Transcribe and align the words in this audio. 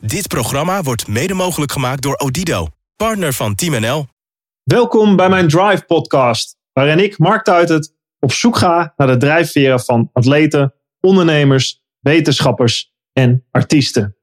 Dit 0.00 0.28
programma 0.28 0.82
wordt 0.82 1.08
mede 1.08 1.34
mogelijk 1.34 1.72
gemaakt 1.72 2.02
door 2.02 2.14
Odido, 2.14 2.66
partner 2.96 3.32
van 3.32 3.54
Team 3.54 3.80
NL. 3.80 4.06
Welkom 4.62 5.16
bij 5.16 5.28
mijn 5.28 5.48
Drive 5.48 5.84
podcast, 5.86 6.56
waarin 6.72 6.98
ik, 6.98 7.18
Mark 7.18 7.44
Tuitert, 7.44 7.92
op 8.18 8.32
zoek 8.32 8.56
ga 8.56 8.92
naar 8.96 9.06
de 9.06 9.16
drijfveren 9.16 9.80
van 9.80 10.10
atleten, 10.12 10.74
ondernemers, 11.00 11.82
wetenschappers 11.98 12.92
en 13.12 13.44
artiesten. 13.50 14.16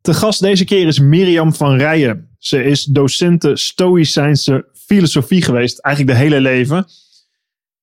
De 0.00 0.14
gast 0.14 0.40
deze 0.40 0.64
keer 0.64 0.86
is 0.86 0.98
Mirjam 0.98 1.54
van 1.54 1.76
Rijen. 1.76 2.36
Ze 2.38 2.64
is 2.64 2.84
docente 2.84 3.56
Stoïcijnse 3.56 4.68
filosofie 4.86 5.42
geweest, 5.42 5.78
eigenlijk 5.78 6.16
de 6.16 6.22
hele 6.24 6.40
leven. 6.40 6.86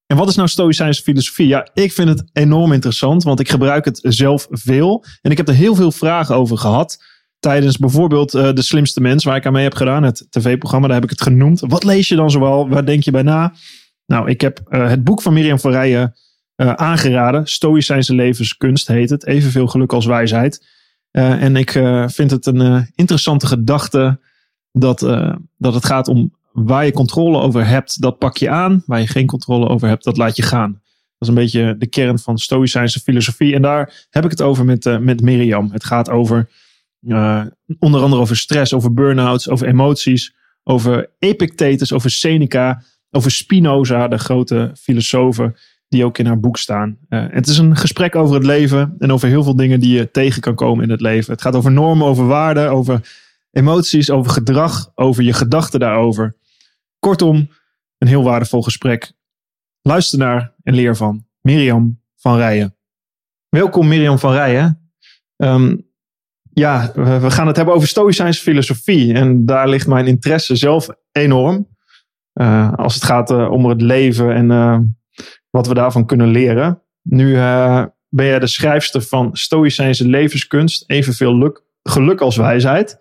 En 0.05 0.17
wat 0.17 0.27
is 0.27 0.35
nou 0.35 0.47
Stoïcijnse 0.47 1.01
filosofie? 1.01 1.47
Ja, 1.47 1.67
ik 1.73 1.91
vind 1.91 2.09
het 2.09 2.23
enorm 2.33 2.71
interessant, 2.71 3.23
want 3.23 3.39
ik 3.39 3.49
gebruik 3.49 3.85
het 3.85 3.99
zelf 4.03 4.47
veel. 4.49 5.05
En 5.21 5.31
ik 5.31 5.37
heb 5.37 5.47
er 5.47 5.53
heel 5.53 5.75
veel 5.75 5.91
vragen 5.91 6.35
over 6.35 6.57
gehad. 6.57 7.12
Tijdens 7.43 7.77
bijvoorbeeld 7.77 8.33
uh, 8.33 8.53
De 8.53 8.61
Slimste 8.61 9.01
Mens, 9.01 9.23
waar 9.23 9.35
ik 9.35 9.45
aan 9.45 9.53
mee 9.53 9.63
heb 9.63 9.75
gedaan, 9.75 10.03
het 10.03 10.27
tv-programma, 10.29 10.87
daar 10.87 10.95
heb 10.95 11.03
ik 11.03 11.09
het 11.09 11.21
genoemd. 11.21 11.59
Wat 11.59 11.83
lees 11.83 12.07
je 12.07 12.15
dan 12.15 12.31
zoal? 12.31 12.69
Waar 12.69 12.85
denk 12.85 13.03
je 13.03 13.11
bij 13.11 13.21
na? 13.21 13.53
Nou, 14.05 14.29
ik 14.29 14.41
heb 14.41 14.61
uh, 14.69 14.89
het 14.89 15.03
boek 15.03 15.21
van 15.21 15.33
Mirjam 15.33 15.59
van 15.59 15.71
Rijen 15.71 16.15
uh, 16.55 16.73
aangeraden. 16.73 17.47
Stoïcijnse 17.47 18.15
levenskunst 18.15 18.87
heet 18.87 19.09
het. 19.09 19.25
Evenveel 19.25 19.67
geluk 19.67 19.93
als 19.93 20.05
wijsheid. 20.05 20.65
en 21.11 21.55
ik 21.55 21.71
vind 22.05 22.31
het 22.31 22.45
een 22.45 22.91
interessante 22.95 23.47
gedachte 23.47 24.19
dat, 24.71 24.99
dat 25.57 25.73
het 25.73 25.85
gaat 25.85 26.07
om 26.07 26.33
waar 26.51 26.85
je 26.85 26.91
controle 26.91 27.39
over 27.39 27.67
hebt, 27.67 28.01
dat 28.01 28.17
pak 28.17 28.37
je 28.37 28.49
aan. 28.49 28.83
Waar 28.85 28.99
je 28.99 29.07
geen 29.07 29.27
controle 29.27 29.67
over 29.67 29.87
hebt, 29.87 30.03
dat 30.03 30.17
laat 30.17 30.35
je 30.35 30.43
gaan. 30.43 30.71
Dat 30.71 30.81
is 31.19 31.27
een 31.27 31.33
beetje 31.33 31.75
de 31.77 31.87
kern 31.87 32.19
van 32.19 32.37
Stoïcijnse 32.37 32.99
filosofie. 32.99 33.53
En 33.55 33.61
daar 33.61 34.05
heb 34.09 34.23
ik 34.23 34.31
het 34.31 34.41
over 34.41 34.65
met, 34.65 34.99
met 34.99 35.21
Miriam. 35.21 35.71
Het 35.71 35.83
gaat 35.83 36.09
over 36.09 36.49
uh, 37.05 37.45
onder 37.79 38.01
andere 38.01 38.21
over 38.21 38.37
stress, 38.37 38.73
over 38.73 38.93
burn-outs, 38.93 39.49
over 39.49 39.67
emoties, 39.67 40.35
over 40.63 41.09
Epictetus, 41.19 41.93
over 41.93 42.09
Seneca, 42.09 42.83
over 43.11 43.31
Spinoza, 43.31 44.07
de 44.07 44.17
grote 44.17 44.71
filosofen 44.79 45.55
die 45.87 46.05
ook 46.05 46.17
in 46.17 46.25
haar 46.25 46.39
boek 46.39 46.57
staan. 46.57 46.97
Uh, 47.09 47.25
het 47.29 47.47
is 47.47 47.57
een 47.57 47.75
gesprek 47.75 48.15
over 48.15 48.35
het 48.35 48.45
leven 48.45 48.95
en 48.99 49.11
over 49.11 49.27
heel 49.27 49.43
veel 49.43 49.55
dingen 49.55 49.79
die 49.79 49.97
je 49.97 50.11
tegen 50.11 50.41
kan 50.41 50.55
komen 50.55 50.83
in 50.83 50.89
het 50.89 51.01
leven. 51.01 51.31
Het 51.31 51.41
gaat 51.41 51.55
over 51.55 51.71
normen, 51.71 52.07
over 52.07 52.27
waarden, 52.27 52.71
over 52.71 53.11
emoties, 53.51 54.09
over 54.09 54.31
gedrag, 54.31 54.91
over 54.95 55.23
je 55.23 55.33
gedachten 55.33 55.79
daarover. 55.79 56.35
Kortom, 56.99 57.49
een 57.97 58.07
heel 58.07 58.23
waardevol 58.23 58.61
gesprek. 58.61 59.11
Luister 59.81 60.19
naar 60.19 60.53
en 60.63 60.73
leer 60.73 60.95
van 60.95 61.25
Mirjam 61.41 62.01
van 62.15 62.37
Rijen. 62.37 62.75
Welkom 63.49 63.87
Mirjam 63.87 64.19
van 64.19 64.31
Rijen. 64.31 64.91
Um, 65.37 65.91
ja, 66.53 66.91
we 66.95 67.31
gaan 67.31 67.47
het 67.47 67.55
hebben 67.55 67.75
over 67.75 67.87
Stoïcijnse 67.87 68.41
filosofie. 68.41 69.13
En 69.13 69.45
daar 69.45 69.69
ligt 69.69 69.87
mijn 69.87 70.07
interesse 70.07 70.55
zelf 70.55 70.87
enorm. 71.11 71.67
Uh, 72.33 72.73
als 72.73 72.93
het 72.93 73.03
gaat 73.03 73.31
uh, 73.31 73.51
om 73.51 73.65
het 73.65 73.81
leven 73.81 74.33
en 74.33 74.49
uh, 74.49 74.79
wat 75.49 75.67
we 75.67 75.73
daarvan 75.73 76.05
kunnen 76.05 76.27
leren. 76.27 76.81
Nu 77.01 77.33
ben 78.09 78.25
jij 78.25 78.39
de 78.39 78.47
schrijfster 78.47 79.01
van 79.01 79.29
Stoïcijnse 79.33 80.07
levenskunst. 80.07 80.83
Evenveel 80.87 81.37
luk, 81.37 81.63
geluk 81.83 82.21
als 82.21 82.35
wijsheid. 82.35 82.97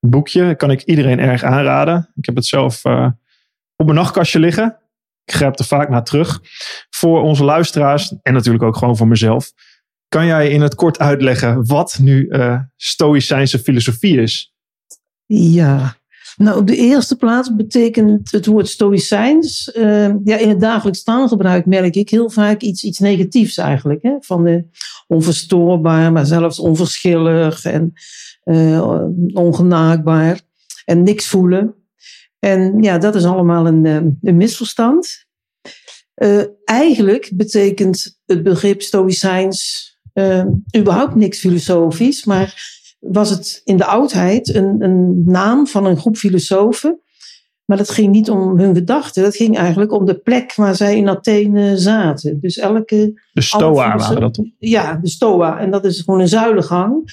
Een 0.00 0.10
boekje 0.10 0.54
kan 0.54 0.70
ik 0.70 0.82
iedereen 0.82 1.18
erg 1.18 1.42
aanraden. 1.42 2.10
Ik 2.14 2.26
heb 2.26 2.34
het 2.34 2.46
zelf 2.46 2.84
op 3.76 3.86
mijn 3.86 3.98
nachtkastje 3.98 4.38
liggen. 4.38 4.76
Ik 5.24 5.34
grijp 5.34 5.58
er 5.58 5.64
vaak 5.64 5.88
naar 5.88 6.04
terug. 6.04 6.40
Voor 6.90 7.22
onze 7.22 7.44
luisteraars 7.44 8.14
en 8.22 8.32
natuurlijk 8.32 8.64
ook 8.64 8.76
gewoon 8.76 8.96
voor 8.96 9.08
mezelf. 9.08 9.52
Kan 10.10 10.26
jij 10.26 10.50
in 10.50 10.60
het 10.60 10.74
kort 10.74 10.98
uitleggen 10.98 11.66
wat 11.66 11.98
nu 12.00 12.26
uh, 12.28 12.60
Stoïcijnse 12.76 13.58
filosofie 13.58 14.20
is? 14.20 14.54
Ja, 15.26 15.96
nou 16.36 16.58
op 16.58 16.66
de 16.66 16.76
eerste 16.76 17.16
plaats 17.16 17.54
betekent 17.54 18.30
het 18.30 18.46
woord 18.46 18.68
Stoïcijns. 18.68 19.72
Uh, 19.76 20.14
ja, 20.24 20.36
in 20.36 20.48
het 20.48 20.60
dagelijks 20.60 21.02
taalgebruik 21.02 21.66
merk 21.66 21.96
ik 21.96 22.10
heel 22.10 22.30
vaak 22.30 22.60
iets, 22.60 22.84
iets 22.84 22.98
negatiefs 22.98 23.56
eigenlijk. 23.56 24.02
Hè? 24.02 24.16
Van 24.20 24.44
de 24.44 24.64
onverstoorbaar, 25.06 26.12
maar 26.12 26.26
zelfs 26.26 26.58
onverschillig 26.58 27.64
en 27.64 27.92
uh, 28.44 29.02
ongenaakbaar. 29.32 30.40
En 30.84 31.02
niks 31.02 31.26
voelen. 31.26 31.74
En 32.38 32.82
ja, 32.82 32.98
dat 32.98 33.14
is 33.14 33.24
allemaal 33.24 33.66
een, 33.66 33.86
eh, 33.86 33.94
een 34.22 34.36
misverstand. 34.36 35.26
Uh, 36.16 36.42
eigenlijk 36.64 37.30
betekent 37.34 38.20
het 38.26 38.42
begrip 38.42 38.82
stoïcijns 38.82 39.89
uh, 40.14 40.44
überhaupt 40.76 41.14
niks 41.14 41.38
filosofisch, 41.38 42.24
maar 42.24 42.78
was 43.00 43.30
het 43.30 43.60
in 43.64 43.76
de 43.76 43.84
oudheid 43.84 44.54
een, 44.54 44.76
een 44.78 45.22
naam 45.24 45.66
van 45.66 45.86
een 45.86 45.96
groep 45.96 46.16
filosofen. 46.16 47.00
Maar 47.64 47.78
dat 47.78 47.90
ging 47.90 48.12
niet 48.12 48.30
om 48.30 48.58
hun 48.58 48.74
gedachten, 48.74 49.22
dat 49.22 49.36
ging 49.36 49.56
eigenlijk 49.56 49.92
om 49.92 50.04
de 50.04 50.18
plek 50.18 50.54
waar 50.54 50.74
zij 50.74 50.96
in 50.96 51.08
Athene 51.08 51.78
zaten. 51.78 52.40
Dus 52.40 52.58
elke. 52.58 53.20
De 53.32 53.40
Stoa 53.40 53.72
waren 53.72 54.20
dat 54.20 54.34
toch? 54.34 54.46
Ja, 54.58 54.96
de 55.02 55.08
Stoa. 55.08 55.58
En 55.58 55.70
dat 55.70 55.84
is 55.84 56.00
gewoon 56.00 56.20
een 56.20 56.28
zuilengang. 56.28 57.12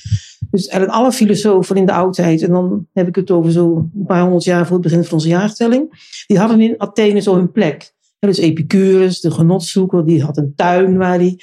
Dus 0.52 0.68
eigenlijk 0.68 1.00
alle 1.00 1.12
filosofen 1.12 1.75
in 1.75 1.85
de 1.85 1.91
oudheid, 1.91 2.41
en 2.41 2.52
dan 2.52 2.88
heb 2.94 3.08
ik 3.08 3.16
het 3.16 3.31
over 3.31 3.52
zo'n 3.52 3.91
paar 4.08 4.22
honderd 4.22 4.44
jaar 4.44 4.66
voor 4.66 4.78
het 4.78 4.84
begin 4.84 5.03
van 5.03 5.14
onze 5.14 5.28
jaartelling, 5.28 6.14
die 6.28 6.40
hadden 6.40 6.62
in 6.62 6.75
Athene 6.78 7.19
zo 7.19 7.35
hun 7.35 7.52
plek. 7.52 7.94
dus 8.19 8.38
Epicurus, 8.38 9.19
de 9.19 9.31
genotzoeker, 9.31 10.06
die 10.06 10.24
had 10.24 10.38
een 10.38 10.53
tuin 10.56 10.97
waar 10.97 11.18
hij 11.18 11.40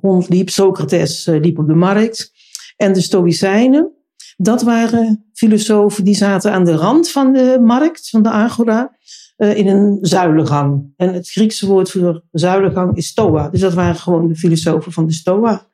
rondliep. 0.00 0.50
Socrates 0.50 1.26
uh, 1.26 1.40
liep 1.40 1.58
op 1.58 1.66
de 1.66 1.74
markt. 1.74 2.32
En 2.76 2.92
de 2.92 3.00
Stoïcijnen, 3.00 3.92
dat 4.36 4.62
waren 4.62 5.26
filosofen 5.32 6.04
die 6.04 6.14
zaten 6.14 6.52
aan 6.52 6.64
de 6.64 6.74
rand 6.74 7.10
van 7.10 7.32
de 7.32 7.58
markt, 7.62 8.08
van 8.08 8.22
de 8.22 8.30
agora, 8.30 8.96
uh, 9.36 9.56
in 9.56 9.66
een 9.66 9.98
zuilengang. 10.00 10.92
En 10.96 11.14
het 11.14 11.30
Griekse 11.30 11.66
woord 11.66 11.90
voor 11.90 12.22
zuilengang 12.30 12.96
is 12.96 13.06
stoa. 13.06 13.48
Dus 13.48 13.60
dat 13.60 13.74
waren 13.74 13.96
gewoon 13.96 14.28
de 14.28 14.36
filosofen 14.36 14.92
van 14.92 15.06
de 15.06 15.12
stoa. 15.12 15.68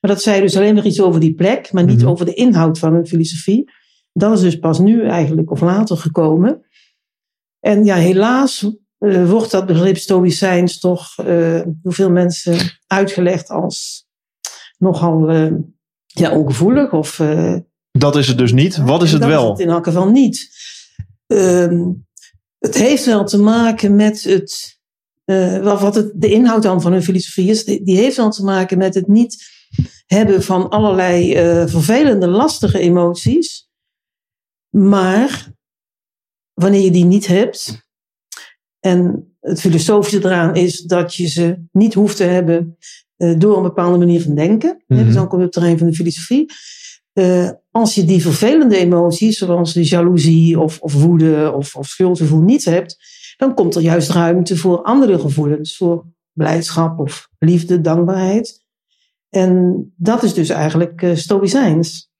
Maar 0.00 0.10
dat 0.10 0.22
zei 0.22 0.40
dus 0.40 0.56
alleen 0.56 0.74
nog 0.74 0.84
iets 0.84 1.00
over 1.00 1.20
die 1.20 1.34
plek, 1.34 1.72
maar 1.72 1.84
niet 1.84 2.00
mhm. 2.00 2.08
over 2.08 2.24
de 2.24 2.34
inhoud 2.34 2.78
van 2.78 2.92
hun 2.92 3.06
filosofie. 3.06 3.70
Dat 4.12 4.32
is 4.32 4.40
dus 4.40 4.58
pas 4.58 4.78
nu 4.78 5.06
eigenlijk 5.06 5.50
of 5.50 5.60
later 5.60 5.96
gekomen. 5.96 6.66
En 7.60 7.84
ja, 7.84 7.96
helaas 7.96 8.70
uh, 8.98 9.30
wordt 9.30 9.50
dat 9.50 9.66
begrip 9.66 9.96
stoïcijns 9.96 10.78
toch 10.78 11.18
uh, 11.18 11.62
door 11.66 11.92
veel 11.92 12.10
mensen 12.10 12.78
uitgelegd 12.86 13.50
als 13.50 14.06
nogal 14.78 15.30
uh, 15.30 15.52
ja, 16.06 16.38
ongevoelig. 16.38 16.92
Of, 16.92 17.22
dat 17.90 18.16
is 18.16 18.28
het 18.28 18.38
dus 18.38 18.52
niet. 18.52 18.76
Wat 18.76 19.02
is 19.02 19.12
het 19.12 19.20
dat 19.20 19.30
wel? 19.30 19.42
Is 19.42 19.48
het 19.48 19.58
in 19.58 19.68
elk 19.68 19.84
geval 19.84 20.10
niet. 20.10 20.50
Ehm, 21.26 21.90
het 22.58 22.74
heeft 22.74 23.04
wel 23.04 23.24
te 23.24 23.38
maken 23.38 23.96
met 23.96 24.22
het, 24.22 24.80
wat 25.62 25.94
het, 25.94 26.12
de 26.14 26.30
inhoud 26.30 26.62
dan 26.62 26.82
van 26.82 26.92
hun 26.92 27.02
filosofie 27.02 27.50
is. 27.50 27.64
Die, 27.64 27.84
die 27.84 27.96
heeft 27.96 28.16
wel 28.16 28.30
te 28.30 28.44
maken 28.44 28.78
met 28.78 28.94
het 28.94 29.08
niet 29.08 29.44
hebben 30.06 30.42
van 30.42 30.68
allerlei 30.68 31.32
vervelende, 31.68 32.26
lastige 32.26 32.78
emoties. 32.78 33.68
Maar 34.70 35.52
wanneer 36.54 36.80
je 36.80 36.90
die 36.90 37.04
niet 37.04 37.26
hebt, 37.26 37.87
en 38.80 39.28
het 39.40 39.60
filosofische 39.60 40.18
eraan 40.18 40.56
is 40.56 40.80
dat 40.80 41.14
je 41.14 41.26
ze 41.26 41.62
niet 41.72 41.94
hoeft 41.94 42.16
te 42.16 42.24
hebben 42.24 42.76
uh, 43.16 43.38
door 43.38 43.56
een 43.56 43.62
bepaalde 43.62 43.98
manier 43.98 44.22
van 44.22 44.34
denken. 44.34 44.82
Mm 44.86 44.96
-hmm. 44.96 45.06
Dus 45.06 45.14
dan 45.14 45.28
kom 45.28 45.38
je 45.38 45.44
op 45.44 45.52
het 45.52 45.52
terrein 45.52 45.78
van 45.78 45.86
de 45.86 45.94
filosofie. 45.94 46.52
Uh, 47.14 47.50
als 47.70 47.94
je 47.94 48.04
die 48.04 48.22
vervelende 48.22 48.76
emoties, 48.76 49.38
zoals 49.38 49.72
de 49.72 49.88
jaloezie 49.88 50.60
of, 50.60 50.80
of 50.80 50.94
woede 50.94 51.52
of, 51.52 51.76
of 51.76 51.86
schuldgevoel 51.86 52.40
niet 52.40 52.64
hebt, 52.64 52.96
dan 53.36 53.54
komt 53.54 53.74
er 53.74 53.82
juist 53.82 54.10
ruimte 54.10 54.56
voor 54.56 54.82
andere 54.82 55.18
gevoelens, 55.18 55.76
voor 55.76 56.06
blijdschap 56.32 56.98
of 56.98 57.28
liefde, 57.38 57.80
dankbaarheid. 57.80 58.64
En 59.28 59.84
dat 59.96 60.22
is 60.22 60.34
dus 60.34 60.48
eigenlijk 60.48 61.02
uh, 61.02 61.14
stoïcijns. 61.14 62.10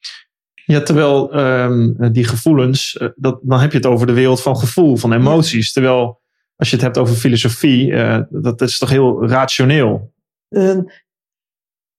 Ja, 0.64 0.82
terwijl 0.82 1.38
um, 1.38 2.12
die 2.12 2.24
gevoelens, 2.24 3.04
dat, 3.16 3.40
dan 3.42 3.60
heb 3.60 3.70
je 3.70 3.76
het 3.76 3.86
over 3.86 4.06
de 4.06 4.12
wereld 4.12 4.42
van 4.42 4.56
gevoel, 4.56 4.96
van 4.96 5.12
emoties. 5.12 5.72
Terwijl 5.72 6.20
als 6.58 6.70
je 6.70 6.74
het 6.74 6.84
hebt 6.84 6.98
over 6.98 7.14
filosofie, 7.14 7.86
uh, 7.86 8.20
dat 8.30 8.60
is 8.60 8.78
toch 8.78 8.90
heel 8.90 9.26
rationeel? 9.28 10.12
Ehm, 10.48 10.82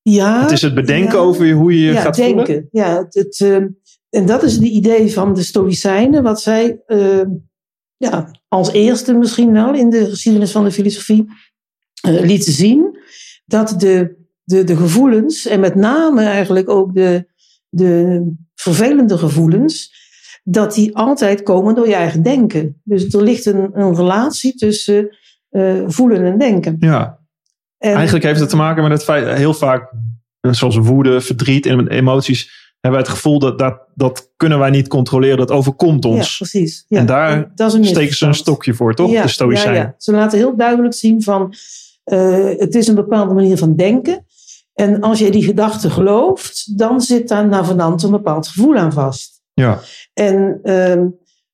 Ja, 0.01 0.41
Het 0.41 0.51
is 0.51 0.61
het 0.61 0.73
bedenken 0.73 1.17
ja. 1.17 1.23
over 1.23 1.51
hoe 1.51 1.73
je 1.73 1.85
je 1.85 1.91
ja, 1.91 2.01
gaat 2.01 2.15
denken. 2.15 2.45
voelen. 2.45 2.67
Ja, 2.71 2.97
het, 2.97 3.13
het, 3.13 3.39
eh, 3.41 3.56
en 4.09 4.25
dat 4.25 4.44
is 4.44 4.53
het 4.53 4.63
idee 4.63 5.13
van 5.13 5.33
de 5.33 5.44
Stoïcijnen, 5.44 6.23
wat 6.23 6.41
zij 6.41 6.81
eh, 6.85 7.21
ja, 7.97 8.31
als 8.47 8.71
eerste 8.71 9.13
misschien 9.13 9.51
wel 9.51 9.73
in 9.73 9.89
de 9.89 10.09
geschiedenis 10.09 10.51
van 10.51 10.63
de 10.63 10.71
filosofie 10.71 11.25
eh, 12.01 12.21
lieten 12.21 12.53
zien. 12.53 12.97
Dat 13.45 13.79
de, 13.79 14.15
de, 14.44 14.63
de 14.63 14.75
gevoelens, 14.75 15.45
en 15.45 15.59
met 15.59 15.75
name 15.75 16.23
eigenlijk 16.23 16.69
ook 16.69 16.95
de, 16.95 17.27
de 17.69 18.23
vervelende 18.56 19.17
gevoelens, 19.17 19.99
dat 20.44 20.74
die 20.74 20.95
altijd 20.95 21.44
komen 21.44 21.75
door 21.75 21.88
je 21.88 21.95
eigen 21.95 22.24
denken. 22.24 22.81
Dus 22.83 23.13
er 23.13 23.24
ligt 23.24 23.45
een, 23.45 23.69
een 23.74 23.95
relatie 23.95 24.56
tussen 24.56 25.18
eh, 25.50 25.83
voelen 25.88 26.25
en 26.25 26.38
denken. 26.38 26.75
Ja, 26.80 27.19
En, 27.77 27.94
eigenlijk 27.94 28.25
heeft 28.25 28.39
het 28.39 28.50
te 28.50 28.56
maken 28.56 28.83
met 28.83 28.91
het 28.91 29.03
feit, 29.03 29.38
heel 29.38 29.53
vaak, 29.53 29.94
eh, 30.39 30.51
zoals 30.51 30.77
woede, 30.77 31.21
verdriet 31.21 31.65
en 31.65 31.88
emoties, 31.88 32.68
hebben 32.80 33.00
wij 33.01 33.09
het 33.09 33.18
gevoel 33.18 33.39
dat, 33.39 33.59
dat 33.59 33.89
dat 34.00 34.31
kunnen 34.36 34.59
wij 34.59 34.69
niet 34.69 34.88
controleren, 34.88 35.38
dat 35.38 35.51
overkomt 35.51 36.03
ja, 36.03 36.09
ons. 36.09 36.38
precies. 36.38 36.85
Ja, 36.88 37.00
En 37.00 37.06
daar 37.06 37.51
Steken 37.81 38.15
ze 38.15 38.25
een 38.25 38.33
stokje 38.33 38.74
voor, 38.74 38.95
toch? 38.95 39.12
Ja, 39.12 39.21
de 39.21 39.27
Stoïcijnen. 39.27 39.75
Ja, 39.75 39.81
ja. 39.81 39.95
Ze 39.97 40.12
laten 40.12 40.38
heel 40.38 40.56
duidelijk 40.56 40.94
zien 40.94 41.24
van 41.24 41.53
eh, 42.03 42.50
het 42.57 42.75
is 42.75 42.88
een 42.88 42.95
bepaalde 42.95 43.33
manier 43.33 43.57
van 43.57 43.75
denken. 43.75 44.25
En 44.74 45.01
als 45.01 45.19
je 45.19 45.31
die 45.31 45.44
gedachte 45.44 45.89
gelooft, 45.89 46.77
dan 46.77 47.01
zit 47.01 47.27
daar 47.27 47.47
navenant 47.47 48.03
een 48.03 48.12
bepaald 48.12 48.47
gevoel 48.47 48.75
aan 48.75 48.94
vast. 48.94 49.38
Ja. 49.59 49.79
En 50.13 50.59
ehm, 50.63 51.07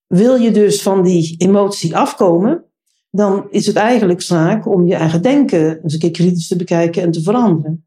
wil 0.08 0.36
je 0.36 0.52
dus 0.52 0.82
van 0.82 1.04
die 1.04 1.36
emotie 1.38 1.96
afkomen, 1.96 2.64
dan 3.10 3.48
is 3.50 3.68
het 3.68 3.76
eigenlijk 3.76 4.22
zaak 4.22 4.68
om 4.68 4.88
je 4.88 4.96
eigen 4.96 5.22
denken 5.22 5.82
eens 5.84 5.94
een 5.94 6.00
keer 6.00 6.12
kritisch 6.12 6.48
te 6.48 6.56
bekijken 6.56 7.02
en 7.02 7.12
te 7.12 7.22
veranderen. 7.22 7.86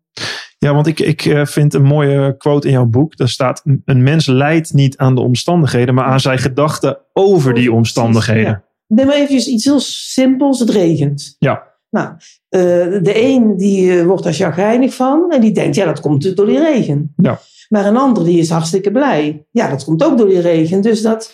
Ja, 0.58 0.74
want 0.74 0.86
ik, 0.86 1.00
ik 1.00 1.24
eh, 1.24 1.46
vind 1.46 1.74
een 1.74 1.82
mooie 1.82 2.36
quote 2.36 2.66
in 2.66 2.72
jouw 2.72 2.86
boek. 2.86 3.16
Daar 3.16 3.28
staat: 3.28 3.62
Een 3.84 4.02
mens 4.02 4.26
leidt 4.26 4.72
niet 4.72 4.96
aan 4.96 5.14
de 5.14 5.20
omstandigheden, 5.20 5.94
maar 5.94 6.04
aan 6.04 6.20
zijn 6.20 6.38
gedachten 6.38 6.98
over 7.12 7.54
die 7.54 7.72
omstandigheden. 7.72 8.42
Ja. 8.42 8.64
Neem 8.86 9.06
maar 9.06 9.16
even 9.16 9.52
iets 9.52 9.64
heel 9.64 9.80
simpels: 9.80 10.60
het 10.60 10.70
regent. 10.70 11.36
Ja. 11.38 11.66
Nou, 11.90 12.08
eh, 12.48 12.60
de 13.02 13.12
een 13.14 13.56
die 13.56 13.98
eh, 13.98 14.04
wordt 14.04 14.22
daar 14.22 14.32
chagrijnig 14.32 14.94
van 14.94 15.30
en 15.30 15.40
die 15.40 15.52
denkt, 15.52 15.76
ja, 15.76 15.84
dat 15.84 16.00
komt 16.00 16.36
door 16.36 16.46
die 16.46 16.58
regen. 16.58 17.12
Ja. 17.16 17.40
Maar 17.68 17.86
een 17.86 17.96
ander 17.96 18.24
die 18.24 18.38
is 18.38 18.50
hartstikke 18.50 18.90
blij. 18.90 19.46
Ja, 19.50 19.68
dat 19.70 19.84
komt 19.84 20.02
ook 20.04 20.18
door 20.18 20.28
die 20.28 20.40
regen. 20.40 20.80
Dus 20.80 21.02
dat, 21.02 21.32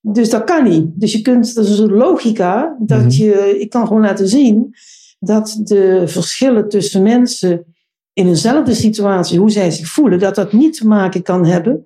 dus 0.00 0.30
dat 0.30 0.44
kan 0.44 0.64
niet. 0.68 0.86
Dus 0.94 1.12
je 1.12 1.22
kunt, 1.22 1.54
dat 1.54 1.66
is 1.66 1.78
een 1.78 1.92
logica, 1.92 2.76
dat 2.80 2.98
Mhm. 3.00 3.10
je, 3.10 3.56
ik 3.60 3.70
kan 3.70 3.86
gewoon 3.86 4.02
laten 4.02 4.28
zien 4.28 4.74
dat 5.18 5.60
de 5.62 6.02
verschillen 6.06 6.68
tussen 6.68 7.02
mensen 7.02 7.64
in 8.12 8.26
eenzelfde 8.26 8.74
situatie, 8.74 9.38
hoe 9.38 9.50
zij 9.50 9.70
zich 9.70 9.86
voelen, 9.86 10.18
dat 10.18 10.34
dat 10.34 10.52
niet 10.52 10.76
te 10.76 10.86
maken 10.86 11.22
kan 11.22 11.44
hebben 11.46 11.84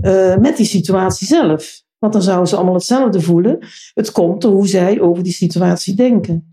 eh, 0.00 0.36
met 0.36 0.56
die 0.56 0.66
situatie 0.66 1.26
zelf. 1.26 1.82
Want 1.98 2.12
dan 2.12 2.22
zouden 2.22 2.48
ze 2.48 2.56
allemaal 2.56 2.74
hetzelfde 2.74 3.20
voelen. 3.20 3.58
Het 3.94 4.12
komt 4.12 4.42
door 4.42 4.52
hoe 4.52 4.68
zij 4.68 5.00
over 5.00 5.22
die 5.22 5.32
situatie 5.32 5.94
denken. 5.94 6.48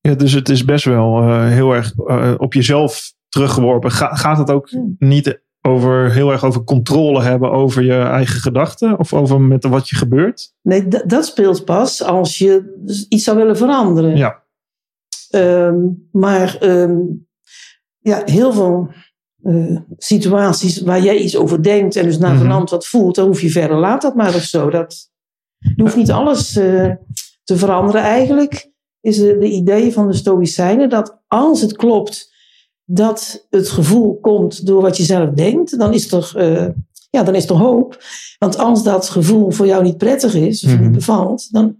Ja, 0.00 0.14
dus 0.14 0.32
het 0.32 0.48
is 0.48 0.64
best 0.64 0.84
wel 0.84 1.20
eh, 1.22 1.48
heel 1.48 1.72
erg 1.72 1.94
eh, 2.06 2.34
op 2.36 2.54
jezelf 2.54 3.12
teruggeworpen. 3.28 3.90
Ga- 3.90 4.14
gaat 4.14 4.38
het 4.38 4.50
ook 4.50 4.68
Ja. 4.68 4.84
niet 4.98 5.40
over, 5.62 6.12
heel 6.12 6.30
erg 6.32 6.44
over 6.44 6.64
controle 6.64 7.22
hebben 7.22 7.50
over 7.50 7.82
je 7.82 7.98
eigen 7.98 8.40
gedachten? 8.40 8.98
Of 8.98 9.12
over 9.14 9.40
met 9.40 9.64
wat 9.64 9.88
je 9.88 9.96
gebeurt? 9.96 10.54
Nee, 10.62 10.88
dat 11.06 11.26
speelt 11.26 11.64
pas 11.64 12.02
als 12.02 12.38
je 12.38 12.78
iets 13.08 13.24
zou 13.24 13.36
willen 13.36 13.56
veranderen. 13.56 14.16
Ja. 14.16 14.42
Ehm, 15.30 15.76
maar 16.12 16.56
ehm, 16.60 16.98
ja, 17.98 18.22
heel 18.24 18.52
veel 18.52 18.88
eh, 19.42 19.76
situaties 19.98 20.80
waar 20.80 21.00
jij 21.00 21.16
iets 21.16 21.36
over 21.36 21.62
denkt 21.62 21.96
en 21.96 22.04
dus 22.04 22.18
naar 22.18 22.32
Mhm. 22.32 22.40
verand 22.40 22.70
wat 22.70 22.86
voelt, 22.86 23.14
dan 23.14 23.26
hoef 23.26 23.40
je 23.40 23.50
verder, 23.50 23.76
laat 23.76 24.02
dat 24.02 24.14
maar 24.14 24.34
of 24.34 24.42
zo. 24.42 24.70
Dat, 24.70 25.10
je 25.58 25.82
hoeft 25.82 25.96
niet 25.96 26.10
alles 26.10 26.56
eh, 26.56 26.90
te 27.44 27.56
veranderen. 27.56 28.00
Eigenlijk 28.02 28.70
is 29.00 29.18
de, 29.18 29.38
de 29.38 29.48
idee 29.48 29.92
van 29.92 30.06
de 30.08 30.14
Stoïcijnen 30.14 30.88
dat 30.88 31.20
als 31.26 31.60
het 31.60 31.76
klopt 31.76 32.29
dat 32.92 33.46
het 33.50 33.68
gevoel 33.68 34.18
komt 34.20 34.66
door 34.66 34.82
wat 34.82 34.96
je 34.96 35.02
zelf 35.02 35.30
denkt, 35.30 35.78
dan 35.78 35.92
is 35.94 36.12
er, 36.12 36.32
eh, 36.36 36.66
ja, 37.10 37.22
dan 37.22 37.34
is 37.34 37.48
er 37.48 37.56
hoop. 37.56 38.02
Want 38.38 38.58
als 38.58 38.82
dat 38.82 39.08
gevoel 39.08 39.50
voor 39.50 39.66
jou 39.66 39.82
niet 39.82 39.96
prettig 39.98 40.34
is, 40.34 40.64
of 40.64 40.72
Mhm. 40.72 40.82
niet 40.82 40.92
bevalt, 40.92 41.52
dan 41.52 41.76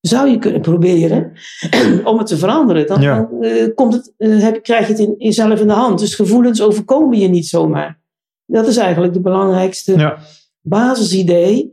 zou 0.00 0.28
je 0.30 0.38
kunnen 0.38 0.60
proberen 0.60 1.32
om 2.10 2.18
het 2.18 2.26
te 2.26 2.36
veranderen. 2.36 2.86
Dan, 2.86 3.00
Ja. 3.00 3.16
dan 3.30 3.42
eh, 3.42 3.74
komt 3.74 3.92
het, 3.92 4.14
eh, 4.16 4.38
heb, 4.42 4.62
krijg 4.62 4.86
je 4.86 4.92
het 4.92 5.02
in, 5.02 5.14
jezelf 5.18 5.60
in 5.60 5.66
de 5.66 5.72
hand. 5.72 5.98
Dus 5.98 6.14
gevoelens 6.14 6.62
overkomen 6.62 7.18
je 7.18 7.28
niet 7.28 7.46
zomaar. 7.46 8.00
Dat 8.46 8.66
is 8.66 8.76
eigenlijk 8.76 9.12
de 9.12 9.20
belangrijkste 9.20 9.96
Ja. 9.98 10.18
basisidee. 10.60 11.70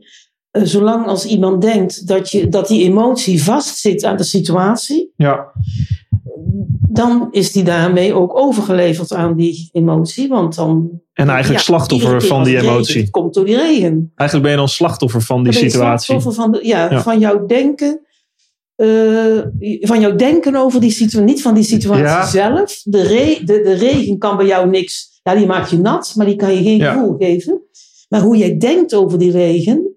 Zolang 0.50 1.06
als 1.06 1.24
iemand 1.26 1.62
denkt 1.62 2.06
dat, 2.06 2.30
je, 2.30 2.48
dat 2.48 2.68
die 2.68 2.84
emotie 2.84 3.42
vastzit 3.42 4.04
aan 4.04 4.16
de 4.16 4.22
situatie, 4.24 5.12
Ja. 5.16 5.52
Dan 6.92 7.28
is 7.30 7.52
die 7.52 7.64
daarmee 7.64 8.14
ook 8.14 8.38
overgeleverd 8.38 9.12
aan 9.12 9.36
die 9.36 9.68
emotie. 9.72 10.28
Want 10.28 10.54
dan. 10.54 10.90
En 11.12 11.28
eigenlijk 11.28 11.58
ja, 11.58 11.64
slachtoffer 11.64 12.22
van 12.22 12.44
die 12.44 12.56
emotie. 12.60 13.00
Het 13.00 13.10
komt 13.10 13.34
door 13.34 13.44
die 13.44 13.56
regen. 13.56 14.12
Eigenlijk 14.14 14.42
ben 14.42 14.50
je 14.50 14.56
dan 14.56 14.68
slachtoffer 14.68 15.22
van 15.22 15.42
die 15.42 15.52
situatie. 15.52 16.04
slachtoffer 16.04 16.42
van, 16.42 16.52
de, 16.52 16.60
ja, 16.62 16.90
Ja. 16.90 17.02
van 17.02 17.18
jouw 17.18 17.46
denken. 17.46 18.00
eh, 18.76 19.38
van 19.80 20.00
jouw 20.00 20.14
denken 20.14 20.56
over 20.56 20.80
die 20.80 20.90
situatie, 20.90 21.32
niet 21.32 21.42
van 21.42 21.54
die 21.54 21.62
situatie 21.64 22.04
Ja. 22.04 22.26
zelf. 22.26 22.80
De, 22.84 23.02
re, 23.02 23.38
de, 23.44 23.60
de 23.62 23.72
regen 23.72 24.18
kan 24.18 24.36
bij 24.36 24.46
jou 24.46 24.68
niks. 24.70 25.20
Ja, 25.22 25.34
die 25.34 25.46
maakt 25.46 25.70
je 25.70 25.78
nat, 25.78 26.12
maar 26.16 26.26
die 26.26 26.36
kan 26.36 26.54
je 26.54 26.62
geen 26.62 26.80
gevoel 26.82 27.16
geven. 27.18 27.62
Maar 28.08 28.20
hoe 28.20 28.36
jij 28.36 28.56
denkt 28.58 28.94
over 28.94 29.18
die 29.18 29.30
regen, 29.30 29.89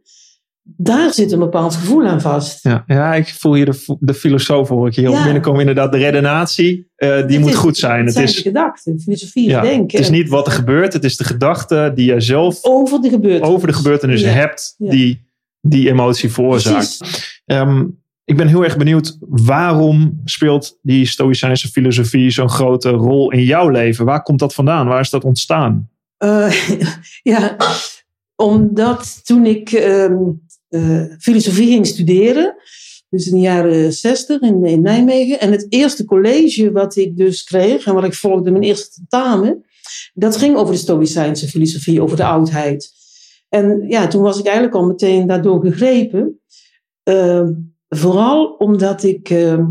daar 0.78 1.14
zit 1.14 1.32
een 1.32 1.40
bepaald 1.40 1.76
gevoel 1.76 2.06
aan 2.06 2.22
vast. 2.22 2.64
Ja, 2.64 2.84
ja, 2.88 3.14
ik 3.16 3.28
voel 3.40 3.54
hier 3.54 3.66
de, 3.66 3.98
de 4.00 4.14
filosoof 4.14 4.70
hoor 4.70 4.88
ik 4.88 4.96
hier 4.96 5.10
Ja. 5.10 5.24
binnenkomen. 5.24 5.60
Inderdaad, 5.60 5.92
de 5.92 5.98
redenatie, 5.98 6.88
eh, 6.96 7.10
die 7.10 7.18
Het 7.18 7.40
moet 7.40 7.50
is- 7.50 7.56
goed 7.56 7.78
zijn. 7.78 7.98
Het 7.98 8.06
Het 8.06 8.14
zijn 8.14 8.26
de 8.26 8.32
is, 8.34 8.40
gedachten, 8.40 9.00
filosofie 9.00 9.46
is 9.46 9.52
ja, 9.52 9.62
denken. 9.62 9.98
het 9.98 10.00
is 10.06 10.10
niet 10.10 10.30
wat 10.30 10.46
er 10.48 10.52
gebeurt, 10.54 10.94
het 10.94 11.04
is 11.04 11.18
de 11.18 11.24
gedachte 11.24 11.92
die 11.96 12.14
je 12.14 12.20
zelf 12.22 12.60
over 12.62 13.02
de 13.02 13.10
gebeurtenis. 13.10 13.50
over 13.56 13.68
de 13.68 13.74
gebeurtenis 13.74 14.22
Ja. 14.22 14.28
hebt, 14.30 14.76
die 14.78 15.32
die 15.62 15.90
emotie 15.90 16.32
veroorzaakt. 16.32 17.00
Ehm, 17.46 17.86
ik 18.26 18.38
ben 18.38 18.48
heel 18.48 18.64
erg 18.64 18.78
benieuwd, 18.78 19.18
waarom 19.20 20.22
speelt 20.26 20.80
die 20.82 21.06
Stoïcijnse 21.06 21.68
filosofie 21.68 22.30
zo'n 22.30 22.50
grote 22.50 22.90
rol 22.90 23.32
in 23.32 23.44
jouw 23.44 23.70
leven? 23.70 24.06
Waar 24.06 24.24
komt 24.24 24.40
dat 24.40 24.54
vandaan? 24.54 24.88
Waar 24.88 25.00
is 25.00 25.10
dat 25.10 25.24
ontstaan? 25.24 25.90
Eh, 26.18 26.54
ja, 27.34 27.56
omdat 28.36 29.26
toen 29.26 29.46
ik 29.46 29.72
ehm, 29.72 30.14
eh, 30.14 30.20
filosofie 31.20 31.68
ging 31.68 31.88
studeren, 31.88 32.56
dus 33.10 33.28
in 33.28 33.36
de 33.36 33.42
jaren 33.42 33.94
zestig 33.94 34.42
in, 34.42 34.66
in 34.66 34.82
Nijmegen, 34.82 35.40
en 35.40 35.52
het 35.52 35.66
eerste 35.70 36.06
college 36.06 36.72
wat 36.72 36.96
ik 36.96 37.18
dus 37.18 37.44
kreeg 37.44 37.86
en 37.86 37.94
wat 37.94 38.04
ik 38.04 38.14
volgde, 38.14 38.52
mijn 38.52 38.64
eerste 38.64 38.90
tentamen, 38.96 39.66
dat 40.14 40.38
ging 40.38 40.56
over 40.56 40.74
de 40.74 40.80
Stoïcijnse 40.80 41.48
filosofie, 41.48 42.02
over 42.02 42.18
de 42.18 42.26
oudheid. 42.26 42.92
En 43.50 43.86
ja, 43.88 44.08
toen 44.08 44.22
was 44.22 44.40
ik 44.40 44.46
eigenlijk 44.46 44.76
al 44.76 44.86
meteen 44.86 45.28
daardoor 45.28 45.62
gegrepen. 45.62 46.42
Ehm, 47.04 47.54
vooral 47.90 48.46
omdat 48.46 49.04
ik 49.04 49.30
ehm, 49.30 49.66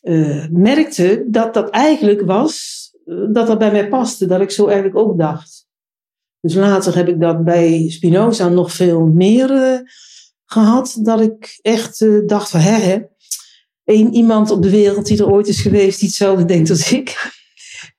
eh, 0.00 0.46
merkte 0.50 1.24
dat 1.26 1.54
dat 1.54 1.70
eigenlijk 1.70 2.20
was, 2.20 2.88
eh, 3.04 3.16
dat 3.32 3.46
dat 3.46 3.58
bij 3.58 3.72
mij 3.72 3.88
paste, 3.88 4.26
dat 4.26 4.40
ik 4.40 4.50
zo 4.50 4.66
eigenlijk 4.66 4.96
ook 4.96 5.18
dacht. 5.18 5.66
Dus 6.40 6.54
later 6.54 6.96
heb 6.96 7.08
ik 7.08 7.20
dat 7.20 7.44
bij 7.44 7.88
Spinoza 7.88 8.48
nog 8.48 8.72
veel 8.72 9.06
meer 9.06 9.50
eh, 9.50 9.78
gehad, 10.62 10.98
dat 11.02 11.20
ik 11.20 11.58
echt 11.62 12.00
eh, 12.00 12.26
dacht 12.26 12.50
van, 12.50 12.60
hè, 12.60 12.78
hè, 12.78 12.98
één 13.84 14.14
iemand 14.14 14.50
op 14.50 14.62
de 14.62 14.70
wereld 14.70 15.06
die 15.06 15.18
er 15.18 15.30
ooit 15.30 15.46
is 15.46 15.60
geweest 15.60 15.98
die 15.98 16.08
hetzelfde 16.08 16.44
denkt 16.44 16.70
als 16.70 16.92
ik. 16.92 17.32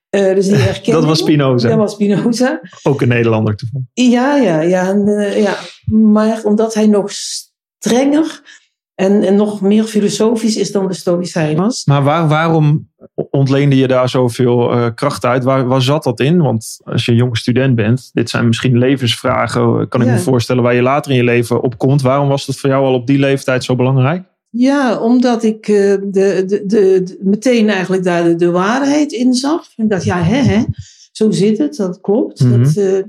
Eh, 0.10 0.36
dus 0.36 0.46
die 0.46 0.56
herkenning. 0.72 0.94
Dat 0.94 1.06
was 1.06 1.20
Spinoza. 1.20 1.70
Dat 1.70 1.78
was 1.78 1.92
Spinoza. 1.92 2.62
Ook 2.84 3.02
een 3.02 3.08
Nederlander 3.08 3.56
toevallig. 3.56 3.88
Ja, 3.94 4.36
ja, 4.36 4.62
ja, 4.62 4.90
en, 4.90 5.08
eh, 5.08 5.42
ja. 5.42 5.58
Maar 5.86 6.44
omdat 6.44 6.74
hij 6.74 6.88
nog 6.88 7.12
strenger 7.12 8.42
en, 8.96 9.24
en 9.24 9.36
nog 9.36 9.62
meer 9.62 9.84
filosofisch 9.84 10.58
is 10.58 10.72
dan 10.72 10.88
de 10.88 10.94
Stoïcijn 10.94 11.58
was. 11.58 11.86
Maar 11.86 12.04
waar, 12.04 12.28
waarom 12.28 12.90
ontleende 13.30 13.76
je 13.78 13.88
daar 13.88 14.10
zoveel 14.10 14.72
eh, 14.72 14.86
kracht 14.96 15.26
uit? 15.26 15.44
Waar, 15.44 15.68
waar 15.68 15.82
zat 15.82 16.04
dat 16.04 16.20
in? 16.20 16.42
Want 16.42 16.80
als 16.84 17.06
je 17.06 17.12
een 17.12 17.18
jonge 17.18 17.38
student 17.38 17.76
bent, 17.76 18.10
dit 18.14 18.30
zijn 18.30 18.48
misschien 18.48 18.78
levensvragen, 18.78 19.88
kan 19.88 20.02
ik 20.02 20.08
Ja. 20.08 20.14
me 20.14 20.20
voorstellen, 20.20 20.64
waar 20.64 20.76
je 20.76 20.82
later 20.82 21.12
in 21.12 21.18
je 21.18 21.24
leven 21.24 21.62
op 21.62 21.78
komt. 21.78 22.02
Waarom 22.02 22.28
was 22.28 22.46
dat 22.46 22.56
voor 22.56 22.70
jou 22.70 22.86
al 22.86 22.94
op 22.94 23.08
die 23.08 23.20
leeftijd 23.20 23.64
zo 23.64 23.76
belangrijk? 23.76 24.24
Ja, 24.50 25.00
omdat 25.00 25.44
ik 25.44 25.68
eh, 25.68 25.76
de, 25.76 26.44
de, 26.48 26.64
de, 26.66 27.18
meteen 27.22 27.70
eigenlijk 27.70 28.04
daar 28.04 28.24
de, 28.24 28.36
de 28.36 28.52
waarheid 28.52 29.12
in 29.12 29.34
zag. 29.34 29.66
Ik 29.76 29.90
dacht, 29.90 30.04
ja, 30.04 30.22
hè, 30.22 30.38
hè, 30.38 30.64
zo 31.12 31.32
zit 31.32 31.58
het, 31.58 31.76
dat 31.76 32.02
klopt. 32.02 32.40
Mhm. 32.44 32.64
dat, 32.64 32.76
eh, 32.76 33.00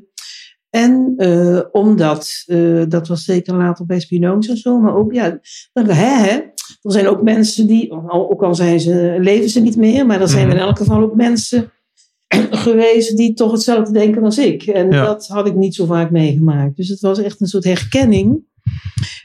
en 0.70 1.14
eh, 1.16 1.60
omdat, 1.72 2.42
eh, 2.46 2.82
dat 2.88 3.08
was 3.08 3.24
zeker 3.24 3.54
later 3.54 3.86
bij 3.86 4.00
Spinoza 4.00 4.54
zo, 4.56 4.78
maar 4.80 4.94
ook, 4.96 5.12
ja, 5.12 5.38
dan, 5.72 5.86
hè, 5.86 5.92
hè, 6.24 6.30
er 6.82 6.92
zijn 6.92 7.08
ook 7.08 7.22
mensen 7.22 7.66
die, 7.66 7.92
al- 7.92 8.30
ook 8.30 8.42
al 8.42 8.54
zijn 8.54 8.80
ze, 8.80 9.16
leven 9.20 9.48
ze 9.48 9.60
niet 9.60 9.76
meer, 9.76 10.06
maar 10.06 10.20
er 10.20 10.28
zijn 10.28 10.46
Mhm. 10.46 10.56
in 10.56 10.62
elk 10.62 10.76
geval 10.78 11.00
ook 11.02 11.14
mensen 11.14 11.70
geweest 12.50 13.16
die 13.16 13.34
toch 13.34 13.52
hetzelfde 13.52 13.92
denken 13.92 14.24
als 14.24 14.38
ik. 14.38 14.62
En 14.62 14.90
Ja. 14.90 15.04
dat 15.04 15.26
had 15.26 15.46
ik 15.46 15.54
niet 15.54 15.74
zo 15.74 15.84
vaak 15.86 16.10
meegemaakt. 16.10 16.76
Dus 16.76 16.88
het 16.88 17.00
was 17.00 17.18
echt 17.22 17.40
een 17.40 17.46
soort 17.46 17.64
herkenning. 17.64 18.44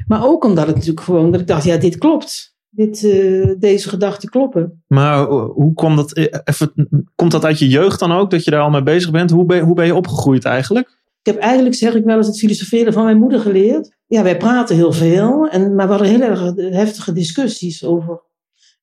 Maar 0.07 0.25
ook 0.25 0.43
omdat 0.45 0.65
het 0.67 0.75
natuurlijk 0.75 1.05
gewoon, 1.05 1.31
dat 1.31 1.41
ik 1.41 1.47
dacht, 1.47 1.63
ja, 1.63 1.77
dit 1.77 1.97
klopt. 1.97 2.49
Dit, 2.69 3.03
eh, 3.03 3.49
deze 3.59 3.89
gedachten 3.89 4.29
kloppen. 4.29 4.83
Maar 4.87 5.25
hoe 5.29 5.73
komt 5.73 5.95
dat, 5.97 6.17
even, 6.43 6.71
komt 7.15 7.31
dat 7.31 7.45
uit 7.45 7.59
je 7.59 7.67
jeugd 7.67 7.99
dan 7.99 8.11
ook, 8.11 8.31
dat 8.31 8.43
je 8.43 8.51
daar 8.51 8.61
al 8.61 8.69
mee 8.69 8.83
bezig 8.83 9.11
bent? 9.11 9.31
Hoe 9.31 9.45
ben, 9.45 9.63
hoe 9.63 9.75
ben 9.75 9.85
je 9.85 9.95
opgegroeid 9.95 10.45
eigenlijk? 10.45 10.99
Ik 11.23 11.33
heb 11.33 11.37
eigenlijk, 11.37 11.75
zeg 11.75 11.93
ik 11.93 12.03
wel 12.03 12.17
eens, 12.17 12.27
het 12.27 12.39
filosoferen 12.39 12.93
van 12.93 13.03
mijn 13.03 13.19
moeder 13.19 13.39
geleerd. 13.39 13.97
Ja, 14.07 14.23
wij 14.23 14.37
praten 14.37 14.75
heel 14.75 14.93
veel, 14.93 15.47
en, 15.47 15.75
maar 15.75 15.85
we 15.87 15.93
hadden 15.93 16.11
heel 16.11 16.21
erg 16.21 16.53
heftige 16.73 17.13
discussies 17.13 17.83
over. 17.83 18.21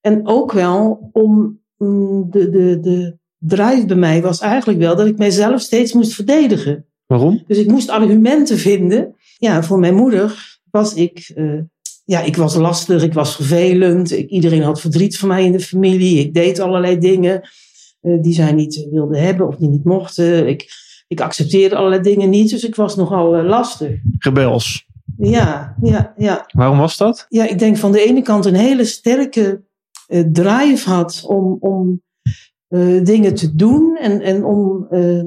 En 0.01 0.27
ook 0.27 0.53
wel 0.53 1.11
om 1.13 1.61
mm, 1.77 2.31
de, 2.31 2.51
de, 2.51 2.81
de 2.81 3.17
drive 3.39 3.87
bij 3.87 3.97
mij 3.97 4.23
was 4.23 4.41
eigenlijk 4.41 4.79
wel 4.79 4.97
dat 4.97 5.07
ik 5.07 5.19
mijzelf 5.19 5.61
steeds 5.61 5.93
moest 5.93 6.15
verdedigen. 6.15 6.87
Waarom? 7.07 7.43
Dus 7.47 7.59
ik 7.59 7.71
moest 7.71 7.89
argumenten 7.89 8.59
vinden. 8.59 9.15
Ja, 9.39 9.63
voor 9.63 9.79
mijn 9.79 9.95
moeder 9.95 10.59
was 10.71 10.95
ik, 10.95 11.33
eh, 11.35 11.61
ja, 12.05 12.21
ik 12.21 12.37
was 12.37 12.55
lastig, 12.55 13.03
ik 13.03 13.13
was 13.13 13.35
vervelend. 13.35 14.11
Ik, 14.13 14.31
iedereen 14.31 14.63
had 14.63 14.81
verdriet 14.81 15.19
van 15.19 15.29
mij 15.29 15.45
in 15.45 15.53
de 15.53 15.61
familie. 15.61 16.19
Ik 16.19 16.35
deed 16.35 16.59
allerlei 16.59 16.99
dingen 16.99 17.49
eh, 18.01 18.23
die 18.23 18.35
zij 18.35 18.53
niet 18.53 18.87
wilde 18.91 19.19
hebben 19.19 19.47
of 19.47 19.57
die 19.57 19.69
niet 19.69 19.85
mochten. 19.85 20.49
Ik, 20.49 20.67
ik 21.09 21.21
accepteerde 21.21 21.77
allerlei 21.77 22.03
dingen 22.03 22.31
niet, 22.31 22.51
dus 22.51 22.65
ik 22.65 22.75
was 22.75 22.97
nogal 22.97 23.37
eh, 23.37 23.45
lastig. 23.45 24.01
Rebels. 24.19 24.87
Ja, 25.19 25.77
ja, 25.83 26.15
ja. 26.17 26.47
Waarom 26.53 26.79
was 26.79 26.97
dat? 26.97 27.27
Ja, 27.29 27.49
ik 27.49 27.59
denk 27.59 27.77
van 27.77 27.93
de 27.93 28.01
ene 28.01 28.23
kant 28.23 28.45
een 28.45 28.55
hele 28.55 28.85
sterke 28.85 29.63
eh, 30.07 30.25
drive 30.33 30.91
had 30.91 31.25
om, 31.27 31.57
om 31.61 32.03
eh, 32.69 33.05
dingen 33.05 33.35
te 33.35 33.55
doen 33.55 33.97
en, 33.97 34.21
en 34.21 34.45
om 34.45 34.87
eh, 34.91 35.25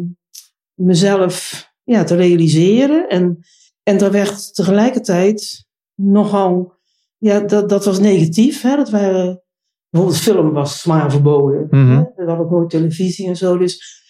mezelf 0.74 1.66
ja, 1.84 2.04
te 2.04 2.16
realiseren. 2.16 3.10
En, 3.10 3.40
en 3.84 3.98
daar 3.98 4.12
werd 4.12 4.56
tegelijkertijd 4.56 5.66
nogal, 5.96 6.74
ja, 7.18 7.40
dat, 7.40 7.70
dat 7.70 7.86
was 7.86 8.00
negatief. 8.00 8.62
Hè? 8.62 8.76
Dat 8.76 8.90
waren, 8.90 9.44
bijvoorbeeld 9.90 10.22
film 10.22 10.52
was 10.52 10.82
zwaar 10.82 11.12
verboden. 11.12 11.68
Mhm. 11.70 11.98
hè? 11.98 12.04
Er 12.16 12.26
was 12.26 12.38
ook 12.38 12.52
nooit 12.52 12.70
televisie 12.70 13.28
en 13.28 13.38
zo. 13.38 13.58
Dus, 13.58 14.01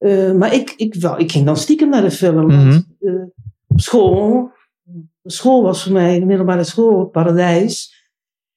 eh, 0.00 0.32
maar 0.32 0.54
ik, 0.54 0.74
ik, 0.76 0.94
wel, 0.94 1.18
ik 1.18 1.32
ging 1.32 1.46
dan 1.46 1.56
stiekem 1.56 1.88
naar 1.88 2.02
de 2.02 2.10
film. 2.10 2.46
Mhm. 2.46 2.68
Want, 2.70 2.86
eh, 3.00 3.12
op 3.66 3.80
school, 3.80 4.50
de 5.22 5.30
school 5.32 5.62
was 5.62 5.82
voor 5.82 5.92
mij, 5.92 6.18
de 6.18 6.26
middelbare 6.26 6.64
school, 6.64 6.98
het 6.98 7.10
paradijs. 7.10 7.98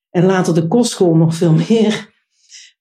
En 0.10 0.26
later 0.26 0.54
de 0.54 0.68
kostschool 0.68 1.16
nog 1.16 1.36
veel 1.36 1.54
meer. 1.54 2.12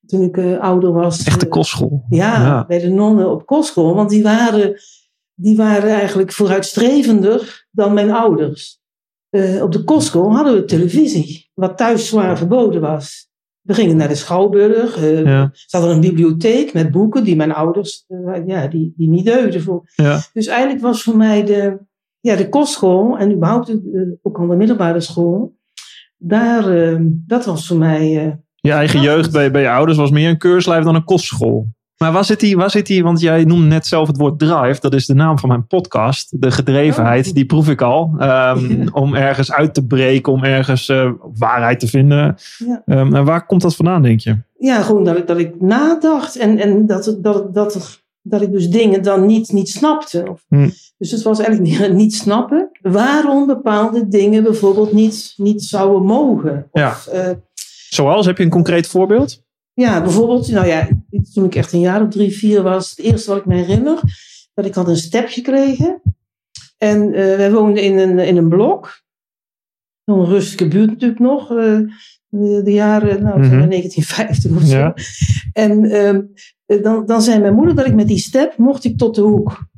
Toen 0.07 0.23
ik 0.23 0.37
eh, 0.37 0.59
ouder 0.61 0.93
was. 0.93 1.25
Echte 1.25 1.45
eh, 1.45 1.51
kostschool. 1.51 2.05
ja, 2.09 2.43
Ja. 2.43 2.67
bij 2.67 2.79
de 2.79 2.89
nonnen 2.89 3.31
op 3.31 3.47
kostschool. 3.47 3.95
Want 3.95 4.11
die 4.11 4.23
waren, 4.23 4.81
die 5.35 5.57
waren 5.57 5.91
eigenlijk 5.91 6.33
vooruitstrevender 6.33 7.67
dan 7.71 7.95
mijn 7.95 8.11
ouders. 8.11 8.81
Eh, 9.31 9.63
op 9.63 9.73
de 9.73 9.85
kostschool 9.85 10.35
hadden 10.35 10.55
we 10.55 10.65
televisie, 10.65 11.51
wat 11.55 11.77
thuis 11.77 12.09
zwaar 12.09 12.39
verboden 12.39 12.81
was. 12.81 13.31
We 13.63 13.75
gingen 13.75 13.97
naar 13.97 14.09
de 14.09 14.15
Schouwburg. 14.15 14.97
eh 14.97 15.25
Ja. 15.25 15.51
Ze 15.53 15.77
hadden 15.77 15.95
een 15.95 16.01
bibliotheek 16.01 16.73
met 16.73 16.91
boeken 16.91 17.25
die 17.25 17.37
mijn 17.37 17.53
ouders 17.53 18.05
eh, 18.09 18.47
ja, 18.47 18.67
die, 18.67 18.93
die 18.97 19.09
niet 19.09 19.25
deugden. 19.25 19.63
Voor. 19.63 19.91
Ja. 19.95 20.21
Dus 20.33 20.47
eigenlijk 20.47 20.81
was 20.81 21.03
voor 21.03 21.17
mij 21.17 21.45
de, 21.45 21.79
ja, 22.21 22.37
de 22.37 22.49
kostschool 22.49 23.19
en 23.19 23.33
überhaupt 23.33 23.79
ook 24.23 24.39
al 24.39 24.47
de 24.47 24.57
middelbare 24.57 25.01
school. 25.01 25.57
Daar, 26.17 26.69
eh, 26.69 26.99
dat 27.27 27.45
was 27.45 27.67
voor 27.67 27.79
mij 27.79 28.39
Je 28.55 28.73
eigen 28.73 29.01
jeugd 29.01 29.33
bij, 29.33 29.51
bij 29.51 29.63
je 29.63 29.71
ouders 29.71 29.99
was 29.99 30.11
meer 30.11 30.29
een 30.29 30.39
keurslijf 30.39 30.85
dan 30.85 30.95
een 30.95 31.05
kostschool. 31.05 31.69
Maar 32.03 32.13
waar 32.13 32.25
zit 32.25 32.41
die, 32.41 32.57
waar 32.57 32.71
zit 32.71 32.87
die, 32.87 33.03
want 33.03 33.21
jij 33.21 33.45
noemde 33.45 33.67
net 33.67 33.87
zelf 33.87 34.07
het 34.07 34.17
woord 34.17 34.39
drive, 34.39 34.81
dat 34.81 34.95
is 34.95 35.07
de 35.07 35.15
naam 35.15 35.39
van 35.39 35.49
mijn 35.49 35.67
podcast. 35.67 36.41
De 36.41 36.51
gedrevenheid, 36.51 37.27
Oh. 37.29 37.35
die 37.35 37.47
proef 37.47 37.69
ik 37.69 37.83
al. 37.83 38.15
Ehm, 38.19 38.87
om 39.03 39.15
ergens 39.15 39.53
uit 39.53 39.75
te 39.75 39.87
breken, 39.87 40.33
om 40.33 40.45
ergens 40.45 40.89
eh, 40.89 41.11
waarheid 41.39 41.81
te 41.81 41.87
vinden. 41.87 42.37
Ja. 42.59 42.83
Ehm, 42.87 43.15
en 43.15 43.25
waar 43.25 43.47
komt 43.47 43.63
dat 43.63 43.77
vandaan, 43.77 44.03
denk 44.03 44.21
je? 44.21 44.37
ja, 44.59 44.83
gewoon 44.83 45.05
dat 45.05 45.17
ik, 45.17 45.27
dat 45.27 45.39
ik 45.39 45.61
nadacht 45.61 46.37
en, 46.37 46.59
en 46.59 46.87
dat, 46.87 47.17
dat, 47.21 47.55
dat, 47.55 48.01
dat 48.23 48.43
ik 48.43 48.53
dus 48.53 48.69
dingen 48.69 49.03
dan 49.03 49.27
niet, 49.27 49.53
niet 49.53 49.69
snapte. 49.69 50.25
Of, 50.31 50.45
Hmm. 50.49 50.71
Dus 50.99 51.11
het 51.11 51.23
was 51.23 51.41
eigenlijk 51.41 51.79
meer 51.79 51.95
niet 52.03 52.15
snappen 52.15 52.71
waarom 52.81 53.47
bepaalde 53.47 54.09
dingen 54.09 54.43
bijvoorbeeld 54.43 54.93
niet, 54.93 55.35
niet 55.37 55.63
zouden 55.63 56.03
mogen. 56.03 56.69
Ja. 56.73 56.89
Of, 56.89 57.07
eh, 57.07 57.31
Zoals, 57.89 58.27
heb 58.27 58.39
je 58.39 58.45
een 58.45 58.51
concreet 58.51 58.87
voorbeeld? 58.87 59.43
Ja, 59.83 60.03
bijvoorbeeld, 60.03 60.51
nou 60.51 60.67
ja, 60.67 60.89
toen 61.33 61.45
ik 61.45 61.55
echt 61.55 61.73
een 61.73 61.81
jaar 61.81 62.03
of 62.03 62.09
drie, 62.09 62.31
vier 62.37 62.63
was, 62.63 62.91
het 62.91 62.99
eerste 62.99 63.31
wat 63.31 63.39
ik 63.39 63.47
me 63.47 63.55
herinner, 63.55 64.01
dat 64.55 64.65
ik 64.67 64.75
had 64.75 64.89
een 64.89 64.97
step 64.97 65.29
gekregen. 65.29 66.03
En 66.79 67.03
eh, 67.15 67.37
wij 67.37 67.53
woonden 67.53 67.83
in 67.83 67.99
een, 67.99 68.19
in 68.19 68.37
een 68.37 68.49
blok. 68.49 69.01
Een 70.05 70.25
rustige 70.25 70.69
buurt 70.69 70.91
natuurlijk 70.91 71.21
nog. 71.21 71.51
eh, 71.51 71.79
de, 72.29 72.61
de 72.65 72.73
jaren, 72.73 73.23
nou, 73.23 73.39
Mhm. 73.39 73.69
1950 73.69 74.51
of 74.57 74.63
zo. 74.63 74.77
Ja. 74.77 74.95
En 75.53 75.85
ehm, 75.85 76.21
eh, 76.67 76.83
dan, 76.83 77.07
dan 77.07 77.23
zei 77.23 77.39
mijn 77.41 77.55
moeder 77.55 77.75
dat 77.75 77.87
ik 77.87 77.95
met 77.95 78.09
die 78.09 78.19
step 78.19 78.57
mocht 78.57 78.85
ik 78.85 78.99
tot 78.99 79.15
de 79.15 79.21
hoek. 79.21 79.71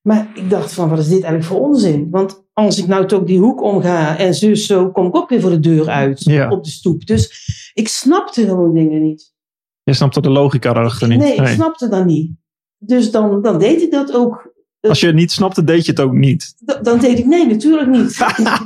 Maar 0.00 0.28
ik 0.34 0.50
dacht 0.50 0.72
van, 0.72 0.88
wat 0.88 0.98
is 0.98 1.04
dit 1.08 1.22
eigenlijk 1.22 1.44
voor 1.44 1.60
onzin? 1.60 2.10
Want 2.10 2.44
als 2.52 2.78
ik 2.78 2.86
nou 2.86 3.06
toch 3.06 3.24
die 3.24 3.38
hoek 3.38 3.62
omga 3.62 4.18
en 4.18 4.34
zus 4.34 4.66
zo, 4.66 4.90
kom 4.90 5.06
ik 5.06 5.16
ook 5.16 5.28
weer 5.28 5.40
voor 5.40 5.50
de 5.50 5.60
deur 5.60 5.88
uit. 5.88 6.24
Ja. 6.24 6.50
Op 6.50 6.64
de 6.64 6.70
stoep. 6.70 7.06
Dus 7.06 7.44
ik 7.76 7.88
snapte 7.88 8.44
gewoon 8.44 8.74
dingen 8.74 9.02
niet. 9.02 9.34
Je 9.82 9.92
snapt 9.92 10.16
er 10.16 10.22
de 10.22 10.30
logica 10.30 10.70
erachter 10.70 11.08
niet. 11.08 11.18
Nee, 11.18 11.34
ik 11.34 11.46
snapte 11.46 11.88
dat 11.88 12.04
niet. 12.04 12.30
Dus 12.78 13.10
dan, 13.10 13.42
dan 13.42 13.58
deed 13.58 13.82
ik 13.82 13.90
dat 13.90 14.12
ook. 14.12 14.54
Als 14.80 15.00
je 15.00 15.06
het 15.06 15.14
niet 15.14 15.32
snapte, 15.32 15.64
deed 15.64 15.84
je 15.84 15.90
het 15.90 16.00
ook 16.00 16.12
niet. 16.12 16.54
D- 16.64 16.78
Dan 16.84 16.98
deed 16.98 17.18
ik 17.18 17.26
nee, 17.26 17.46
natuurlijk 17.46 17.90
niet. 17.90 18.18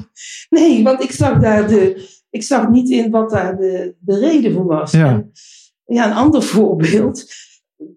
nee, 0.58 0.82
want 0.82 1.02
ik 1.02 1.10
zag 1.12 1.40
daar 1.40 1.68
de, 1.68 2.08
ik 2.30 2.42
zag 2.42 2.68
niet 2.68 2.90
in 2.90 3.10
wat 3.10 3.30
daar 3.30 3.56
de, 3.56 3.94
de 3.98 4.18
reden 4.18 4.52
voor 4.52 4.64
was. 4.64 4.90
Ja. 4.92 5.06
En, 5.08 5.30
ja, 5.84 6.06
een 6.06 6.16
ander 6.16 6.42
voorbeeld. 6.52 7.24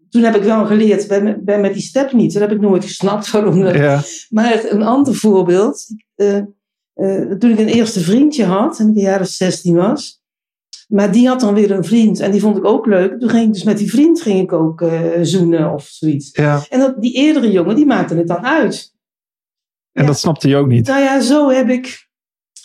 Toen 0.10 0.24
heb 0.24 0.36
ik 0.36 0.44
wel 0.44 0.66
geleerd, 0.66 1.08
bij, 1.08 1.40
bij 1.44 1.60
met 1.62 1.74
die 1.74 1.82
step 1.84 2.12
niet. 2.14 2.34
Dat 2.34 2.42
heb 2.42 2.52
ik 2.52 2.60
nooit 2.62 2.84
gesnapt 2.84 3.32
waarom 3.32 3.60
dat. 3.62 3.76
Ja. 3.76 4.02
Maar 4.30 4.64
een 4.70 4.84
ander 4.84 5.16
voorbeeld. 5.16 5.86
eh, 6.16 6.38
eh, 6.94 7.32
toen 7.38 7.52
ik 7.52 7.60
een 7.60 7.68
eerste 7.68 8.00
vriendje 8.00 8.46
had, 8.46 8.80
en 8.80 8.90
ik 8.90 8.96
een 8.96 9.02
jaar 9.02 9.22
of 9.22 9.28
16 9.28 9.76
was. 9.76 10.22
Maar 10.94 11.12
die 11.12 11.28
had 11.28 11.40
dan 11.40 11.54
weer 11.54 11.72
een 11.72 11.84
vriend 11.84 12.20
en 12.20 12.32
die 12.32 12.42
vond 12.42 12.58
ik 12.58 12.66
ook 12.66 12.86
leuk. 12.86 13.20
Toen 13.20 13.30
ging 13.30 13.48
ik 13.48 13.54
dus 13.54 13.64
met 13.64 13.78
die 13.78 13.90
vriend 13.90 14.22
ging 14.22 14.40
ik 14.42 14.52
ook 14.52 14.82
eh, 14.82 15.02
zoenen 15.22 15.74
of 15.74 15.84
zoiets. 15.84 16.30
ja. 16.32 16.62
En 16.70 16.80
dat, 16.80 17.02
die 17.02 17.14
eerdere 17.14 17.52
jongen, 17.52 17.76
die 17.76 17.86
maakte 17.86 18.16
het 18.16 18.28
dan 18.28 18.46
uit. 18.46 18.96
En 19.92 20.02
Ja. 20.02 20.08
dat 20.08 20.20
snapte 20.20 20.48
je 20.48 20.56
ook 20.56 20.68
niet. 20.68 20.88
Nou 20.88 21.02
ja, 21.02 21.22
zo 21.22 21.50
heb 21.50 21.70
ik, 21.70 22.10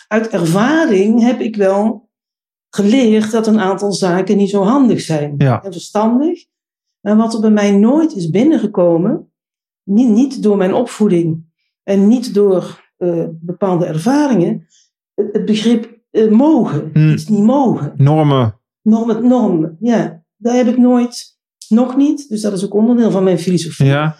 uit 0.08 0.28
ervaring 0.28 1.20
heb 1.22 1.40
ik 1.40 1.56
wel 1.56 2.08
geleerd 2.70 3.30
dat 3.30 3.46
een 3.46 3.60
aantal 3.60 3.92
zaken 3.92 4.36
niet 4.36 4.50
zo 4.50 4.62
handig 4.62 5.00
zijn. 5.00 5.34
Ja. 5.38 5.62
En 5.62 5.72
verstandig. 5.72 6.44
Maar 7.00 7.16
wat 7.16 7.34
er 7.34 7.40
bij 7.40 7.50
mij 7.50 7.76
nooit 7.76 8.14
is 8.14 8.30
binnengekomen, 8.30 9.32
niet, 9.82 10.08
niet 10.08 10.42
door 10.42 10.56
mijn 10.56 10.74
opvoeding 10.74 11.44
en 11.82 12.08
niet 12.08 12.34
door 12.34 12.84
eh, 12.96 13.24
bepaalde 13.30 13.86
ervaringen, 13.86 14.66
het, 15.14 15.28
het 15.32 15.44
begrip 15.44 15.97
eh, 16.10 16.28
mogen. 16.30 16.90
Iets 17.12 17.28
niet 17.28 17.42
mogen. 17.42 17.92
Normen. 17.96 18.54
Normen, 18.82 19.28
normen, 19.28 19.76
ja. 19.80 20.22
Daar 20.36 20.56
heb 20.56 20.66
ik 20.66 20.78
nooit, 20.78 21.36
nog 21.68 21.96
niet, 21.96 22.28
dus 22.28 22.40
dat 22.40 22.52
is 22.52 22.64
ook 22.64 22.74
onderdeel 22.74 23.10
van 23.10 23.24
mijn 23.24 23.38
filosofie 23.38 23.86
Ja. 23.86 24.16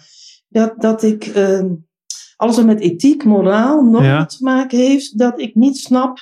dat, 0.49 0.73
dat 0.77 1.03
ik 1.03 1.25
eh, 1.25 1.61
alles 2.35 2.55
wat 2.55 2.65
met 2.65 2.79
ethiek, 2.79 3.23
moraal, 3.23 3.81
normen 3.83 4.03
Ja. 4.03 4.25
te 4.25 4.37
maken 4.43 4.77
heeft, 4.77 5.17
dat 5.17 5.39
ik 5.39 5.55
niet 5.55 5.77
snap 5.77 6.17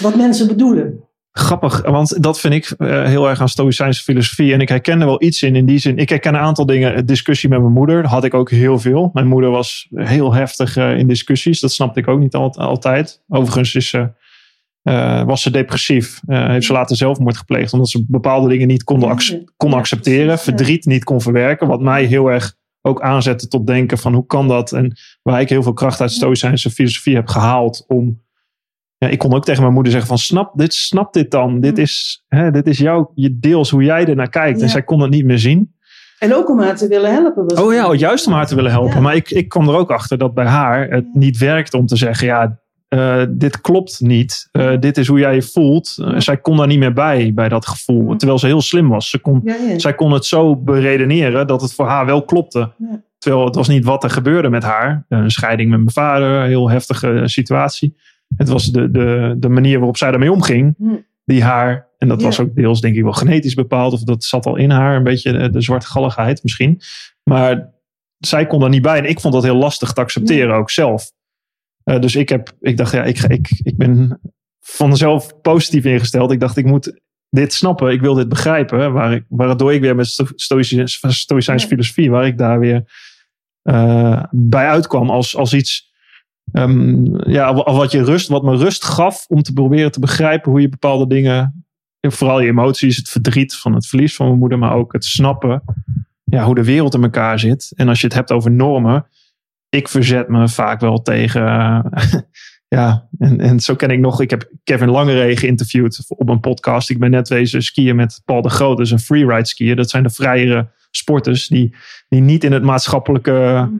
wat 0.00 0.16
mensen 0.16 0.46
bedoelen. 0.46 1.04
Grappig, 1.34 1.82
want 1.82 2.22
dat 2.22 2.40
vind 2.40 2.54
ik 2.54 2.70
eh, 2.78 3.04
heel 3.04 3.28
erg 3.28 3.40
aan 3.40 3.48
Stoïcijnse 3.48 4.02
filosofie. 4.02 4.52
En 4.52 4.60
ik 4.60 4.68
herken 4.68 5.00
er 5.00 5.06
wel 5.06 5.22
iets 5.22 5.42
in, 5.42 5.56
in 5.56 5.66
die 5.66 5.78
zin. 5.78 5.96
Ik 5.96 6.08
herken 6.08 6.34
een 6.34 6.40
aantal 6.40 6.66
dingen. 6.66 6.94
eh, 6.94 7.02
Discussie 7.04 7.48
met 7.48 7.60
mijn 7.60 7.72
moeder, 7.72 8.06
had 8.06 8.24
ik 8.24 8.34
ook 8.34 8.50
heel 8.50 8.78
veel. 8.78 9.10
Mijn 9.12 9.26
moeder 9.26 9.50
was 9.50 9.86
heel 9.94 10.34
heftig 10.34 10.76
in 10.76 11.06
discussies. 11.08 11.60
Dat 11.60 11.72
snapte 11.72 12.00
ik 12.00 12.08
ook 12.08 12.18
niet 12.18 12.34
al- 12.34 12.54
altijd. 12.54 13.22
Overigens 13.28 13.74
is 13.74 13.88
ze, 13.88 14.08
eh, 14.82 15.22
was 15.24 15.42
ze 15.42 15.50
depressief. 15.50 16.20
Eh, 16.26 16.46
heeft 16.48 16.66
ze 16.66 16.72
later 16.72 16.96
zelfmoord 16.96 17.36
gepleegd. 17.36 17.72
Omdat 17.72 17.88
ze 17.88 18.04
bepaalde 18.08 18.48
dingen 18.48 18.66
niet 18.68 18.84
konden 18.84 19.08
ac- 19.08 19.38
kon 19.56 19.72
accepteren. 19.72 20.38
Verdriet 20.38 20.84
niet 20.86 21.04
kon 21.04 21.20
verwerken. 21.20 21.68
Wat 21.68 21.80
mij 21.80 22.04
heel 22.04 22.26
erg 22.30 22.54
ook 22.80 23.00
aanzette 23.02 23.48
tot 23.48 23.66
denken 23.66 23.98
van 23.98 24.14
hoe 24.14 24.26
kan 24.26 24.48
dat? 24.48 24.72
En 24.72 24.96
waar 25.22 25.40
ik 25.40 25.48
heel 25.48 25.62
veel 25.62 25.72
kracht 25.72 26.00
uit 26.00 26.12
Stoïcijnse 26.12 26.70
filosofie 26.70 27.14
heb 27.14 27.28
gehaald 27.28 27.84
om 27.88 28.20
ja, 28.98 29.08
ik 29.08 29.18
kon 29.18 29.34
ook 29.34 29.44
tegen 29.44 29.62
mijn 29.62 29.74
moeder 29.74 29.92
zeggen 29.92 30.10
van 30.10 30.18
snap 30.18 30.58
dit, 30.58 30.74
snap 30.74 31.12
dit 31.12 31.30
dan. 31.30 31.60
Dit 31.60 31.78
is, 31.78 32.24
hè, 32.28 32.50
dit 32.50 32.66
is 32.66 32.78
jouw 32.78 33.12
je 33.14 33.38
deels 33.38 33.70
hoe 33.70 33.82
jij 33.82 34.06
er 34.06 34.16
naar 34.16 34.28
kijkt. 34.28 34.60
En 34.62 34.68
zij 34.68 34.82
kon 34.82 35.00
het 35.00 35.10
niet 35.10 35.24
meer 35.24 35.38
zien. 35.38 35.74
En 36.18 36.34
ook 36.34 36.50
om 36.50 36.60
haar 36.60 36.76
te 36.76 36.88
willen 36.88 37.12
helpen. 37.12 37.44
was- 37.48 37.60
Oh 37.60 37.72
ja, 37.72 37.92
juist 37.94 38.26
om 38.26 38.32
haar 38.32 38.46
te 38.46 38.54
willen 38.54 38.70
helpen. 38.70 38.94
Ja. 38.94 39.00
Maar 39.00 39.14
ik, 39.14 39.30
ik 39.30 39.48
kwam 39.48 39.68
er 39.68 39.74
ook 39.74 39.90
achter 39.90 40.18
dat 40.18 40.34
bij 40.34 40.46
haar 40.46 40.88
het 40.88 41.14
niet 41.14 41.38
werkte 41.38 41.76
om 41.76 41.86
te 41.86 41.96
zeggen 41.96 42.26
ja, 42.26 42.60
eh, 42.92 43.22
dit 43.28 43.60
klopt 43.60 44.00
niet. 44.00 44.48
Uh, 44.52 44.78
dit 44.80 44.98
is 44.98 45.06
hoe 45.06 45.18
jij 45.18 45.34
je 45.34 45.42
voelt. 45.42 45.96
Uh, 46.00 46.18
zij 46.18 46.36
kon 46.36 46.56
daar 46.56 46.66
niet 46.66 46.78
meer 46.78 46.92
bij, 46.92 47.34
bij 47.34 47.48
dat 47.48 47.66
gevoel. 47.66 48.16
Terwijl 48.16 48.38
ze 48.38 48.46
heel 48.46 48.60
slim 48.60 48.88
was. 48.88 49.10
Ze 49.10 49.18
kon, 49.18 49.40
Ja, 49.44 49.54
ja. 49.54 49.78
Zij 49.78 49.94
kon 49.94 50.12
het 50.12 50.24
zo 50.24 50.56
beredeneren 50.56 51.46
dat 51.46 51.60
het 51.62 51.74
voor 51.74 51.86
haar 51.86 52.06
wel 52.06 52.24
klopte. 52.24 52.58
Ja. 52.58 53.02
Terwijl 53.18 53.44
het 53.44 53.54
was 53.54 53.68
niet 53.68 53.84
wat 53.84 54.04
er 54.04 54.10
gebeurde 54.10 54.48
met 54.48 54.62
haar. 54.62 55.04
Een 55.08 55.30
scheiding 55.30 55.70
met 55.70 55.78
mijn 55.78 55.90
vader, 55.90 56.28
een 56.28 56.48
heel 56.48 56.70
heftige 56.70 57.22
situatie. 57.24 57.96
Het 58.36 58.48
was 58.48 58.66
de, 58.66 58.90
de, 58.90 59.34
de 59.38 59.48
manier 59.48 59.76
waarop 59.76 59.96
zij 59.96 60.10
daarmee 60.10 60.32
omging. 60.32 60.76
Die 61.24 61.42
haar, 61.42 61.88
en 61.98 62.08
dat 62.08 62.22
was 62.22 62.40
ook 62.40 62.54
deels 62.54 62.80
denk 62.80 62.96
ik 62.96 63.02
wel 63.02 63.12
genetisch 63.12 63.54
bepaald. 63.54 63.92
Of 63.92 64.02
dat 64.02 64.24
zat 64.24 64.46
al 64.46 64.56
in 64.56 64.70
haar, 64.70 64.96
een 64.96 65.02
beetje 65.02 65.32
de, 65.32 65.50
de 65.50 65.60
zwartgalligheid 65.60 66.42
misschien. 66.42 66.80
Maar 67.22 67.70
zij 68.18 68.46
kon 68.46 68.62
er 68.62 68.68
niet 68.68 68.82
bij. 68.82 68.98
En 68.98 69.08
ik 69.08 69.20
vond 69.20 69.34
dat 69.34 69.42
heel 69.42 69.56
lastig 69.56 69.92
te 69.92 70.00
accepteren 70.00 70.54
ook 70.54 70.70
zelf. 70.70 71.10
Eh, 71.84 72.00
dus 72.00 72.16
ik, 72.16 72.28
heb, 72.28 72.52
ik 72.60 72.76
dacht, 72.76 72.92
ja, 72.92 73.04
ik, 73.04 73.18
ik, 73.18 73.60
ik 73.62 73.76
ben 73.76 74.20
van 74.60 74.88
mezelf 74.88 75.40
positief 75.40 75.84
ingesteld. 75.84 76.30
Ik 76.32 76.40
dacht, 76.40 76.56
ik 76.56 76.64
moet 76.64 77.00
dit 77.30 77.52
snappen. 77.52 77.92
Ik 77.92 78.00
wil 78.00 78.14
dit 78.14 78.28
begrijpen. 78.28 78.92
Waar 78.92 79.12
ik, 79.12 79.24
waardoor 79.28 79.72
ik 79.74 79.80
weer 79.80 79.94
met 79.96 80.06
sto- 80.06 80.26
stoïcijns- 80.34 81.64
filosofie, 81.64 82.10
waar 82.10 82.26
ik 82.26 82.38
daar 82.38 82.58
weer 82.58 82.84
eh, 83.62 84.22
bij 84.30 84.68
uitkwam 84.68 85.10
als, 85.10 85.36
als 85.36 85.54
iets. 85.54 85.90
ehm, 86.52 87.30
ja, 87.30 87.54
wa- 87.54 87.72
wat 87.72 87.92
je 87.92 88.04
rust, 88.04 88.28
wat 88.28 88.42
me 88.42 88.56
rust 88.56 88.84
gaf 88.84 89.24
om 89.28 89.42
te 89.42 89.52
proberen 89.52 89.92
te 89.92 90.00
begrijpen 90.00 90.50
hoe 90.50 90.60
je 90.60 90.68
bepaalde 90.68 91.06
dingen, 91.06 91.66
vooral 92.00 92.40
je 92.40 92.48
emoties, 92.48 92.96
het 92.96 93.08
verdriet 93.08 93.54
van 93.54 93.74
het 93.74 93.86
verlies 93.86 94.14
van 94.16 94.26
mijn 94.26 94.38
moeder, 94.38 94.58
maar 94.58 94.74
ook 94.74 94.92
het 94.92 95.04
snappen, 95.04 95.62
ja, 96.24 96.44
hoe 96.44 96.54
de 96.54 96.64
wereld 96.64 96.94
in 96.94 97.02
elkaar 97.02 97.38
zit. 97.38 97.72
En 97.76 97.88
als 97.88 98.00
je 98.00 98.06
het 98.06 98.14
hebt 98.16 98.32
over 98.32 98.50
normen, 98.50 99.06
ik 99.74 99.88
verzet 99.88 100.28
me 100.28 100.48
vaak 100.48 100.80
wel 100.80 101.02
tegen. 101.02 101.42
ja, 102.68 103.08
en, 103.18 103.40
en 103.40 103.60
zo 103.60 103.74
ken 103.74 103.90
ik 103.90 103.98
nog. 103.98 104.20
Ik 104.20 104.30
heb 104.30 104.50
Kevin 104.64 104.90
Langeree 104.90 105.36
geïnterviewd 105.36 106.04
op 106.08 106.28
een 106.28 106.40
podcast. 106.40 106.90
Ik 106.90 106.98
ben 106.98 107.10
net 107.10 107.28
wezen 107.28 107.62
skiën 107.62 107.96
met 107.96 108.22
Paul 108.24 108.42
de 108.42 108.48
Groot, 108.50 108.76
dus 108.76 108.90
een 108.90 108.98
freeride 108.98 109.46
skier. 109.46 109.76
Dat 109.76 109.90
zijn 109.90 110.02
de 110.02 110.10
vrijere 110.10 110.68
sporters 110.90 111.48
die, 111.48 111.74
die 112.08 112.20
niet 112.20 112.44
in 112.44 112.52
het 112.52 112.62
maatschappelijke 112.62 113.30
Mhm. 113.70 113.76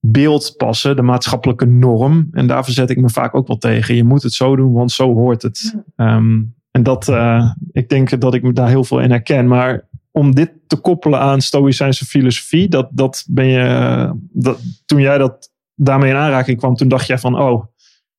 beeld 0.00 0.54
passen, 0.56 0.96
de 0.96 1.02
maatschappelijke 1.02 1.66
norm. 1.66 2.28
En 2.32 2.46
daar 2.46 2.64
verzet 2.64 2.90
ik 2.90 3.00
me 3.00 3.10
vaak 3.10 3.34
ook 3.34 3.46
wel 3.46 3.58
tegen. 3.58 3.94
Je 3.94 4.04
moet 4.04 4.22
het 4.22 4.32
zo 4.32 4.56
doen, 4.56 4.72
want 4.72 4.92
zo 4.92 5.14
hoort 5.14 5.42
het. 5.42 5.74
Ehm, 5.96 6.40
en 6.70 6.82
dat, 6.82 7.08
eh, 7.08 7.50
ik 7.72 7.88
denk 7.88 8.20
dat 8.20 8.34
ik 8.34 8.42
me 8.42 8.52
daar 8.52 8.68
heel 8.68 8.84
veel 8.84 9.00
in 9.00 9.10
herken. 9.10 9.46
Maar 9.46 9.88
om 10.16 10.34
dit 10.34 10.50
te 10.66 10.76
koppelen 10.76 11.20
aan 11.20 11.40
Stoïcijnse 11.40 12.04
filosofie, 12.04 12.68
dat, 12.68 12.88
dat 12.90 13.24
ben 13.28 13.46
je, 13.46 14.10
dat, 14.32 14.60
toen 14.86 15.00
jij 15.00 15.18
dat 15.18 15.52
daarmee 15.74 16.10
in 16.10 16.16
aanraking 16.16 16.58
kwam, 16.58 16.74
toen 16.74 16.88
dacht 16.88 17.06
jij 17.06 17.18
van, 17.18 17.40
oh, 17.40 17.64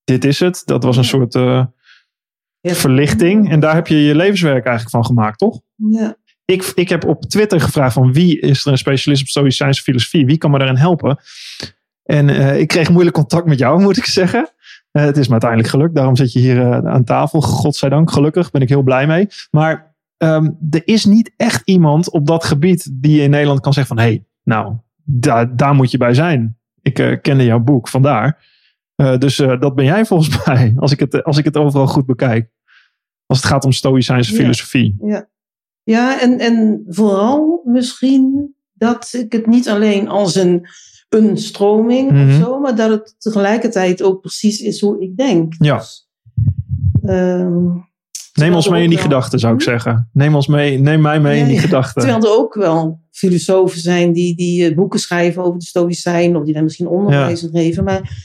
dit 0.04 0.26
is 0.26 0.40
het. 0.40 0.62
Dat 0.66 0.84
was 0.84 0.98
een 0.98 1.04
Ja. 1.04 1.10
soort 1.10 1.36
eh, 1.36 1.66
verlichting. 2.62 3.52
En 3.52 3.60
daar 3.60 3.76
heb 3.76 3.88
je 3.88 4.04
je 4.04 4.16
levenswerk 4.16 4.66
eigenlijk 4.66 4.90
van 4.90 5.06
gemaakt, 5.06 5.38
toch? 5.38 5.62
Ja. 5.76 6.16
ik, 6.46 6.72
ik 6.76 6.90
heb 6.90 7.06
op 7.06 7.22
Twitter 7.26 7.62
gevraagd 7.62 7.94
van 7.94 8.14
wie 8.14 8.40
is 8.40 8.66
er 8.66 8.72
een 8.72 8.78
specialist 8.78 9.22
op 9.22 9.28
stoïcijnse 9.28 9.82
filosofie? 9.82 10.26
Wie 10.26 10.38
kan 10.38 10.52
me 10.52 10.58
daarin 10.58 10.78
helpen? 10.78 11.18
En 12.04 12.30
eh, 12.30 12.60
ik 12.60 12.68
kreeg 12.68 12.90
moeilijk 12.90 13.16
contact 13.16 13.46
met 13.46 13.60
jou, 13.60 13.82
moet 13.82 13.98
ik 13.98 14.06
zeggen. 14.06 14.50
Eh, 14.92 15.04
het 15.04 15.18
is 15.18 15.26
me 15.26 15.32
uiteindelijk 15.32 15.70
gelukt. 15.70 15.96
Daarom 15.96 16.16
zit 16.16 16.34
je 16.34 16.40
hier 16.40 16.88
aan 16.88 17.04
tafel. 17.04 17.42
Godzijdank, 17.42 18.12
gelukkig. 18.12 18.52
Ben 18.52 18.62
ik 18.62 18.70
heel 18.70 18.84
blij 18.84 19.08
mee. 19.08 19.28
Maar 19.52 19.95
ehm, 20.26 20.50
er 20.70 20.82
is 20.88 21.06
niet 21.06 21.34
echt 21.38 21.62
iemand 21.66 22.10
op 22.12 22.28
dat 22.28 22.44
gebied 22.44 22.90
die 22.94 23.22
in 23.22 23.30
Nederland 23.30 23.60
kan 23.60 23.74
zeggen 23.74 23.96
van... 23.96 24.06
hé, 24.06 24.12
hey, 24.12 24.26
nou, 24.44 24.76
daar, 25.04 25.56
daar 25.56 25.76
moet 25.76 25.92
je 25.92 25.98
bij 25.98 26.14
zijn. 26.14 26.58
Ik 26.82 27.00
eh, 27.00 27.22
kende 27.22 27.44
jouw 27.44 27.60
boek, 27.60 27.88
vandaar. 27.88 28.54
Eh, 28.96 29.18
dus 29.18 29.40
eh, 29.40 29.60
dat 29.60 29.76
ben 29.76 29.86
jij 29.86 30.06
volgens 30.06 30.30
mij, 30.46 30.74
als 30.78 30.92
ik, 30.92 31.00
het, 31.00 31.24
als 31.24 31.38
ik 31.38 31.46
het 31.46 31.58
overal 31.58 31.88
goed 31.88 32.06
bekijk. 32.06 32.50
Als 33.26 33.38
het 33.38 33.48
gaat 33.48 33.66
om 33.66 33.72
stoïcijnse 33.72 34.32
Ja. 34.32 34.38
filosofie. 34.38 34.96
Ja, 35.02 35.30
ja 35.84 36.22
en, 36.22 36.40
en 36.40 36.84
vooral 36.88 37.62
misschien 37.66 38.54
dat 38.74 39.14
ik 39.14 39.32
het 39.32 39.46
niet 39.46 39.70
alleen 39.70 40.08
als 40.08 40.36
een, 40.36 40.68
een 41.10 41.38
stroming 41.38 42.12
Mhm. 42.12 42.28
of 42.30 42.34
zo, 42.36 42.60
maar 42.60 42.76
dat 42.76 42.90
het 42.90 43.16
tegelijkertijd 43.18 44.04
ook 44.04 44.22
precies 44.22 44.60
is 44.60 44.82
hoe 44.82 45.02
ik 45.02 45.18
denk. 45.18 45.54
Ja. 45.58 45.78
Dus, 45.78 46.10
ehm, 47.04 47.68
Neem 48.40 48.54
ons 48.56 48.70
mee 48.70 48.84
in 48.84 48.90
die 48.90 48.98
wel- 48.98 49.08
gedachten, 49.08 49.40
zou 49.40 49.54
ik 49.54 49.60
Hm? 49.60 49.66
zeggen. 49.70 50.10
Neem, 50.14 50.36
ons 50.36 50.48
mee, 50.48 50.80
neem 50.80 51.02
mij 51.02 51.20
mee 51.20 51.34
in 51.34 51.40
Ja, 51.42 51.46
die 51.46 51.56
ja. 51.56 51.62
gedachten. 51.62 52.02
Terwijl 52.02 52.24
er 52.24 52.40
ook 52.40 52.54
wel 52.54 53.00
filosofen 53.12 53.80
zijn 53.80 54.14
die, 54.14 54.36
die 54.36 54.70
eh, 54.70 54.76
boeken 54.76 55.00
schrijven 55.00 55.44
over 55.44 55.60
de 55.60 55.66
Stoïcijnen, 55.66 56.38
of 56.40 56.46
die 56.46 56.54
daar 56.54 56.64
misschien 56.64 56.88
onderwijs 56.88 57.44
in 57.44 57.50
geven. 57.50 57.84
Maar, 57.84 58.24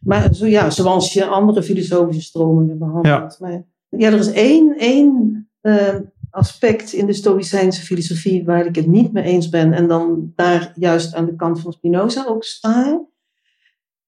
maar 0.00 0.34
zo, 0.34 0.46
ja, 0.46 0.70
zoals 0.70 1.12
je 1.12 1.24
andere 1.26 1.62
filosofische 1.62 2.22
stromingen 2.22 2.78
behandelt. 2.78 3.36
Maar, 3.40 3.64
ja, 3.88 4.06
er 4.12 4.18
is 4.18 4.32
één, 4.32 4.74
één 4.78 5.48
eh, 5.60 5.94
aspect 6.30 6.92
in 6.92 7.06
de 7.06 7.12
Stoïcijnse 7.12 7.82
filosofie 7.82 8.44
waar 8.44 8.66
ik 8.66 8.74
het 8.76 8.86
niet 8.86 9.12
mee 9.12 9.24
eens 9.24 9.48
ben, 9.48 9.72
en 9.72 9.88
dan 9.88 10.32
daar 10.36 10.72
juist 10.74 11.14
aan 11.14 11.26
de 11.26 11.36
kant 11.36 11.60
van 11.60 11.72
Spinoza 11.72 12.24
ook 12.28 12.44
sta. 12.44 13.00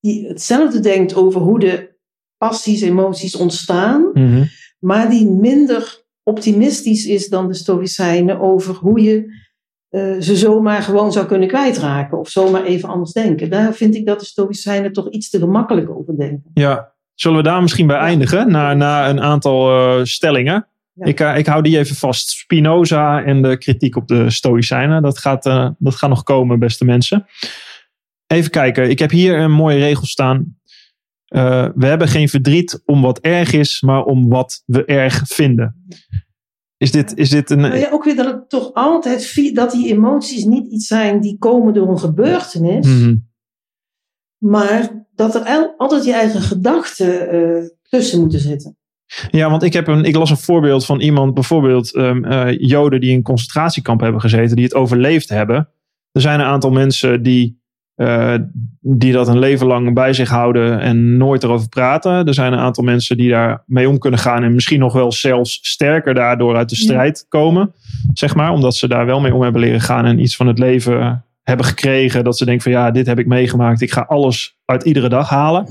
Die 0.01 0.27
hetzelfde 0.27 0.81
denkt 0.81 1.15
over 1.15 1.41
hoe 1.41 1.59
de 1.59 1.93
passies, 2.37 2.81
emoties 2.81 3.37
ontstaan 3.37 4.11
Mhm. 4.13 4.45
Maar 4.85 5.11
die 5.11 5.27
minder 5.27 6.03
optimistisch 6.23 7.07
is 7.07 7.29
dan 7.29 7.49
de 7.49 7.55
Stoïcijnen 7.55 8.41
over 8.41 8.75
hoe 8.75 9.01
je 9.01 9.43
eh, 9.89 10.21
ze 10.21 10.37
zomaar 10.37 10.83
gewoon 10.83 11.13
zou 11.13 11.27
kunnen 11.27 11.49
kwijtraken 11.49 12.19
of 12.19 12.29
zomaar 12.29 12.65
even 12.65 12.89
anders 12.89 13.13
denken. 13.13 13.51
Daar 13.51 13.73
vind 13.75 13.95
ik 13.95 14.07
dat 14.07 14.21
de 14.21 14.25
Stoïcijnen 14.27 14.93
toch 14.93 15.11
iets 15.11 15.31
te 15.31 15.39
gemakkelijk 15.39 15.91
over 15.91 16.17
denken. 16.17 16.51
Ja, 16.55 16.93
zullen 17.15 17.37
we 17.37 17.43
daar 17.43 17.63
misschien 17.63 17.87
bij 17.87 17.97
Ja. 17.97 18.03
eindigen? 18.03 18.51
Na, 18.51 18.75
na 18.75 19.09
een 19.09 19.21
aantal 19.21 19.71
eh, 19.71 20.05
stellingen. 20.05 20.67
Ja. 20.93 21.07
Ik, 21.07 21.21
eh, 21.21 21.39
ik 21.39 21.47
hou 21.47 21.63
die 21.63 21.79
even 21.79 21.97
vast. 21.97 22.29
Spinoza 22.29 23.23
en 23.23 23.43
de 23.43 23.59
kritiek 23.59 23.97
op 23.97 24.09
de 24.09 24.31
Stoïcijnen. 24.31 25.03
Dat 25.03 25.19
gaat, 25.19 25.43
dat 25.79 25.95
gaat 25.95 26.11
nog 26.11 26.23
komen, 26.23 26.59
beste 26.59 26.85
mensen. 26.85 27.27
Even 28.27 28.51
kijken. 28.51 28.91
Ik 28.91 28.99
heb 28.99 29.11
hier 29.11 29.39
een 29.39 29.53
mooie 29.53 29.79
regel 29.79 30.07
staan. 30.07 30.57
Eh, 31.35 31.69
we 31.75 31.87
hebben 31.87 32.09
geen 32.09 32.29
verdriet 32.29 32.83
om 32.85 33.03
wat 33.03 33.19
erg 33.19 33.53
is, 33.53 33.81
maar 33.81 34.05
om 34.05 34.29
wat 34.29 34.63
we 34.67 34.85
erg 34.85 35.23
vinden. 35.27 35.85
Is 36.77 36.91
dit, 36.91 37.17
is 37.17 37.31
dit 37.31 37.51
een... 37.51 37.79
Ja, 37.79 37.91
ook 37.91 38.05
weer 38.05 38.17
dat 38.17 38.27
het 38.27 38.49
toch 38.49 38.75
altijd, 38.75 39.55
dat 39.55 39.71
die 39.71 39.93
emoties 39.93 40.45
niet 40.45 40.67
iets 40.73 40.87
zijn 40.87 41.21
die 41.21 41.39
komen 41.39 41.75
door 41.75 41.89
een 41.89 41.99
gebeurtenis, 41.99 42.87
Mhm. 42.87 43.15
maar 44.39 45.07
dat 45.15 45.35
er 45.35 45.75
altijd 45.77 46.05
je 46.05 46.13
eigen 46.13 46.41
gedachten 46.41 47.29
eh, 47.31 47.65
tussen 47.83 48.21
moeten 48.21 48.41
zitten. 48.41 48.77
Ja, 49.31 49.51
want 49.51 49.63
ik, 49.63 49.73
heb 49.73 49.87
een, 49.87 50.05
ik 50.05 50.17
las 50.17 50.31
een 50.31 50.37
voorbeeld 50.37 50.85
van 50.85 51.01
iemand, 51.01 51.35
bijvoorbeeld 51.35 51.95
ehm, 51.95 52.25
eh, 52.25 52.59
Joden 52.59 53.01
die 53.01 53.11
in 53.11 53.17
een 53.17 53.23
concentratiekamp 53.23 54.01
hebben 54.01 54.21
gezeten, 54.21 54.57
die 54.57 54.65
het 54.65 54.75
overleefd 54.75 55.29
hebben. 55.29 55.69
Er 56.13 56.21
zijn 56.21 56.41
een 56.41 56.47
aantal 56.47 56.71
mensen 56.71 57.23
die, 57.23 57.63
eh, 57.95 58.35
die 58.81 59.13
dat 59.13 59.29
een 59.29 59.39
leven 59.39 59.67
lang 59.67 59.95
bij 59.95 60.13
zich 60.13 60.29
houden 60.29 60.81
en 60.81 61.17
nooit 61.17 61.43
erover 61.43 61.69
praten. 61.69 62.27
Er 62.27 62.35
zijn 62.35 62.53
een 62.53 62.59
aantal 62.59 62.85
mensen 62.85 63.17
die 63.17 63.31
daar 63.31 63.63
mee 63.67 63.89
om 63.89 63.99
kunnen 63.99 64.21
gaan 64.21 64.43
en 64.43 64.55
misschien 64.55 64.81
nog 64.81 64.93
wel 64.93 65.13
zelfs 65.13 65.59
sterker 65.63 66.15
daardoor 66.15 66.57
uit 66.57 66.69
de 66.69 66.77
Ja. 66.79 66.83
strijd 66.83 67.27
komen. 67.29 67.73
Zeg 68.13 68.35
maar, 68.35 68.51
omdat 68.53 68.77
ze 68.77 68.89
daar 68.89 69.07
wel 69.07 69.21
mee 69.21 69.35
om 69.35 69.43
hebben 69.43 69.61
leren 69.61 69.81
gaan 69.81 70.05
en 70.05 70.19
iets 70.19 70.37
van 70.37 70.47
het 70.47 70.59
leven 70.59 71.25
hebben 71.43 71.67
gekregen. 71.67 72.25
Dat 72.25 72.39
ze 72.39 72.45
denken 72.45 72.63
van 72.63 72.73
ja, 72.73 72.91
dit 72.91 73.07
heb 73.07 73.19
ik 73.19 73.27
meegemaakt. 73.27 73.81
Ik 73.81 73.93
ga 73.93 74.01
alles 74.01 74.57
uit 74.65 74.83
iedere 74.83 75.09
dag 75.09 75.29
halen. 75.29 75.67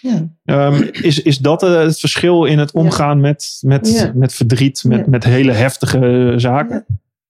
Ja. 0.00 0.28
Ehm, 0.44 0.82
is, 0.92 1.22
is 1.22 1.38
dat 1.38 1.62
eh, 1.62 1.78
het 1.78 2.00
verschil 2.00 2.44
in 2.44 2.58
het 2.58 2.72
omgaan 2.72 3.20
met, 3.20 3.58
met, 3.60 4.12
met 4.14 4.34
verdriet, 4.34 4.84
met, 4.86 5.06
met 5.06 5.24
hele 5.24 5.52
heftige 5.52 6.32
zaken? 6.36 6.84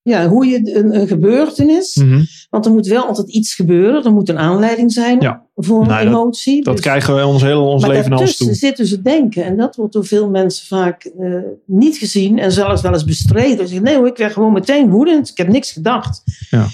Ja, 0.08 0.28
hoe 0.28 0.46
je 0.46 0.74
een, 0.76 1.00
een 1.00 1.06
gebeurtenis, 1.08 1.94
Mhm. 1.96 2.22
want 2.50 2.66
er 2.66 2.72
moet 2.72 2.86
wel 2.86 3.04
altijd 3.06 3.28
iets 3.28 3.54
gebeuren, 3.54 4.04
er 4.04 4.12
moet 4.12 4.28
een 4.28 4.38
aanleiding 4.38 4.92
zijn 4.92 5.20
Ja. 5.20 5.46
voor 5.54 5.80
een 5.80 5.86
Nou, 5.88 6.04
dat- 6.04 6.12
emotie. 6.12 6.64
Dat 6.64 6.72
Dus- 6.74 6.82
krijgen 6.84 7.16
we 7.16 7.26
ons 7.26 7.42
hele 7.42 7.58
ons 7.60 7.80
maar 7.82 7.90
leven 7.90 8.10
naar 8.10 8.18
ons 8.18 8.28
daartussen 8.38 8.46
toe. 8.46 8.68
zit 8.68 8.76
dus 8.76 8.90
het 8.90 9.04
denken. 9.04 9.44
En 9.44 9.56
dat 9.56 9.76
wordt 9.76 9.92
door 9.92 10.04
veel 10.06 10.30
mensen 10.30 10.66
vaak 10.66 11.04
eh, 11.04 11.34
niet 11.66 11.96
gezien 11.96 12.38
en 12.38 12.52
zelfs 12.52 12.82
wel 12.82 12.92
eens 12.92 13.04
bestreden. 13.04 13.58
Ze 13.58 13.66
zeggen, 13.66 13.82
nee 13.82 13.96
hoor, 13.96 14.06
ik 14.06 14.16
werd 14.16 14.32
gewoon 14.32 14.52
meteen 14.52 14.90
woedend. 14.90 15.28
Ik 15.28 15.36
heb 15.36 15.48
niks 15.48 15.72
gedacht. 15.72 16.22
Ja. 16.50 16.66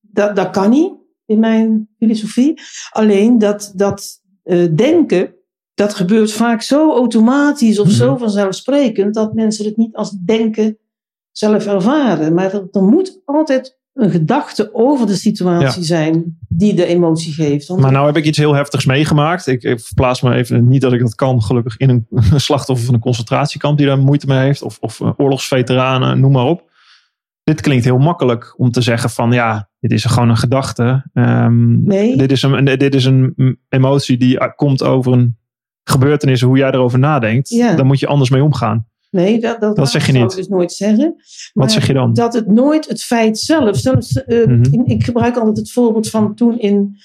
Dat, 0.00 0.36
dat 0.36 0.50
kan 0.50 0.70
niet 0.70 0.92
in 1.26 1.38
mijn 1.38 1.88
filosofie. 1.98 2.60
Alleen 2.90 3.38
dat, 3.38 3.72
dat 3.74 4.20
eh, 4.42 4.66
denken, 4.76 5.32
dat 5.74 5.94
gebeurt 5.94 6.32
vaak 6.32 6.62
zo 6.62 6.92
automatisch 6.92 7.78
of 7.78 7.86
Mhm. 7.86 7.96
zo 7.96 8.16
vanzelfsprekend... 8.16 9.14
dat 9.14 9.34
mensen 9.34 9.64
het 9.64 9.76
niet 9.76 9.94
als 9.94 10.10
denken 10.10 10.78
zelf 11.32 11.66
ervaren. 11.66 12.34
Maar 12.34 12.52
er, 12.54 12.68
er 12.70 12.82
moet 12.82 13.20
altijd 13.24 13.78
een 13.92 14.10
gedachte 14.10 14.74
over 14.74 15.06
de 15.06 15.14
situatie 15.14 15.82
zijn 15.82 16.38
die 16.48 16.74
de 16.74 16.86
emotie 16.86 17.32
geeft. 17.32 17.68
Want 17.68 17.80
Maar 17.80 17.92
nou 17.92 18.06
heb 18.06 18.16
ik 18.16 18.24
iets 18.24 18.38
heel 18.38 18.54
heftigs 18.54 18.84
meegemaakt. 18.86 19.46
Ik, 19.46 19.62
ik 19.62 19.80
verplaats 19.80 20.22
me 20.22 20.34
even, 20.34 20.68
niet 20.68 20.80
dat 20.80 20.92
ik 20.92 21.00
dat 21.00 21.14
kan, 21.14 21.42
gelukkig 21.42 21.76
in 21.76 21.88
een, 21.88 22.06
een 22.10 22.40
slachtoffer 22.50 22.86
van 22.86 22.94
een 22.94 23.00
concentratiekamp 23.00 23.78
die 23.78 23.86
daar 23.86 23.98
moeite 23.98 24.26
mee 24.26 24.38
heeft. 24.38 24.62
Of, 24.62 24.78
of 24.80 25.00
eh, 25.00 25.10
oorlogsveteranen, 25.16 26.20
noem 26.20 26.32
maar 26.32 26.44
op. 26.44 26.66
Dit 27.44 27.60
klinkt 27.60 27.84
heel 27.84 27.98
makkelijk 27.98 28.54
om 28.56 28.70
te 28.70 28.80
zeggen 28.80 29.10
van 29.10 29.32
ja, 29.32 29.70
dit 29.80 29.92
is 29.92 30.04
gewoon 30.04 30.28
een 30.28 30.36
gedachte. 30.36 31.06
Ehm, 31.12 31.84
Nee. 31.84 32.16
dit, 32.16 32.32
is 32.32 32.42
een, 32.42 32.64
dit 32.64 32.94
is 32.94 33.04
een 33.04 33.34
emotie 33.68 34.16
die 34.16 34.54
komt 34.54 34.82
over 34.82 35.12
een 35.12 35.38
gebeurtenissen, 35.84 36.48
hoe 36.48 36.56
jij 36.56 36.70
erover 36.70 36.98
nadenkt, 36.98 37.48
Ja. 37.48 37.74
dan 37.76 37.86
moet 37.86 37.98
je 37.98 38.06
anders 38.06 38.30
mee 38.30 38.42
omgaan. 38.42 38.86
Nee, 39.10 39.40
dat, 39.40 39.60
dat, 39.60 39.76
Dat 39.76 39.90
zeg 39.90 40.06
je 40.06 40.12
zou 40.12 40.22
niet. 40.24 40.32
ik 40.32 40.38
dus 40.38 40.48
nooit 40.48 40.72
zeggen. 40.72 41.14
Maar 41.52 41.70
zeg 41.70 41.86
je 41.86 41.92
dan? 41.92 42.12
Dat 42.14 42.34
het 42.34 42.46
nooit 42.46 42.88
het 42.88 43.02
feit 43.02 43.38
zelf. 43.38 43.76
Zelfs, 43.76 44.24
eh, 44.24 44.46
Mhm. 44.46 44.62
ik, 44.62 44.86
ik 44.86 45.04
gebruik 45.04 45.36
altijd 45.36 45.56
het 45.56 45.72
voorbeeld 45.72 46.10
van 46.10 46.34
toen 46.34 46.58
in 46.58 46.74
een 46.74 46.96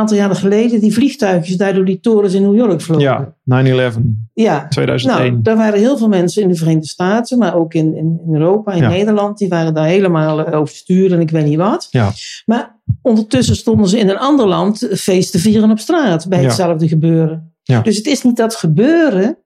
aantal 0.00 0.16
jaren 0.16 0.36
geleden 0.36 0.80
die 0.80 0.92
vliegtuigjes 0.92 1.56
daar 1.56 1.74
door 1.74 1.84
die 1.84 2.00
torens 2.00 2.34
in 2.34 2.42
New 2.42 2.56
York 2.56 2.80
vlogen. 2.80 3.02
Ja, 3.04 3.34
9-11, 3.44 3.98
ja. 4.34 4.68
2001. 4.68 5.30
Nou, 5.32 5.42
daar 5.42 5.56
waren 5.56 5.78
heel 5.78 5.98
veel 5.98 6.08
mensen 6.08 6.42
in 6.42 6.48
de 6.48 6.54
Verenigde 6.54 6.86
Staten, 6.88 7.38
maar 7.38 7.54
ook 7.56 7.74
in, 7.74 7.96
in, 7.96 8.20
Europa, 8.30 8.72
in 8.72 8.82
Ja. 8.82 8.88
Nederland, 8.88 9.38
die 9.38 9.48
waren 9.48 9.74
daar 9.74 9.86
helemaal 9.86 10.44
eh, 10.46 10.60
overstuur 10.60 11.12
en 11.12 11.20
ik 11.20 11.30
weet 11.30 11.44
niet 11.46 11.56
wat. 11.58 11.86
Ja. 11.90 12.10
Maar 12.46 12.80
ondertussen 13.02 13.56
stonden 13.56 13.88
ze 13.88 13.98
in 13.98 14.08
een 14.08 14.18
ander 14.18 14.46
land 14.46 14.88
feest 14.92 15.32
te 15.32 15.38
vieren 15.38 15.70
op 15.70 15.78
straat 15.78 16.28
bij 16.28 16.40
Ja. 16.40 16.44
hetzelfde 16.46 16.88
gebeuren. 16.88 17.54
Ja. 17.62 17.80
Dus 17.80 17.96
het 17.96 18.06
is 18.06 18.22
niet 18.22 18.36
dat 18.36 18.54
gebeuren 18.54 19.38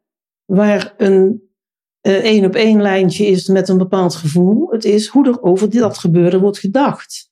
waar 0.44 0.94
een 0.96 1.24
eh, 1.24 1.45
één 2.14 2.44
op 2.44 2.54
één 2.54 2.82
lijntje 2.82 3.26
is 3.26 3.48
met 3.48 3.68
een 3.68 3.78
bepaald 3.78 4.14
gevoel. 4.14 4.70
Het 4.70 4.84
is 4.84 5.06
hoe 5.06 5.26
er 5.28 5.42
over 5.42 5.70
dat 5.70 5.98
gebeuren 5.98 6.40
wordt 6.40 6.58
gedacht. 6.58 7.30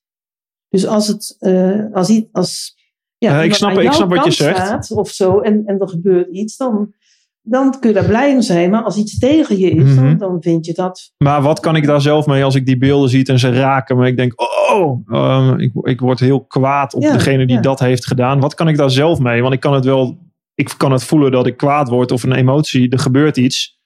Dus 0.69 0.87
als 0.87 1.09
het, 1.09 1.37
eh, 1.39 1.81
als, 1.93 2.09
i- 2.11 2.29
als 2.33 2.77
ja, 3.19 3.39
Eh, 3.39 3.45
ik 3.45 3.55
snap- 3.55 3.79
ik 3.79 3.93
snap 3.93 4.15
wat 4.15 4.25
je 4.25 4.31
zegt. 4.31 4.57
staat 4.57 4.91
of 4.91 5.11
zo 5.11 5.39
en, 5.41 5.63
en 5.67 5.79
er 5.81 5.89
gebeurt 5.89 6.29
iets, 6.33 6.57
dan, 6.57 6.95
dan 7.43 7.79
kun 7.81 7.89
je 7.89 7.95
daar 7.95 8.05
blij 8.05 8.35
om 8.35 8.43
zijn. 8.43 8.71
Maar 8.71 8.83
als 8.83 8.97
iets 8.97 9.19
tegen 9.19 9.59
je 9.59 9.71
is, 9.71 9.83
Mhm. 9.95 10.05
dan, 10.05 10.19
dan 10.19 10.43
vind 10.43 10.67
je 10.67 10.73
dat. 10.75 11.13
Maar 11.19 11.43
wat 11.43 11.61
kan 11.61 11.77
ik 11.77 11.87
daar 11.87 12.01
zelf 12.01 12.27
mee 12.27 12.45
als 12.45 12.55
ik 12.55 12.67
die 12.67 12.79
beelden 12.79 13.09
zie 13.09 13.25
en 13.27 13.39
ze 13.39 13.53
raken 13.53 13.97
me? 13.97 14.07
Ik 14.07 14.17
denk, 14.17 14.33
oh, 14.41 15.01
ehm, 15.09 15.59
ik, 15.59 15.73
ik 15.83 16.01
word 16.01 16.21
heel 16.21 16.45
kwaad 16.45 16.95
op 16.95 17.03
Ja, 17.03 17.13
degene 17.13 17.47
die 17.47 17.57
ja. 17.57 17.63
dat 17.63 17.79
heeft 17.81 18.07
gedaan. 18.07 18.41
Wat 18.41 18.55
kan 18.55 18.69
ik 18.69 18.77
daar 18.77 18.91
zelf 18.91 19.19
mee? 19.19 19.43
Want 19.43 19.55
ik 19.55 19.61
kan 19.61 19.75
het 19.75 19.85
wel, 19.85 20.19
ik 20.55 20.75
kan 20.77 20.93
het 20.93 21.05
voelen 21.05 21.33
dat 21.33 21.47
ik 21.47 21.57
kwaad 21.57 21.89
word 21.89 22.11
of 22.13 22.23
een 22.23 22.33
emotie, 22.33 22.89
er 22.91 22.99
gebeurt 22.99 23.37
iets. 23.37 23.83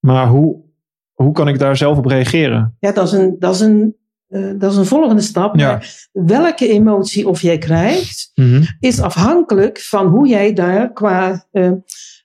Maar 0.00 0.28
hoe, 0.28 0.56
hoe 1.12 1.32
kan 1.32 1.48
ik 1.48 1.58
daar 1.58 1.76
zelf 1.76 1.98
op 1.98 2.06
reageren? 2.06 2.76
Ja, 2.80 2.92
dat 2.92 3.06
is 3.06 3.12
een, 3.12 3.36
dat 3.38 3.54
is 3.54 3.60
een, 3.60 3.96
eh, 4.28 4.50
dat 4.58 4.70
is 4.72 4.76
een 4.78 4.86
volgende 4.86 5.22
stap. 5.22 5.56
Ja. 5.56 5.66
Maar 5.70 6.08
welke 6.12 6.68
emotie 6.68 7.28
of 7.28 7.42
jij 7.42 7.58
krijgt, 7.58 8.32
is 8.80 9.00
afhankelijk 9.00 9.80
van 9.80 10.06
hoe 10.06 10.26
jij 10.28 10.52
daar 10.52 10.92
qua 10.92 11.46
eh, 11.50 11.72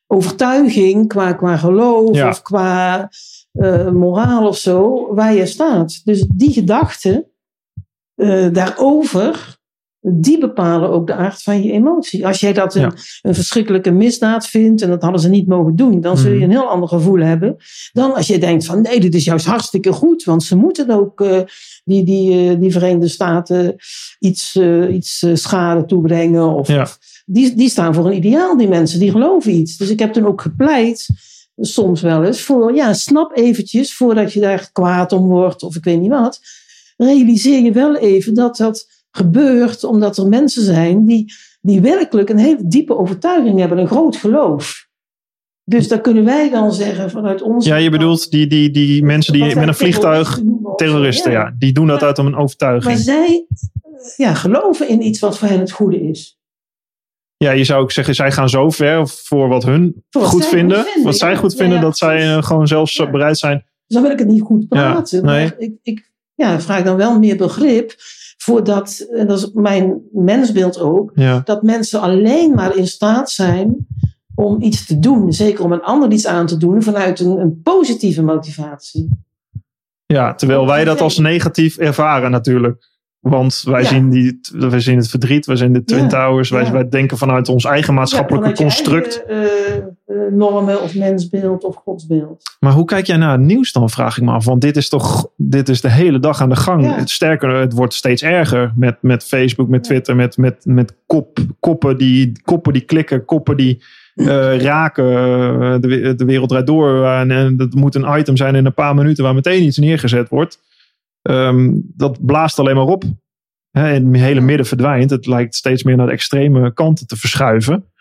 overtuiging, 0.07 1.07
qua, 1.07 1.33
qua 1.33 1.57
geloof 1.57 2.15
Ja. 2.15 2.27
of 2.29 2.41
qua 2.41 3.09
eh, 3.51 3.89
moraal 3.91 4.47
of 4.47 4.57
zo, 4.57 5.07
waar 5.13 5.33
je 5.33 5.45
staat. 5.45 6.01
Dus 6.03 6.25
die 6.35 6.51
gedachten 6.53 7.25
eh, 8.15 8.47
daarover, 8.53 9.57
die 10.07 10.37
bepalen 10.39 10.89
ook 10.89 11.07
de 11.07 11.13
aard 11.13 11.41
van 11.41 11.63
je 11.63 11.71
emotie. 11.71 12.27
Als 12.27 12.39
jij 12.39 12.53
dat 12.53 12.75
een, 12.75 12.81
Ja. 12.81 12.93
een 13.21 13.35
verschrikkelijke 13.35 13.91
misdaad 13.91 14.47
vindt 14.47 14.81
en 14.81 14.89
dat 14.89 15.01
hadden 15.01 15.21
ze 15.21 15.29
niet 15.29 15.47
mogen 15.47 15.75
doen, 15.75 16.01
dan 16.01 16.17
zul 16.17 16.29
je 16.31 16.35
Mhm. 16.35 16.43
een 16.43 16.51
heel 16.51 16.67
ander 16.69 16.89
gevoel 16.89 17.19
hebben 17.19 17.55
dan 17.93 18.13
als 18.15 18.27
je 18.27 18.37
denkt 18.37 18.65
van 18.65 18.81
nee, 18.81 18.99
dit 18.99 19.15
is 19.15 19.23
juist 19.25 19.45
hartstikke 19.45 19.91
goed, 19.91 20.23
want 20.23 20.43
ze 20.43 20.55
moeten 20.55 20.89
ook 20.89 21.21
eh, 21.21 21.39
die, 21.85 22.03
die, 22.03 22.49
eh, 22.49 22.59
die 22.59 22.71
Verenigde 22.71 23.07
Staten 23.07 23.75
iets, 24.19 24.55
eh, 24.55 24.93
iets 24.93 25.25
schade 25.33 25.85
toebrengen. 25.85 26.53
Of, 26.53 26.67
Ja. 26.67 26.81
of- 26.81 26.97
die, 27.25 27.55
die 27.55 27.69
staan 27.69 27.93
voor 27.93 28.05
een 28.05 28.15
ideaal, 28.15 28.57
die 28.57 28.67
mensen, 28.67 28.99
die 28.99 29.11
geloven 29.11 29.51
iets. 29.53 29.77
Dus 29.77 29.89
ik 29.89 29.99
heb 29.99 30.13
toen 30.13 30.25
ook 30.27 30.41
gepleit, 30.41 31.07
soms 31.57 32.01
wel 32.01 32.23
eens, 32.23 32.41
voor 32.41 32.75
ja, 32.75 32.93
snap 32.93 33.37
eventjes 33.37 33.93
voordat 33.95 34.33
je 34.33 34.39
daar 34.39 34.69
kwaad 34.71 35.11
om 35.11 35.27
wordt 35.27 35.63
of 35.63 35.75
ik 35.75 35.83
weet 35.83 35.99
niet 36.01 36.09
wat. 36.09 36.39
Realiseer 36.97 37.63
je 37.63 37.71
wel 37.71 37.95
even 37.95 38.33
dat 38.33 38.57
dat 38.57 38.87
gebeurt 39.15 39.83
omdat 39.83 40.17
er 40.17 40.27
mensen 40.27 40.61
zijn 40.63 41.05
die, 41.05 41.33
die 41.61 41.81
werkelijk 41.81 42.29
een 42.29 42.37
hele 42.37 42.67
diepe 42.67 42.97
overtuiging 42.97 43.59
hebben, 43.59 43.77
een 43.77 43.87
groot 43.87 44.15
geloof. 44.15 44.87
Dus 45.63 45.87
dan 45.87 46.01
kunnen 46.01 46.25
wij 46.25 46.49
dan 46.49 46.73
zeggen 46.73 47.09
vanuit 47.09 47.41
onze. 47.41 47.69
Ja, 47.69 47.75
je 47.75 47.89
bedoelt 47.89 48.31
die, 48.31 48.47
die, 48.47 48.69
die 48.71 49.03
mensen 49.03 49.33
die 49.33 49.55
met 49.55 49.67
een 49.67 49.75
vliegtuig, 49.75 50.39
terroristen 50.75 51.31
ja. 51.31 51.55
die 51.57 51.73
doen 51.73 51.87
dat 51.87 51.99
Maar- 51.99 52.07
uit 52.07 52.19
om 52.19 52.25
een 52.25 52.35
overtuiging. 52.35 52.93
Maar 52.93 53.03
zij 53.03 53.45
ja, 54.17 54.33
geloven 54.33 54.89
in 54.89 55.01
iets 55.05 55.19
wat 55.19 55.37
voor 55.37 55.47
hen 55.47 55.59
het 55.59 55.71
goede 55.71 56.01
is. 56.01 56.39
Ja, 57.37 57.51
je 57.51 57.63
zou 57.63 57.81
ook 57.81 57.91
zeggen, 57.91 58.15
zij 58.15 58.31
gaan 58.31 58.49
zo 58.49 58.69
ver 58.69 59.07
voor 59.07 59.47
wat 59.47 59.63
hun 59.63 60.03
Voor 60.09 60.21
wat 60.21 60.31
goed 60.31 60.45
vinden. 60.45 60.85
wat 61.03 61.17
zij 61.17 61.31
ja. 61.31 61.37
goed 61.37 61.51
Ja, 61.51 61.57
vinden, 61.57 61.77
ja, 61.77 61.83
dat 61.83 61.97
zij 61.97 62.35
eh, 62.35 62.43
gewoon 62.43 62.67
zelfs 62.67 62.95
Ja. 62.95 63.09
bereid 63.09 63.37
zijn. 63.37 63.57
Dus 63.57 63.95
dan 63.97 64.01
wil 64.01 64.11
ik 64.11 64.19
het 64.19 64.27
niet 64.27 64.41
goed 64.41 64.67
praten. 64.67 65.19
Ja, 65.19 65.25
nee. 65.25 65.43
Maar 65.43 65.55
ik, 65.57 65.73
ik 65.83 66.11
ja, 66.35 66.59
vraag 66.61 66.83
dan 66.83 66.95
wel 66.95 67.19
meer 67.19 67.37
begrip 67.37 67.95
voor 68.45 68.63
dat, 68.63 69.07
en 69.11 69.27
dat 69.27 69.37
is 69.37 69.51
mijn 69.53 70.01
mensbeeld 70.11 70.79
ook, 70.79 71.11
Ja. 71.13 71.41
dat 71.45 71.63
mensen 71.63 72.01
alleen 72.01 72.53
maar 72.53 72.75
in 72.75 72.87
staat 72.87 73.31
zijn 73.31 73.87
om 74.35 74.61
iets 74.61 74.85
te 74.85 74.99
doen. 74.99 75.33
Zeker 75.33 75.63
om 75.63 75.71
een 75.71 75.81
ander 75.81 76.11
iets 76.11 76.27
aan 76.27 76.45
te 76.45 76.57
doen 76.57 76.83
vanuit 76.83 77.19
een, 77.19 77.37
een 77.39 77.61
positieve 77.63 78.21
motivatie. 78.23 79.09
Ja, 80.05 80.35
terwijl 80.35 80.65
wij 80.65 80.83
dat 80.83 81.01
als 81.01 81.17
negatief 81.17 81.77
ervaren 81.77 82.31
natuurlijk. 82.31 82.93
Want 83.29 83.61
wij, 83.65 83.81
Ja. 83.81 83.87
zien, 83.87 84.09
die, 84.09 84.39
wij 84.51 84.79
zien 84.79 84.97
het 84.97 85.09
verdriet, 85.09 85.45
wij 85.45 85.55
zien 85.55 85.73
de 85.73 85.83
Twin 85.83 86.01
Ja, 86.01 86.07
Towers. 86.07 86.49
Wij, 86.49 86.63
ja. 86.63 86.71
wij 86.71 86.89
denken 86.89 87.17
vanuit 87.17 87.49
ons 87.49 87.65
eigen 87.65 87.93
maatschappelijke 87.93 88.51
construct. 88.53 89.23
eigen, 89.27 89.47
eh, 89.47 89.75
eh, 90.25 90.31
normen 90.31 90.81
of 90.81 90.95
mensbeeld 90.95 91.63
of 91.63 91.75
godsbeeld. 91.75 92.43
Maar 92.59 92.71
hoe 92.71 92.85
kijk 92.85 93.05
jij 93.05 93.17
naar 93.17 93.31
het 93.31 93.41
nieuws 93.41 93.71
dan, 93.71 93.89
vraag 93.89 94.17
ik 94.17 94.23
me 94.23 94.31
af. 94.31 94.45
Want 94.45 94.61
dit 94.61 94.77
is 94.77 94.89
toch 94.89 95.27
dit 95.37 95.69
is 95.69 95.81
de 95.81 95.89
hele 95.91 96.19
dag 96.19 96.41
aan 96.41 96.49
de 96.49 96.55
gang. 96.55 97.01
Sterker, 97.09 97.49
het 97.55 97.73
wordt 97.73 97.93
steeds 97.93 98.21
erger 98.23 98.73
met, 98.75 98.97
met 99.01 99.23
Facebook, 99.23 99.67
met 99.69 99.83
Twitter, 99.83 100.15
met, 100.15 100.37
met, 100.37 100.65
met 100.65 100.95
kop, 101.05 101.39
koppen, 101.59 101.97
die, 101.97 102.31
koppen 102.43 102.73
die 102.73 102.81
klikken, 102.81 103.25
koppen 103.25 103.57
die 103.57 103.83
eh, 104.15 104.57
raken. 104.57 105.05
eh, 105.05 105.75
de, 105.79 106.13
de 106.15 106.25
wereld 106.25 106.49
draait 106.49 106.67
door. 106.67 107.05
En, 107.05 107.31
en 107.31 107.57
dat 107.57 107.73
moet 107.73 107.95
een 107.95 108.17
item 108.19 108.37
zijn 108.37 108.55
in 108.55 108.65
een 108.65 108.73
paar 108.73 108.95
minuten 108.95 109.23
waar 109.23 109.33
meteen 109.33 109.63
iets 109.63 109.77
neergezet 109.77 110.29
wordt. 110.29 110.59
Ehm, 111.25 111.71
dat 111.83 112.25
blaast 112.25 112.59
alleen 112.59 112.75
maar 112.75 112.85
op. 112.85 113.03
En 113.71 114.05
het 114.13 114.21
hele 114.21 114.41
midden 114.41 114.65
verdwijnt. 114.65 115.09
Het 115.09 115.25
lijkt 115.25 115.55
steeds 115.55 115.83
meer 115.83 115.95
naar 115.95 116.05
de 116.05 116.11
extreme 116.11 116.73
kanten 116.73 117.07
te 117.07 117.15
verschuiven. 117.15 117.91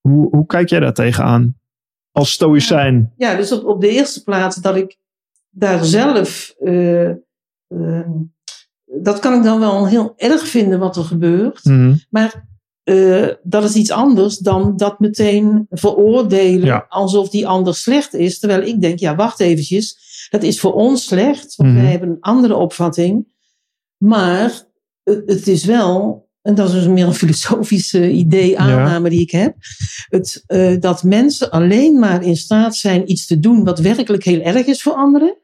Hoe, 0.00 0.28
hoe 0.30 0.46
kijk 0.46 0.68
jij 0.68 0.80
daar 0.80 0.94
tegenaan? 0.94 1.56
Als 2.12 2.32
stoïcijn. 2.32 3.12
Ja, 3.16 3.34
dus 3.36 3.52
op, 3.52 3.64
op 3.64 3.80
de 3.80 3.88
eerste 3.88 4.22
plaats 4.22 4.56
dat 4.56 4.76
ik 4.76 4.98
daar 5.50 5.84
zelf. 5.84 6.54
eh, 6.58 7.08
eh, 7.10 8.10
dat 8.84 9.18
kan 9.18 9.34
ik 9.34 9.42
dan 9.42 9.60
wel 9.60 9.88
heel 9.88 10.12
erg 10.16 10.46
vinden 10.48 10.78
wat 10.78 10.96
er 10.96 11.04
gebeurt. 11.04 11.64
Mhm. 11.64 11.94
Maar 12.10 12.44
eh, 12.82 13.28
dat 13.42 13.64
is 13.64 13.74
iets 13.74 13.90
anders 13.90 14.38
dan 14.38 14.76
dat 14.76 15.00
meteen 15.00 15.66
veroordelen 15.70 16.66
Ja. 16.66 16.86
alsof 16.88 17.28
die 17.28 17.46
ander 17.46 17.74
slecht 17.74 18.14
is. 18.14 18.38
Terwijl 18.38 18.62
ik 18.62 18.80
denk, 18.80 18.98
ja, 18.98 19.14
wacht 19.14 19.40
eventjes. 19.40 20.04
Dat 20.30 20.42
is 20.42 20.60
voor 20.60 20.72
ons 20.72 21.04
slecht, 21.06 21.56
want 21.56 21.70
Mhm. 21.72 21.80
wij 21.80 21.90
hebben 21.90 22.08
een 22.08 22.20
andere 22.20 22.56
opvatting. 22.56 23.26
Maar 23.98 24.62
het, 25.02 25.46
is 25.46 25.64
wel, 25.64 26.28
en 26.42 26.54
dat 26.54 26.68
is 26.68 26.74
dus 26.74 26.86
meer 26.86 27.06
een 27.06 27.14
filosofische 27.14 28.10
idee, 28.10 28.58
aanname 28.58 29.08
die 29.10 29.20
ik 29.20 29.30
heb. 29.30 29.54
Het, 30.08 30.42
eh, 30.46 30.80
dat 30.80 31.02
mensen 31.02 31.50
alleen 31.50 31.98
maar 31.98 32.22
in 32.22 32.36
staat 32.36 32.76
zijn 32.76 33.10
iets 33.10 33.26
te 33.26 33.40
doen 33.40 33.64
wat 33.64 33.78
werkelijk 33.78 34.24
heel 34.24 34.40
erg 34.40 34.66
is 34.66 34.82
voor 34.82 34.94
anderen. 34.94 35.36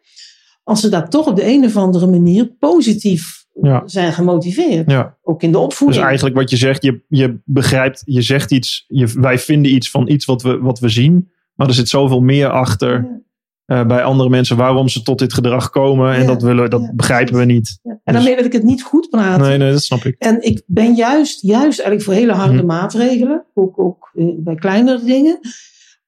Als 0.62 0.80
ze 0.80 0.88
daar 0.88 1.08
toch 1.08 1.26
op 1.26 1.36
de 1.36 1.46
een 1.46 1.64
of 1.64 1.76
andere 1.76 2.06
manier 2.06 2.46
positief 2.46 3.40
Ja. 3.62 3.82
zijn 3.86 4.12
gemotiveerd. 4.12 4.90
Ja. 4.90 5.16
Ook 5.22 5.42
in 5.42 5.50
de 5.52 5.56
Dus 5.56 5.64
opvoeding. 5.66 6.04
eigenlijk 6.04 6.36
wat 6.36 6.50
je 6.50 6.56
zegt, 6.56 6.82
je, 6.82 7.02
je 7.08 7.40
begrijpt, 7.44 8.02
je 8.04 8.22
zegt 8.22 8.50
iets, 8.52 8.84
je, 8.88 9.06
wij 9.06 9.38
vinden 9.38 9.72
iets 9.74 9.90
van 9.90 10.08
iets 10.08 10.24
wat 10.24 10.42
we, 10.42 10.58
wat 10.58 10.78
we 10.78 10.88
zien. 10.88 11.30
Maar 11.54 11.68
er 11.68 11.74
zit 11.74 11.88
zoveel 11.88 12.20
meer 12.20 12.48
achter 12.50 13.22
eh, 13.64 13.86
bij 13.86 14.02
andere 14.02 14.28
mensen 14.28 14.56
waarom 14.56 14.88
ze 14.88 15.02
tot 15.02 15.18
dit 15.18 15.32
gedrag 15.32 15.70
komen. 15.70 16.14
En 16.14 16.20
Ja, 16.20 16.26
dat, 16.26 16.42
willen, 16.42 16.70
dat 16.70 16.80
ja, 16.80 16.92
begrijpen 16.94 17.38
we 17.38 17.44
niet. 17.44 17.78
Ja. 17.82 18.00
En 18.04 18.14
daarmee 18.14 18.36
wil 18.36 18.44
ik 18.44 18.52
het 18.52 18.62
niet 18.62 18.82
goed 18.82 19.08
praten. 19.10 19.48
Nee, 19.48 19.58
nee, 19.58 19.72
dat 19.72 19.82
snap 19.82 20.04
ik. 20.04 20.16
En 20.18 20.42
ik 20.42 20.62
ben 20.66 20.94
juist, 20.94 21.42
juist 21.42 21.80
eigenlijk 21.80 22.02
voor 22.02 22.14
hele 22.14 22.32
harde 22.32 22.58
Hm. 22.58 22.66
maatregelen, 22.66 23.44
ook, 23.54 23.78
ook 23.78 24.10
eh, 24.14 24.26
bij 24.36 24.54
kleinere 24.54 25.04
dingen, 25.04 25.38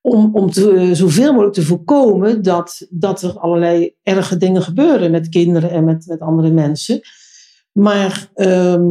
om, 0.01 0.31
om 0.33 0.51
te, 0.51 0.91
zoveel 0.93 1.31
mogelijk 1.31 1.55
te 1.55 1.63
voorkomen 1.63 2.43
dat, 2.43 2.87
dat 2.91 3.23
er 3.23 3.39
allerlei 3.39 3.95
erge 4.03 4.37
dingen 4.37 4.63
gebeuren 4.63 5.11
met 5.11 5.29
kinderen 5.29 5.71
en 5.71 5.85
met, 5.85 6.07
met 6.07 6.21
andere 6.21 6.51
mensen. 6.51 7.01
Maar 7.73 8.31
ehm, 8.35 8.87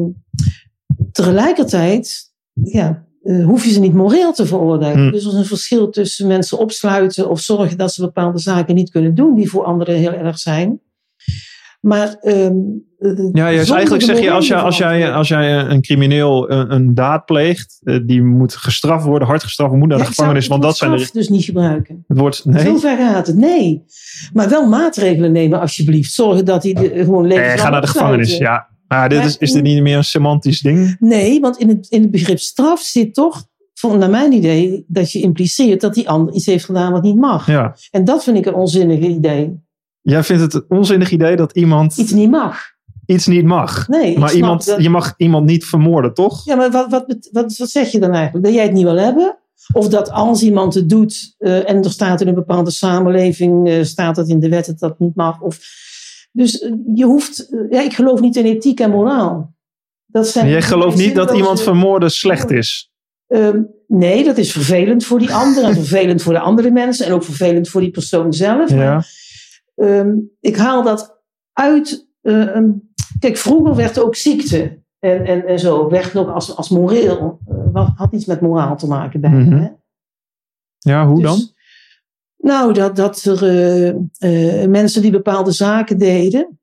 tegelijkertijd 1.12 2.32
ja, 2.54 3.06
eh, 3.24 3.46
hoef 3.46 3.66
je 3.66 3.72
ze 3.72 3.80
niet 3.80 3.94
moreel 3.94 4.34
te 4.34 4.46
veroordelen. 4.46 5.06
Hm. 5.06 5.12
Dus 5.12 5.26
er 5.26 5.32
is 5.32 5.38
een 5.38 5.46
verschil 5.46 5.90
tussen 5.90 6.28
mensen 6.28 6.58
opsluiten 6.58 7.30
of 7.30 7.40
zorgen 7.40 7.78
dat 7.78 7.94
ze 7.94 8.02
bepaalde 8.02 8.40
zaken 8.40 8.76
niet 8.76 8.92
kunnen 8.92 9.16
doen 9.16 9.36
die 9.36 9.50
voor 9.50 9.64
anderen 9.64 9.96
heel 9.96 10.14
erg 10.14 10.40
zijn. 10.40 10.80
Maar 11.80 12.18
ehm, 12.22 12.56
eh, 13.00 13.30
Ja, 13.34 13.52
juist 13.52 13.72
eigenlijk 13.72 14.04
zeg 14.04 14.20
je, 14.20 14.32
als, 14.32 14.48
jij, 14.48 14.58
morele 14.58 14.68
als, 14.68 14.78
jij, 14.78 15.14
als 15.14 15.28
jij 15.28 15.60
een 15.60 15.82
crimineel 15.82 16.52
een, 16.52 16.74
een 16.74 16.94
daad 16.94 17.26
pleegt, 17.26 17.80
eh, 17.84 18.00
die 18.06 18.24
moet 18.24 18.56
gestraft 18.56 19.06
worden, 19.06 19.28
hard 19.28 19.44
gestraft, 19.44 19.74
moet 19.74 19.88
naar 19.88 19.98
de 19.98 20.06
gevangenis. 20.06 20.48
Want 20.48 20.62
dat 20.62 20.78
zijn 20.78 20.92
de, 20.92 21.10
dus 21.14 21.30
niet 21.30 21.44
gebruiken. 21.44 22.04
het 22.08 22.18
wordt, 22.18 22.36
Zo 22.36 22.50
nee, 22.50 22.78
ver 22.78 22.98
gaat 22.98 23.28
het. 23.28 23.36
Nee. 23.36 23.84
Maar 24.34 24.50
wel 24.50 24.68
maatregelen 24.68 25.32
nemen 25.32 25.60
alsjeblieft. 25.60 26.12
Zorgen 26.12 26.46
dat 26.46 26.64
hij 26.64 26.74
de, 26.74 26.92
gewoon 26.96 27.28
nee 27.28 27.38
levenslang 27.38 27.62
ga 27.62 27.70
naar 27.70 27.82
de 27.82 27.88
gevangenis. 27.88 28.38
Ja, 28.38 28.68
maar 28.88 29.10
dit 29.10 29.26
is, 29.26 29.38
is 29.38 29.52
dit 29.52 29.64
niet 29.64 29.82
meer 29.82 29.98
een 29.98 30.04
semantisch 30.04 30.62
ding? 30.62 30.96
Nee, 31.00 31.40
want 31.40 31.58
in 31.58 31.68
het, 31.70 31.88
in 31.90 32.02
het 32.02 32.12
begrip 32.12 32.40
straf 32.40 32.80
zit 32.82 33.14
toch 33.14 33.46
voor, 33.74 33.98
naar 33.98 34.10
mijn 34.10 34.32
idee, 34.32 34.86
dat 34.88 35.12
je 35.12 35.20
impliceert 35.22 35.82
dat 35.82 35.94
die 35.94 36.10
ander 36.10 36.34
iets 36.34 36.46
heeft 36.46 36.66
gedaan 36.66 36.92
wat 36.92 37.04
niet 37.04 37.16
mag. 37.16 37.48
Ja. 37.48 37.76
En 37.92 38.06
dat 38.06 38.24
vind 38.24 38.38
ik 38.38 38.46
een 38.46 38.54
onzinnig 38.54 39.00
idee. 39.00 39.62
Jij 40.02 40.24
vindt 40.24 40.42
het 40.42 40.54
een 40.54 40.66
onzinnig 40.68 41.12
idee 41.12 41.36
dat 41.36 41.56
iemand 41.56 41.98
Iets 41.98 42.12
niet 42.12 42.30
mag. 42.30 42.58
iets 43.06 43.28
niet 43.28 43.46
mag. 43.46 43.88
Nee, 43.88 44.20
Maar 44.20 44.34
iemand, 44.34 44.66
dat- 44.66 44.82
je 44.84 44.90
mag 44.90 45.14
iemand 45.18 45.46
niet 45.46 45.66
vermoorden, 45.66 46.14
toch? 46.14 46.46
Ja, 46.46 46.56
maar 46.56 46.72
wat, 46.72 46.90
wat, 46.92 47.30
wat, 47.32 47.58
wat 47.58 47.70
zeg 47.70 47.92
je 47.92 48.00
dan 48.00 48.12
eigenlijk? 48.14 48.46
Dat 48.46 48.54
jij 48.54 48.64
het 48.64 48.74
niet 48.74 48.84
wil 48.84 48.98
hebben? 48.98 49.38
Of 49.74 49.88
dat 49.88 50.12
als 50.12 50.44
iemand 50.44 50.74
het 50.74 50.90
doet 50.90 51.36
eh, 51.38 51.70
en 51.70 51.84
er 51.84 51.92
staat 51.92 52.22
in 52.22 52.28
een 52.28 52.34
bepaalde 52.36 52.72
samenleving, 52.72 53.68
eh, 53.70 53.84
staat 53.84 54.16
het 54.18 54.28
in 54.30 54.40
de 54.40 54.50
wet 54.50 54.66
dat 54.66 54.80
dat 54.80 55.00
niet 55.00 55.16
mag? 55.16 55.42
Of, 55.42 55.60
dus 56.36 56.60
eh, 56.60 56.72
je 56.96 57.06
hoeft, 57.06 57.50
eh, 57.50 57.60
ja, 57.70 57.82
ik 57.82 57.94
geloof 57.94 58.20
niet 58.20 58.36
in 58.36 58.46
ethiek 58.46 58.80
en 58.80 58.90
moraal. 58.90 59.54
Dat 60.06 60.28
zijn 60.28 60.48
Jij 60.48 60.62
gelooft 60.62 60.98
niet 60.98 61.16
dat 61.16 61.32
iemand 61.36 61.62
vermoorden 61.62 62.12
slecht 62.12 62.52
is. 62.52 62.92
Ehm, 63.28 63.62
nee, 63.88 64.24
dat 64.24 64.38
is 64.38 64.52
vervelend 64.52 65.06
voor 65.06 65.20
die 65.20 65.34
ander 65.34 65.64
en 65.64 65.74
vervelend 65.84 66.22
voor 66.22 66.34
de 66.34 66.40
andere 66.40 66.72
mensen 66.72 67.06
en 67.06 67.12
ook 67.14 67.24
vervelend 67.24 67.70
voor 67.70 67.82
die 67.82 67.92
persoon 67.92 68.34
zelf. 68.34 68.70
Ja. 68.70 68.76
Maar, 68.76 69.08
ehm, 69.76 70.16
ik 70.40 70.56
haal 70.56 70.84
dat 70.84 71.22
uit. 71.54 72.08
eh, 72.22 72.60
kijk, 73.20 73.38
vroeger 73.38 73.76
werd 73.76 74.00
ook 74.00 74.16
ziekte 74.16 74.82
en, 75.00 75.26
en, 75.26 75.48
en 75.48 75.60
zo, 75.60 75.90
werd 75.90 76.14
nog 76.14 76.34
als, 76.34 76.56
als 76.56 76.70
moreel, 76.70 77.40
wat 77.72 77.92
had 77.96 78.14
iets 78.14 78.26
met 78.26 78.42
moraal 78.42 78.78
te 78.78 78.88
maken 78.88 79.22
bij. 79.22 79.30
Mhm. 79.30 79.58
hè? 79.58 79.68
Ja, 80.80 81.08
hoe 81.08 81.22
Dus- 81.22 81.30
dan? 81.30 81.53
Nou, 82.44 82.74
dat, 82.74 82.96
dat 82.96 83.24
er 83.24 83.44
eh, 83.44 83.90
eh, 84.20 84.70
mensen 84.70 85.02
die 85.02 85.12
bepaalde 85.12 85.52
zaken 85.52 85.98
deden, 85.98 86.60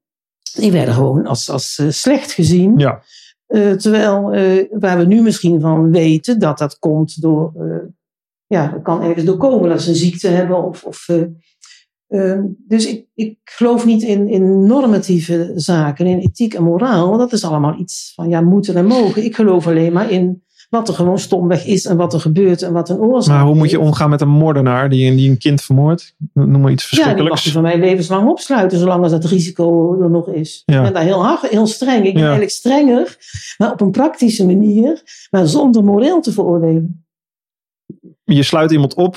die 0.54 0.72
werden 0.72 0.94
gewoon 0.94 1.26
als, 1.26 1.50
als 1.50 1.78
eh, 1.78 1.86
slecht 1.88 2.32
gezien. 2.32 2.78
Ja. 2.78 3.02
Terwijl 3.76 4.22
waar 4.70 4.98
we 4.98 5.04
nu 5.04 5.22
misschien 5.22 5.60
van 5.60 5.90
weten 5.90 6.38
dat 6.38 6.58
dat 6.58 6.78
komt 6.78 7.22
door, 7.22 7.52
ja, 8.46 8.66
dat 8.66 8.82
kan 8.82 9.02
ergens 9.02 9.24
door 9.24 9.36
komen 9.36 9.68
dat 9.68 9.82
ze 9.82 9.88
een 9.88 9.96
ziekte 9.96 10.28
hebben. 10.28 10.64
Of, 10.64 10.84
of, 10.84 11.08
dus 12.58 12.86
ik, 12.86 13.06
ik 13.14 13.38
geloof 13.44 13.86
niet 13.86 14.02
in, 14.02 14.28
in 14.28 14.66
normatieve 14.66 15.52
zaken, 15.54 16.06
in 16.06 16.18
ethiek 16.18 16.54
en 16.54 16.62
moraal. 16.62 17.16
Dat 17.16 17.32
is 17.32 17.44
allemaal 17.44 17.78
iets 17.78 18.12
van 18.14 18.28
ja, 18.28 18.40
moeten 18.40 18.76
en 18.76 18.86
mogen. 18.86 19.24
Ik 19.24 19.34
geloof 19.34 19.66
alleen 19.66 19.92
maar 19.92 20.10
in 20.10 20.42
wat 20.70 20.88
er 20.88 20.94
gewoon 20.94 21.18
stomweg 21.18 21.66
is 21.66 21.84
en 21.84 21.96
wat 21.96 22.12
er 22.14 22.20
gebeurt 22.20 22.62
en 22.62 22.72
wat 22.72 22.88
een 22.88 22.98
oorzaak 22.98 23.36
Maar 23.36 23.46
hoe 23.46 23.54
moet 23.54 23.70
je 23.70 23.80
omgaan 23.80 24.10
met 24.10 24.20
een 24.20 24.28
moordenaar 24.28 24.88
die, 24.88 25.14
die 25.16 25.30
een 25.30 25.38
kind 25.38 25.62
vermoordt? 25.62 26.14
Noem 26.32 26.60
maar 26.60 26.70
iets 26.70 26.90
Ja, 26.90 26.96
die 26.96 26.98
mag 26.98 27.06
verschrikkelijks. 27.06 27.44
je 27.44 27.50
van 27.50 27.62
mij 27.62 27.78
levenslang 27.78 28.28
opsluiten, 28.28 28.78
zolang 28.78 29.02
als 29.02 29.12
dat 29.12 29.24
risico 29.24 30.00
er 30.02 30.10
nog 30.10 30.28
is. 30.28 30.62
Ja. 30.66 30.76
Ik 30.76 30.82
ben 30.82 30.92
daar 30.92 31.02
heel 31.02 31.24
hard, 31.24 31.46
heel 31.48 31.66
streng. 31.66 31.96
Ik 31.96 32.02
ben 32.02 32.12
Ja. 32.12 32.20
eigenlijk 32.20 32.50
strenger, 32.50 33.16
maar 33.58 33.72
op 33.72 33.80
een 33.80 33.90
praktische 33.90 34.46
manier, 34.46 35.02
maar 35.30 35.46
zonder 35.46 35.84
moreel 35.84 36.20
te 36.20 36.32
veroordelen. 36.32 37.04
Je 38.24 38.42
sluit 38.42 38.70
iemand 38.72 38.94
op 38.94 39.16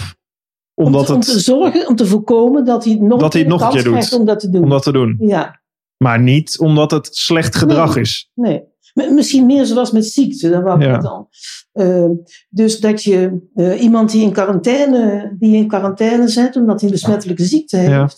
omdat 0.74 1.00
om, 1.02 1.06
te, 1.08 1.13
om 1.13 1.20
te 1.20 1.32
het, 1.32 1.42
zorgen, 1.44 1.88
om 1.88 1.96
te 1.96 2.06
voorkomen 2.06 2.66
dat 2.66 2.86
hij 2.86 2.96
nog, 2.96 3.20
Dat 3.20 3.34
hij 3.34 3.42
het 3.42 3.52
nog 3.52 3.62
een 3.62 3.70
keer 3.70 3.84
doet. 3.84 4.13
om 4.13 4.26
dat 4.26 4.39
te 4.39 4.50
doen. 4.50 4.63
om 4.63 4.70
dat 4.70 4.84
te 4.84 4.92
doen. 4.92 5.16
Ja, 5.20 5.62
Maar 5.98 6.20
niet 6.20 6.60
omdat 6.60 6.92
het 6.92 7.10
slecht 7.16 7.56
gedrag 7.56 7.94
Nee. 7.96 8.04
is. 8.04 8.30
nee. 8.34 8.63
Misschien 8.93 9.45
meer 9.45 9.65
zoals 9.65 9.91
met 9.91 10.06
ziekte, 10.06 10.49
dan 10.49 10.63
wou 10.63 10.79
ik 10.79 10.86
Ja. 10.86 10.95
het 10.95 11.06
al. 11.06 11.29
Eh, 11.71 12.10
dus 12.49 12.79
dat 12.79 13.03
je 13.03 13.47
eh, 13.56 13.82
iemand 13.82 14.12
die 14.12 14.21
in, 14.23 14.32
quarantaine, 14.32 15.36
die 15.39 15.56
in 15.56 15.67
quarantaine 15.67 16.27
zet 16.27 16.56
omdat 16.56 16.79
hij 16.82 16.89
een 16.89 16.95
besmettelijke 16.95 17.43
ziekte 17.43 17.77
heeft, 17.77 17.89
Ja. 17.91 18.10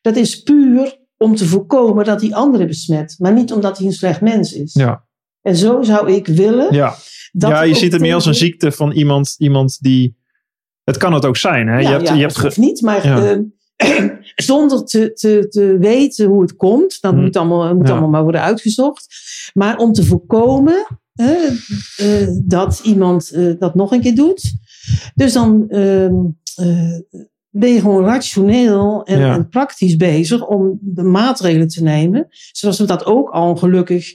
dat 0.00 0.16
is 0.16 0.42
puur 0.42 0.98
om 1.16 1.34
te 1.36 1.44
voorkomen 1.46 2.04
dat 2.04 2.20
hij 2.20 2.34
anderen 2.34 2.66
besmet, 2.66 3.14
maar 3.18 3.32
niet 3.32 3.52
omdat 3.52 3.78
hij 3.78 3.86
een 3.86 3.92
slecht 3.92 4.20
mens 4.20 4.52
is. 4.52 4.72
Ja, 4.74 5.04
En 5.42 5.56
zo 5.56 5.82
zou 5.82 6.12
ik 6.12 6.26
willen. 6.26 6.74
ja. 6.74 6.94
ja 7.32 7.62
je 7.62 7.74
ziet 7.74 7.92
het 7.92 8.00
meer 8.00 8.14
als 8.14 8.26
een 8.26 8.34
ziekte 8.34 8.72
van 8.72 8.92
iemand, 8.92 9.34
iemand 9.38 9.78
die... 9.80 10.18
Het 10.84 10.96
kan 10.96 11.12
het 11.12 11.24
ook 11.24 11.36
zijn. 11.36 11.66
Hè? 11.68 11.74
Ja, 11.74 11.80
je 11.80 11.86
hebt, 11.88 12.08
ja, 12.08 12.14
je 12.14 12.20
hebt 12.20 12.36
ge- 12.38 12.52
niet, 12.60 12.80
maar 12.80 13.06
Ja. 13.06 13.30
eh, 13.76 14.08
zonder 14.50 14.84
te, 14.84 15.12
te, 15.12 15.46
te 15.48 15.76
weten 15.78 16.26
hoe 16.26 16.42
het 16.42 16.56
komt, 16.56 17.00
dat 17.00 17.12
Hm. 17.12 17.20
moet, 17.20 17.36
allemaal, 17.36 17.74
moet 17.76 17.90
allemaal 17.90 18.08
maar 18.08 18.22
worden 18.22 18.40
uitgezocht. 18.40 19.06
Maar 19.54 19.76
om 19.78 19.92
te 19.92 20.04
voorkomen 20.04 20.86
hè, 21.12 21.36
eh, 21.96 22.28
dat 22.42 22.80
iemand 22.84 23.30
eh, 23.30 23.52
dat 23.58 23.74
nog 23.74 23.92
een 23.92 24.00
keer 24.00 24.14
doet. 24.14 24.52
Dus 25.14 25.32
dan 25.32 25.68
ehm, 25.68 26.14
eh, 26.54 26.98
ben 27.50 27.72
je 27.72 27.80
gewoon 27.80 28.04
rationeel 28.04 29.02
en, 29.04 29.18
Ja. 29.18 29.34
en 29.34 29.48
praktisch 29.48 29.96
bezig 29.96 30.46
om 30.46 30.78
de 30.80 31.02
maatregelen 31.02 31.68
te 31.68 31.82
nemen. 31.82 32.26
Zoals 32.52 32.78
we 32.78 32.84
dat 32.84 33.04
ook 33.04 33.30
al 33.30 33.56
gelukkig 33.56 34.12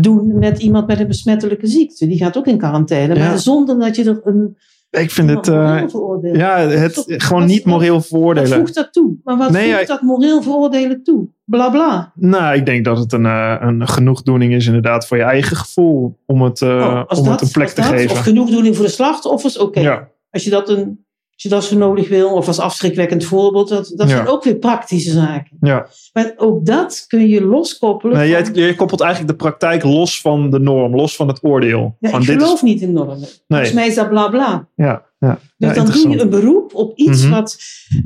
doen 0.00 0.38
met 0.38 0.58
iemand 0.58 0.86
met 0.86 1.00
een 1.00 1.06
besmettelijke 1.06 1.66
ziekte. 1.66 2.06
Die 2.06 2.18
gaat 2.18 2.36
ook 2.36 2.46
in 2.46 2.58
quarantaine, 2.58 3.14
Ja. 3.14 3.28
maar 3.28 3.38
zonder 3.38 3.78
dat 3.78 3.96
je 3.96 4.04
er 4.04 4.20
een. 4.24 4.56
Ik 4.90 5.10
vind 5.10 5.30
het... 5.30 5.46
ja, 5.46 6.58
het 6.58 6.94
Wat- 6.94 7.04
gewoon 7.16 7.40
wat- 7.40 7.50
niet 7.50 7.64
moreel 7.64 7.94
Wat 7.94 8.06
veroordelen. 8.06 8.58
voegt 8.58 8.74
dat 8.74 8.92
toe? 8.92 9.16
Maar 9.24 9.36
wat 9.36 9.50
Nee, 9.50 9.68
voegt 9.72 9.80
ja, 9.80 9.86
dat 9.86 10.02
moreel 10.02 10.42
veroordelen 10.42 11.02
toe? 11.02 11.26
Bla 11.44 11.70
bla. 11.70 12.12
Nou, 12.14 12.54
ik 12.56 12.66
denk 12.66 12.84
dat 12.84 12.98
het 12.98 13.12
een, 13.12 13.26
eh, 13.26 13.56
een 13.60 13.88
genoegdoening 13.88 14.52
is 14.52 14.66
inderdaad 14.66 15.06
voor 15.06 15.16
je 15.16 15.22
eigen 15.22 15.56
gevoel. 15.56 16.18
Om 16.26 16.42
het, 16.42 16.62
eh, 16.62 16.68
Oh, 16.68 17.18
om 17.18 17.24
dat- 17.24 17.26
het 17.26 17.40
een 17.40 17.50
plek 17.50 17.68
te 17.68 17.74
dat, 17.80 17.90
geven. 17.90 18.10
Of 18.10 18.18
genoegdoening 18.18 18.76
voor 18.76 18.84
de 18.84 18.90
slachtoffers, 18.90 19.58
oké. 19.58 19.80
Ja. 19.80 20.08
Als 20.30 20.44
je 20.44 20.50
dat 20.50 20.68
een 20.68 21.04
als 21.38 21.46
je 21.46 21.54
dat 21.56 21.64
zo 21.64 21.76
nodig 21.76 22.08
wil, 22.08 22.30
of 22.30 22.46
als 22.46 22.58
afschrikwekkend 22.58 23.24
voorbeeld, 23.24 23.68
dat, 23.68 23.92
dat 23.96 24.08
Ja. 24.08 24.14
zijn 24.16 24.28
ook 24.28 24.44
weer 24.44 24.56
praktische 24.56 25.10
zaken. 25.10 25.56
ja. 25.60 25.86
Maar 26.12 26.32
ook 26.36 26.66
dat 26.66 27.04
kun 27.08 27.28
je 27.28 27.44
loskoppelen. 27.44 28.16
Nee, 28.16 28.32
van- 28.34 28.44
jij, 28.54 28.64
jij 28.64 28.74
koppelt 28.74 29.00
eigenlijk 29.00 29.30
de 29.32 29.36
praktijk 29.44 29.82
los 29.84 30.20
van 30.20 30.50
de 30.50 30.58
norm, 30.60 30.94
los 30.96 31.16
van 31.16 31.28
het 31.28 31.38
oordeel. 31.44 31.96
ja, 32.00 32.10
van 32.10 32.20
ik 32.20 32.26
dit 32.26 32.42
geloof 32.42 32.62
niet 32.62 32.80
in 32.80 32.92
normen. 32.92 33.28
Volgens 33.48 33.72
mij 33.72 33.86
is 33.86 33.94
dat 33.94 34.08
bla 34.08 34.28
bla. 34.28 34.68
is, 34.76 34.84
ja, 34.84 35.02
ja. 35.18 35.38
Dus 35.56 35.68
ja, 35.68 35.74
dan 35.74 35.86
doe 35.86 36.08
je 36.08 36.20
een 36.20 36.30
beroep 36.30 36.74
op 36.74 36.96
iets 36.96 37.22
Mhm. 37.22 37.30
wat, 37.30 37.58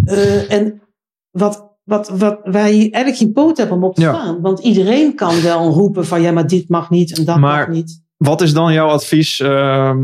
eh, 0.04 0.52
en 0.52 0.82
wat, 1.30 1.70
wat, 1.82 2.08
wat, 2.08 2.40
waar 2.44 2.70
je 2.70 2.78
eigenlijk 2.90 3.16
geen 3.16 3.32
poot 3.32 3.56
hebt 3.56 3.70
om 3.70 3.84
op 3.84 3.94
te 3.94 4.00
Ja. 4.00 4.14
staan. 4.14 4.40
Want 4.40 4.58
iedereen 4.60 5.14
kan 5.14 5.42
wel 5.42 5.70
roepen 5.70 6.06
van 6.06 6.22
ja, 6.22 6.32
maar 6.32 6.46
dit 6.46 6.68
mag 6.68 6.90
niet 6.90 7.18
en 7.18 7.24
dat 7.24 7.38
Maar- 7.38 7.58
mag 7.66 7.76
niet. 7.76 8.00
Wat 8.16 8.40
is 8.40 8.52
dan 8.52 8.72
jouw 8.72 8.88
advies 8.88 9.40
ehm, 9.40 9.98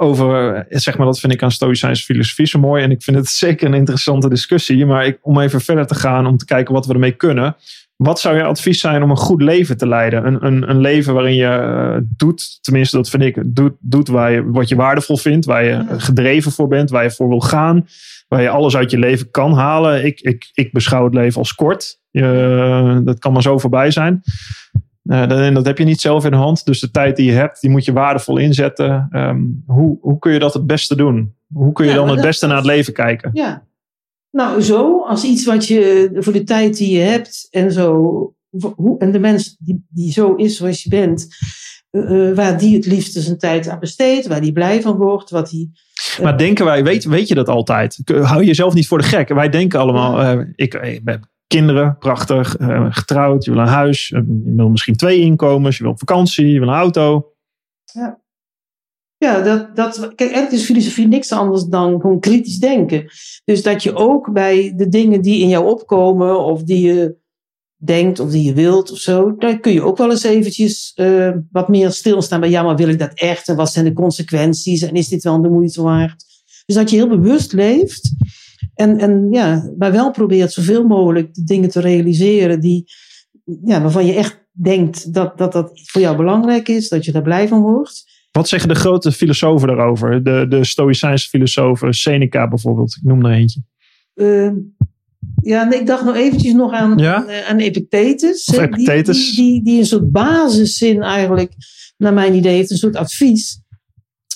over, 0.00 0.54
eh, 0.54 0.78
zeg 0.78 0.96
maar, 0.96 1.06
dat 1.06 1.20
vind 1.20 1.32
ik 1.32 1.42
aan 1.42 1.50
Stoïcijnse 1.50 2.04
filosofie 2.04 2.46
zo 2.46 2.58
mooi. 2.58 2.82
En 2.82 2.90
ik 2.90 3.02
vind 3.02 3.16
het 3.16 3.28
zeker 3.44 3.66
een 3.66 3.74
interessante 3.74 4.28
discussie. 4.28 4.86
Maar 4.86 5.06
ik, 5.06 5.18
om 5.22 5.40
even 5.40 5.60
verder 5.60 5.86
te 5.86 5.94
gaan, 5.94 6.26
om 6.26 6.36
te 6.36 6.44
kijken 6.44 6.74
wat 6.74 6.86
we 6.86 6.92
ermee 6.92 7.12
kunnen. 7.12 7.56
Wat 7.96 8.20
zou 8.20 8.36
jouw 8.36 8.48
advies 8.48 8.80
zijn 8.80 9.02
om 9.02 9.10
een 9.10 9.16
goed 9.16 9.42
leven 9.42 9.76
te 9.76 9.88
leiden? 9.88 10.26
Een, 10.26 10.46
een, 10.46 10.70
een 10.70 10.80
leven 10.80 11.14
waarin 11.14 11.34
je 11.34 11.46
eh, 11.46 11.96
doet, 12.16 12.62
tenminste 12.62 12.96
dat 12.96 13.08
vind 13.08 13.22
ik, 13.22 13.42
doet, 13.46 13.72
doet 13.80 14.08
waar 14.08 14.32
je, 14.32 14.50
wat 14.50 14.68
je 14.68 14.76
waardevol 14.76 15.16
vindt. 15.16 15.46
Waar 15.46 15.64
je 15.64 15.84
gedreven 15.88 16.52
voor 16.52 16.68
bent, 16.68 16.90
waar 16.90 17.02
je 17.02 17.10
voor 17.10 17.28
wil 17.28 17.40
gaan. 17.40 17.86
Waar 18.28 18.42
je 18.42 18.48
alles 18.48 18.76
uit 18.76 18.90
je 18.90 18.98
leven 18.98 19.30
kan 19.30 19.52
halen. 19.52 20.04
Ik, 20.04 20.20
ik, 20.20 20.50
ik 20.52 20.72
beschouw 20.72 21.04
het 21.04 21.14
leven 21.14 21.38
als 21.38 21.54
kort. 21.54 22.00
Je, 22.10 23.00
dat 23.04 23.18
kan 23.18 23.32
maar 23.32 23.42
zo 23.42 23.58
voorbij 23.58 23.90
zijn. 23.90 24.22
Eh, 25.02 25.28
dat- 25.28 25.38
en 25.38 25.54
dat 25.54 25.66
heb 25.66 25.78
je 25.78 25.84
niet 25.84 26.00
zelf 26.00 26.24
in 26.24 26.30
de 26.30 26.36
hand. 26.36 26.64
Dus 26.64 26.80
de 26.80 26.90
tijd 26.90 27.16
die 27.16 27.26
je 27.26 27.32
hebt, 27.36 27.60
die 27.60 27.70
moet 27.70 27.84
je 27.84 27.92
waardevol 27.92 28.36
inzetten. 28.36 29.06
Ehm, 29.10 29.40
hoe, 29.66 29.98
hoe 30.00 30.18
kun 30.18 30.32
je 30.32 30.38
dat 30.38 30.54
het 30.54 30.66
beste 30.66 30.96
doen? 30.96 31.34
Hoe 31.52 31.72
kun 31.72 31.84
je 31.84 31.90
Ja, 31.90 31.96
dan 31.96 32.08
het 32.08 32.20
beste 32.20 32.46
naar 32.46 32.56
het 32.56 32.66
leven 32.66 32.92
kijken? 32.92 33.30
Ja. 33.32 33.66
Nou, 34.30 34.60
zo, 34.62 35.02
als 35.06 35.24
iets 35.24 35.44
wat 35.44 35.66
je 35.66 36.10
voor 36.14 36.32
de 36.32 36.44
tijd 36.44 36.76
die 36.76 36.96
je 36.96 37.02
hebt 37.02 37.46
en 37.50 37.72
zo, 37.72 37.94
hoe, 38.76 38.98
en 38.98 39.12
de 39.12 39.18
mens 39.18 39.56
die, 39.58 39.84
die 39.88 40.12
zo 40.12 40.34
is 40.34 40.56
zoals 40.56 40.82
je 40.82 40.88
bent, 40.88 41.26
eh, 41.90 42.28
eh, 42.28 42.36
waar 42.36 42.58
die 42.58 42.74
het 42.76 42.86
liefste 42.86 43.20
zijn 43.20 43.38
tijd 43.38 43.68
aan 43.68 43.78
besteedt, 43.78 44.26
waar 44.26 44.40
die 44.40 44.52
blij 44.52 44.80
van 44.82 44.96
wordt, 44.96 45.30
wat 45.30 45.50
die. 45.50 45.70
Maar 46.22 46.38
denken 46.38 46.64
wij, 46.64 46.84
weet, 46.84 47.04
weet 47.04 47.28
je 47.28 47.34
dat 47.34 47.48
altijd? 47.48 47.98
Hou 48.04 48.40
je 48.40 48.46
jezelf 48.46 48.74
niet 48.74 48.86
voor 48.86 48.98
de 48.98 49.04
gek. 49.04 49.28
Wij 49.28 49.48
denken 49.48 49.80
allemaal, 49.80 50.40
ik, 50.54 50.74
ik 50.74 51.04
ben 51.04 51.29
kinderen, 51.50 51.96
prachtig, 51.98 52.56
eh, 52.56 52.86
getrouwd, 52.90 53.44
je 53.44 53.50
wil 53.50 53.60
een 53.60 53.66
huis, 53.66 54.10
eh, 54.10 54.20
je 54.44 54.54
wil 54.56 54.68
misschien 54.68 54.96
twee 54.96 55.20
inkomens, 55.20 55.76
je 55.76 55.82
wil 55.82 55.92
op 55.92 55.98
vakantie, 55.98 56.46
je 56.46 56.58
wil 56.58 56.68
een 56.68 56.74
auto. 56.74 57.32
Ja, 59.16 59.40
dat, 59.40 59.76
dat, 59.76 59.98
kijk, 59.98 60.20
eigenlijk 60.20 60.52
is 60.52 60.64
filosofie 60.64 61.08
niks 61.08 61.32
anders 61.32 61.64
dan 61.64 62.00
gewoon 62.00 62.20
kritisch 62.20 62.58
denken. 62.58 63.10
Dus 63.44 63.62
dat 63.62 63.82
je 63.82 63.94
ook 63.94 64.32
bij 64.32 64.72
de 64.76 64.88
dingen 64.88 65.22
die 65.22 65.40
in 65.40 65.48
jou 65.48 65.66
opkomen, 65.66 66.44
of 66.44 66.62
die 66.62 66.86
je 66.86 67.16
denkt, 67.76 68.20
of 68.20 68.30
die 68.30 68.42
je 68.42 68.52
wilt, 68.52 68.90
of 68.90 68.98
zo, 68.98 69.36
daar 69.36 69.60
kun 69.60 69.72
je 69.72 69.82
ook 69.82 69.96
wel 69.96 70.10
eens 70.10 70.22
eventjes 70.22 70.92
eh, 70.94 71.30
wat 71.50 71.68
meer 71.68 71.90
stilstaan 71.90 72.40
bij, 72.40 72.50
ja, 72.50 72.62
maar 72.62 72.76
wil 72.76 72.88
ik 72.88 72.98
dat 72.98 73.14
echt? 73.14 73.48
En 73.48 73.56
wat 73.56 73.72
zijn 73.72 73.84
de 73.84 73.92
consequenties? 73.92 74.82
En 74.82 74.94
is 74.94 75.08
dit 75.08 75.22
wel 75.22 75.42
de 75.42 75.48
moeite 75.48 75.82
waard? 75.82 76.24
Dus 76.66 76.76
dat 76.76 76.90
je 76.90 76.96
heel 76.96 77.08
bewust 77.08 77.52
leeft. 77.52 78.14
En, 78.80 78.98
en 78.98 79.28
ja, 79.30 79.70
maar 79.78 79.92
wel 79.92 80.10
probeert 80.10 80.52
zoveel 80.52 80.86
mogelijk 80.86 81.34
de 81.34 81.44
dingen 81.44 81.68
te 81.70 81.80
realiseren 81.80 82.60
die, 82.60 82.84
ja, 83.64 83.82
waarvan 83.82 84.06
je 84.06 84.14
echt 84.14 84.44
denkt 84.52 85.14
dat, 85.14 85.38
dat 85.38 85.52
dat 85.52 85.70
voor 85.84 86.00
jou 86.00 86.16
belangrijk 86.16 86.68
is, 86.68 86.88
dat 86.88 87.04
je 87.04 87.12
daar 87.12 87.22
blij 87.22 87.48
van 87.48 87.60
wordt. 87.60 88.04
Wat 88.30 88.48
zeggen 88.48 88.68
de 88.68 88.74
grote 88.74 89.12
filosofen 89.12 89.68
daarover? 89.68 90.24
De, 90.24 90.46
de 90.48 90.64
Stoïcijnse 90.64 91.28
filosofen, 91.28 91.94
Seneca 91.94 92.48
bijvoorbeeld, 92.48 92.96
ik 92.96 93.02
noem 93.02 93.24
er 93.24 93.32
eentje. 93.32 93.62
Eh, 94.14 94.50
ja, 95.42 95.64
nee, 95.64 95.80
ik 95.80 95.86
dacht 95.86 96.04
nog 96.04 96.16
eventjes 96.16 96.52
nog 96.52 96.72
aan, 96.72 96.98
Ja? 96.98 97.14
aan, 97.14 97.28
eh, 97.28 97.48
aan 97.48 97.58
Epictetus. 97.58 98.46
Epictetus. 98.46 99.34
Die, 99.34 99.44
die, 99.44 99.52
die, 99.52 99.62
die 99.62 99.78
een 99.78 99.86
soort 99.86 100.10
basiszin 100.10 101.02
eigenlijk, 101.02 101.52
naar 101.96 102.14
mijn 102.14 102.34
idee, 102.34 102.54
heeft 102.54 102.70
een 102.70 102.76
soort 102.76 102.96
advies 102.96 103.62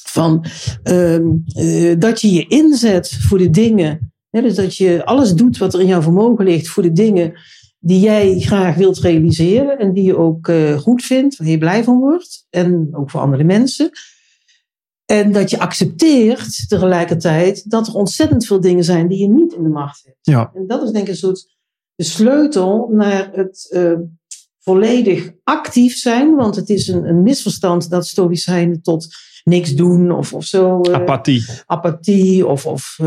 Van 0.02 0.44
ehm, 0.83 1.26
eh, 1.54 1.94
dat 1.98 2.20
je 2.20 2.33
je 2.33 2.46
inzet 2.46 3.18
voor 3.20 3.38
de 3.38 3.50
dingen. 3.50 4.13
Dus 4.42 4.55
dat 4.55 4.77
je 4.77 5.05
alles 5.05 5.33
doet 5.33 5.59
wat 5.59 5.75
er 5.75 5.81
in 5.81 5.87
jouw 5.87 6.03
vermogen 6.03 6.44
ligt 6.44 6.68
voor 6.68 6.83
de 6.83 6.92
dingen 6.92 7.33
die 7.79 8.01
jij 8.01 8.38
graag 8.40 8.77
wilt 8.77 8.99
realiseren. 8.99 9.79
En 9.79 9.92
die 9.92 10.05
je 10.05 10.16
ook 10.16 10.49
eh, 10.49 10.79
goed 10.79 11.03
vindt, 11.03 11.37
waar 11.37 11.49
je 11.49 11.59
blij 11.59 11.85
van 11.85 11.99
wordt. 11.99 12.47
En 12.51 12.88
ook 12.92 13.11
voor 13.11 13.20
andere 13.20 13.44
mensen. 13.44 13.90
En 15.05 15.33
dat 15.33 15.51
je 15.51 15.59
accepteert 15.59 16.68
tegelijkertijd 16.68 17.70
dat 17.70 17.87
er 17.87 17.94
ontzettend 17.94 18.47
veel 18.47 18.61
dingen 18.61 18.85
zijn 18.85 19.09
die 19.09 19.18
je 19.18 19.29
niet 19.29 19.53
in 19.53 19.62
de 19.62 19.68
macht 19.68 20.03
hebt. 20.05 20.18
Ja. 20.20 20.51
En 20.55 20.66
dat 20.66 20.83
is 20.83 20.90
denk 20.90 21.05
ik 21.05 21.11
een 21.11 21.16
soort 21.16 21.47
de 21.94 22.05
sleutel 22.05 22.88
naar 22.92 23.31
het 23.33 23.68
eh, 23.70 23.92
volledig 24.59 25.33
actief 25.42 25.97
zijn. 25.97 26.35
Want 26.35 26.57
het 26.57 26.68
is 26.68 26.88
een, 26.88 27.05
een 27.09 27.23
misverstand 27.23 27.90
dat 27.90 28.07
stoïcijnen 28.07 28.83
tot 28.83 29.07
niks 29.44 29.75
doen 29.75 30.11
of, 30.12 30.33
of 30.33 30.44
zo. 30.44 30.81
eh, 30.81 30.92
Apathie. 30.94 31.44
apathie 31.66 32.47
of, 32.47 32.66
of 32.66 32.99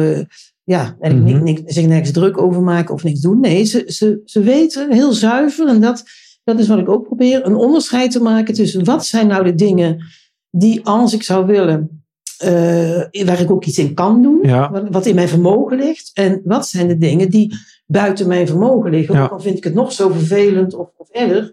ja, 0.68 0.96
en 1.00 1.16
Mhm. 1.16 1.24
ni- 1.24 1.52
ni- 1.52 1.64
zich 1.66 1.86
nergens 1.88 2.12
druk 2.12 2.42
over 2.42 2.62
maken 2.62 2.94
of 2.94 3.04
niks 3.04 3.20
doen. 3.20 3.40
Nee, 3.40 3.64
ze, 3.64 3.84
ze, 3.88 4.22
ze 4.26 4.40
weten 4.42 4.92
heel 4.92 5.12
zuiver, 5.12 5.68
en 5.68 5.82
dat, 5.82 6.04
dat 6.44 6.60
is 6.60 6.68
wat 6.68 6.80
ik 6.80 6.90
ook 6.90 7.04
probeer, 7.06 7.46
een 7.46 7.56
onderscheid 7.56 8.12
te 8.12 8.22
maken 8.22 8.54
tussen 8.54 8.84
wat 8.86 9.06
zijn 9.06 9.28
nou 9.28 9.44
de 9.44 9.56
dingen 9.56 10.04
die 10.52 10.86
als 10.86 11.14
ik 11.14 11.24
zou 11.24 11.46
willen, 11.46 12.04
eh, 12.38 13.26
waar 13.26 13.42
ik 13.42 13.52
ook 13.52 13.66
iets 13.66 13.78
in 13.78 13.94
kan 13.94 14.22
doen, 14.22 14.40
Ja. 14.44 14.72
wat, 14.72 14.84
wat 14.90 15.06
in 15.06 15.16
mijn 15.16 15.28
vermogen 15.28 15.78
ligt, 15.78 16.12
en 16.14 16.42
wat 16.44 16.68
zijn 16.68 16.88
de 16.88 16.98
dingen 16.98 17.30
die 17.30 17.54
buiten 17.86 18.28
mijn 18.28 18.48
vermogen 18.48 18.92
liggen. 18.92 19.16
Ja. 19.16 19.24
Ook 19.24 19.32
al 19.32 19.40
vind 19.40 19.58
ik 19.58 19.64
het 19.64 19.74
nog 19.74 19.92
zo 19.92 20.10
vervelend 20.10 20.74
of, 20.76 20.88
of 20.98 21.10
erg. 21.10 21.52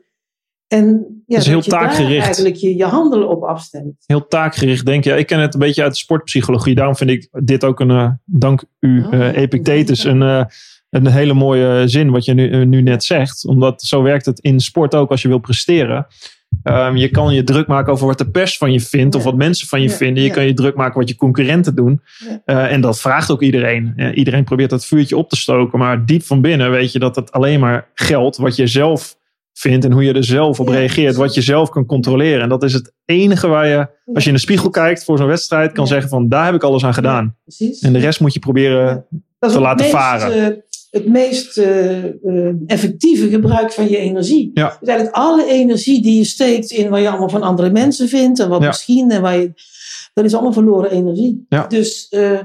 En 0.74 1.22
ja, 1.26 1.38
is 1.38 1.46
heel 1.46 1.54
dat 1.54 1.64
je 1.64 1.70
daar 1.70 1.80
taakgericht. 1.80 2.24
eigenlijk 2.24 2.54
je, 2.54 2.76
je 2.76 2.84
handelen 2.84 3.28
op 3.28 3.42
afstemt. 3.42 3.94
Heel 4.06 4.26
taakgericht 4.26 4.86
denk 4.86 5.04
je. 5.04 5.16
Ik 5.16 5.26
ken 5.26 5.40
het 5.40 5.54
een 5.54 5.60
beetje 5.60 5.82
uit 5.82 5.92
de 5.92 5.98
sportpsychologie. 5.98 6.74
Daarom 6.74 6.96
vind 6.96 7.10
ik 7.10 7.28
dit 7.30 7.64
ook 7.64 7.80
een, 7.80 7.90
eh, 7.90 8.10
dank 8.24 8.64
u 8.80 9.04
Oh, 9.04 9.14
eh, 9.14 9.36
Epictetus, 9.36 10.04
een, 10.04 10.22
eh, 10.22 10.44
een 10.90 11.06
hele 11.06 11.34
mooie 11.34 11.88
zin 11.88 12.10
wat 12.10 12.24
je 12.24 12.34
nu, 12.34 12.64
nu 12.64 12.82
net 12.82 13.04
zegt. 13.04 13.46
Omdat 13.46 13.82
zo 13.82 14.02
werkt 14.02 14.26
het 14.26 14.40
in 14.40 14.60
sport 14.60 14.94
ook 14.94 15.10
als 15.10 15.22
je 15.22 15.28
wil 15.28 15.38
presteren. 15.38 16.06
Ehm, 16.62 16.96
je 16.96 17.08
kan 17.08 17.34
je 17.34 17.44
druk 17.44 17.66
maken 17.66 17.92
over 17.92 18.06
wat 18.06 18.18
de 18.18 18.30
pers 18.30 18.56
van 18.56 18.72
je 18.72 18.80
vindt 18.80 19.14
of 19.14 19.24
Ja. 19.24 19.28
wat 19.28 19.38
mensen 19.38 19.68
van 19.68 19.82
je 19.82 19.88
Ja, 19.88 19.94
vinden. 19.94 20.22
Je 20.22 20.28
ja. 20.28 20.34
kan 20.34 20.44
je 20.46 20.54
druk 20.54 20.76
maken 20.76 20.98
wat 20.98 21.08
je 21.08 21.16
concurrenten 21.16 21.74
doen. 21.74 22.00
Ja. 22.44 22.68
En 22.68 22.80
dat 22.80 23.00
vraagt 23.00 23.30
ook 23.30 23.42
iedereen. 23.42 24.12
Iedereen 24.14 24.44
probeert 24.44 24.70
dat 24.70 24.86
vuurtje 24.86 25.16
op 25.16 25.28
te 25.28 25.36
stoken. 25.36 25.78
Maar 25.78 26.06
diep 26.06 26.22
van 26.22 26.40
binnen 26.40 26.70
weet 26.70 26.92
je 26.92 26.98
dat 26.98 27.16
het 27.16 27.32
alleen 27.32 27.60
maar 27.60 27.90
geldt 27.94 28.36
wat 28.36 28.56
je 28.56 28.66
zelf 28.66 29.16
vindt 29.54 29.84
en 29.84 29.92
hoe 29.92 30.04
je 30.04 30.12
er 30.12 30.24
zelf 30.24 30.60
op 30.60 30.68
reageert. 30.68 31.16
Wat 31.16 31.34
je 31.34 31.42
zelf 31.42 31.68
kan 31.70 31.86
controleren. 31.86 32.42
En 32.42 32.48
dat 32.48 32.62
is 32.62 32.72
het 32.72 32.92
enige 33.04 33.46
waar 33.48 33.66
je, 33.66 33.88
als 34.14 34.22
je 34.22 34.28
in 34.28 34.34
de 34.34 34.40
spiegel 34.42 34.70
kijkt 34.70 35.04
voor 35.04 35.18
zo'n 35.18 35.26
wedstrijd, 35.26 35.72
kan 35.72 35.86
zeggen 35.86 36.08
van 36.08 36.28
daar 36.28 36.44
heb 36.44 36.54
ik 36.54 36.62
alles 36.62 36.84
aan 36.84 36.94
gedaan. 36.94 37.36
Precies. 37.44 37.80
En 37.80 37.92
de 37.92 37.98
rest 37.98 38.20
moet 38.20 38.32
je 38.32 38.38
proberen. 38.40 39.06
Te 39.38 39.60
laten 39.60 39.76
meest, 39.84 39.90
varen. 39.96 40.32
eh, 40.52 40.56
het 40.90 41.06
meest 41.08 41.58
eh, 41.58 42.04
eh, 42.04 42.54
effectieve 42.66 43.28
gebruik 43.28 43.72
van 43.72 43.88
je 43.88 43.96
energie. 43.96 44.50
Ja. 44.54 44.76
Dus 44.80 44.88
eigenlijk 44.88 45.16
alle 45.16 45.46
energie 45.50 46.02
die 46.02 46.16
je 46.16 46.24
steekt 46.24 46.70
in 46.70 46.88
wat 46.90 47.00
je 47.00 47.08
allemaal 47.08 47.28
van 47.28 47.42
andere 47.42 47.70
mensen 47.70 48.08
vindt 48.08 48.40
en 48.40 48.48
wat 48.48 48.60
Ja. 48.60 48.66
misschien 48.66 49.10
en 49.10 49.22
waar 49.22 49.36
je. 49.38 49.52
Dat 50.14 50.24
is 50.24 50.32
allemaal 50.34 50.52
verloren 50.52 50.90
energie. 50.90 51.46
Ja. 51.48 51.66
Dus 51.66 52.08
eh, 52.08 52.38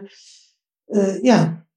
eh, 0.86 1.22
ja. 1.22 1.68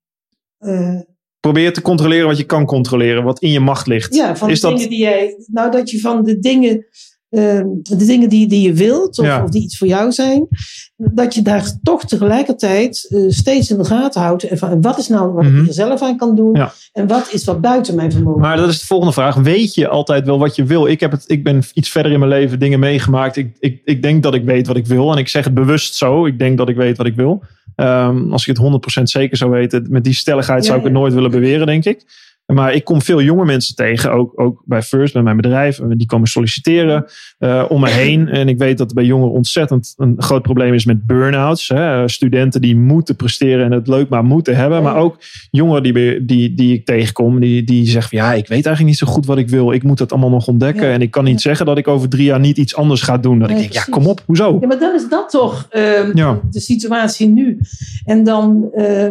Probeer 1.42 1.72
te 1.72 1.83
controleren 1.83 2.26
wat 2.26 2.38
je 2.38 2.44
kan 2.44 2.64
controleren, 2.66 3.24
wat 3.24 3.40
in 3.40 3.50
je 3.50 3.61
macht 3.61 3.87
ligt. 3.87 4.14
ja, 4.14 4.37
van 4.37 4.50
Is 4.50 4.61
de 4.61 4.66
dat- 4.66 4.76
dingen 4.76 4.90
die 4.90 5.00
jij. 5.00 5.35
Nou, 5.46 5.70
dat 5.70 5.90
je 5.90 6.00
van 6.00 6.22
de 6.24 6.38
dingen. 6.38 6.87
eh, 7.33 7.61
de 7.83 7.96
dingen 7.96 8.28
die, 8.28 8.46
die 8.46 8.61
je 8.66 8.72
wilt, 8.72 9.18
of, 9.18 9.24
Ja. 9.26 9.42
of 9.42 9.50
die 9.50 9.62
iets 9.62 9.78
voor 9.78 9.87
jou 9.87 10.12
zijn, 10.12 10.48
dat 10.96 11.35
je 11.35 11.42
daar 11.42 11.78
toch 11.83 12.05
tegelijkertijd 12.05 13.07
eh, 13.09 13.20
steeds 13.28 13.70
in 13.70 13.76
de 13.78 13.85
gaten 13.85 14.20
houdt. 14.20 14.42
En 14.42 14.59
van, 14.59 14.81
wat 14.81 14.98
is 14.98 15.09
nou 15.09 15.33
wat 15.33 15.44
Mhm. 15.44 15.61
ik 15.61 15.66
er 15.66 15.72
zelf 15.74 16.02
aan 16.02 16.16
kan 16.16 16.37
doen? 16.37 16.55
Ja. 16.55 16.72
En 16.92 17.07
wat 17.07 17.28
is 17.33 17.44
wat 17.44 17.61
buiten 17.61 17.94
mijn 17.94 18.12
vermogen? 18.12 18.40
Maar 18.40 18.57
dat 18.57 18.68
is 18.68 18.81
de 18.81 18.87
volgende 18.87 19.12
vraag. 19.12 19.35
Weet 19.35 19.74
je 19.74 19.88
altijd 19.88 20.24
wel 20.26 20.38
wat 20.38 20.57
je 20.57 20.64
wil? 20.64 20.87
Ik, 20.87 21.00
heb 21.00 21.11
het, 21.11 21.24
ik 21.26 21.44
ben 21.44 21.62
iets 21.74 21.90
verder 21.90 22.12
in 22.12 22.18
mijn 22.18 22.31
leven 22.31 22.59
dingen 22.59 22.78
meegemaakt. 22.78 23.37
Ik, 23.37 23.57
ik, 23.59 23.81
ik 23.85 24.02
denk 24.02 24.22
dat 24.22 24.35
ik 24.35 24.44
weet 24.44 24.66
wat 24.66 24.76
ik 24.76 24.87
wil. 24.87 25.12
En 25.12 25.18
ik 25.18 25.28
zeg 25.28 25.44
het 25.44 25.55
bewust 25.55 25.94
zo. 25.94 26.26
Ik 26.26 26.38
denk 26.38 26.59
dat 26.59 26.68
ik 26.68 26.76
weet 26.76 26.96
wat 26.96 27.07
ik 27.07 27.14
wil. 27.16 27.42
Ehm, 27.75 28.33
als 28.33 28.47
ik 28.47 28.57
het 28.57 28.59
100% 28.59 29.11
zeker 29.11 29.37
zou 29.37 29.51
weten, 29.51 29.87
met 29.91 30.05
die 30.05 30.15
stelligheid 30.15 30.65
zou 30.65 30.79
ik 30.79 30.85
het 30.85 30.93
nooit 30.93 31.15
willen 31.15 31.31
beweren, 31.31 31.67
denk 31.67 31.85
ik. 31.85 32.05
Maar 32.53 32.75
ik 32.75 32.85
kom 32.85 33.03
veel 33.03 33.23
jonge 33.23 33.45
mensen 33.45 33.75
tegen, 33.75 34.12
ook, 34.12 34.41
ook 34.41 34.62
bij 34.65 34.83
First, 34.83 35.12
bij 35.12 35.23
mijn 35.23 35.37
bedrijf. 35.37 35.81
Die 35.88 36.07
komen 36.07 36.29
solliciteren 36.29 37.05
eh, 37.38 37.65
om 37.69 37.81
me 37.81 37.88
heen. 37.91 38.29
En 38.29 38.49
ik 38.49 38.59
weet 38.59 38.79
dat 38.79 38.88
er 38.88 38.95
bij 38.95 39.05
jongeren 39.05 39.33
ontzettend 39.33 39.95
een 39.97 40.15
groot 40.17 40.43
probleem 40.43 40.75
is 40.75 40.85
met 40.85 41.07
burn-outs. 41.07 41.69
Hè? 41.69 42.09
Studenten 42.09 42.61
die 42.61 42.77
moeten 42.77 43.17
presteren 43.17 43.65
en 43.65 43.73
het 43.73 43.88
leuk 43.88 44.09
maar 44.09 44.25
moeten 44.25 44.57
hebben. 44.57 44.83
Maar 44.83 44.97
ook 44.97 45.17
jongeren 45.51 45.83
die, 45.83 46.25
die, 46.25 46.55
die 46.55 46.75
ik 46.75 46.85
tegenkom, 46.85 47.41
die, 47.41 47.65
die 47.65 47.87
zeggen 47.87 48.19
van, 48.19 48.27
ja, 48.29 48.33
ik 48.33 48.49
weet 48.49 48.67
eigenlijk 48.67 48.85
niet 48.85 48.97
zo 48.97 49.07
goed 49.07 49.27
wat 49.27 49.38
ik 49.38 49.49
wil. 49.49 49.73
Ik 49.73 49.83
moet 49.83 49.99
het 49.99 50.12
allemaal 50.12 50.31
nog 50.31 50.47
ontdekken. 50.47 50.87
Ja. 50.87 50.93
En 50.93 51.03
ik 51.03 51.11
kan 51.11 51.25
niet 51.25 51.33
Ja. 51.35 51.41
zeggen 51.49 51.67
dat 51.67 51.79
ik 51.79 51.88
over 51.88 52.09
drie 52.09 52.25
jaar 52.25 52.41
niet 52.41 52.57
iets 52.59 52.77
anders 52.77 53.03
ga 53.03 53.19
doen. 53.19 53.38
Dat 53.38 53.49
Nee, 53.49 53.57
ik 53.57 53.62
denk, 53.73 53.87
ja, 53.87 53.93
kom 53.93 54.07
op, 54.07 54.23
hoezo? 54.27 54.59
Ja, 54.61 54.67
maar 54.67 54.79
dan 54.79 54.95
is 54.95 55.09
dat 55.09 55.31
toch 55.31 55.69
Ja. 56.15 56.41
de 56.51 56.61
situatie 56.61 57.29
nu. 57.29 57.59
En 58.05 58.25
dan 58.25 58.69
eh, 58.75 59.09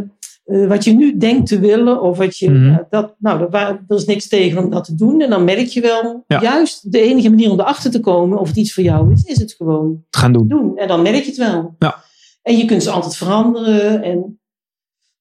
eh, 0.51 0.67
wat 0.67 0.83
je 0.83 0.93
nu 0.93 1.17
denkt 1.17 1.47
te 1.47 1.59
willen, 1.59 2.01
of 2.01 2.17
wat 2.17 2.37
je. 2.37 2.49
Mhm. 2.49 2.77
dat, 2.89 3.15
nou, 3.19 3.41
er, 3.41 3.53
er 3.87 3.95
is 3.95 4.05
niks 4.05 4.27
tegen 4.27 4.63
om 4.63 4.69
dat 4.69 4.83
te 4.83 4.95
doen. 4.95 5.21
En 5.21 5.29
dan 5.29 5.43
merk 5.43 5.67
je 5.67 5.81
wel, 5.81 6.23
Ja. 6.27 6.41
juist 6.41 6.91
de 6.91 6.99
enige 7.01 7.29
manier 7.29 7.51
om 7.51 7.59
erachter 7.59 7.91
te 7.91 7.99
komen 7.99 8.39
of 8.39 8.47
het 8.47 8.57
iets 8.57 8.73
voor 8.73 8.83
jou 8.83 9.11
is, 9.13 9.23
is 9.23 9.39
het 9.39 9.53
gewoon 9.53 10.03
Het 10.09 10.19
gaan 10.19 10.33
doen. 10.33 10.47
doen. 10.47 10.77
En 10.77 10.87
dan 10.87 11.01
merk 11.01 11.23
je 11.23 11.29
het 11.29 11.37
wel. 11.37 11.75
Ja. 11.79 12.03
En 12.41 12.57
je 12.57 12.65
kunt 12.65 12.83
ze 12.83 12.89
altijd 12.89 13.15
veranderen. 13.15 14.03
En 14.03 14.39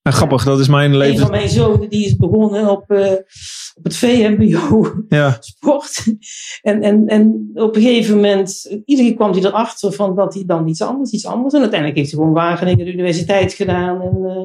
grappig, 0.03 0.45
dat 0.45 0.59
is 0.61 0.69
mijn 0.69 0.91
een 0.91 0.97
leven. 0.97 1.19
van 1.21 1.31
mijn 1.31 1.49
zonen 1.49 1.89
die 1.89 2.05
is 2.07 2.17
begonnen 2.17 2.71
op, 2.71 2.91
eh, 2.91 3.13
op 3.75 3.85
het 3.85 3.97
VMBO 3.97 4.93
Ja, 5.09 5.37
sport. 5.41 6.05
En, 6.63 6.83
en, 6.83 7.07
en 7.07 7.51
op 7.55 7.77
een 7.77 7.83
gegeven 7.83 8.15
moment, 8.15 8.81
iedere 8.85 9.09
keer 9.09 9.17
kwam 9.17 9.33
hij 9.33 9.43
erachter 9.45 9.93
van 9.93 10.17
dat 10.17 10.35
hij 10.35 10.43
dan 10.47 10.69
iets 10.69 10.83
anders, 10.83 11.11
iets 11.11 11.27
anders. 11.27 11.55
En 11.55 11.61
uiteindelijk 11.61 11.99
heeft 11.99 12.11
hij 12.11 12.21
gewoon 12.21 12.35
Wageningen 12.35 12.85
de 12.85 12.93
universiteit 12.93 13.53
gedaan. 13.53 14.01
En 14.03 14.25
eh, 14.25 14.43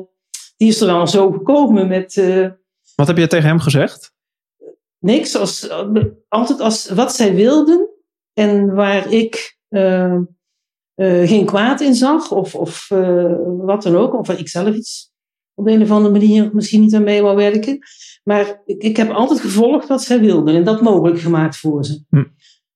die 0.55 0.67
is 0.67 0.81
er 0.81 0.87
wel 0.87 1.07
zo 1.07 1.31
gekomen 1.31 1.87
met 1.87 2.17
eh, 2.17 2.47
wat 2.95 3.07
heb 3.07 3.17
je 3.17 3.27
tegen 3.27 3.47
hem 3.47 3.59
gezegd? 3.59 4.13
niks. 5.05 5.35
Als, 5.35 5.69
altijd 6.27 6.59
als 6.59 6.89
wat 6.89 7.15
zij 7.15 7.35
wilden 7.35 7.89
en 8.33 8.73
waar 8.73 9.11
ik 9.11 9.57
eh, 9.67 10.13
eh, 10.13 11.27
geen 11.27 11.45
kwaad 11.45 11.81
in 11.81 11.95
zag. 11.95 12.31
Of, 12.31 12.55
of 12.55 12.87
wat 13.57 13.83
dan 13.83 13.95
ook. 13.95 14.13
Of 14.13 14.27
waar 14.27 14.39
ik 14.39 14.49
zelf 14.49 14.75
iets 14.75 15.13
op 15.53 15.65
de 15.65 15.71
een 15.71 15.81
of 15.81 15.91
andere 15.91 16.11
manier 16.11 16.49
misschien 16.53 16.81
niet 16.81 16.95
aan 16.95 17.03
mee 17.03 17.21
wou 17.21 17.35
werken. 17.35 17.79
Maar 18.23 18.61
ik, 18.65 18.81
ik 18.81 18.97
heb 18.97 19.09
altijd 19.09 19.39
gevolgd 19.39 19.87
wat 19.87 20.03
zij 20.03 20.19
wilden 20.19 20.55
en 20.55 20.63
dat 20.63 20.81
mogelijk 20.81 21.19
gemaakt 21.19 21.57
voor 21.57 21.85
ze. 21.85 22.03
Hm. 22.09 22.23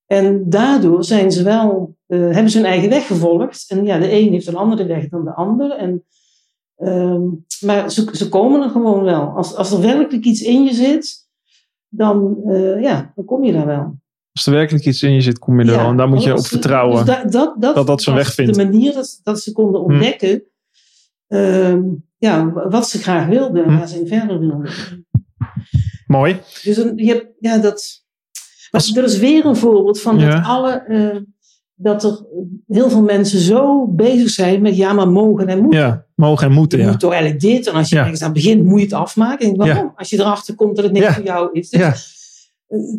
En 0.06 0.50
daardoor 0.50 1.04
zijn 1.04 1.32
ze 1.32 1.44
wel, 1.44 1.98
hebben 2.08 2.50
ze 2.50 2.58
hun 2.58 2.68
eigen 2.68 2.90
weg 2.90 3.08
gevolgd. 3.08 3.66
En 3.68 3.86
ja, 3.86 4.00
de 4.00 4.12
een 4.12 4.32
heeft 4.32 4.48
een 4.48 4.56
andere 4.56 4.86
weg 4.86 5.10
dan 5.10 5.24
de 5.24 5.34
ander. 5.34 5.72
En, 5.72 6.06
ehm, 6.80 7.22
maar 7.60 7.92
ze, 7.92 8.10
ze 8.12 8.30
komen 8.30 8.62
er 8.64 8.70
gewoon 8.70 9.04
wel. 9.04 9.22
Als, 9.30 9.56
als 9.56 9.72
er 9.72 9.82
werkelijk 9.82 10.26
iets 10.26 10.42
in 10.42 10.64
je 10.64 10.74
zit, 10.74 11.28
dan, 11.90 12.38
eh, 12.46 12.82
ja, 12.82 13.12
dan 13.16 13.26
kom 13.26 13.44
je 13.44 13.54
daar 13.54 13.66
wel. 13.66 13.98
Als 14.34 14.46
er 14.46 14.54
werkelijk 14.54 14.86
iets 14.86 15.04
in 15.04 15.14
je 15.14 15.22
zit, 15.22 15.40
kom 15.40 15.60
je 15.60 15.66
er 15.66 15.72
Ja, 15.74 15.78
wel. 15.82 15.90
En 15.90 15.98
daar 15.98 16.10
moet 16.10 16.24
je 16.24 16.30
op 16.32 16.36
als 16.38 16.48
ze- 16.48 16.54
vertrouwen. 16.54 17.06
dus 17.06 17.16
da- 17.16 17.24
dat, 17.24 17.56
dat, 17.62 17.76
Dat 17.76 17.88
dat 17.88 18.02
zijn 18.02 18.16
weg 18.16 18.34
vindt. 18.34 18.54
De 18.56 18.64
manier 18.66 18.94
dat, 18.94 19.20
dat 19.24 19.42
ze 19.42 19.52
konden 19.52 19.82
Hm. 19.82 19.92
ontdekken 19.92 20.44
ehm, 21.28 21.84
ja, 22.18 22.52
wat 22.70 22.90
ze 22.90 22.98
graag 22.98 23.28
wilden 23.28 23.64
en 23.64 23.70
Hm. 23.72 23.78
waar 23.78 23.88
ze 23.88 24.00
in 24.00 24.08
verder 24.08 24.40
wilden. 24.40 24.70
Mooi. 26.08 26.40
Dus 26.64 26.78
een, 26.78 26.98
je 26.98 27.06
hebt, 27.14 27.28
ja, 27.40 27.58
dat. 27.58 28.04
Maar 28.72 28.82
Als- 28.82 28.96
er 28.96 29.04
is 29.04 29.18
weer 29.18 29.46
een 29.46 29.56
voorbeeld 29.56 30.02
van 30.02 30.20
Ja. 30.20 30.30
dat 30.36 30.46
alle. 30.46 30.72
eh, 30.72 31.18
dat 31.82 32.04
er 32.04 32.26
heel 32.68 32.90
veel 32.90 33.02
mensen 33.02 33.40
zo 33.40 33.88
bezig 33.88 34.30
zijn 34.30 34.62
met 34.62 34.76
ja, 34.78 34.94
maar 34.94 35.10
mogen 35.10 35.48
en 35.48 35.60
moeten. 35.62 35.80
Ja, 35.80 36.06
mogen 36.16 36.48
en 36.48 36.54
moeten. 36.54 36.78
Je 36.80 36.84
Ja. 36.86 36.90
moet 36.92 37.00
toch 37.00 37.12
eigenlijk 37.12 37.42
dit. 37.42 37.68
En 37.68 37.74
als 37.74 37.90
je 37.90 37.96
Ja. 37.96 38.02
ergens 38.02 38.22
aan 38.22 38.34
begint, 38.34 38.64
moet 38.64 38.80
je 38.80 38.86
het 38.86 38.94
afmaken. 38.94 39.48
En 39.50 39.56
waarom? 39.56 39.86
Ja. 39.86 39.94
Als 39.96 40.10
je 40.10 40.20
erachter 40.20 40.56
komt 40.56 40.76
dat 40.76 40.86
het 40.86 40.94
niks 40.94 41.14
voor 41.14 41.24
jou 41.24 41.50
is. 41.52 41.70
Dus, 41.70 41.80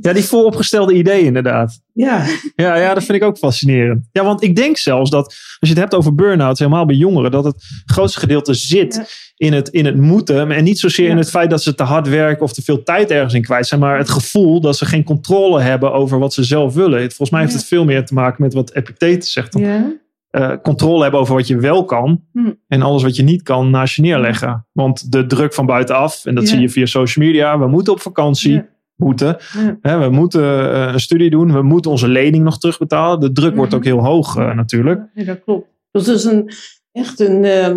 Ja. 0.00 0.12
die 0.12 0.24
vooropgestelde 0.24 0.94
ideeën 0.94 1.24
inderdaad. 1.24 1.80
ja. 1.92 2.24
Ja, 2.56 2.76
ja, 2.76 2.94
dat 2.94 3.04
vind 3.04 3.18
ik 3.22 3.24
ook 3.24 3.38
fascinerend. 3.38 4.08
Ja, 4.12 4.24
want 4.24 4.42
ik 4.42 4.56
denk 4.56 4.76
zelfs 4.76 5.10
dat 5.10 5.24
als 5.26 5.56
je 5.58 5.68
het 5.68 5.78
hebt 5.78 5.94
over 5.94 6.14
burn-out, 6.14 6.58
helemaal 6.58 6.86
bij 6.86 6.96
jongeren, 6.96 7.30
dat 7.30 7.44
het 7.44 7.64
grootste 7.84 8.18
gedeelte 8.20 8.54
zit 8.54 8.94
Ja. 8.94 9.04
in, 9.46 9.52
het, 9.52 9.68
in 9.68 9.84
het 9.84 9.96
moeten. 9.96 10.50
En 10.50 10.64
niet 10.64 10.78
zozeer 10.78 11.08
in 11.08 11.16
het 11.16 11.30
feit 11.30 11.50
dat 11.50 11.62
ze 11.62 11.74
te 11.74 11.82
hard 11.82 12.08
werken 12.08 12.42
of 12.42 12.52
te 12.52 12.62
veel 12.62 12.82
tijd 12.82 13.10
ergens 13.10 13.34
in 13.34 13.42
kwijt 13.42 13.66
zijn, 13.66 13.80
maar 13.80 13.98
het 13.98 14.10
gevoel 14.10 14.60
dat 14.60 14.76
ze 14.76 14.84
geen 14.86 15.04
controle 15.04 15.60
hebben 15.60 15.92
over 15.92 16.18
wat 16.18 16.32
ze 16.34 16.44
zelf 16.44 16.74
willen. 16.74 16.98
Volgens 17.00 17.30
mij 17.30 17.40
heeft 17.40 17.52
het 17.52 17.64
veel 17.64 17.84
meer 17.84 18.04
te 18.04 18.14
maken 18.14 18.42
met 18.42 18.54
wat 18.54 18.74
Epictetus 18.74 19.32
zegt. 19.32 19.58
ja. 19.58 19.92
eh, 20.30 20.52
controle 20.62 21.02
hebben 21.02 21.20
over 21.20 21.34
wat 21.34 21.46
je 21.46 21.56
wel 21.56 21.84
kan. 21.84 22.22
Hm. 22.32 22.50
En 22.68 22.82
alles 22.82 23.02
wat 23.02 23.16
je 23.16 23.22
niet 23.22 23.42
kan 23.42 23.70
naast 23.70 23.94
je 23.96 24.02
neerleggen. 24.02 24.66
Want 24.72 25.12
de 25.12 25.26
druk 25.26 25.54
van 25.54 25.66
buitenaf, 25.66 26.24
en 26.26 26.34
dat 26.34 26.48
zie 26.48 26.60
je 26.60 26.68
via 26.68 26.86
social 26.86 27.26
media. 27.26 27.58
We 27.58 27.66
moeten 27.68 27.92
op 27.92 28.00
vakantie. 28.00 28.62
Moeten. 29.00 29.36
Ja. 29.82 29.98
We 29.98 30.10
moeten 30.10 30.72
eh, 30.72 30.92
een 30.92 31.00
studie 31.00 31.30
doen. 31.30 31.52
We 31.52 31.62
moeten 31.62 31.90
onze 31.90 32.08
lening 32.08 32.44
nog 32.44 32.58
terugbetalen. 32.58 33.20
De 33.20 33.32
druk 33.32 33.54
wordt 33.56 33.70
Mhm. 33.70 33.80
ook 33.80 33.86
heel 33.86 34.04
hoog 34.04 34.36
eh, 34.36 34.54
natuurlijk. 34.54 35.00
Ja, 35.14 35.24
dat 35.24 35.40
klopt. 35.44 35.68
Dus 35.90 36.06
er 36.06 36.14
is 36.14 36.24
een, 36.24 36.50
echt 36.92 37.20
een 37.20 37.44
uh, 37.44 37.76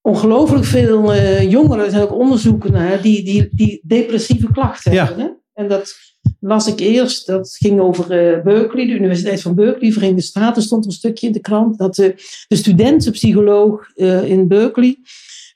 ongelooflijk 0.00 0.64
veel 0.64 1.14
uh, 1.14 1.50
jongeren, 1.50 1.84
er 1.84 1.90
zijn 1.90 2.02
ook 2.02 2.12
onderzoeken 2.18 2.72
naar, 2.72 3.00
die, 3.02 3.24
die, 3.24 3.48
die 3.52 3.80
depressieve 3.86 4.52
klachten 4.52 4.92
Ja. 4.92 5.04
hebben. 5.06 5.24
Hè? 5.24 5.30
En 5.62 5.68
dat 5.68 5.94
las 6.40 6.66
ik 6.66 6.80
eerst, 6.80 7.26
dat 7.26 7.56
ging 7.60 7.80
over 7.80 8.02
uh, 8.36 8.42
Berkeley, 8.42 8.86
de 8.86 8.92
Universiteit 8.92 9.42
van 9.42 9.54
Berkeley, 9.54 9.92
Verenigde 9.92 10.22
Staten, 10.22 10.62
stond 10.62 10.84
een 10.86 10.92
stukje 10.92 11.26
in 11.26 11.32
de 11.32 11.40
krant, 11.40 11.78
dat 11.78 11.94
de, 11.94 12.14
de 12.48 12.56
studentenpsycholoog 12.56 13.90
uh, 13.96 14.24
in 14.24 14.48
Berkeley, 14.48 14.98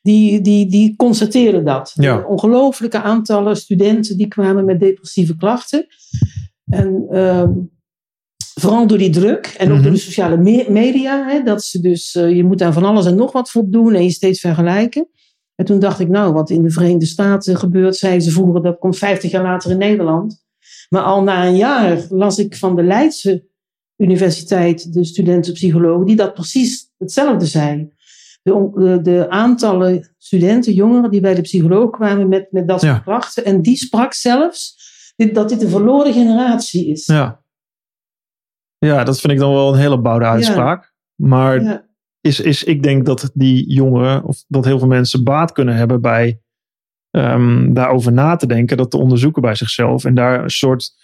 die, 0.07 0.41
die, 0.41 0.67
die 0.67 0.97
constateerde 0.97 1.63
dat. 1.63 1.93
Ja. 1.95 2.25
Ongelooflijke 2.29 3.03
aantallen 3.03 3.57
studenten 3.57 4.17
die 4.17 4.29
kwamen 4.29 4.65
met 4.65 4.81
depressieve 4.81 5.37
klachten. 5.37 5.87
En 6.71 7.07
uh, 7.11 7.49
vooral 8.61 8.87
door 8.87 8.99
die 8.99 9.11
druk 9.11 9.55
en 9.59 9.69
ook 9.69 9.75
Mhm. 9.75 9.83
door 9.83 9.93
de 9.93 9.99
sociale 9.99 10.37
me 10.37 10.67
media, 10.69 11.29
hè, 11.29 11.43
dat 11.43 11.65
ze 11.65 11.81
dus, 11.81 12.15
uh, 12.15 12.37
je 12.37 12.45
moet 12.45 12.63
aan 12.63 12.73
van 12.73 12.85
alles 12.85 13.07
en 13.07 13.17
nog 13.17 13.33
wat 13.33 13.51
voldoen 13.51 13.95
en 13.95 14.03
je 14.03 14.11
steeds 14.11 14.41
vergelijken. 14.41 15.09
En 15.55 15.65
toen 15.65 15.79
dacht 15.79 16.01
ik, 16.01 16.09
nou, 16.09 16.33
wat 16.33 16.51
in 16.51 16.63
de 16.63 16.71
Verenigde 16.71 17.07
Staten 17.07 17.57
gebeurt, 17.57 17.97
zeiden 17.97 18.23
ze 18.23 18.31
vroeger, 18.31 18.63
dat 18.63 18.79
komt 18.79 18.99
50 18.99 19.31
jaar 19.31 19.43
later 19.43 19.71
in 19.71 19.79
Nederland. 19.79 20.45
Maar 20.89 21.03
al 21.03 21.23
na 21.23 21.47
een 21.47 21.57
jaar 21.57 22.07
las 22.09 22.39
ik 22.39 22.57
van 22.57 22.77
de 22.77 22.83
Leidse 22.83 23.45
Universiteit, 23.97 24.93
de 24.93 25.05
studentenpsycholoog, 25.05 26.05
die 26.05 26.17
dat 26.17 26.35
precies 26.35 26.91
hetzelfde 26.99 27.47
zei. 27.47 27.95
De, 28.53 28.99
de, 29.03 29.31
aantallen 29.31 30.09
studenten, 30.19 30.73
jongeren 30.73 31.11
die 31.11 31.21
bij 31.21 31.35
de 31.35 31.41
psycholoog 31.41 31.91
kwamen 31.91 32.29
met, 32.29 32.47
met 32.51 32.69
dat 32.69 32.81
soort 32.81 32.93
Ja. 32.93 32.99
klachten. 32.99 33.45
En 33.45 33.63
die 33.63 33.77
sprak 33.77 34.13
zelfs 34.13 34.75
dit, 35.17 35.35
dat 35.35 35.49
dit 35.49 35.63
een 35.63 35.69
verloren 35.69 36.13
generatie 36.13 36.87
is. 36.87 37.07
Ja. 37.07 37.41
ja, 38.79 39.05
dat 39.05 39.21
vind 39.21 39.33
ik 39.33 39.39
dan 39.39 39.53
wel 39.53 39.73
een 39.73 39.79
hele 39.81 40.01
bouwde 40.01 40.25
uitspraak. 40.27 40.95
Maar 41.15 41.63
Ja. 41.63 41.87
is, 42.21 42.41
is, 42.41 42.65
ik 42.65 42.83
denk 42.83 43.07
dat 43.07 43.31
die 43.35 43.73
jongeren, 43.73 44.25
of 44.25 44.45
dat 44.49 44.65
heel 44.65 44.79
veel 44.79 44.89
mensen 44.89 45.25
baat 45.25 45.53
kunnen 45.53 45.77
hebben 45.77 46.01
bij 46.01 46.41
ehm, 47.11 47.73
daarover 47.73 48.13
na 48.13 48.37
te 48.37 48.47
denken, 48.47 48.77
dat 48.77 48.91
te 48.91 48.97
onderzoeken 48.99 49.43
bij 49.43 49.55
zichzelf 49.55 50.05
en 50.05 50.15
daar 50.15 50.43
een 50.43 50.51
soort 50.51 50.95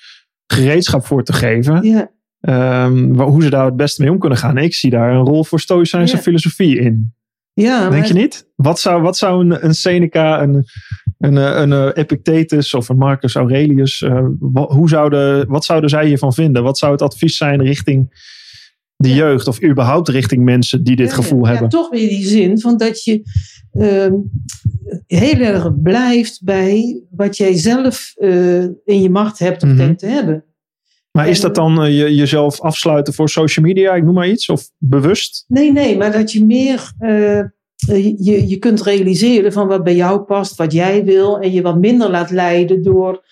gereedschap 0.47 1.05
voor 1.07 1.25
te 1.25 1.33
geven. 1.33 1.83
Ja. 1.83 2.11
ehm, 2.41 3.21
hoe 3.21 3.43
ze 3.43 3.51
daar 3.51 3.65
het 3.65 3.77
beste 3.77 4.03
mee 4.03 4.11
om 4.11 4.19
kunnen 4.19 4.39
gaan. 4.39 4.57
Ik 4.59 4.75
zie 4.75 4.91
daar 4.91 5.13
een 5.15 5.25
rol 5.27 5.45
voor 5.45 5.61
stoïcijnse 5.61 6.17
Ja. 6.17 6.23
filosofie 6.23 6.79
in. 6.79 7.15
Ja, 7.55 7.81
Denk 7.89 7.93
maar- 8.03 8.07
je 8.07 8.15
niet? 8.15 8.49
Wat 8.57 8.81
zou, 8.81 9.03
wat 9.03 9.17
zou 9.17 9.41
een, 9.45 9.65
een 9.65 9.75
Seneca, 9.75 10.43
een, 10.43 10.65
een, 11.19 11.37
eh, 11.39 11.61
een, 11.61 11.73
eh, 11.73 11.89
Epictetus 11.95 12.75
of 12.75 12.89
een 12.89 12.97
Marcus 12.97 13.35
Aurelius, 13.35 14.03
eh, 14.03 14.27
wa- 14.39 14.67
hoe 14.67 14.89
zouden, 14.89 15.49
wat 15.49 15.65
zouden 15.65 15.91
zij 15.91 16.07
hiervan 16.07 16.33
vinden? 16.35 16.63
Wat 16.63 16.79
zou 16.79 16.93
het 16.93 17.03
advies 17.03 17.37
zijn 17.37 17.63
richting 17.63 18.31
de 18.97 19.15
jeugd 19.15 19.47
of 19.47 19.63
überhaupt 19.63 20.09
richting 20.09 20.45
mensen 20.45 20.85
die 20.85 20.97
dit 20.97 21.09
Ja, 21.09 21.15
gevoel 21.15 21.45
ja. 21.45 21.51
hebben? 21.51 21.69
Ja, 21.71 21.77
toch 21.79 21.91
weer 21.91 22.09
die 22.09 22.27
zin 22.27 22.61
van 22.61 22.77
dat 22.77 23.05
je 23.05 23.23
ehm, 23.73 24.13
heel 25.07 25.41
erg 25.41 25.81
blijft 25.83 26.41
bij 26.45 27.03
wat 27.11 27.37
jij 27.37 27.57
zelf 27.57 28.13
in 28.85 29.03
je 29.03 29.11
macht 29.11 29.39
hebt 29.39 29.63
of 29.63 29.71
denkt 29.73 29.99
te 29.99 30.07
hebben. 30.07 30.45
Maar 31.13 31.29
is 31.29 31.41
dat 31.41 31.55
dan 31.55 31.83
eh, 31.83 31.99
je, 31.99 32.15
jezelf 32.15 32.61
afsluiten 32.61 33.15
voor 33.15 33.29
social 33.29 33.67
media, 33.67 33.95
ik 33.95 34.05
noem 34.05 34.15
maar 34.15 34.29
iets, 34.29 34.49
of 34.49 34.71
bewust? 34.79 35.45
Nee, 35.49 35.73
nee, 35.73 35.97
maar 35.97 36.13
dat 36.13 36.33
je 36.33 36.45
meer 36.45 36.93
eh, 36.99 37.41
je, 38.19 38.49
je 38.49 38.57
kunt 38.59 38.83
realiseren 38.83 39.53
van 39.53 39.69
wat 39.69 39.85
bij 39.85 39.95
jou 39.95 40.21
past, 40.21 40.57
wat 40.57 40.73
jij 40.73 41.05
wil, 41.05 41.39
en 41.39 41.53
je 41.53 41.63
wat 41.63 41.79
minder 41.79 42.11
laat 42.11 42.31
leiden 42.31 42.83
door 42.83 43.25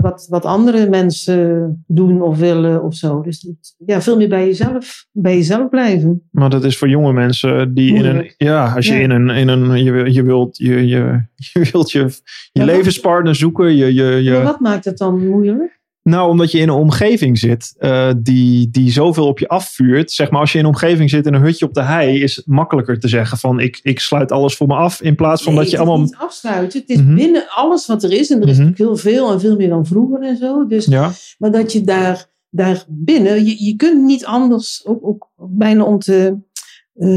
wat, 0.00 0.26
wat 0.30 0.44
andere 0.44 0.88
mensen 0.88 1.84
doen 1.86 2.22
of 2.22 2.38
willen 2.38 2.82
of 2.82 2.94
zo. 2.94 3.20
Dus 3.20 3.48
ja, 3.86 4.02
veel 4.02 4.16
meer 4.16 4.28
bij 4.28 4.46
jezelf, 4.46 5.06
bij 5.12 5.36
jezelf 5.36 5.68
blijven. 5.68 6.22
Maar 6.30 6.50
dat 6.50 6.64
is 6.64 6.78
voor 6.78 6.88
jonge 6.88 7.12
mensen 7.12 7.74
die 7.74 7.94
in 7.94 8.04
een. 8.04 8.34
Ja, 8.36 8.72
als 8.74 8.86
je 8.86 8.94
Ja. 8.94 9.00
in 9.00 9.10
een. 9.10 9.30
In 9.30 9.48
een 9.48 9.84
je, 9.84 10.12
je 10.12 10.22
wilt 10.22 10.56
je, 10.56 10.86
je, 10.86 11.22
je, 11.52 11.68
wilt 11.72 11.90
je, 11.90 12.08
je 12.52 12.64
levenspartner 12.64 13.34
zoeken. 13.34 13.76
Je, 13.76 13.94
je, 13.94 14.04
je, 14.04 14.30
Maar 14.30 14.42
wat 14.42 14.60
maakt 14.60 14.84
het 14.84 14.98
dan 14.98 15.28
moeilijk? 15.28 15.82
Nou, 16.04 16.30
omdat 16.30 16.50
je 16.50 16.58
in 16.58 16.68
een 16.68 16.74
omgeving 16.74 17.38
zit 17.38 17.74
eh, 17.78 18.10
die, 18.16 18.70
die 18.70 18.90
zoveel 18.92 19.26
op 19.26 19.38
je 19.38 19.48
afvuurt. 19.48 20.12
Zeg 20.12 20.30
maar, 20.30 20.40
als 20.40 20.52
je 20.52 20.58
in 20.58 20.64
een 20.64 20.70
omgeving 20.70 21.10
zit 21.10 21.26
in 21.26 21.34
een 21.34 21.42
hutje 21.42 21.66
op 21.66 21.74
de 21.74 21.82
hei, 21.82 22.22
is 22.22 22.36
het 22.36 22.46
makkelijker 22.46 23.00
te 23.00 23.08
zeggen 23.08 23.38
van 23.38 23.60
ik, 23.60 23.80
ik 23.82 24.00
sluit 24.00 24.32
alles 24.32 24.56
voor 24.56 24.66
me 24.66 24.74
af. 24.74 25.02
In 25.02 25.14
plaats 25.14 25.42
van 25.42 25.52
Nee, 25.54 25.62
dat 25.62 25.70
je 25.70 25.76
het 25.76 25.86
is 25.86 25.90
allemaal. 25.90 26.06
niet 26.06 26.16
afsluiten. 26.18 26.80
Het 26.80 26.88
is 26.90 27.00
Mhm. 27.02 27.14
binnen 27.14 27.44
alles 27.48 27.86
wat 27.86 28.02
er 28.02 28.12
is. 28.12 28.30
En 28.30 28.42
er 28.42 28.48
is 28.48 28.56
natuurlijk 28.58 28.78
heel 28.78 28.96
veel 28.96 29.32
en 29.32 29.40
veel 29.40 29.56
meer 29.56 29.68
dan 29.68 29.86
vroeger 29.86 30.22
en 30.22 30.36
zo. 30.36 30.66
Dus, 30.66 30.84
Ja, 30.86 31.10
Maar 31.38 31.50
dat 31.50 31.72
je 31.72 31.80
daar, 31.84 32.26
daar 32.50 32.84
binnen, 32.88 33.44
je, 33.44 33.64
je 33.64 33.76
kunt 33.76 34.02
niet 34.04 34.24
anders, 34.24 34.82
ook, 34.86 35.06
ook 35.06 35.28
bijna 35.36 35.84
om 35.84 35.98
te, 35.98 36.36
eh, 36.94 37.08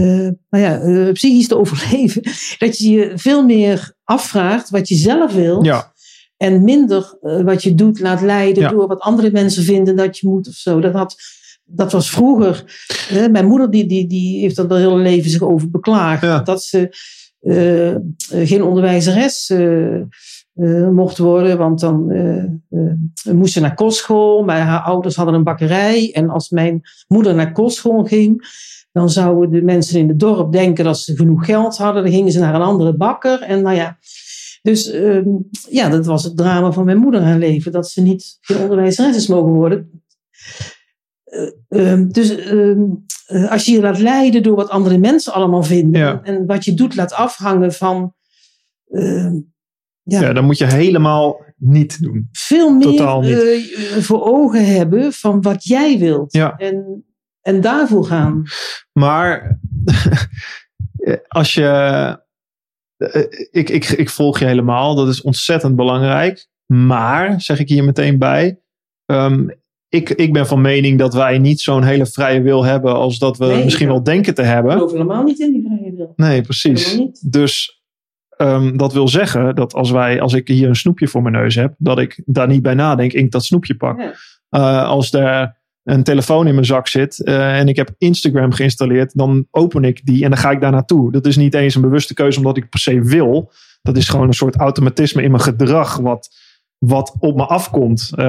nou 0.50 0.64
ja, 0.64 0.80
eh, 0.80 1.12
psychisch 1.12 1.48
te 1.48 1.58
overleven, 1.62 2.22
dat 2.58 2.78
je 2.78 2.90
je 2.92 3.12
veel 3.16 3.44
meer 3.46 3.94
afvraagt 4.04 4.70
wat 4.70 4.88
je 4.90 4.96
zelf 4.96 5.34
wilt. 5.34 5.66
ja, 5.66 5.92
En 6.38 6.64
minder 6.64 7.18
eh, 7.22 7.42
wat 7.42 7.64
je 7.64 7.76
doet 7.76 8.00
laat 8.00 8.22
leiden 8.22 8.64
Ja. 8.64 8.70
door 8.70 8.88
wat 8.88 9.00
andere 9.00 9.32
mensen 9.32 9.64
vinden 9.64 9.96
dat 9.96 10.18
je 10.18 10.28
moet 10.28 10.48
of 10.48 10.54
zo. 10.54 10.80
Dat, 10.80 10.94
had, 10.94 11.16
dat 11.66 11.92
was 11.92 12.10
vroeger. 12.10 12.86
Hè, 13.08 13.30
mijn 13.30 13.46
moeder 13.46 13.72
die, 13.72 13.86
die, 13.86 14.08
die 14.08 14.40
heeft 14.40 14.58
er 14.58 14.70
haar 14.70 14.80
hele 14.80 14.96
leven 14.96 15.30
zich 15.30 15.42
over 15.42 15.70
beklaagd. 15.70 16.22
Ja. 16.22 16.40
Dat 16.40 16.64
ze 16.64 16.90
eh, 17.48 17.96
eh, 17.96 18.00
geen 18.30 18.64
onderwijzeres 18.64 19.50
eh, 19.50 20.90
mocht 20.90 21.18
worden. 21.18 21.58
Want 21.58 21.80
dan 21.80 22.12
moest 23.32 23.54
ze 23.54 23.60
naar 23.60 23.74
kostschool. 23.76 24.44
Maar 24.44 24.60
haar 24.60 24.82
ouders 24.82 25.16
hadden 25.16 25.36
een 25.36 25.44
bakkerij. 25.44 26.12
En 26.14 26.30
als 26.30 26.50
mijn 26.50 26.82
moeder 27.08 27.36
naar 27.36 27.52
kostschool 27.52 28.04
ging. 28.04 28.56
Dan 28.92 29.10
zouden 29.10 29.50
de 29.52 29.62
mensen 29.62 30.00
in 30.00 30.08
het 30.08 30.20
dorp 30.20 30.52
denken 30.52 30.86
dat 30.86 31.00
ze 31.00 31.16
genoeg 31.16 31.46
geld 31.46 31.78
hadden. 31.78 32.04
Dan 32.04 32.12
gingen 32.12 32.32
ze 32.32 32.40
naar 32.40 32.56
een 32.56 32.62
andere 32.62 32.96
bakker. 32.96 33.42
En 33.42 33.62
nou 33.62 33.76
ja, 33.76 33.98
dus 34.68 34.92
ehm, 34.92 35.30
ja, 35.70 35.90
dat 35.90 36.06
was 36.06 36.24
het 36.24 36.38
drama 36.38 36.72
van 36.72 36.86
mijn 36.86 36.98
moeder 36.98 37.22
haar 37.22 37.38
leven. 37.38 37.72
Dat 37.72 37.90
ze 37.90 38.02
niet 38.02 38.38
geen 38.42 38.58
onderwijzeres 38.58 39.28
mogen 39.28 39.52
worden. 39.52 40.04
Eh, 41.24 41.52
ehm, 41.68 42.08
dus 42.08 42.36
ehm, 42.36 42.84
eh, 43.26 43.52
als 43.52 43.66
je 43.66 43.72
je 43.72 43.82
laat 43.82 44.00
leiden 44.00 44.44
door 44.44 44.56
wat 44.56 44.70
andere 44.70 44.98
mensen 44.98 45.34
allemaal 45.34 45.64
vinden. 45.64 46.02
Ja. 46.02 46.22
En 46.24 46.46
wat 46.46 46.66
je 46.66 46.74
doet 46.74 46.96
laat 46.96 47.14
afhangen 47.14 47.74
van 47.74 48.14
ehm, 48.88 49.34
ja, 50.02 50.22
ja, 50.22 50.34
dan 50.34 50.46
moet 50.46 50.58
je 50.58 50.66
helemaal 50.66 51.42
niet 51.56 52.02
doen. 52.02 52.28
veel 52.32 52.76
meer 52.76 52.98
eh, 53.22 54.02
voor 54.02 54.24
ogen 54.24 54.66
hebben 54.66 55.14
van 55.14 55.42
wat 55.42 55.64
jij 55.64 56.00
wilt. 56.00 56.34
Ja. 56.34 56.58
En, 56.58 57.06
en 57.42 57.62
daarvoor 57.62 58.06
gaan. 58.06 58.44
Maar 58.92 59.60
als 61.28 61.54
je. 61.54 62.26
Eh, 62.98 63.22
Ik, 63.52 63.70
ik, 63.70 63.86
ik 63.90 64.10
volg 64.10 64.40
je 64.40 64.46
helemaal, 64.46 64.96
dat 64.96 65.08
is 65.08 65.22
ontzettend 65.22 65.76
belangrijk. 65.76 66.48
Maar, 66.74 67.42
zeg 67.42 67.60
ik 67.60 67.70
hier 67.70 67.84
meteen 67.84 68.18
bij. 68.18 68.60
ehm, 69.06 69.48
ik, 69.90 70.10
ik 70.10 70.34
ben 70.34 70.48
van 70.48 70.62
mening 70.62 71.00
dat 71.00 71.14
wij 71.14 71.38
niet 71.38 71.60
zo'n 71.62 71.84
hele 71.84 72.06
vrije 72.06 72.42
wil 72.42 72.64
hebben 72.64 72.94
als 72.94 73.20
dat 73.20 73.38
we 73.38 73.46
Nee, 73.46 73.64
misschien 73.64 73.86
ik 73.86 73.92
wel 73.92 74.04
denken 74.04 74.34
te 74.34 74.42
Ik 74.42 74.48
hebben. 74.48 74.72
geloof 74.72 74.92
helemaal 74.92 75.24
niet 75.24 75.40
in 75.40 75.52
die 75.52 75.64
vrije 75.68 75.94
wil. 75.96 76.14
Nee, 76.16 76.42
precies. 76.42 77.02
Dus 77.22 77.82
ehm, 78.30 78.78
dat 78.78 78.94
wil 78.94 79.08
zeggen 79.08 79.56
dat 79.56 79.74
als, 79.74 79.92
wij, 79.92 80.22
als 80.22 80.34
ik 80.34 80.48
hier 80.48 80.68
een 80.68 80.76
snoepje 80.76 81.08
voor 81.08 81.22
mijn 81.22 81.34
neus 81.34 81.56
heb, 81.56 81.74
dat 81.78 82.00
ik 82.00 82.22
daar 82.26 82.48
niet 82.48 82.62
bij 82.62 82.74
nadenk, 82.74 83.14
ik 83.14 83.32
dat 83.32 83.46
snoepje 83.46 83.76
pak. 83.76 84.00
Ja. 84.00 84.14
Eh, 84.50 84.84
als 84.90 85.14
er 85.14 85.57
een 85.88 86.04
telefoon 86.04 86.48
in 86.48 86.54
mijn 86.54 86.66
zak 86.66 86.88
zit 86.88 87.24
eh, 87.24 87.60
en 87.60 87.68
ik 87.68 87.76
heb 87.76 87.90
Instagram 87.98 88.52
geïnstalleerd, 88.52 89.18
dan 89.18 89.48
open 89.52 89.84
ik 89.84 90.06
die 90.06 90.24
en 90.24 90.30
dan 90.30 90.40
ga 90.40 90.52
ik 90.52 90.62
daar 90.62 90.72
naartoe. 90.72 91.12
Dat 91.12 91.26
is 91.26 91.36
niet 91.38 91.54
eens 91.54 91.76
een 91.76 91.82
bewuste 91.82 92.14
keuze 92.14 92.38
omdat 92.38 92.58
ik 92.58 92.70
per 92.70 92.80
se 92.80 93.02
wil. 93.02 93.52
Dat 93.82 93.98
is 93.98 94.10
gewoon 94.10 94.28
een 94.28 94.34
soort 94.34 94.56
automatisme 94.56 95.22
in 95.24 95.32
mijn 95.32 95.44
gedrag 95.44 95.98
wat, 95.98 96.30
wat 96.78 97.16
op 97.20 97.36
me 97.36 97.46
afkomt. 97.46 98.12
eh, 98.16 98.26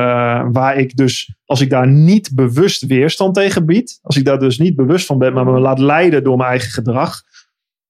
waar 0.53 0.77
ik 0.77 0.97
dus, 0.97 1.35
als 1.45 1.61
ik 1.61 1.71
daar 1.71 1.89
niet 1.89 2.31
bewust 2.35 2.87
weerstand 2.87 3.35
tegen 3.35 3.67
bied, 3.67 3.99
als 4.03 4.17
ik 4.17 4.25
daar 4.25 4.39
dus 4.39 4.59
niet 4.59 4.77
bewust 4.77 5.07
van 5.07 5.19
ben, 5.19 5.33
maar 5.33 5.45
me 5.47 5.59
laat 5.61 5.79
leiden 5.79 6.25
door 6.25 6.37
mijn 6.37 6.51
eigen 6.51 6.71
gedrag, 6.71 7.23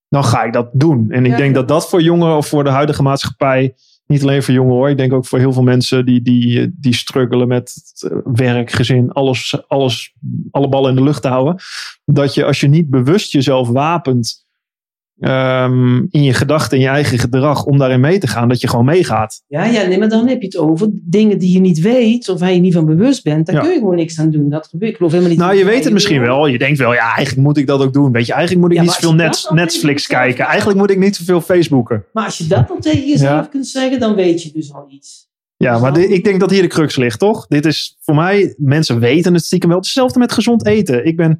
dan 0.07 0.23
ga 0.23 0.43
ik 0.43 0.53
dat 0.53 0.69
doen. 0.73 1.11
En 1.11 1.25
ik 1.25 1.31
Ja. 1.31 1.37
denk 1.37 1.55
dat 1.55 1.67
dat 1.67 1.89
voor 1.89 2.01
jongeren 2.01 2.35
of 2.37 2.47
voor 2.47 2.63
de 2.63 2.69
huidige 2.69 3.03
maatschappij, 3.03 3.73
niet 4.11 4.21
alleen 4.21 4.43
voor 4.43 4.53
jongeren 4.53 4.77
hoor, 4.77 4.89
ik 4.89 4.97
denk 4.97 5.13
ook 5.13 5.25
voor 5.25 5.39
heel 5.39 5.53
veel 5.53 5.63
mensen 5.63 6.05
die, 6.05 6.21
die, 6.21 6.71
die 6.75 6.93
struggelen 6.93 7.47
met 7.47 7.73
eh, 7.99 8.17
werk, 8.23 8.71
gezin, 8.71 9.11
alles, 9.11 9.63
alles, 9.67 10.13
alle 10.51 10.69
ballen 10.69 10.89
in 10.89 10.95
de 10.95 11.03
lucht 11.03 11.21
te 11.21 11.27
houden. 11.27 11.55
Dat 12.05 12.33
je 12.33 12.45
als 12.45 12.59
je 12.59 12.67
niet 12.67 12.89
bewust 12.89 13.31
jezelf 13.31 13.67
wapent 13.67 14.47
ehm, 15.19 15.97
in 16.09 16.23
je 16.23 16.33
gedachten, 16.33 16.77
in 16.77 16.83
je 16.83 16.89
eigen 16.89 17.19
gedrag, 17.19 17.63
om 17.65 17.77
daarin 17.77 17.99
mee 17.99 18.17
te 18.17 18.27
gaan, 18.27 18.47
dat 18.49 18.61
je 18.61 18.67
gewoon 18.67 18.85
meegaat. 18.85 19.41
Ja, 19.47 19.65
ja, 19.65 19.85
nee, 19.85 19.97
maar 19.97 20.09
dan 20.09 20.27
heb 20.27 20.39
je 20.41 20.45
het 20.47 20.57
over 20.57 20.89
dingen 20.93 21.37
die 21.39 21.51
je 21.53 21.59
niet 21.59 21.79
weet 21.79 22.29
of 22.29 22.39
waar 22.39 22.53
je 22.53 22.59
niet 22.59 22.73
van 22.73 22.85
bewust 22.85 23.23
bent. 23.23 23.45
Daar 23.45 23.55
Ja. 23.55 23.61
kun 23.61 23.71
je 23.71 23.77
gewoon 23.77 23.95
niks 23.95 24.19
aan 24.19 24.29
doen. 24.31 24.49
Dat 24.49 24.67
gebeurt. 24.67 24.91
Ik 24.91 24.97
geloof 24.97 25.11
helemaal 25.11 25.31
niet. 25.33 25.41
Nou, 25.41 25.55
je 25.55 25.65
weet 25.65 25.83
het 25.83 25.93
misschien 25.93 26.21
wel. 26.21 26.47
Je 26.47 26.57
denkt 26.57 26.77
wel, 26.79 26.93
ja, 26.93 27.15
eigenlijk 27.15 27.47
moet 27.47 27.57
ik 27.57 27.67
dat 27.67 27.81
ook 27.81 27.93
doen. 27.93 28.11
Weet 28.11 28.25
je, 28.25 28.33
eigenlijk 28.33 28.61
moet 28.61 28.71
ik 28.71 28.77
Ja, 28.77 28.83
niet 28.83 28.91
zoveel 28.93 29.13
net, 29.15 29.47
Netflix 29.53 30.07
kijken. 30.07 30.45
Eigenlijk 30.45 30.79
moet 30.79 30.89
ik 30.91 30.97
niet 30.99 31.15
zoveel 31.15 31.41
Facebooken. 31.41 32.05
Maar 32.13 32.25
als 32.25 32.37
je 32.37 32.47
dat 32.47 32.67
dan 32.67 32.79
tegen 32.79 33.07
jezelf 33.07 33.43
Ja. 33.43 33.47
kunt 33.51 33.67
zeggen, 33.67 33.99
dan 33.99 34.15
weet 34.15 34.43
je 34.43 34.51
dus 34.53 34.73
al 34.73 34.85
iets. 34.89 35.27
Ja, 35.57 35.79
maar 35.79 35.97
ik 35.99 36.23
denk 36.23 36.39
dat 36.39 36.51
hier 36.51 36.61
de 36.61 36.67
crux 36.67 36.95
ligt, 36.95 37.19
toch? 37.19 37.47
Dit 37.47 37.65
is 37.65 37.97
voor 38.01 38.15
mij, 38.15 38.53
mensen 38.57 38.99
weten 38.99 39.33
het 39.33 39.45
stiekem 39.45 39.69
wel. 39.69 39.77
Hetzelfde 39.77 40.19
met 40.19 40.31
gezond 40.31 40.65
eten. 40.65 41.05
Ik 41.05 41.15
ben 41.15 41.39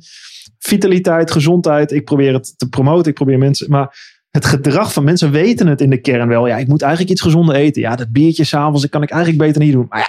vitaliteit, 0.57 1.31
gezondheid. 1.31 1.91
Ik 1.91 2.05
probeer 2.05 2.33
het 2.33 2.53
te 2.57 2.69
promoten. 2.69 3.09
Ik 3.09 3.13
probeer 3.15 3.37
mensen. 3.37 3.69
Maar 3.69 4.17
het 4.29 4.45
gedrag 4.45 4.93
van 4.93 5.03
mensen 5.03 5.31
weten 5.31 5.67
het 5.67 5.81
in 5.81 5.89
de 5.89 6.01
kern 6.01 6.27
wel. 6.27 6.47
Ja, 6.47 6.57
ik 6.57 6.67
moet 6.67 6.81
eigenlijk 6.81 7.11
iets 7.11 7.21
gezonder 7.21 7.55
eten. 7.55 7.81
Ja, 7.81 7.95
dat 7.95 8.11
biertje 8.11 8.43
s'avonds, 8.43 8.81
dat 8.81 8.89
kan 8.89 9.03
ik 9.03 9.09
eigenlijk 9.09 9.41
beter 9.43 9.61
niet 9.61 9.73
doen. 9.73 9.85
Maar 9.89 9.99
ja, 9.99 10.07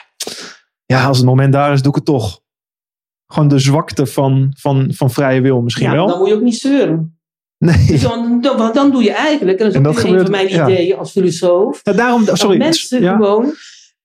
ja, 0.96 1.04
als 1.06 1.16
het 1.16 1.26
moment 1.26 1.52
daar 1.52 1.72
is, 1.72 1.80
doe 1.82 1.90
ik 1.90 1.96
het 1.96 2.04
toch. 2.04 2.40
Gewoon 3.26 3.48
de 3.48 3.58
zwakte 3.58 4.06
van, 4.06 4.54
van, 4.58 4.92
van 4.94 5.10
vrije 5.10 5.40
wil 5.40 5.60
misschien 5.60 5.86
ja, 5.86 5.92
wel. 5.92 6.06
dan 6.06 6.18
moet 6.18 6.28
je 6.28 6.34
ook 6.34 6.40
niet 6.42 6.58
zeuren. 6.58 7.18
Nee. 7.58 7.86
Dus 7.86 8.02
dan, 8.02 8.40
dan, 8.40 8.56
want 8.56 8.74
dan 8.74 8.90
doe 8.90 9.02
je 9.02 9.12
eigenlijk, 9.12 9.58
en 9.58 9.64
dat 9.64 9.74
is 9.74 9.80
En 9.80 9.86
ook 9.86 9.94
weer 9.94 10.04
een 10.04 10.10
van 10.10 10.18
gebeurt- 10.26 10.30
mijn 10.30 10.48
ja. 10.48 10.68
ideeën 10.68 10.98
als 10.98 11.10
filosoof. 11.10 11.80
Ja, 11.82 11.92
daarom, 11.92 12.24
dat 12.24 12.38
sorry. 12.38 12.58
mensen 12.58 13.02
ja. 13.02 13.12
gewoon 13.16 13.52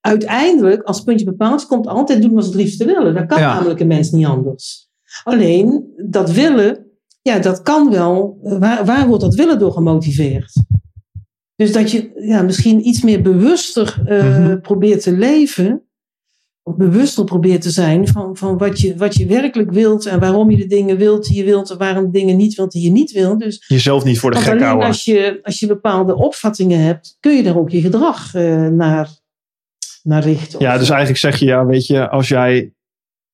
uiteindelijk, 0.01 0.83
als 0.83 0.95
het 0.97 1.05
puntje 1.05 1.25
bepaald 1.25 1.65
komt 1.65 1.87
altijd 1.87 2.21
doen 2.21 2.33
wat 2.33 2.43
ze 2.43 2.49
het 2.49 2.59
liefste 2.59 2.85
willen. 2.85 3.13
Dat 3.13 3.25
kan 3.25 3.39
namelijk 3.39 3.79
een 3.79 3.87
mens 3.87 4.11
niet 4.11 4.25
anders. 4.25 4.89
Alleen, 5.23 5.93
dat 6.09 6.31
willen, 6.31 6.85
ja, 7.21 7.39
dat 7.39 7.61
kan 7.61 7.89
wel. 7.91 8.37
Waar, 8.41 8.85
waar 8.85 9.07
wordt 9.07 9.23
dat 9.23 9.35
willen 9.35 9.59
door 9.59 9.71
gemotiveerd? 9.71 10.51
Dus 11.55 11.71
dat 11.71 11.91
je 11.91 12.11
ja, 12.27 12.41
misschien 12.41 12.87
iets 12.87 13.01
meer 13.01 13.21
bewuster 13.21 14.01
eh, 14.05 14.39
Mhm. 14.39 14.59
probeert 14.61 15.01
te 15.01 15.11
leven. 15.11 15.79
Of 16.63 16.75
bewuster 16.75 17.23
probeert 17.23 17.61
te 17.61 17.69
zijn 17.69 18.07
van, 18.07 18.37
van 18.37 18.57
wat, 18.57 18.79
je, 18.79 18.97
wat 18.97 19.15
je 19.15 19.25
werkelijk 19.25 19.71
wilt. 19.71 20.05
En 20.05 20.19
waarom 20.19 20.51
je 20.51 20.57
de 20.57 20.65
dingen 20.67 20.97
wilt 20.97 21.25
die 21.27 21.37
je 21.37 21.43
wilt. 21.43 21.69
En 21.69 21.77
waarom 21.77 22.11
dingen 22.11 22.37
niet 22.37 22.55
wilt 22.55 22.71
die 22.71 22.81
je 22.83 22.89
niet 22.91 23.11
wilt. 23.11 23.39
Dus 23.39 23.65
Jezelf 23.67 24.03
niet 24.03 24.19
voor 24.19 24.31
de 24.31 24.37
gek 24.37 24.61
houden. 24.61 24.87
als 24.87 25.03
je, 25.05 25.39
als 25.43 25.59
je 25.59 25.67
bepaalde 25.67 26.15
opvattingen 26.15 26.79
hebt, 26.79 27.17
kun 27.19 27.35
je 27.35 27.43
daar 27.43 27.57
ook 27.57 27.69
je 27.69 27.81
gedrag 27.81 28.33
eh, 28.33 28.67
naar, 28.67 29.09
naar 30.03 30.23
richten. 30.23 30.59
Ja, 30.59 30.77
dus 30.77 30.89
eigenlijk 30.89 31.19
zeg 31.19 31.39
je, 31.39 31.45
ja, 31.45 31.65
weet 31.65 31.87
je, 31.87 32.09
als 32.09 32.27
jij 32.27 32.73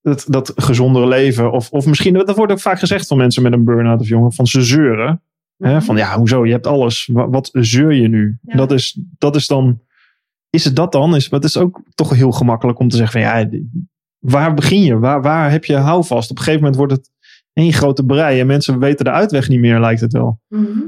dat, 0.01 0.25
dat 0.29 0.53
gezondere 0.55 1.07
leven, 1.07 1.51
of, 1.51 1.69
of 1.71 1.85
misschien, 1.85 2.13
dat 2.13 2.35
wordt 2.35 2.51
ook 2.51 2.59
vaak 2.59 2.79
gezegd 2.79 3.07
van 3.07 3.17
mensen 3.17 3.43
met 3.43 3.53
een 3.53 3.63
burn-out 3.63 3.99
of 4.01 4.07
jongen, 4.07 4.33
van 4.33 4.47
ze 4.47 4.61
zeuren. 4.63 5.21
Hè, 5.57 5.73
Mhm. 5.75 5.81
van 5.81 5.97
ja, 5.97 6.17
hoezo, 6.17 6.45
je 6.45 6.51
hebt 6.51 6.67
alles. 6.67 7.09
Wa- 7.13 7.29
Wat, 7.29 7.49
zeur 7.53 7.93
je 7.93 8.07
nu? 8.07 8.37
Ja. 8.41 8.55
Dat, 8.55 8.71
is, 8.71 8.99
dat 9.17 9.35
is 9.35 9.47
dan, 9.47 9.81
is 10.49 10.63
het 10.65 10.75
dat 10.75 10.91
dan? 10.91 11.15
Is, 11.15 11.29
het 11.31 11.43
is 11.43 11.57
ook 11.57 11.81
toch 11.95 12.09
heel 12.15 12.31
gemakkelijk 12.31 12.79
om 12.79 12.87
te 12.89 12.95
zeggen 12.97 13.21
van 13.21 13.31
ja, 13.31 13.49
waar 14.19 14.53
begin 14.53 14.81
je? 14.81 14.99
Waar, 14.99 15.21
waar 15.21 15.51
heb 15.51 15.65
je 15.65 15.75
houvast? 15.75 16.31
Op 16.31 16.37
een 16.37 16.43
gegeven 16.43 16.59
moment 16.65 16.79
wordt 16.79 16.91
het 16.93 17.11
één 17.53 17.73
grote 17.73 18.05
brei 18.05 18.39
en 18.39 18.47
mensen 18.47 18.79
weten 18.79 19.05
de 19.05 19.11
uitweg 19.11 19.47
niet 19.49 19.59
meer, 19.59 19.79
lijkt 19.79 20.01
het 20.01 20.13
wel. 20.13 20.39
Mhm. 20.47 20.79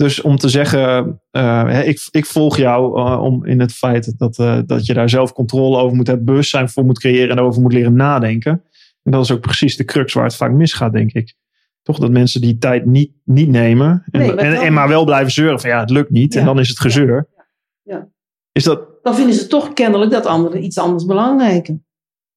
Dus 0.00 0.20
om 0.20 0.36
te 0.36 0.48
zeggen, 0.48 1.20
eh, 1.30 1.88
ik, 1.88 2.08
ik 2.10 2.26
volg 2.26 2.56
jou 2.56 3.00
eh, 3.00 3.22
om 3.22 3.44
in 3.44 3.60
het 3.60 3.72
feit 3.72 4.18
dat, 4.18 4.38
eh, 4.38 4.58
dat 4.66 4.86
je 4.86 4.94
daar 4.94 5.08
zelf 5.08 5.32
controle 5.32 5.78
over 5.78 5.96
moet 5.96 6.06
hebben, 6.06 6.24
bewustzijn 6.24 6.68
voor 6.68 6.84
moet 6.84 6.98
creëren 6.98 7.30
en 7.30 7.38
over 7.38 7.62
moet 7.62 7.72
leren 7.72 7.94
nadenken. 7.94 8.62
En 9.02 9.12
dat 9.12 9.24
is 9.24 9.30
ook 9.30 9.40
precies 9.40 9.76
de 9.76 9.84
crux 9.84 10.12
waar 10.12 10.24
het 10.24 10.36
vaak 10.36 10.52
misgaat, 10.52 10.92
denk 10.92 11.12
ik. 11.12 11.34
Toch 11.82 11.98
dat 11.98 12.10
mensen 12.10 12.40
die 12.40 12.58
tijd 12.58 12.86
niet, 12.86 13.12
niet 13.24 13.48
nemen 13.48 14.04
en, 14.10 14.20
Nee, 14.20 14.34
maar 14.34 14.44
en, 14.44 14.72
maar 14.72 14.88
wel 14.88 15.04
blijven 15.04 15.32
zeuren 15.32 15.60
van 15.60 15.70
ja, 15.70 15.80
het 15.80 15.90
lukt 15.90 16.10
niet. 16.10 16.36
En 16.36 16.44
dan 16.44 16.58
is 16.58 16.68
het 16.68 16.80
gezeur. 16.80 17.28
Ja. 17.36 17.44
Ja. 17.82 18.08
Is 18.52 18.64
dat, 18.64 18.88
Dan 19.02 19.14
vinden 19.14 19.34
ze 19.34 19.46
toch 19.46 19.72
kennelijk 19.72 20.10
dat 20.10 20.26
anderen 20.26 20.64
iets 20.64 20.78
anders 20.78 21.04
belangrijker. 21.04 21.80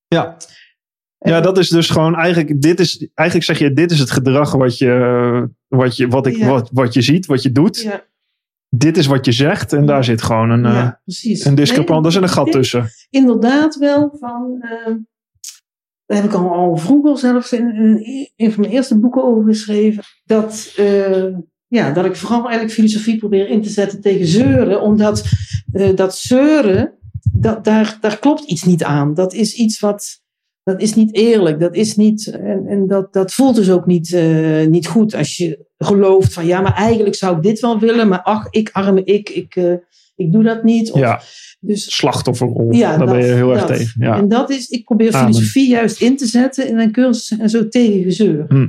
ja. 0.07 0.38
Ja, 1.30 1.41
dat 1.41 1.57
is 1.57 1.70
dus 1.70 1.89
gewoon 1.89 2.16
eigenlijk, 2.16 2.61
dit 2.61 2.80
is, 2.80 3.09
eigenlijk 3.14 3.47
zeg 3.47 3.59
je, 3.59 3.74
dit 3.74 3.91
is 3.91 3.99
het 3.99 4.11
gedrag 4.11 4.51
wat 4.51 4.78
je, 4.78 5.49
wat 5.76 5.97
je, 5.97 6.07
wat 6.07 6.28
ik, 6.28 6.36
Ja. 6.36 6.47
wat, 6.47 6.69
wat 6.74 6.93
je 6.93 7.01
ziet, 7.01 7.26
wat 7.26 7.41
je 7.43 7.51
doet. 7.51 7.82
Ja, 7.82 8.03
Dit 8.69 8.97
is 8.97 9.05
wat 9.05 9.26
je 9.26 9.32
zegt 9.32 9.74
en 9.74 9.86
daar 9.86 10.03
zit 10.03 10.21
gewoon 10.21 10.49
een, 10.49 10.95
precies. 11.03 11.45
een 11.45 11.55
discrepantie, 11.55 12.03
daar 12.03 12.11
zit 12.11 12.21
een 12.21 12.30
gat 12.30 12.51
tussen. 12.51 12.89
Inderdaad 13.09 13.76
wel 13.78 14.15
van... 14.19 14.57
eh, 14.61 14.93
daar 16.05 16.21
heb 16.21 16.26
ik 16.32 16.34
al, 16.34 16.51
al 16.53 16.78
vroeger 16.78 17.17
zelfs 17.17 17.53
in, 17.53 17.76
in 18.05 18.30
een 18.36 18.51
van 18.51 18.61
mijn 18.61 18.74
eerste 18.74 18.99
boeken 18.99 19.24
over 19.24 19.43
geschreven. 19.43 20.03
Dat, 20.24 20.74
eh, 20.78 21.36
ja, 21.67 21.91
dat 21.91 22.05
ik 22.05 22.15
vooral 22.15 22.41
eigenlijk 22.43 22.74
filosofie 22.74 23.17
probeer 23.17 23.49
in 23.49 23.61
te 23.61 23.69
zetten 23.69 24.01
tegen 24.01 24.28
zeuren. 24.28 24.82
Omdat 24.82 25.24
dat 25.95 26.17
zeuren, 26.17 26.93
dat, 27.32 27.63
daar, 27.63 27.97
daar 28.01 28.19
klopt 28.19 28.43
iets 28.43 28.63
niet 28.63 28.84
aan. 28.84 29.13
Dat 29.13 29.34
is 29.34 29.53
iets 29.55 29.80
wat... 29.80 30.21
Dat 30.64 30.82
is 30.82 30.95
niet 30.95 31.16
eerlijk. 31.16 31.59
Dat 31.59 31.76
is 31.76 31.95
niet. 31.95 32.28
En, 32.28 32.68
en 32.68 32.88
dat, 32.88 33.14
dat 33.14 33.34
voelt 33.34 33.55
dus 33.55 33.72
ook 33.72 33.86
niet, 33.86 34.14
eh, 34.14 34.66
niet 34.68 34.88
goed. 34.88 35.16
Als 35.16 35.38
je 35.38 35.66
gelooft 35.78 36.34
van 36.34 36.45
ja, 36.45 36.61
maar 36.61 36.74
eigenlijk 36.74 37.16
zou 37.16 37.36
ik 37.38 37.43
dit 37.43 37.59
wel 37.59 37.80
willen. 37.80 38.07
Maar 38.07 38.22
ach, 38.22 38.47
ik 38.49 38.70
arme 38.72 39.03
ik, 39.03 39.30
ik, 39.30 39.55
eh, 39.55 39.74
ik 40.16 40.32
doe 40.32 40.43
dat 40.43 40.64
niet. 40.64 40.91
Of, 40.91 40.99
Ja, 40.99 41.22
Dus 41.59 41.95
slachtofferrol. 41.95 42.72
Ja, 42.74 42.97
daar 42.97 43.05
ben 43.05 43.16
je 43.22 43.28
dat- 43.28 43.36
heel 43.36 43.53
erg 43.53 43.66
tegen. 43.66 44.05
Ja. 44.05 44.18
en 44.18 44.28
dat 44.28 44.49
is, 44.49 44.68
ik 44.70 44.84
probeer 44.86 45.14
Amen. 45.14 45.34
filosofie 45.34 45.70
juist 45.70 46.01
in 46.01 46.18
te 46.18 46.26
zetten 46.26 46.68
in 46.68 46.80
een 46.80 46.91
cursus 46.91 47.39
en 47.39 47.49
zo 47.49 47.68
tegen 47.68 48.03
gezeur. 48.03 48.45
Hm. 48.47 48.68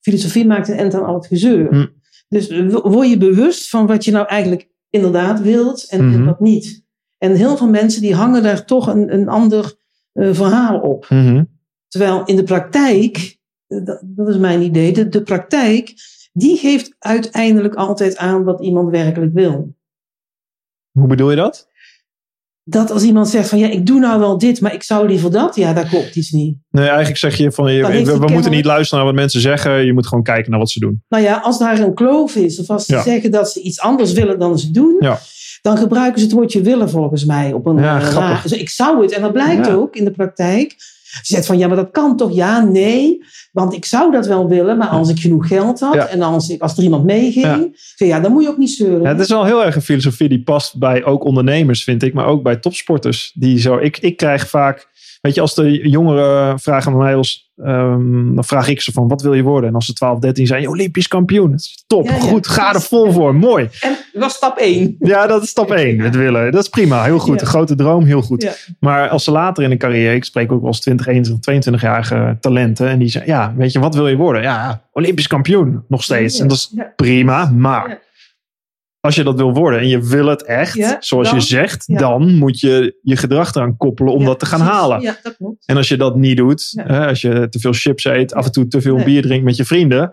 Filosofie 0.00 0.46
maakt 0.46 0.68
een 0.68 0.76
end 0.76 0.94
aan 0.94 1.04
al 1.04 1.14
het 1.14 1.26
gezeur. 1.26 1.68
Hm. 1.70 1.86
Dus 2.28 2.48
word 2.82 3.08
je 3.08 3.16
bewust 3.18 3.68
van 3.68 3.86
wat 3.86 4.04
je 4.04 4.10
nou 4.10 4.26
eigenlijk 4.26 4.68
inderdaad 4.90 5.40
wilt 5.40 5.86
en, 5.88 5.98
en 5.98 6.08
Mhm. 6.08 6.24
wat 6.24 6.40
niet. 6.40 6.84
En 7.18 7.34
heel 7.34 7.56
veel 7.56 7.68
mensen 7.68 8.00
die 8.00 8.14
hangen 8.14 8.42
daar 8.42 8.64
toch 8.64 8.86
een, 8.86 9.12
een 9.14 9.28
ander 9.28 9.74
eh, 10.16 10.34
verhaal 10.34 10.80
op. 10.80 11.06
Mhm. 11.08 11.44
Terwijl 11.88 12.24
in 12.24 12.36
de 12.36 12.42
praktijk, 12.42 13.38
eh, 13.66 13.84
dat, 13.84 14.00
dat 14.04 14.28
is 14.28 14.36
mijn 14.36 14.62
idee, 14.62 14.92
de, 14.92 15.08
de 15.08 15.22
praktijk, 15.22 15.94
die 16.32 16.56
geeft 16.56 16.94
uiteindelijk 16.98 17.74
altijd 17.74 18.16
aan 18.16 18.44
wat 18.44 18.60
iemand 18.62 18.90
werkelijk 18.90 19.32
wil. 19.34 19.74
Hoe 20.92 21.06
bedoel 21.06 21.30
je 21.30 21.36
dat? 21.36 21.68
Dat 22.68 22.90
als 22.90 23.02
iemand 23.02 23.28
zegt 23.28 23.48
van 23.48 23.58
ja, 23.58 23.68
ik 23.68 23.86
doe 23.86 23.98
nou 24.00 24.20
wel 24.20 24.38
dit, 24.38 24.60
maar 24.60 24.74
ik 24.74 24.82
zou 24.82 25.08
liever 25.08 25.30
dat, 25.30 25.56
ja, 25.56 25.72
daar 25.72 25.88
klopt 25.88 26.16
iets 26.16 26.30
niet. 26.30 26.56
Nee, 26.70 26.86
eigenlijk 26.86 27.18
zeg 27.18 27.36
je 27.36 27.52
van 27.52 27.72
je, 27.72 27.80
we, 27.80 27.86
we 27.86 27.94
moeten 27.98 28.20
kennelijk- 28.20 28.50
niet 28.54 28.64
luisteren 28.64 29.04
naar 29.04 29.12
wat 29.12 29.20
mensen 29.20 29.40
zeggen. 29.40 29.84
Je 29.84 29.92
moet 29.92 30.06
gewoon 30.06 30.24
kijken 30.24 30.50
naar 30.50 30.58
wat 30.60 30.70
ze 30.70 30.80
doen. 30.80 31.02
Nou 31.08 31.22
ja, 31.22 31.36
als 31.38 31.58
daar 31.58 31.78
een 31.80 31.94
kloof 31.94 32.36
is, 32.36 32.60
of 32.60 32.70
als 32.70 32.84
ze 32.86 32.94
Ja. 32.94 33.02
zeggen 33.02 33.30
dat 33.30 33.50
ze 33.50 33.60
iets 33.60 33.80
anders 33.80 34.12
willen 34.12 34.38
dan 34.38 34.58
ze 34.58 34.70
doen, 34.70 34.96
Ja. 35.00 35.18
Dan 35.66 35.76
gebruiken 35.78 36.18
ze 36.20 36.24
het 36.26 36.34
woordje 36.34 36.60
willen 36.60 36.90
volgens 36.90 37.24
mij 37.24 37.52
op 37.52 37.66
een 37.66 37.76
Ja, 37.76 38.00
eh, 38.00 38.06
grappig. 38.06 38.42
dus 38.42 38.52
ik 38.52 38.68
zou 38.68 39.02
het, 39.02 39.12
en 39.12 39.22
dat 39.22 39.32
blijkt 39.32 39.66
Ja. 39.66 39.72
ook 39.72 39.96
in 39.96 40.04
de 40.04 40.10
praktijk. 40.10 40.74
Ze 41.22 41.34
zegt 41.34 41.46
van 41.46 41.58
ja, 41.58 41.66
maar 41.66 41.76
dat 41.76 41.90
kan 41.90 42.16
toch? 42.16 42.32
Ja, 42.34 42.64
nee, 42.64 43.24
want 43.52 43.74
ik 43.74 43.84
zou 43.84 44.12
dat 44.12 44.26
wel 44.26 44.48
willen, 44.48 44.76
maar 44.78 44.88
als 44.88 45.08
ik 45.10 45.18
genoeg 45.18 45.48
geld 45.48 45.80
had 45.80 45.94
Ja. 45.94 46.06
en 46.06 46.22
als, 46.22 46.48
ik, 46.48 46.60
als 46.62 46.76
er 46.76 46.82
iemand 46.82 47.04
meeging, 47.04 47.44
Ja. 47.96 48.06
ja, 48.06 48.20
dan 48.20 48.32
moet 48.32 48.42
je 48.42 48.48
ook 48.48 48.56
niet 48.58 48.70
zeuren. 48.70 49.02
Ja, 49.02 49.08
het 49.08 49.20
is 49.20 49.28
wel 49.28 49.44
heel 49.44 49.64
erg 49.64 49.74
een 49.76 49.82
filosofie 49.82 50.28
die 50.28 50.42
past 50.42 50.78
bij 50.78 51.04
ook 51.04 51.24
ondernemers, 51.24 51.84
vind 51.84 52.02
ik. 52.02 52.14
Maar 52.14 52.26
ook 52.26 52.42
bij 52.42 52.56
topsporters. 52.56 53.32
Die 53.34 53.58
zo, 53.58 53.76
ik, 53.78 53.98
ik 53.98 54.16
krijg 54.16 54.48
vaak, 54.48 54.88
weet 55.26 55.34
je, 55.34 55.40
als 55.40 55.54
de 55.54 55.88
jongeren 55.88 56.58
vragen 56.60 56.92
aan 56.92 56.98
mij, 56.98 57.14
als, 57.14 57.52
ehm, 57.56 58.34
dan 58.34 58.44
vraag 58.44 58.68
ik 58.68 58.80
ze 58.80 58.92
van, 58.92 59.08
wat 59.08 59.22
wil 59.22 59.34
je 59.34 59.42
worden? 59.42 59.68
En 59.68 59.74
als 59.74 59.86
ze 59.86 59.92
12, 59.92 60.18
13 60.18 60.46
zijn, 60.46 60.68
olympisch 60.68 61.08
kampioen. 61.08 61.50
Dat 61.50 61.60
is 61.60 61.84
top, 61.86 62.04
Ja, 62.06 62.14
ja, 62.14 62.20
goed, 62.20 62.46
ga 62.46 62.74
er 62.74 62.80
vol 62.80 63.12
voor, 63.12 63.34
mooi. 63.34 63.68
En 63.80 63.96
dat 64.12 64.22
was 64.22 64.34
stap 64.34 64.58
één. 64.58 64.96
Ja, 64.98 65.26
dat 65.26 65.42
is 65.42 65.48
stap 65.48 65.70
1, 65.70 66.00
het 66.00 66.16
willen. 66.16 66.52
Dat 66.52 66.62
is 66.62 66.68
prima, 66.68 67.04
heel 67.04 67.18
goed. 67.18 67.34
Ja. 67.34 67.40
Een 67.40 67.46
grote 67.46 67.74
droom, 67.74 68.04
heel 68.04 68.22
goed. 68.22 68.74
Maar 68.80 69.08
als 69.08 69.24
ze 69.24 69.30
later 69.30 69.64
in 69.64 69.70
een 69.70 69.78
carrière, 69.78 70.14
ik 70.14 70.24
spreek 70.24 70.52
ook 70.52 70.60
wel 70.60 70.68
eens 70.68 70.80
20, 70.80 71.06
21, 71.06 71.72
22-jarige 71.72 72.36
talenten. 72.40 72.88
En 72.88 72.98
die 72.98 73.08
zeggen, 73.08 73.32
ja, 73.32 73.54
weet 73.56 73.72
je, 73.72 73.78
wat 73.78 73.94
wil 73.94 74.08
je 74.08 74.16
worden? 74.16 74.42
Ja, 74.42 74.82
olympisch 74.92 75.26
kampioen, 75.26 75.84
nog 75.88 76.02
steeds. 76.02 76.40
En 76.40 76.48
dat 76.48 76.56
is 76.56 76.74
prima, 76.96 77.50
maar. 77.50 78.04
Als 79.06 79.14
je 79.14 79.24
dat 79.24 79.36
wil 79.36 79.52
worden 79.52 79.80
en 79.80 79.88
je 79.88 80.00
wil 80.06 80.26
het 80.26 80.44
echt, 80.44 80.74
Ja, 80.74 80.96
zoals 81.00 81.28
dan- 81.28 81.38
je 81.38 81.44
zegt, 81.44 81.84
ja. 81.86 81.98
dan 81.98 82.34
moet 82.34 82.60
je 82.60 82.98
je 83.02 83.16
gedrag 83.16 83.54
eraan 83.54 83.76
koppelen 83.76 84.12
om 84.12 84.20
Ja, 84.20 84.26
dat 84.26 84.38
te 84.38 84.46
gaan 84.46 84.58
precies. 84.60 84.76
halen. 84.76 85.00
Ja, 85.00 85.16
dat 85.22 85.36
klopt. 85.36 85.66
En 85.66 85.76
als 85.76 85.88
je 85.88 85.96
dat 85.96 86.16
niet 86.16 86.36
doet, 86.36 86.72
hè, 86.76 87.06
als 87.06 87.20
je 87.20 87.46
te 87.48 87.58
veel 87.58 87.72
chips 87.72 88.04
eet, 88.04 88.34
af 88.34 88.44
en 88.46 88.52
toe 88.52 88.68
te 88.68 88.80
veel 88.80 89.04
bier 89.04 89.22
drinkt 89.22 89.44
met 89.44 89.56
je 89.56 89.64
vrienden, 89.64 90.12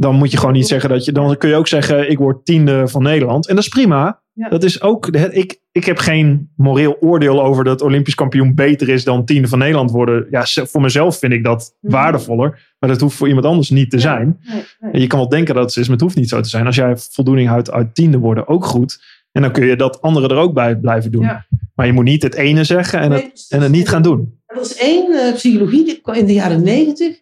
dan 0.00 0.14
moet 0.14 0.30
je 0.30 0.36
gewoon 0.38 0.52
niet 0.52 0.66
zeggen 0.68 0.88
dat 0.90 1.04
je, 1.04 1.12
dan 1.12 1.36
kun 1.36 1.48
je 1.48 1.54
ook 1.54 1.68
zeggen, 1.68 2.10
ik 2.10 2.18
word 2.18 2.44
tiende 2.44 2.88
van 2.88 3.02
Nederland. 3.02 3.48
En 3.48 3.54
dat 3.54 3.64
is 3.64 3.70
prima. 3.70 4.20
Ja. 4.32 4.48
Dat 4.48 4.64
is 4.64 4.82
ook, 4.82 5.06
ik, 5.30 5.60
ik 5.72 5.84
heb 5.84 5.98
geen 5.98 6.50
moreel 6.56 6.96
oordeel 7.00 7.42
over 7.44 7.64
dat 7.64 7.82
Olympisch 7.82 8.14
kampioen 8.14 8.54
beter 8.54 8.88
is 8.88 9.04
dan 9.04 9.24
tiende 9.24 9.48
van 9.48 9.58
Nederland 9.58 9.90
worden. 9.90 10.26
Ja, 10.30 10.44
voor 10.46 10.80
mezelf 10.80 11.18
vind 11.18 11.32
ik 11.32 11.44
dat 11.44 11.76
Mhm. 11.80 11.92
waardevoller, 11.92 12.74
maar 12.78 12.90
dat 12.90 13.00
hoeft 13.00 13.16
voor 13.16 13.26
iemand 13.28 13.46
anders 13.46 13.70
niet 13.70 13.90
te 13.90 13.96
Ja. 13.96 14.02
zijn. 14.02 14.38
Nee, 14.42 14.62
nee. 14.80 14.92
En 14.92 15.00
je 15.00 15.06
kan 15.06 15.18
wel 15.18 15.28
denken 15.28 15.54
dat 15.54 15.64
het 15.64 15.76
is, 15.76 15.82
maar 15.82 15.92
het 15.96 16.00
hoeft 16.00 16.16
niet 16.16 16.28
zo 16.28 16.40
te 16.40 16.48
zijn. 16.48 16.66
Als 16.66 16.76
jij 16.76 16.96
voldoening 16.96 17.48
houdt 17.48 17.70
uit 17.70 17.94
tiende 17.94 18.18
worden, 18.18 18.48
ook 18.48 18.64
goed. 18.64 19.02
En 19.32 19.42
dan 19.42 19.52
kun 19.52 19.66
je 19.66 19.76
dat 19.76 20.02
andere 20.02 20.28
er 20.28 20.36
ook 20.40 20.54
bij 20.54 20.76
blijven 20.76 21.10
doen. 21.12 21.22
Ja. 21.22 21.46
Maar 21.74 21.86
je 21.86 21.92
moet 21.92 22.04
niet 22.04 22.22
het 22.22 22.34
ene 22.34 22.64
zeggen 22.64 23.00
en, 23.00 23.10
Nee, 23.10 23.22
het, 23.22 23.46
en 23.48 23.60
het 23.62 23.70
niet 23.72 23.88
gaan 23.88 24.02
doen. 24.02 24.40
Er 24.46 24.56
was 24.56 24.76
één 24.76 25.12
eh, 25.12 25.34
psychologie 25.34 26.00
in 26.12 26.26
de 26.26 26.32
jaren 26.32 26.62
negentig, 26.62 27.16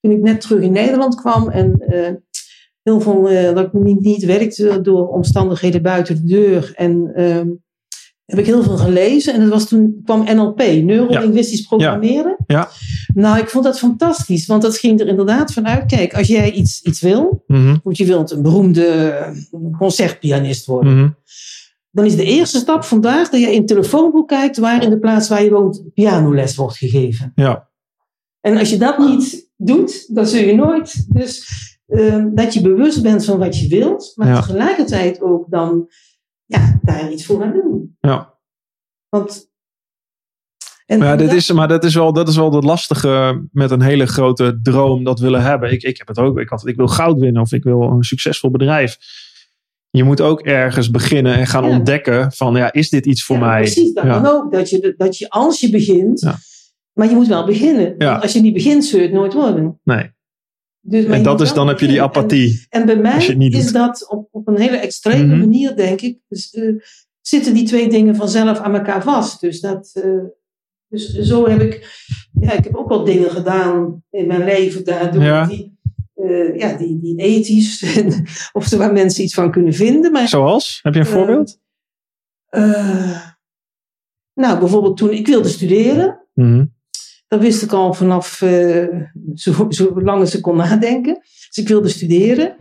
toen 0.00 0.10
ik 0.10 0.20
net 0.20 0.40
terug 0.40 0.62
in 0.62 0.72
Nederland 0.72 1.14
kwam 1.14 1.48
en 1.48 1.74
eh, 1.78 2.12
heel 2.82 3.00
veel 3.00 3.28
eh, 3.28 3.54
dat 3.54 3.66
ik 3.66 3.72
niet, 3.72 4.00
niet 4.00 4.24
werkte 4.24 4.80
door 4.80 5.08
omstandigheden 5.08 5.82
buiten 5.82 6.14
de 6.14 6.24
deur. 6.24 6.72
En 6.74 7.12
ehm, 7.14 7.48
heb 8.24 8.38
ik 8.38 8.46
heel 8.46 8.62
veel 8.62 8.76
gelezen 8.76 9.34
en 9.34 9.40
dat 9.40 9.48
was 9.48 9.68
toen 9.68 10.00
kwam 10.04 10.24
NLP, 10.36 10.58
neurolinguistisch 10.58 11.60
programmeren. 11.66 12.36
Ja. 12.46 12.68
Nou, 13.14 13.38
ik 13.38 13.48
vond 13.48 13.64
dat 13.64 13.78
fantastisch, 13.78 14.46
want 14.46 14.62
dat 14.62 14.76
ging 14.78 15.00
er 15.00 15.06
inderdaad 15.06 15.52
vanuit. 15.52 15.86
Kijk, 15.86 16.14
als 16.14 16.26
jij 16.26 16.52
iets, 16.52 16.82
iets 16.82 17.00
wil, 17.00 17.44
Mhm, 17.46 17.62
bijvoorbeeld 17.62 17.96
je 17.96 18.04
wilt 18.06 18.30
een 18.30 18.42
beroemde 18.42 18.86
eh, 18.86 19.30
concertpianist 19.78 20.66
worden. 20.66 20.96
mhm. 20.96 21.08
Dan 21.92 22.04
is 22.04 22.16
de 22.16 22.24
eerste 22.24 22.58
stap 22.58 22.84
vandaag 22.84 23.28
dat 23.28 23.40
je 23.40 23.52
in 23.52 23.58
het 23.58 23.66
telefoonboek 23.68 24.28
kijkt 24.28 24.58
waar 24.58 24.82
in 24.82 24.90
de 24.90 24.98
plaats 24.98 25.28
waar 25.28 25.42
je 25.44 25.50
woont 25.50 25.82
pianoles 25.94 26.56
wordt 26.56 26.76
gegeven. 26.76 27.32
Ja, 27.34 27.68
En 28.40 28.56
als 28.58 28.70
je 28.70 28.76
dat 28.78 28.98
niet 28.98 29.49
doet, 29.66 30.14
dan 30.14 30.26
zul 30.26 30.42
je 30.44 30.54
nooit. 30.54 31.06
Dus 31.14 31.48
eh, 31.86 32.24
dat 32.34 32.54
je 32.54 32.60
bewust 32.60 33.02
bent 33.02 33.24
van 33.24 33.38
wat 33.38 33.58
je 33.58 33.68
wilt, 33.68 34.12
maar 34.14 34.28
Ja. 34.28 34.40
tegelijkertijd 34.40 35.20
ook 35.20 35.50
dan 35.50 35.88
ja, 36.44 36.78
daar 36.82 37.12
iets 37.12 37.26
voor 37.26 37.40
gaan 37.40 37.52
doen. 37.52 37.96
Ja. 38.00 38.38
Want. 39.08 39.48
En 40.86 40.98
Maar, 40.98 41.08
ja, 41.08 41.16
dit 41.16 41.26
dat- 41.26 41.36
is, 41.36 41.52
maar 41.52 41.68
dat 41.68 41.84
is 41.84 41.94
wel 41.94 42.12
dat 42.12 42.28
is 42.28 42.36
wel 42.36 42.54
het 42.54 42.64
lastige 42.64 43.44
met 43.52 43.70
een 43.70 43.82
hele 43.82 44.06
grote 44.06 44.58
droom 44.62 45.04
dat 45.04 45.18
willen 45.20 45.42
hebben. 45.42 45.72
Ik, 45.72 45.82
ik 45.82 45.98
heb 45.98 46.08
het 46.08 46.18
ook. 46.18 46.38
Ik, 46.38 46.48
had, 46.48 46.66
ik 46.66 46.76
wil 46.76 46.88
goud 46.88 47.18
winnen 47.20 47.42
of 47.42 47.52
ik 47.52 47.62
wil 47.64 47.82
een 47.82 48.02
succesvol 48.02 48.50
bedrijf. 48.50 48.96
Je 49.90 50.04
moet 50.04 50.20
ook 50.20 50.40
ergens 50.40 50.90
beginnen 50.90 51.34
en 51.34 51.46
gaan 51.46 51.64
Ja. 51.64 51.70
ontdekken 51.70 52.32
van 52.32 52.54
ja, 52.54 52.72
is 52.72 52.90
dit 52.90 53.06
iets 53.06 53.24
voor 53.24 53.36
ja, 53.36 53.46
mij? 53.46 53.60
Precies, 53.60 53.92
dat 53.92 54.04
kan 54.04 54.26
ook. 54.26 54.52
Dat 54.52 54.70
je, 54.70 54.94
dat 54.96 55.18
je 55.18 55.30
als 55.30 55.60
je 55.60 55.70
begint, 55.70 56.20
Ja. 56.20 56.38
Maar 56.92 57.08
je 57.08 57.14
moet 57.14 57.26
wel 57.26 57.44
beginnen. 57.46 57.94
Ja. 57.98 58.10
Want 58.10 58.22
als 58.22 58.32
je 58.32 58.40
niet 58.40 58.54
begint, 58.54 58.84
zul 58.84 58.98
je 58.98 59.04
het 59.04 59.14
nooit 59.14 59.32
worden. 59.32 59.80
Nee. 59.84 60.10
Dus, 60.80 61.04
En 61.04 61.22
dat 61.22 61.40
is 61.40 61.52
dan 61.52 61.68
heb 61.68 61.80
je 61.80 61.86
die. 61.86 61.96
En- 61.96 62.02
apathie. 62.02 62.66
En 62.68 62.86
bij 62.86 62.96
mij 62.96 63.26
is 63.26 63.64
doet. 63.64 63.72
dat 63.72 64.08
op, 64.10 64.28
op 64.30 64.48
een 64.48 64.58
hele 64.58 64.76
extreme 64.76 65.26
Mhm. 65.26 65.38
manier, 65.38 65.76
denk 65.76 66.00
ik. 66.00 66.18
Dus, 66.28 66.50
eh, 66.50 66.74
zitten 67.20 67.54
die 67.54 67.64
twee 67.66 67.88
dingen 67.88 68.16
vanzelf 68.16 68.58
aan 68.58 68.74
elkaar 68.74 69.02
vast. 69.02 69.40
Dus, 69.40 69.60
dat, 69.60 69.90
eh, 70.02 70.24
dus 70.88 71.12
zo 71.14 71.48
heb 71.48 71.60
ik, 71.60 72.04
ja, 72.40 72.52
ik 72.52 72.64
heb 72.64 72.76
ook 72.76 72.88
wel 72.88 73.04
dingen 73.04 73.30
gedaan 73.30 74.02
in 74.10 74.26
mijn 74.26 74.44
leven 74.44 74.84
daardoor 74.84 75.22
Ja. 75.22 75.46
die, 75.46 75.78
eh, 76.14 76.56
ja, 76.58 76.76
die, 76.76 76.98
die 77.00 77.16
ethisch, 77.16 78.00
of 78.52 78.70
waar 78.70 78.92
mensen 78.92 79.24
iets 79.24 79.34
van 79.34 79.50
kunnen 79.50 79.72
vinden. 79.74 80.12
Maar, 80.12 80.28
Zoals? 80.28 80.78
Heb 80.82 80.94
je 80.94 81.00
een 81.00 81.06
voorbeeld? 81.06 81.58
nou, 84.34 84.58
bijvoorbeeld 84.58 84.96
toen 84.96 85.10
ik 85.10 85.26
wilde 85.26 85.48
studeren. 85.48 86.26
Mhm. 86.34 86.64
Dat 87.30 87.40
wist 87.40 87.62
ik 87.62 87.72
al 87.72 87.94
vanaf 87.94 88.42
eh, 88.42 88.86
zo, 89.34 89.66
zo 89.68 90.00
lang 90.02 90.20
als 90.20 90.34
ik 90.34 90.42
kon 90.42 90.56
nadenken. 90.56 91.14
Dus 91.48 91.56
ik 91.64 91.68
wilde 91.68 91.88
studeren. 91.88 92.56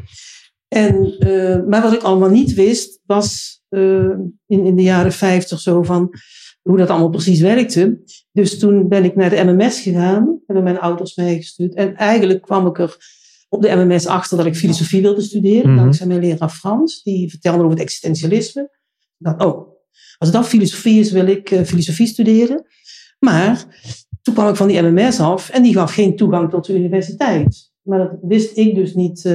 En, 0.67 1.17
eh, 1.20 1.67
maar 1.67 1.82
wat 1.82 1.93
ik 1.93 2.01
allemaal 2.01 2.30
niet 2.30 2.53
wist, 2.53 2.99
was 3.05 3.61
eh, 3.70 4.09
in, 4.47 4.65
in 4.65 4.76
de 4.76 4.82
jaren 4.82 5.11
50 5.11 5.59
zo 5.59 5.84
van 5.84 6.09
hoe 6.61 6.78
dat 6.78 6.89
allemaal 6.89 7.09
precies 7.09 7.39
werkte. 7.39 7.99
Dus 8.32 8.59
toen 8.59 8.88
ben 8.88 9.03
ik 9.03 9.15
naar 9.15 9.30
de 9.30 9.43
MMS 9.43 9.82
gegaan, 9.82 10.41
hebben 10.45 10.63
mijn 10.63 10.80
ouders 10.80 11.15
meegestuurd. 11.15 11.74
En 11.74 11.95
eigenlijk 11.95 12.41
kwam 12.41 12.67
ik 12.67 12.80
er 12.80 12.97
op 13.49 13.61
de 13.61 13.76
MMS 13.76 14.05
achter 14.07 14.38
dat 14.38 14.45
ik 14.45 14.55
filosofie 14.55 15.01
wilde 15.01 15.22
studeren, 15.22 15.72
Mhm. 15.72 15.80
dankzij 15.80 16.07
mijn 16.07 16.20
leraar 16.20 16.49
Frans. 16.49 17.03
Die 17.03 17.30
vertelde 17.30 17.59
over 17.59 17.72
het 17.72 17.80
existentialisme. 17.82 18.70
Dacht, 19.17 19.43
oh, 19.43 19.67
als 20.17 20.32
dat 20.32 20.47
filosofie 20.47 20.99
is, 20.99 21.11
wil 21.11 21.28
ik 21.28 21.61
filosofie 21.65 22.07
studeren. 22.07 22.65
Maar 23.20 23.65
toen 24.30 24.38
kwam 24.38 24.49
ik 24.49 24.55
van 24.55 24.67
die 24.67 24.82
MMS 24.82 25.19
af 25.19 25.49
en 25.49 25.63
die 25.63 25.73
gaf 25.73 25.93
geen 25.93 26.15
toegang 26.15 26.49
tot 26.49 26.65
de 26.65 26.75
universiteit. 26.75 27.71
Maar 27.82 27.99
dat 27.99 28.11
wist 28.21 28.57
ik 28.57 28.75
dus 28.75 28.93
niet. 28.93 29.25
eh. 29.25 29.34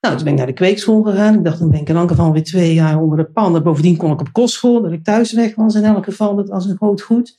nou, 0.00 0.14
toen 0.14 0.24
ben 0.24 0.32
ik 0.32 0.38
naar 0.38 0.46
de 0.46 0.52
kweekschool 0.52 1.02
gegaan. 1.02 1.34
Ik 1.34 1.44
dacht, 1.44 1.58
dan 1.58 1.70
ben 1.70 1.80
ik 1.80 1.88
in 1.88 1.96
elk 1.96 2.08
geval 2.08 2.32
weer 2.32 2.42
twee 2.44 2.74
jaar 2.74 3.00
onder 3.00 3.18
de 3.18 3.24
pan. 3.24 3.56
En 3.56 3.62
bovendien 3.62 3.96
kon 3.96 4.12
ik 4.12 4.20
op 4.20 4.32
kostschool, 4.32 4.82
dat 4.82 4.92
ik 4.92 5.04
thuis 5.04 5.32
weg 5.32 5.54
was 5.54 5.74
in 5.74 5.84
elk 5.84 6.04
geval. 6.04 6.36
Dat 6.36 6.48
was 6.48 6.66
een 6.66 6.76
groot 6.76 7.02
goed. 7.02 7.36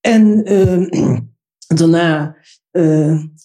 En 0.00 0.44
eh, 0.44 1.16
daarna, 1.78 2.36
eh, 2.70 2.82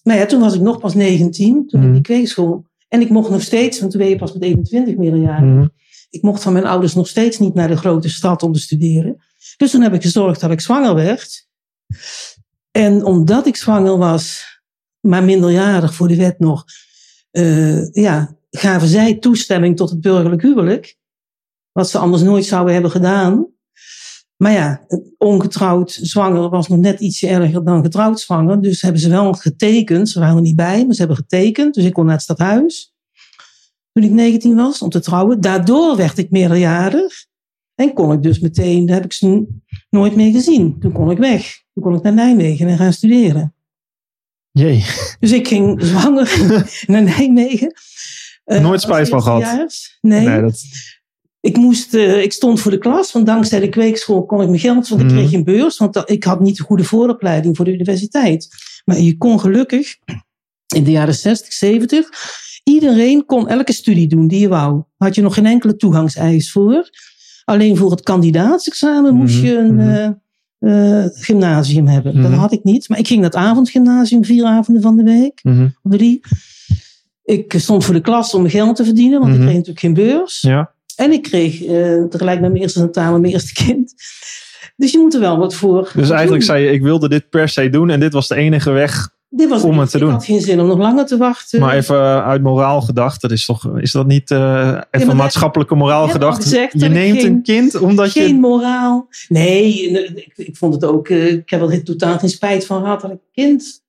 nou 0.03 0.19
ja, 0.19 0.25
toen 0.25 0.39
was 0.39 0.53
ik 0.55 0.61
nog 0.61 0.79
pas 0.79 0.93
19, 0.93 1.67
toen 1.67 1.79
Mhm. 1.79 1.87
in 1.87 1.93
die 1.93 2.01
kweekschool. 2.03 2.65
En 2.87 3.01
ik 3.01 3.09
mocht 3.09 3.29
nog 3.29 3.41
steeds, 3.41 3.79
want 3.79 3.91
toen 3.91 4.01
ben 4.01 4.09
je 4.09 4.15
pas 4.15 4.33
met 4.33 4.41
21 4.43 4.95
meerderjarig. 4.97 5.49
Mhm. 5.53 5.67
Ik 6.09 6.21
mocht 6.21 6.43
van 6.43 6.53
mijn 6.53 6.65
ouders 6.65 6.95
nog 6.95 7.07
steeds 7.07 7.39
niet 7.39 7.53
naar 7.53 7.67
de 7.67 7.77
grote 7.77 8.09
stad 8.09 8.43
om 8.43 8.53
te 8.53 8.59
studeren. 8.59 9.17
Dus 9.57 9.71
toen 9.71 9.81
heb 9.81 9.93
ik 9.93 10.01
gezorgd 10.01 10.41
dat 10.41 10.51
ik 10.51 10.61
zwanger 10.61 10.95
werd. 10.95 11.49
En 12.71 13.03
omdat 13.03 13.45
ik 13.45 13.55
zwanger 13.55 13.97
was, 13.97 14.45
maar 14.99 15.23
minderjarig 15.23 15.93
voor 15.93 16.07
de 16.07 16.15
wet 16.15 16.39
nog, 16.39 16.65
eh, 17.31 17.91
ja, 17.91 18.35
gaven 18.49 18.87
zij 18.87 19.17
toestemming 19.17 19.77
tot 19.77 19.89
het 19.89 20.01
burgerlijk 20.01 20.41
huwelijk. 20.41 20.97
Wat 21.71 21.89
ze 21.89 21.97
anders 21.97 22.21
nooit 22.21 22.45
zouden 22.45 22.73
hebben 22.73 22.91
gedaan. 22.91 23.47
Maar 24.37 24.51
ja, 24.51 24.85
ongetrouwd 25.17 25.91
zwanger 25.91 26.49
was 26.49 26.67
nog 26.67 26.79
net 26.79 26.99
ietsje 26.99 27.27
erger 27.27 27.63
dan 27.63 27.83
getrouwd 27.83 28.19
zwanger. 28.19 28.61
Dus 28.61 28.81
hebben 28.81 29.01
ze 29.01 29.09
wel 29.09 29.33
getekend. 29.33 30.09
Ze 30.09 30.19
waren 30.19 30.35
er 30.35 30.41
niet 30.41 30.55
bij, 30.55 30.85
maar 30.85 30.93
ze 30.93 30.99
hebben 30.99 31.17
getekend. 31.17 31.73
Dus 31.73 31.83
ik 31.83 31.93
kon 31.93 32.05
naar 32.05 32.13
het 32.13 32.23
stadhuis. 32.23 32.93
Toen 33.91 34.03
ik 34.03 34.11
19 34.11 34.55
was, 34.55 34.81
om 34.81 34.89
te 34.89 34.99
trouwen. 34.99 35.41
Daardoor 35.41 35.95
werd 35.97 36.17
ik 36.17 36.31
meerderjarig. 36.31 37.25
En 37.75 37.93
kon 37.93 38.11
ik 38.11 38.23
dus 38.23 38.39
meteen, 38.39 38.85
daar 38.85 38.95
heb 38.95 39.05
ik 39.05 39.13
ze 39.13 39.47
nooit 39.89 40.15
meer 40.15 40.31
gezien. 40.31 40.79
Toen 40.79 40.91
kon 40.91 41.11
ik 41.11 41.17
weg. 41.17 41.60
Toen 41.73 41.83
kon 41.83 41.95
ik 41.95 42.01
naar 42.03 42.13
Nijmegen 42.13 42.67
en 42.67 42.77
gaan 42.77 42.93
studeren. 42.93 43.53
Jee. 44.51 44.85
Dus 45.19 45.31
ik 45.31 45.47
ging 45.47 45.83
zwanger 45.83 46.37
naar 46.87 47.03
Nijmegen. 47.03 47.73
Eh, 48.43 48.61
Nooit 48.61 48.81
spijt 48.81 49.09
van 49.09 49.21
gehad? 49.21 49.69
Nee. 50.01 50.27
Nee, 50.27 50.41
dat, 50.41 50.61
Ik, 51.39 51.57
moest, 51.57 51.93
eh, 51.93 52.21
ik 52.21 52.33
stond 52.33 52.59
voor 52.59 52.71
de 52.71 52.77
klas, 52.77 53.11
want 53.11 53.25
dankzij 53.25 53.59
de 53.59 53.69
kweekschool 53.69 54.25
kon 54.25 54.41
ik 54.41 54.47
mijn 54.47 54.59
geld, 54.59 54.87
want 54.87 55.01
ik 55.01 55.07
Mhm. 55.07 55.15
kreeg 55.17 55.33
een 55.33 55.43
beurs, 55.43 55.77
want 55.77 56.01
ik 56.05 56.23
had 56.23 56.39
niet 56.39 56.57
de 56.57 56.63
goede 56.63 56.83
vooropleiding 56.83 57.55
voor 57.55 57.65
de 57.65 57.73
universiteit. 57.73 58.47
Maar 58.85 58.99
je 58.99 59.17
kon 59.17 59.39
gelukkig 59.39 59.97
in 60.75 60.83
de 60.83 60.91
jaren 60.91 61.13
60, 61.15 61.53
70, 61.53 62.09
iedereen 62.63 63.25
kon 63.25 63.47
elke 63.49 63.73
studie 63.73 64.07
doen 64.07 64.27
die 64.27 64.39
je 64.39 64.47
wou. 64.47 64.83
Had 64.97 65.15
je 65.15 65.21
nog 65.21 65.33
geen 65.33 65.45
enkele 65.45 65.75
toegangseis 65.75 66.51
voor. 66.51 66.89
Alleen 67.45 67.77
voor 67.77 67.91
het 67.91 68.01
kandidaatsexamen 68.01 69.15
moest 69.15 69.35
Mhm, 69.35 69.45
je 69.45 69.57
een 69.57 69.75
mhm. 69.75 69.89
eh, 69.89 70.09
eh, 70.61 71.05
gymnasium 71.11 71.87
hebben. 71.87 72.21
Dat 72.21 72.31
Mhm. 72.31 72.39
had 72.39 72.51
ik 72.51 72.63
niet, 72.63 72.89
maar 72.89 72.99
ik 72.99 73.07
ging 73.07 73.23
het 73.23 73.35
avondgymnasium 73.35 74.25
vier 74.25 74.45
avonden 74.45 74.83
van 74.83 74.97
de 74.97 75.03
week 75.03 75.39
Mhm. 75.43 75.67
of 75.83 75.91
drie. 75.91 76.21
Ik 77.23 77.53
stond 77.57 77.85
voor 77.85 77.93
de 77.93 78.01
klas 78.01 78.33
om 78.33 78.41
mijn 78.41 78.53
geld 78.53 78.75
te 78.75 78.83
verdienen, 78.85 79.19
want 79.19 79.31
Mhm. 79.31 79.39
ik 79.41 79.47
kreeg 79.47 79.57
natuurlijk 79.67 79.79
geen 79.85 79.93
beurs. 79.93 80.41
Ja. 80.41 80.71
En 80.95 81.11
ik 81.11 81.21
kreeg 81.21 81.63
eh, 81.63 82.03
tegelijk 82.03 82.39
met 82.41 82.49
mijn 82.51 82.61
eerste 82.61 82.79
tentamen 82.79 83.21
mijn 83.21 83.33
eerste 83.33 83.53
kind. 83.63 83.93
Dus 84.75 84.91
je 84.91 84.97
moet 84.99 85.13
er 85.13 85.19
wel 85.19 85.37
wat 85.37 85.55
voor. 85.55 85.81
Dus 85.95 86.09
eigenlijk 86.09 86.29
doen. 86.45 86.55
zei 86.55 86.63
je, 86.65 86.71
ik 86.71 86.81
wilde 86.81 87.09
dit 87.09 87.29
per 87.29 87.49
se 87.49 87.69
doen 87.69 87.89
en 87.89 87.99
dit 87.99 88.13
was 88.13 88.27
de 88.27 88.35
enige 88.35 88.71
weg. 88.71 89.09
Dit 89.33 89.49
was 89.49 89.63
om 89.63 89.79
het 89.79 89.89
te 89.89 89.97
ik 89.97 90.03
doen. 90.03 90.11
had 90.11 90.25
geen 90.25 90.41
zin 90.41 90.59
om 90.59 90.67
nog 90.67 90.77
langer 90.77 91.05
te 91.05 91.17
wachten. 91.17 91.59
Maar 91.59 91.75
even 91.75 91.95
eh, 91.95 92.27
uit 92.27 92.41
moraal 92.41 92.81
gedacht, 92.81 93.21
dat 93.21 93.31
is 93.31 93.45
toch, 93.45 93.77
is 93.77 93.91
dat 93.91 94.07
niet 94.07 94.31
eh, 94.31 94.81
even 94.91 95.15
maatschappelijke 95.15 95.75
moraal 95.75 96.07
gedacht? 96.07 96.49
Je 96.49 96.69
neemt 96.89 97.21
geen- 97.21 97.31
een 97.31 97.43
kind 97.43 97.75
omdat 97.79 98.09
geen 98.11 98.27
je. 98.27 98.33
moraal. 98.39 99.07
Nee, 99.27 99.89
ik, 100.15 100.33
ik 100.35 100.57
vond 100.57 100.73
het 100.73 100.85
ook. 100.85 101.07
eh, 101.09 101.31
ik 101.31 101.49
heb 101.49 101.61
er 101.61 101.83
totaal 101.83 102.19
geen 102.19 102.29
spijt 102.29 102.65
van 102.65 102.81
gehad 102.81 103.01
dat 103.01 103.11
ik 103.11 103.17
een 103.17 103.43
kind. 103.45 103.83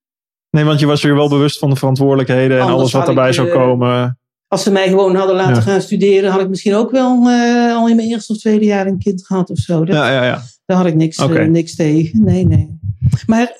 Nee, 0.50 0.64
want 0.64 0.80
je 0.80 0.86
was 0.86 1.02
je 1.02 1.12
wel 1.14 1.28
bewust 1.28 1.58
van 1.58 1.70
de 1.70 1.76
verantwoordelijkheden 1.76 2.60
en 2.60 2.66
alles 2.66 2.92
wat 2.92 3.08
erbij 3.08 3.28
ik, 3.28 3.34
zou 3.34 3.48
eh, 3.48 3.54
komen. 3.54 4.18
Als 4.48 4.62
ze 4.62 4.70
mij 4.70 4.88
gewoon 4.88 5.14
hadden 5.16 5.36
laten 5.36 5.54
Ja. 5.54 5.60
gaan 5.60 5.80
studeren, 5.80 6.30
had 6.30 6.40
ik 6.40 6.48
misschien 6.48 6.74
ook 6.74 6.90
wel 6.90 7.28
eh, 7.28 7.74
al 7.76 7.88
in 7.88 7.96
mijn 7.96 8.08
eerste 8.08 8.32
of 8.32 8.38
tweede 8.38 8.64
jaar 8.64 8.86
een 8.86 8.98
kind 8.98 9.26
gehad 9.26 9.50
of 9.50 9.58
zo. 9.58 9.84
Dat, 9.84 9.96
Ja, 9.96 10.10
ja, 10.12 10.24
ja. 10.24 10.42
Daar 10.66 10.76
had 10.76 10.86
ik 10.86 10.94
niks, 10.94 11.16
eh, 11.18 11.44
niks 11.46 11.74
tegen. 11.74 12.24
Nee, 12.24 12.46
nee. 12.46 12.78
Maar 13.26 13.52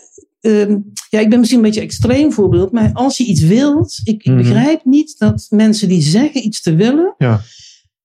ehm, 0.43 0.77
ja, 1.09 1.19
ik 1.21 1.29
ben 1.31 1.39
misschien 1.39 1.59
een 1.59 1.65
beetje 1.65 1.81
een 1.81 1.87
extreem 1.87 2.33
voorbeeld. 2.33 2.73
Maar 2.73 2.91
als 2.93 3.17
je 3.17 3.25
iets 3.25 3.41
wilt, 3.43 4.01
ik, 4.05 4.23
ik 4.23 4.27
Mhm. 4.27 4.37
begrijp 4.37 4.85
niet 4.85 5.15
dat 5.19 5.47
mensen 5.51 5.89
die 5.89 6.03
zeggen 6.03 6.45
iets 6.45 6.63
te 6.63 6.75
willen, 6.75 7.15
Ja. 7.19 7.41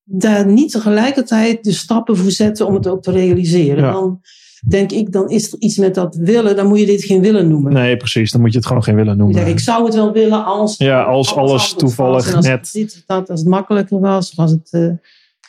daar 0.04 0.46
niet 0.48 0.72
tegelijkertijd 0.72 1.64
de 1.64 1.72
stappen 1.74 2.18
voor 2.18 2.32
zetten 2.32 2.68
om 2.68 2.74
het 2.74 2.88
ook 2.88 3.02
te 3.04 3.12
realiseren. 3.12 3.84
Ja. 3.84 3.92
Dan 3.92 4.22
denk 4.68 4.92
ik, 4.92 5.12
dan 5.12 5.30
is 5.30 5.52
er 5.54 5.60
iets 5.60 5.78
met 5.78 5.96
dat 5.96 6.16
willen, 6.16 6.56
dan 6.56 6.68
moet 6.68 6.80
je 6.80 6.86
dit 6.86 7.04
geen 7.04 7.22
willen 7.22 7.48
noemen. 7.50 7.74
Nee, 7.74 7.98
precies. 7.98 8.32
Dan 8.32 8.42
moet 8.42 8.52
je 8.52 8.58
het 8.58 8.68
gewoon 8.68 8.84
geen 8.84 8.96
willen 8.96 9.18
noemen. 9.18 9.48
ik 9.48 9.60
zou 9.60 9.86
het 9.86 9.96
wel 9.96 10.12
willen 10.12 10.46
als, 10.46 10.78
Ja, 10.78 11.04
als 11.04 11.36
alles 11.36 11.74
toevallig 11.74 12.36
als 12.36 12.46
net- 12.46 12.70
dit, 12.74 13.04
dat, 13.06 13.30
als 13.30 13.40
het 13.40 13.50
makkelijker 13.50 14.00
was, 14.00 14.34
was 14.34 14.52
het... 14.52 14.68
eh, 14.72 14.90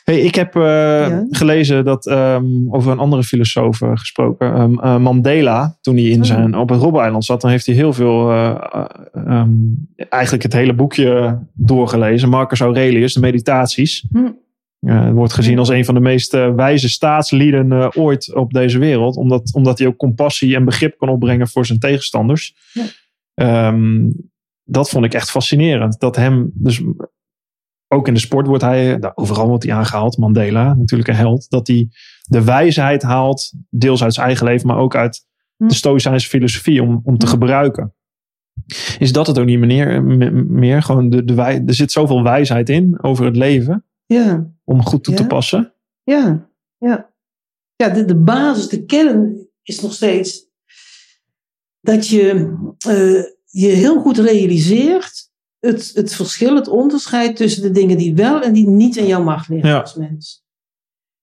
Hey, 0.09 0.19
ik 0.19 0.35
heb 0.35 0.55
eh, 0.55 0.61
Ja. 0.61 1.25
gelezen 1.29 1.85
dat 1.85 2.07
ehm, 2.07 2.45
over 2.69 2.91
een 2.91 2.99
andere 2.99 3.23
filosoof 3.23 3.81
eh, 3.81 3.91
gesproken. 3.93 4.53
Ehm, 4.53 4.79
eh, 4.79 4.97
Mandela, 4.97 5.77
toen 5.81 5.95
hij 5.95 6.03
in 6.05 6.19
Oh. 6.19 6.25
zijn, 6.25 6.57
op 6.57 6.69
het 6.69 6.81
Robbeneiland 6.81 7.25
zat, 7.25 7.41
dan 7.41 7.51
heeft 7.51 7.65
hij 7.65 7.75
heel 7.75 7.93
veel, 7.93 8.31
eh, 8.31 8.55
eh, 8.71 8.85
ehm, 9.13 9.49
eigenlijk 9.95 10.43
het 10.43 10.53
hele 10.53 10.73
boekje 10.73 11.39
doorgelezen. 11.53 12.29
Marcus 12.29 12.59
Aurelius, 12.59 13.13
de 13.13 13.19
meditaties. 13.19 14.05
Hm. 14.11 15.13
Wordt 15.13 15.33
gezien 15.33 15.59
als 15.59 15.69
een 15.69 15.85
van 15.85 15.93
de 15.93 15.99
meest 15.99 16.31
wijze 16.55 16.89
staatslieden 16.89 17.95
ooit 17.95 18.35
op 18.35 18.53
deze 18.53 18.79
wereld. 18.79 19.15
Omdat, 19.15 19.53
omdat 19.53 19.79
hij 19.79 19.87
ook 19.87 19.97
compassie 19.97 20.55
en 20.55 20.65
begrip 20.65 20.97
kan 20.97 21.09
opbrengen 21.09 21.47
voor 21.47 21.65
zijn 21.65 21.79
tegenstanders. 21.79 22.55
Ja. 23.33 23.73
Dat 24.63 24.89
vond 24.89 25.05
ik 25.05 25.13
echt 25.13 25.31
fascinerend. 25.31 25.99
Dat 25.99 26.15
hem, 26.15 26.51
dus 26.53 26.81
ook 27.91 28.07
in 28.07 28.13
de 28.13 28.19
sport 28.19 28.47
wordt 28.47 28.63
hij, 28.63 28.97
nou, 28.97 29.13
overal 29.15 29.47
wordt 29.47 29.63
hij 29.63 29.73
aangehaald. 29.73 30.17
Mandela, 30.17 30.73
natuurlijk 30.73 31.09
een 31.09 31.15
held. 31.15 31.49
Dat 31.49 31.67
hij 31.67 31.87
de 32.21 32.43
wijsheid 32.43 33.01
haalt, 33.01 33.53
deels 33.69 34.03
uit 34.03 34.13
zijn 34.13 34.25
eigen 34.25 34.45
leven, 34.45 34.67
maar 34.67 34.77
ook 34.77 34.95
uit 34.95 35.27
Hm. 35.57 35.67
de 35.67 35.73
Stoïcijnse 35.73 36.27
filosofie 36.27 36.81
om, 36.83 37.01
om 37.03 37.17
te 37.17 37.25
Hm. 37.25 37.31
gebruiken. 37.31 37.93
Is 38.99 39.11
dat 39.11 39.27
het 39.27 39.39
ook 39.39 39.45
niet 39.45 39.59
meer? 39.59 40.03
m- 40.03 40.59
meer? 40.59 40.81
Gewoon 40.81 41.09
de, 41.09 41.23
de 41.23 41.33
wij, 41.33 41.63
er 41.65 41.73
zit 41.73 41.91
zoveel 41.91 42.23
wijsheid 42.23 42.69
in 42.69 43.03
over 43.03 43.25
het 43.25 43.35
leven 43.35 43.85
ja. 44.05 44.49
om 44.63 44.83
goed 44.83 45.03
toe 45.03 45.13
te 45.15 45.27
passen. 45.27 45.73
Ja, 46.03 46.49
ja. 46.77 47.13
Ja, 47.75 47.89
de, 47.89 48.05
de 48.05 48.15
basis, 48.15 48.67
de 48.67 48.85
kern 48.85 49.47
is 49.63 49.81
nog 49.81 49.93
steeds 49.93 50.47
dat 51.81 52.07
je, 52.07 52.29
eh, 52.87 53.23
je 53.45 53.67
heel 53.67 54.01
goed 54.01 54.17
realiseert 54.17 55.28
het, 55.59 55.91
het 55.93 56.13
verschil, 56.13 56.55
het 56.55 56.67
onderscheid 56.67 57.35
tussen 57.35 57.61
de 57.61 57.71
dingen 57.71 57.97
die 57.97 58.15
wel 58.15 58.41
en 58.41 58.53
die 58.53 58.67
niet 58.67 58.95
in 58.97 59.05
jouw 59.07 59.23
macht 59.23 59.49
liggen 59.49 59.69
Ja. 59.69 59.79
als 59.79 59.93
mens. 59.95 60.43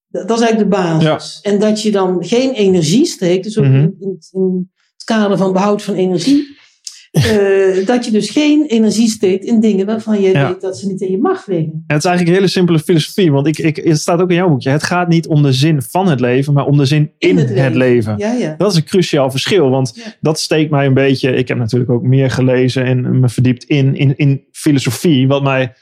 Dat, 0.09 0.28
dat 0.28 0.39
is 0.39 0.45
eigenlijk 0.45 0.72
de 0.72 0.76
basis. 0.82 1.41
En 1.41 1.59
dat 1.61 1.82
je 1.82 1.91
dan 1.91 2.24
geen 2.24 2.53
energie 2.53 3.07
steekt, 3.07 3.45
dus 3.45 3.59
ook 3.59 3.64
Mhm. 3.64 3.74
in, 3.74 3.97
in, 4.01 4.18
in 4.30 4.70
het 4.95 5.05
kader 5.05 5.37
van 5.37 5.53
behoud 5.53 5.82
van 5.82 5.95
energie, 5.95 6.55
eh, 7.16 7.86
dat 7.86 8.04
je 8.04 8.10
dus 8.10 8.30
geen 8.30 8.64
energie 8.66 9.08
steekt 9.08 9.44
in 9.44 9.60
dingen 9.60 9.86
waarvan 9.86 10.20
je 10.20 10.30
Ja. 10.30 10.48
weet 10.48 10.60
dat 10.60 10.78
ze 10.78 10.86
niet 10.86 11.00
in 11.00 11.10
je 11.10 11.18
macht 11.18 11.46
liggen. 11.46 11.72
En 11.72 11.82
het 11.86 11.98
is 11.98 12.04
eigenlijk 12.04 12.28
een 12.28 12.42
hele 12.42 12.46
simpele 12.52 12.78
filosofie. 12.78 13.32
Want 13.32 13.46
ik, 13.46 13.58
ik, 13.58 13.76
het 13.76 14.00
staat 14.00 14.20
ook 14.20 14.30
in 14.30 14.36
jouw 14.36 14.48
boekje. 14.48 14.70
Het 14.70 14.82
gaat 14.82 15.08
niet 15.08 15.26
om 15.26 15.42
de 15.42 15.52
zin 15.52 15.82
van 15.82 16.08
het 16.08 16.20
leven, 16.20 16.52
maar 16.52 16.66
om 16.66 16.76
de 16.76 16.84
zin 16.84 17.10
in, 17.18 17.38
het, 17.38 17.74
leven. 17.74 18.14
Ja, 18.18 18.32
ja. 18.32 18.54
Dat 18.58 18.70
is 18.70 18.76
een 18.76 18.84
cruciaal 18.84 19.30
verschil. 19.30 19.70
Want 19.70 20.16
dat 20.20 20.38
steekt 20.38 20.70
mij 20.70 20.86
een 20.86 20.94
beetje. 20.94 21.34
Ik 21.36 21.48
heb 21.48 21.58
natuurlijk 21.58 21.90
ook 21.90 22.02
meer 22.02 22.30
gelezen 22.30 22.84
en 22.84 23.20
me 23.20 23.28
verdiept 23.28 23.64
in, 23.64 23.96
in, 23.96 24.16
in 24.16 24.44
filosofie. 24.52 25.28
Wat 25.28 25.42
mij 25.42 25.72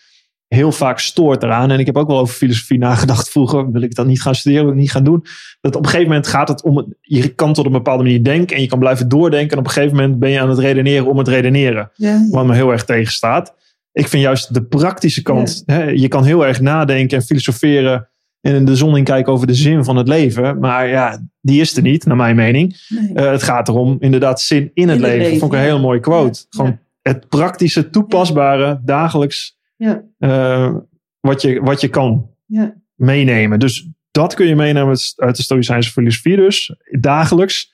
heel 0.54 0.72
vaak 0.72 0.98
stoort 0.98 1.42
eraan. 1.42 1.70
En 1.70 1.78
ik 1.78 1.86
heb 1.86 1.96
ook 1.96 2.06
wel 2.06 2.18
over 2.18 2.34
filosofie 2.34 2.78
nagedacht 2.78 3.28
vroeger. 3.30 3.70
Wil 3.70 3.82
ik 3.82 3.94
dat 3.94 4.06
niet 4.06 4.22
gaan 4.22 4.34
studeren? 4.34 4.64
Wil 4.64 4.74
ik 4.74 4.80
niet 4.80 4.90
gaan 4.90 5.04
doen? 5.04 5.24
Dat 5.60 5.76
op 5.76 5.82
een 5.82 5.88
gegeven 5.88 6.08
moment 6.08 6.26
gaat 6.26 6.48
het 6.48 6.62
om. 6.62 6.94
Je 7.00 7.28
kan 7.28 7.52
tot 7.52 7.66
een 7.66 7.72
bepaalde 7.72 8.02
manier 8.02 8.24
denken. 8.24 8.56
En 8.56 8.62
je 8.62 8.68
kan 8.68 8.78
blijven 8.78 9.08
doordenken. 9.08 9.50
En 9.50 9.58
op 9.58 9.64
een 9.64 9.70
gegeven 9.70 9.96
moment 9.96 10.18
ben 10.18 10.30
je 10.30 10.40
aan 10.40 10.48
het 10.48 10.58
redeneren 10.58 11.06
om 11.06 11.18
het 11.18 11.28
redeneren. 11.28 11.90
ja, 11.94 12.10
ja. 12.10 12.28
Wat 12.30 12.46
me 12.46 12.54
heel 12.54 12.72
erg 12.72 12.84
tegenstaat. 12.84 13.54
Ik 13.92 14.08
vind 14.08 14.22
juist 14.22 14.54
de 14.54 14.62
praktische 14.62 15.22
kant. 15.22 15.62
Hè, 15.66 15.82
je 15.82 16.08
kan 16.08 16.24
heel 16.24 16.46
erg 16.46 16.60
nadenken 16.60 17.18
en 17.18 17.24
filosoferen. 17.24 18.08
En 18.40 18.54
in 18.54 18.64
de 18.64 18.76
zon 18.76 18.96
in 18.96 19.04
kijken 19.04 19.32
over 19.32 19.46
de 19.46 19.54
zin 19.54 19.84
van 19.84 19.96
het 19.96 20.08
leven. 20.08 20.58
Maar 20.58 20.88
ja, 20.88 21.22
die 21.40 21.60
is 21.60 21.76
er 21.76 21.82
niet, 21.82 22.04
naar 22.04 22.16
mijn 22.16 22.36
mening. 22.36 22.86
Nee. 22.88 23.12
Eh, 23.14 23.30
het 23.30 23.42
gaat 23.42 23.68
erom 23.68 23.96
inderdaad 24.00 24.40
zin 24.40 24.70
in 24.74 24.88
het 24.88 24.98
het 24.98 25.06
leven. 25.06 25.18
leven, 25.18 25.38
Vond 25.38 25.52
ik 25.52 25.58
een 25.58 25.64
hele 25.64 25.78
mooie 25.78 26.00
quote. 26.00 26.44
Gewoon 26.50 26.78
het 27.02 27.28
praktische, 27.28 27.90
toepasbare, 27.90 28.80
dagelijks. 28.84 29.53
Ja. 29.76 30.04
eh, 30.18 30.76
wat, 31.20 31.42
je, 31.42 31.60
wat 31.60 31.80
je 31.80 31.88
kan 31.88 32.30
Ja. 32.46 32.74
meenemen. 32.94 33.58
Dus 33.58 33.88
dat 34.10 34.34
kun 34.34 34.46
je 34.46 34.54
meenemen 34.56 34.96
uit- 35.16 35.36
de 35.36 35.42
Stoïcijnse 35.42 35.90
filosofie 35.90 36.36
dus. 36.36 36.76
Dagelijks. 37.00 37.72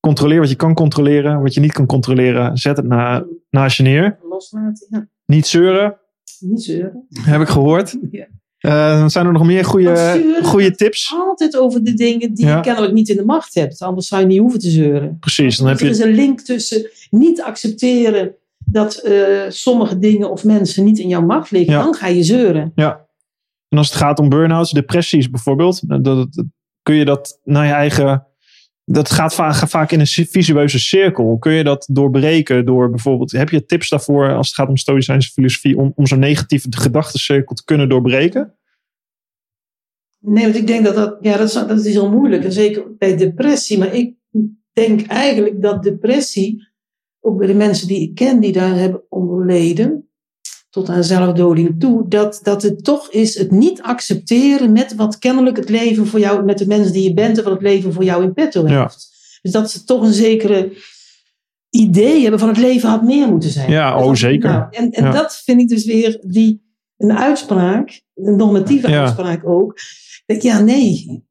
Controleer 0.00 0.40
wat 0.40 0.48
je 0.50 0.54
kan 0.56 0.74
controleren. 0.74 1.42
Wat 1.42 1.54
je 1.54 1.60
niet 1.60 1.72
kan 1.72 1.86
controleren, 1.86 2.56
zet 2.56 2.76
het 2.76 2.86
na, 2.86 3.24
naast 3.50 3.76
je 3.76 3.82
neer. 3.82 4.18
Loslaten, 4.28 4.86
ja. 4.90 5.08
Niet 5.26 5.46
zeuren, 5.46 5.96
Niet 6.40 6.62
zeuren. 6.62 7.06
heb 7.20 7.40
ik 7.40 7.48
gehoord. 7.48 7.96
Ja. 8.10 8.26
Eh, 8.58 9.08
zijn 9.08 9.26
er 9.26 9.32
nog 9.32 9.44
meer 9.46 9.64
goede, 9.64 10.38
goede 10.42 10.74
tips? 10.74 11.14
Altijd 11.16 11.56
over 11.56 11.84
de 11.84 11.94
dingen 11.94 12.34
die 12.34 12.46
Ja. 12.46 12.56
je 12.56 12.62
kennelijk 12.62 12.92
niet 12.92 13.08
in 13.08 13.16
de 13.16 13.24
macht 13.24 13.54
hebt. 13.54 13.82
Anders 13.82 14.06
zou 14.08 14.20
je 14.20 14.26
niet 14.26 14.38
hoeven 14.38 14.60
te 14.60 14.70
zeuren. 14.70 15.16
Precies, 15.20 15.56
dan 15.56 15.66
heb 15.68 15.80
er 15.80 15.86
is 15.88 15.98
je... 15.98 16.04
een 16.04 16.14
link 16.14 16.40
tussen 16.40 16.90
niet 17.10 17.42
accepteren 17.42 18.34
dat 18.74 18.96
eh, 18.96 19.44
sommige 19.48 19.98
dingen 19.98 20.30
of 20.30 20.44
mensen 20.44 20.84
niet 20.84 20.98
in 20.98 21.08
jouw 21.08 21.22
macht 21.22 21.50
liggen. 21.50 21.74
Ja. 21.74 21.82
Dan 21.82 21.94
ga 21.94 22.06
je 22.06 22.22
zeuren. 22.22 22.72
Ja. 22.74 23.06
En 23.68 23.78
als 23.78 23.88
het 23.88 23.96
gaat 23.96 24.18
om 24.18 24.28
burn-outs, 24.28 24.70
depressies 24.72 25.30
bijvoorbeeld, 25.30 25.82
eh, 25.88 25.88
dat, 25.88 26.04
dat- 26.04 26.44
kun 26.82 26.94
je 26.94 27.04
dat 27.04 27.40
naar 27.44 27.66
je 27.66 27.72
eigen. 27.72 28.26
Dat 28.84 29.10
gaat 29.10 29.34
vaak, 29.34 29.54
gaat 29.54 29.70
vaak 29.70 29.90
in 29.90 30.00
een 30.00 30.06
visueuze 30.06 30.78
cirkel. 30.78 31.38
Kun 31.38 31.52
je 31.52 31.64
dat 31.64 31.88
doorbreken 31.90 32.64
door 32.64 32.90
bijvoorbeeld. 32.90 33.32
Heb 33.32 33.48
je 33.48 33.64
tips 33.64 33.88
daarvoor 33.88 34.34
als 34.34 34.46
het 34.46 34.56
gaat 34.56 34.68
om 34.68 34.76
Stoïcijnse 34.76 35.30
filosofie 35.30 35.76
om, 35.76 35.92
om 35.94 36.06
zo'n 36.06 36.18
negatieve 36.18 36.68
gedachtencirkel 36.70 37.54
te 37.54 37.64
kunnen 37.64 37.88
doorbreken? 37.88 38.54
Nee, 40.20 40.44
want 40.44 40.56
ik 40.56 40.66
denk 40.66 40.84
dat 40.84 40.94
dat, 40.94 41.16
ja, 41.20 41.36
dat, 41.36 41.46
is, 41.48 41.52
dat 41.54 41.84
is 41.84 41.92
heel 41.92 42.10
moeilijk. 42.10 42.44
En 42.44 42.52
zeker 42.52 42.96
bij 42.96 43.16
depressie. 43.16 43.78
Maar 43.78 43.94
ik 43.94 44.14
denk 44.72 45.06
eigenlijk 45.06 45.62
dat 45.62 45.82
depressie, 45.82 46.68
ook 47.24 47.38
bij 47.38 47.46
de 47.46 47.54
mensen 47.54 47.86
die 47.88 48.00
ik 48.00 48.14
ken 48.14 48.40
die 48.40 48.52
daar 48.52 48.76
hebben 48.76 49.02
onder 49.08 49.46
leden, 49.46 50.08
tot 50.70 50.88
aan 50.88 51.04
zelfdoding 51.04 51.80
toe, 51.80 52.08
dat, 52.08 52.40
dat 52.42 52.62
het 52.62 52.84
toch 52.84 53.10
is 53.10 53.38
het 53.38 53.50
niet 53.50 53.82
accepteren 53.82 54.72
met 54.72 54.94
wat 54.94 55.18
kennelijk 55.18 55.56
het 55.56 55.68
leven 55.68 56.06
voor 56.06 56.20
jou, 56.20 56.44
met 56.44 56.58
de 56.58 56.66
mensen 56.66 56.92
die 56.92 57.02
je 57.08 57.14
bent 57.14 57.38
en 57.38 57.44
wat 57.44 57.52
het 57.52 57.62
leven 57.62 57.92
voor 57.92 58.04
jou 58.04 58.22
in 58.24 58.32
petto 58.32 58.68
Ja. 58.68 58.80
heeft. 58.82 59.12
Dus 59.42 59.52
dat 59.52 59.70
ze 59.70 59.84
toch 59.84 60.02
een 60.02 60.12
zekere 60.12 60.72
idee 61.70 62.20
hebben 62.22 62.40
van 62.40 62.48
het 62.48 62.58
leven 62.58 62.88
had 62.88 63.02
meer 63.02 63.28
moeten 63.28 63.50
zijn. 63.50 63.70
Ja, 63.70 63.98
oh, 63.98 64.06
dat- 64.06 64.18
zeker. 64.18 64.50
nou, 64.50 64.66
en 64.70 64.90
en 64.90 65.04
Ja. 65.04 65.10
dat 65.12 65.36
vind 65.44 65.60
ik 65.60 65.68
dus 65.68 65.84
weer 65.84 66.18
die, 66.26 66.62
een 66.96 67.12
uitspraak, 67.18 68.02
een 68.14 68.36
normatieve 68.36 68.88
Ja. 68.88 69.00
uitspraak 69.00 69.48
ook. 69.48 69.78
Dat, 70.26 70.42
ja, 70.42 70.60
nee. 70.60 71.22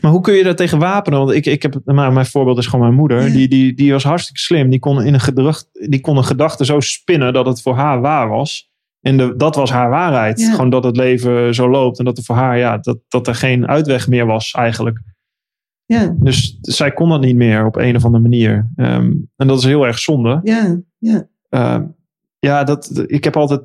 Maar 0.00 0.10
hoe 0.10 0.20
kun 0.20 0.34
je 0.34 0.44
daar 0.44 0.56
tegen 0.56 0.78
wapenen? 0.78 1.18
Want 1.18 1.30
ik, 1.30 1.46
ik 1.46 1.62
heb, 1.62 1.80
maar 1.84 2.12
mijn 2.12 2.26
voorbeeld 2.26 2.58
is 2.58 2.66
gewoon 2.66 2.84
mijn 2.84 2.98
moeder. 2.98 3.26
Ja. 3.26 3.32
Die, 3.32 3.48
die, 3.48 3.74
die 3.74 3.92
was 3.92 4.04
hartstikke 4.04 4.40
slim. 4.40 4.70
Die 4.70 4.78
kon, 4.78 5.02
in 5.02 5.14
een 5.14 5.20
gedrag, 5.20 5.64
die 5.72 6.00
kon 6.00 6.16
een 6.16 6.24
gedachte 6.24 6.64
zo 6.64 6.80
spinnen 6.80 7.32
dat 7.32 7.46
het 7.46 7.62
voor 7.62 7.74
haar 7.74 8.00
waar 8.00 8.28
was. 8.28 8.70
En 9.00 9.16
de, 9.16 9.36
dat 9.36 9.54
was 9.54 9.70
haar 9.70 9.90
waarheid. 9.90 10.40
Ja. 10.40 10.50
Gewoon 10.50 10.70
dat 10.70 10.84
het 10.84 10.96
leven 10.96 11.54
zo 11.54 11.70
loopt. 11.70 11.98
En 11.98 12.04
dat 12.04 12.18
er 12.18 12.24
voor 12.24 12.36
haar, 12.36 12.58
ja, 12.58 12.78
dat, 12.78 12.98
dat 13.08 13.26
er 13.26 13.34
geen 13.34 13.68
uitweg 13.68 14.08
meer 14.08 14.26
was 14.26 14.50
eigenlijk. 14.50 15.00
Ja, 15.84 16.16
Dus 16.18 16.58
zij 16.60 16.92
kon 16.92 17.08
dat 17.08 17.20
niet 17.20 17.36
meer 17.36 17.66
op 17.66 17.76
een 17.76 17.96
of 17.96 18.04
andere 18.04 18.22
manier. 18.22 18.70
Ehm, 18.76 19.12
en 19.36 19.46
dat 19.46 19.58
is 19.58 19.64
heel 19.64 19.86
erg 19.86 19.98
zonde. 19.98 20.40
ja, 20.42 20.80
ja. 20.98 21.28
Ehm, 21.48 21.84
ja, 22.38 22.64
dat, 22.64 23.04
ik 23.06 23.24
heb 23.24 23.36
altijd. 23.36 23.60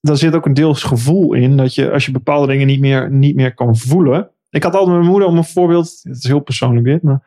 Daar 0.00 0.16
zit 0.16 0.34
ook 0.34 0.46
een 0.46 0.54
deels 0.54 0.82
gevoel 0.82 1.32
in. 1.32 1.56
Dat 1.56 1.74
je 1.74 1.90
als 1.90 2.06
je 2.06 2.12
bepaalde 2.12 2.46
dingen 2.46 2.66
niet 2.66 2.80
meer, 2.80 3.10
niet 3.10 3.34
meer 3.34 3.54
kan 3.54 3.76
voelen. 3.76 4.30
Ik 4.52 4.62
had 4.62 4.74
altijd 4.74 4.96
mijn 4.96 5.10
moeder 5.10 5.28
om 5.28 5.36
een 5.36 5.44
voorbeeld. 5.44 6.00
Het 6.02 6.16
is 6.16 6.26
heel 6.26 6.40
persoonlijk 6.40 6.84
dit. 6.84 7.02
Maar 7.02 7.26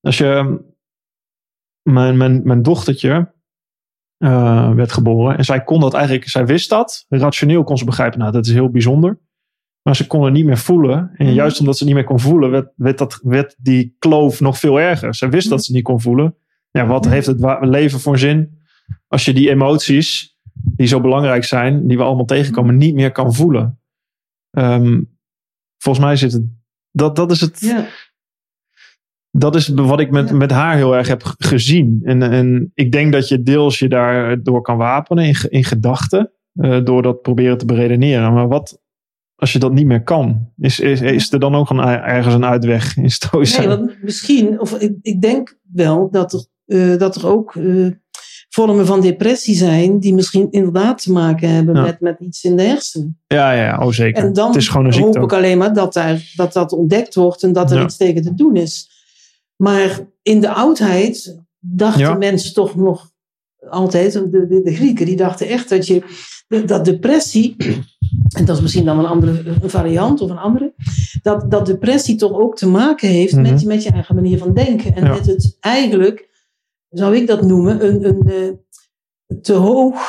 als 0.00 0.18
je. 0.18 0.60
Mijn, 1.82 2.16
mijn, 2.16 2.40
mijn 2.44 2.62
dochtertje. 2.62 3.32
eh, 4.16 4.72
werd 4.72 4.92
geboren. 4.92 5.36
En 5.38 5.44
zij 5.44 5.64
kon 5.64 5.80
dat 5.80 5.94
eigenlijk. 5.94 6.28
Zij 6.28 6.46
wist 6.46 6.70
dat. 6.70 7.06
Rationeel 7.08 7.64
kon 7.64 7.78
ze 7.78 7.84
begrijpen. 7.84 8.18
Nou, 8.18 8.32
dat 8.32 8.46
is 8.46 8.52
heel 8.52 8.70
bijzonder. 8.70 9.18
Maar 9.82 9.96
ze 9.96 10.06
kon 10.06 10.24
het 10.24 10.32
niet 10.32 10.44
meer 10.44 10.58
voelen. 10.58 11.10
En 11.14 11.26
Mhm. 11.26 11.34
juist 11.34 11.60
omdat 11.60 11.76
ze 11.76 11.84
het 11.84 11.92
niet 11.92 12.02
meer 12.02 12.10
kon 12.10 12.20
voelen. 12.20 12.50
Werd, 12.50 12.72
werd, 12.76 12.98
dat, 12.98 13.20
werd 13.22 13.56
die 13.58 13.96
kloof 13.98 14.40
nog 14.40 14.58
veel 14.58 14.80
erger. 14.80 15.14
Zij 15.14 15.30
wist 15.30 15.44
Mhm. 15.46 15.54
dat 15.54 15.64
ze 15.64 15.66
het 15.66 15.76
niet 15.76 15.84
kon 15.90 16.00
voelen. 16.00 16.36
Ja, 16.70 16.86
wat 16.86 17.08
heeft 17.08 17.26
het 17.26 17.58
leven 17.60 18.00
voor 18.00 18.18
zin? 18.18 18.58
Als 19.08 19.24
je 19.24 19.32
die 19.32 19.50
emoties. 19.50 20.30
die 20.76 20.86
zo 20.86 21.00
belangrijk 21.00 21.44
zijn. 21.44 21.86
die 21.86 21.96
we 21.96 22.02
allemaal 22.02 22.24
tegenkomen. 22.24 22.76
niet 22.76 22.94
meer 22.94 23.12
kan 23.12 23.34
voelen. 23.34 23.80
Ehm, 24.50 25.02
volgens 25.82 26.04
mij 26.04 26.16
zit 26.16 26.32
het. 26.32 26.42
Dat, 26.90 27.16
dat 27.16 27.30
is 27.30 27.40
het. 27.40 27.60
ja. 27.60 27.86
Dat 29.30 29.54
is 29.54 29.68
wat 29.68 30.00
ik 30.00 30.10
met, 30.10 30.28
Ja. 30.28 30.34
met 30.34 30.50
haar 30.50 30.76
heel 30.76 30.96
erg 30.96 31.08
heb 31.08 31.22
gezien. 31.38 32.00
En, 32.04 32.22
en 32.22 32.70
ik 32.74 32.92
denk 32.92 33.12
dat 33.12 33.28
je 33.28 33.42
deels 33.42 33.78
je 33.78 33.88
daardoor 33.88 34.62
kan 34.62 34.76
wapenen 34.76 35.24
in, 35.24 35.36
in 35.48 35.64
gedachten. 35.64 36.32
eh, 36.52 36.84
door 36.84 37.02
dat 37.02 37.20
proberen 37.22 37.58
te 37.58 37.64
beredeneren. 37.64 38.32
Maar 38.32 38.48
wat 38.48 38.80
als 39.34 39.52
je 39.52 39.58
dat 39.58 39.72
niet 39.72 39.86
meer 39.86 40.02
kan? 40.02 40.52
Is, 40.58 40.80
is, 40.80 41.00
is 41.00 41.32
er 41.32 41.40
dan 41.40 41.54
ook 41.54 41.70
een, 41.70 41.78
ergens 41.80 42.34
een 42.34 42.44
uitweg 42.44 42.96
in 42.96 43.02
Nee, 43.02 43.10
stoïcijn? 43.10 43.68
want 43.68 44.02
misschien, 44.02 44.60
of 44.60 44.72
ik, 44.80 44.94
ik 45.02 45.20
denk 45.20 45.58
wel 45.72 46.10
dat 46.10 46.32
er, 46.32 46.46
eh, 46.92 46.98
dat 46.98 47.16
er 47.16 47.26
ook 47.26 47.56
eh, 47.56 47.86
vormen 48.54 48.86
van 48.86 49.00
depressie 49.00 49.54
zijn. 49.54 49.98
die 50.00 50.14
misschien 50.14 50.48
inderdaad 50.50 51.02
te 51.02 51.12
maken 51.12 51.48
hebben 51.48 51.74
Ja. 51.74 51.82
met, 51.82 52.00
met 52.00 52.16
iets 52.20 52.44
in 52.44 52.56
de 52.56 52.62
hersenen. 52.62 53.18
Ja, 53.26 53.52
ja, 53.52 53.78
oh 53.84 53.92
zeker. 53.92 54.22
En 54.24 54.32
dan 54.32 54.46
het 54.46 54.56
is 54.56 54.68
gewoon 54.68 54.86
een 54.86 54.92
hoop 54.92 55.02
ziekte. 55.02 55.20
ik 55.20 55.32
alleen 55.32 55.58
maar 55.58 55.74
dat, 55.74 55.92
daar, 55.92 56.32
dat 56.36 56.52
dat 56.52 56.72
ontdekt 56.72 57.14
wordt 57.14 57.42
en 57.42 57.52
dat 57.52 57.70
er 57.70 57.78
Ja. 57.78 57.84
iets 57.84 57.96
tegen 57.96 58.22
te 58.22 58.34
doen 58.34 58.56
is. 58.56 58.90
Maar 59.56 60.00
in 60.22 60.40
de 60.40 60.48
oudheid 60.52 61.38
dachten 61.58 62.00
Ja. 62.00 62.14
mensen 62.14 62.54
toch 62.54 62.74
nog 62.76 63.10
altijd, 63.70 64.12
de, 64.12 64.30
de, 64.46 64.60
de 64.64 64.74
Grieken, 64.74 65.06
die 65.06 65.16
dachten 65.16 65.48
echt 65.48 65.68
dat 65.68 65.86
je 65.86 66.02
dat 66.66 66.84
depressie, 66.84 67.54
en 68.38 68.44
dat 68.44 68.56
is 68.56 68.62
misschien 68.62 68.84
dan 68.84 68.98
een 68.98 69.06
andere 69.06 69.42
een 69.62 69.70
variant 69.70 70.20
of 70.20 70.30
een 70.30 70.38
andere, 70.38 70.72
dat, 71.22 71.50
dat 71.50 71.66
depressie 71.66 72.16
toch 72.16 72.32
ook 72.32 72.56
te 72.56 72.68
maken 72.68 73.08
heeft 73.08 73.32
Mhm. 73.32 73.42
met, 73.50 73.60
je- 73.60 73.66
met 73.66 73.82
je 73.82 73.90
eigen 73.90 74.14
manier 74.14 74.38
van 74.38 74.54
denken. 74.54 74.94
En 74.94 75.08
met 75.08 75.26
het 75.26 75.56
eigenlijk, 75.60 76.28
zou 76.92 77.16
ik 77.16 77.26
dat 77.26 77.42
noemen, 77.42 77.84
een, 77.86 78.04
een 78.04 78.22
eh, 79.26 79.36
te 79.42 79.52
hoog, 79.52 80.00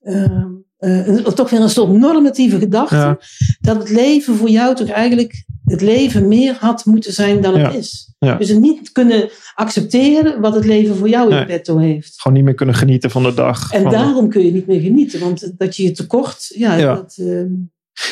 eh, 0.00 0.44
eh, 0.76 1.16
toch 1.26 1.50
weer 1.50 1.60
een 1.60 1.68
soort 1.68 1.92
normatieve 1.92 2.58
gedachte, 2.58 2.94
Ja. 2.94 3.18
dat 3.60 3.76
het 3.76 3.90
leven 3.90 4.34
voor 4.34 4.48
jou 4.48 4.74
toch 4.74 4.88
eigenlijk 4.88 5.44
het 5.64 5.80
leven 5.80 6.28
meer 6.28 6.56
had 6.60 6.84
moeten 6.84 7.12
zijn 7.12 7.40
dan 7.40 7.52
het 7.58 7.72
Ja. 7.72 7.78
is. 7.78 8.14
Ja. 8.18 8.34
Dus 8.36 8.48
het 8.48 8.60
niet 8.60 8.92
kunnen 8.92 9.28
accepteren 9.54 10.40
wat 10.40 10.54
het 10.54 10.64
leven 10.64 10.96
voor 10.96 11.08
jou 11.08 11.28
in 11.30 11.34
Nee. 11.36 11.44
petto 11.46 11.78
heeft. 11.78 12.20
Gewoon 12.20 12.36
niet 12.36 12.46
meer 12.46 12.54
kunnen 12.54 12.74
genieten 12.74 13.10
van 13.10 13.22
de 13.22 13.34
dag. 13.34 13.72
En 13.72 13.84
de- 13.84 13.90
daarom 13.90 14.28
kun 14.28 14.44
je 14.44 14.52
niet 14.52 14.66
meer 14.66 14.80
genieten. 14.80 15.20
Want 15.20 15.58
dat 15.58 15.76
je 15.76 15.82
je 15.82 15.92
tekort, 15.92 16.46
ja, 16.54 16.76
Ja. 16.76 16.94
Dat, 16.94 17.16
eh, 17.18 17.42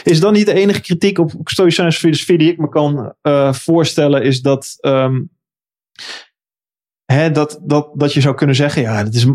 Is 0.05 0.21
dan 0.21 0.33
niet 0.33 0.47
de 0.47 0.53
enige 0.53 0.81
kritiek 0.81 1.19
op 1.19 1.33
Stoïcijnse 1.45 1.99
filosofie 1.99 2.39
die 2.39 2.51
ik 2.53 2.59
me 2.59 2.69
kan 2.69 3.15
eh, 3.23 3.53
voorstellen, 3.53 4.23
is 4.23 4.41
dat, 4.43 4.77
ehm, 4.81 5.21
hè, 7.13 7.31
dat, 7.31 7.61
dat, 7.63 7.91
dat 7.95 8.13
je 8.13 8.21
zou 8.21 8.35
kunnen 8.35 8.57
zeggen, 8.57 8.83
ja, 8.83 9.05
dat 9.05 9.15
is, 9.15 9.27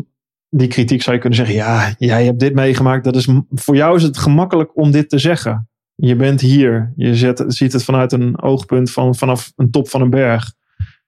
die 0.49 0.67
kritiek 0.67 1.01
zou 1.01 1.15
je 1.15 1.21
kunnen 1.21 1.39
zeggen, 1.39 1.55
ja, 1.55 1.93
jij 1.97 2.25
hebt 2.25 2.39
dit 2.39 2.53
meegemaakt, 2.53 3.03
dat 3.03 3.15
is, 3.15 3.27
voor 3.49 3.75
jou 3.75 3.95
is 3.95 4.03
het 4.03 4.17
gemakkelijk 4.17 4.77
om 4.77 4.91
dit 4.91 5.09
te 5.09 5.17
zeggen. 5.17 5.69
Je 5.95 6.15
bent 6.15 6.41
hier, 6.41 6.93
je 6.95 7.15
zet, 7.15 7.43
ziet 7.47 7.73
het 7.73 7.83
vanuit 7.83 8.11
een 8.11 8.41
oogpunt 8.41 8.91
van, 8.91 9.15
vanaf 9.15 9.51
een 9.55 9.71
top 9.71 9.89
van 9.89 10.01
een 10.01 10.09
berg. 10.09 10.53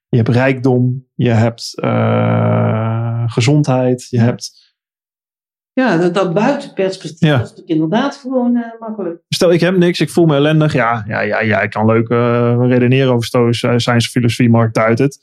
Je 0.07 0.17
hebt 0.17 0.29
rijkdom, 0.29 1.05
je 1.15 1.29
hebt 1.29 1.73
eh, 1.79 3.23
gezondheid. 3.25 4.07
Je 4.09 4.19
hebt, 4.19 4.73
Ja, 5.73 5.97
dat, 5.97 6.13
dat 6.13 6.33
buitenperspectief 6.33 7.29
Ja. 7.29 7.33
is 7.35 7.39
natuurlijk 7.41 7.69
inderdaad 7.69 8.15
gewoon 8.15 8.55
eh, 8.55 8.79
makkelijk. 8.79 9.21
stel 9.29 9.51
ik 9.51 9.59
heb 9.59 9.77
niks, 9.77 9.99
ik 9.99 10.09
voel 10.09 10.25
me 10.25 10.35
ellendig. 10.35 10.73
Ja, 10.73 11.03
ja, 11.07 11.21
ja, 11.21 11.39
ja 11.41 11.61
ik 11.61 11.69
kan 11.69 11.85
leuk 11.85 12.09
eh, 12.09 12.55
redeneren 12.59 13.13
over 13.13 13.25
stoïcijnse 13.25 14.09
filosofie, 14.09 14.49
Mark 14.49 14.73
duidt 14.73 14.99
het. 14.99 15.19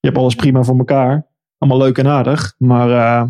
Je 0.00 0.08
hebt 0.08 0.18
alles 0.18 0.34
prima 0.34 0.62
voor 0.62 0.78
elkaar. 0.78 1.26
Allemaal 1.58 1.78
leuk 1.78 1.98
en 1.98 2.06
aardig. 2.06 2.54
Maar 2.58 2.90
eh, 2.90 3.28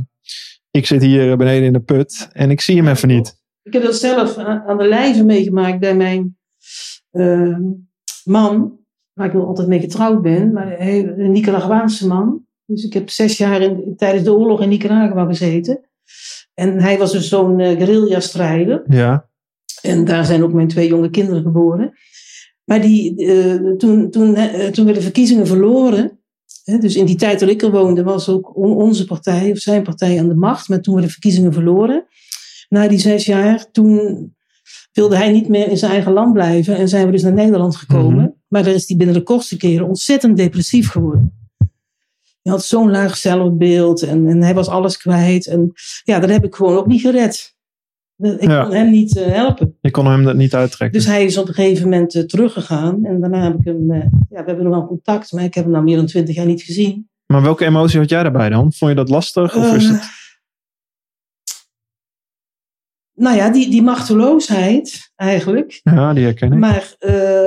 ik 0.71 0.87
zit 0.87 1.03
hier 1.03 1.37
beneden 1.37 1.65
in 1.65 1.73
de 1.73 1.81
put 1.81 2.29
en 2.33 2.51
ik 2.51 2.61
zie 2.61 2.77
hem 2.77 2.89
even 2.89 3.09
niet. 3.09 3.39
Ik 3.63 3.73
heb 3.73 3.83
dat 3.83 3.97
zelf 3.97 4.37
aan 4.37 4.79
de 4.79 4.89
lijve 4.89 5.25
meegemaakt 5.25 5.79
bij 5.79 5.97
mijn 5.97 6.39
eh, 7.11 7.57
man, 8.25 8.79
waar 9.13 9.27
ik 9.27 9.33
nog 9.33 9.47
altijd 9.47 9.69
mee 9.69 9.81
getrouwd 9.81 10.23
ben, 10.23 10.53
maar 10.53 10.81
een 10.81 11.31
Nicaraguaanse 11.31 12.07
man. 12.07 12.47
Dus 12.67 12.85
ik 12.85 12.93
heb 12.93 13.11
zes 13.11 13.37
jaar 13.37 13.61
in, 13.61 13.95
tijdens 13.97 14.25
de 14.25 14.33
oorlog 14.33 14.63
in 14.63 14.69
Nicaragua 14.69 15.25
gezeten. 15.25 15.81
En 16.55 16.81
hij 16.81 16.99
was 16.99 17.13
dus 17.13 17.29
zo'n 17.29 17.61
eh, 17.61 17.79
guerrilla-strijder. 17.79 18.83
Ja, 18.89 19.29
En 19.83 20.05
daar 20.05 20.25
zijn 20.25 20.43
ook 20.43 20.53
mijn 20.53 20.69
twee 20.69 20.89
jonge 20.89 21.11
kinderen 21.11 21.43
geboren. 21.43 21.93
Maar 22.65 22.81
die, 22.81 23.15
toen, 23.77 24.11
toen, 24.11 24.11
toen 24.11 24.35
werden 24.35 24.95
de 24.95 25.01
verkiezingen 25.01 25.47
verloren. 25.47 26.20
Dus 26.79 26.97
in 26.97 27.07
die 27.07 27.17
tijd 27.17 27.41
dat 27.41 27.49
ik 27.49 27.63
er 27.63 27.71
woonde, 27.71 28.03
was 28.03 28.29
ook 28.29 28.57
on- 28.57 28.77
onze 28.77 29.05
partij 29.05 29.51
of 29.51 29.59
zijn 29.59 29.83
partij 29.83 30.19
aan 30.19 30.29
de 30.29 30.35
macht. 30.35 30.69
Maar 30.69 30.81
toen 30.81 30.93
werden 30.95 31.13
de 31.13 31.21
verkiezingen 31.21 31.53
verloren. 31.53 32.07
Na 32.69 32.89
die 32.89 32.99
zes 32.99 33.27
jaar, 33.27 33.71
toen 33.71 34.35
wilde 34.93 35.17
hij 35.17 35.33
niet 35.33 35.49
meer 35.49 35.69
in 35.69 35.77
zijn 35.77 35.93
eigen 35.93 36.13
land 36.13 36.33
blijven. 36.33 36.77
En 36.77 36.89
zijn 36.89 37.07
we 37.07 37.13
dus 37.13 37.23
naar 37.23 37.33
Nederland 37.33 37.77
gekomen. 37.77 38.23
Mhm. 38.23 38.29
Maar 38.49 38.63
daar 38.65 38.75
is 38.75 38.89
hij 38.89 38.97
binnen 38.97 39.17
de 39.17 39.23
kortste 39.23 39.57
keren 39.57 39.87
ontzettend 39.89 40.37
depressief 40.37 40.91
geworden. 40.91 41.39
Hij 42.43 42.53
had 42.53 42.65
zo'n 42.65 42.91
laag 42.91 43.17
zelfbeeld 43.17 44.03
en, 44.03 44.27
en 44.29 44.43
hij 44.43 44.55
was 44.55 44.69
alles 44.69 44.97
kwijt. 44.97 45.47
En 45.47 45.73
ja, 46.05 46.19
dat 46.19 46.31
heb 46.31 46.45
ik 46.45 46.55
gewoon 46.55 46.77
ook 46.77 46.87
niet 46.87 47.01
gered. 47.01 47.55
Ik 48.21 48.43
Ja. 48.43 48.63
kon 48.65 48.75
hem 48.75 48.91
niet 48.91 49.17
eh, 49.17 49.27
helpen. 49.27 49.77
je 49.81 49.91
kon 49.91 50.07
hem 50.07 50.25
dat 50.25 50.37
niet 50.37 50.55
uittrekken. 50.55 50.99
Dus 50.99 51.09
hij 51.09 51.25
is 51.25 51.37
op 51.39 51.49
een 51.49 51.55
gegeven 51.55 51.83
moment 51.85 52.15
eh, 52.15 52.23
teruggegaan. 52.23 53.05
En 53.05 53.21
daarna 53.21 53.43
heb 53.43 53.55
ik 53.55 53.65
hem, 53.65 53.91
eh, 53.91 54.01
ja, 54.31 54.41
we 54.41 54.45
hebben 54.47 54.65
nog 54.65 54.75
wel 54.75 54.87
contact, 54.87 55.33
maar 55.33 55.45
ik 55.45 55.55
heb 55.55 55.65
hem 55.65 55.73
nou 55.73 55.85
meer 55.85 55.97
dan 55.97 56.07
twintig 56.07 56.35
jaar 56.35 56.47
niet 56.47 56.63
gezien. 56.63 57.09
Maar 57.27 57.43
welke 57.43 57.65
emotie 57.65 57.99
had 57.99 58.09
jij 58.09 58.23
daarbij 58.23 58.49
dan? 58.49 58.73
Vond 58.73 58.91
je 58.91 58.97
dat 58.97 59.09
lastig? 59.09 59.57
Of 59.57 59.75
is 59.75 59.89
het... 59.89 60.03
Nou 63.15 63.37
ja, 63.37 63.51
die, 63.51 63.71
die 63.71 63.83
machteloosheid 63.83 65.13
eigenlijk. 65.17 65.81
Ja, 65.83 66.13
die 66.13 66.25
herken 66.25 66.53
ik. 66.53 66.59
Maar 66.59 66.95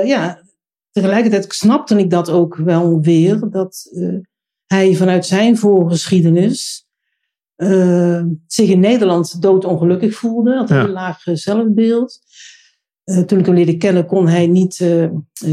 ja, 0.04 0.42
tegelijkertijd 0.90 1.54
snapte 1.54 1.98
ik 1.98 2.10
dat 2.10 2.30
ook 2.30 2.56
wel 2.56 3.00
weer. 3.00 3.50
Dat 3.50 3.90
hij 4.66 4.94
vanuit 4.94 5.26
zijn 5.26 5.56
voorgeschiedenis 5.56 6.83
eh, 7.56 8.22
zich 8.46 8.68
in 8.68 8.80
Nederland 8.80 9.42
doodongelukkig 9.42 10.14
voelde. 10.14 10.54
Had 10.56 10.70
een 10.70 10.76
Ja. 10.76 10.84
heel 10.84 10.92
laag 10.92 11.26
eh, 11.26 11.34
zelfbeeld. 11.34 12.18
Eh, 13.04 13.18
toen 13.18 13.38
ik 13.38 13.46
hem 13.46 13.54
leerde 13.54 13.76
kennen 13.76 14.06
kon 14.06 14.28
hij 14.28 14.46
niet, 14.46 14.80
eh, 14.80 15.08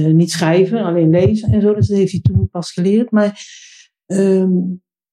niet 0.06 0.32
schrijven, 0.32 0.84
alleen 0.84 1.10
lezen 1.10 1.52
en 1.54 1.62
zo. 1.62 1.74
Dus 1.74 1.88
dat 1.88 1.98
heeft 1.98 2.12
hij 2.12 2.22
toen 2.22 2.50
pas 2.50 2.72
geleerd. 2.72 3.12
Maar 3.12 3.46
ehm, 4.06 4.50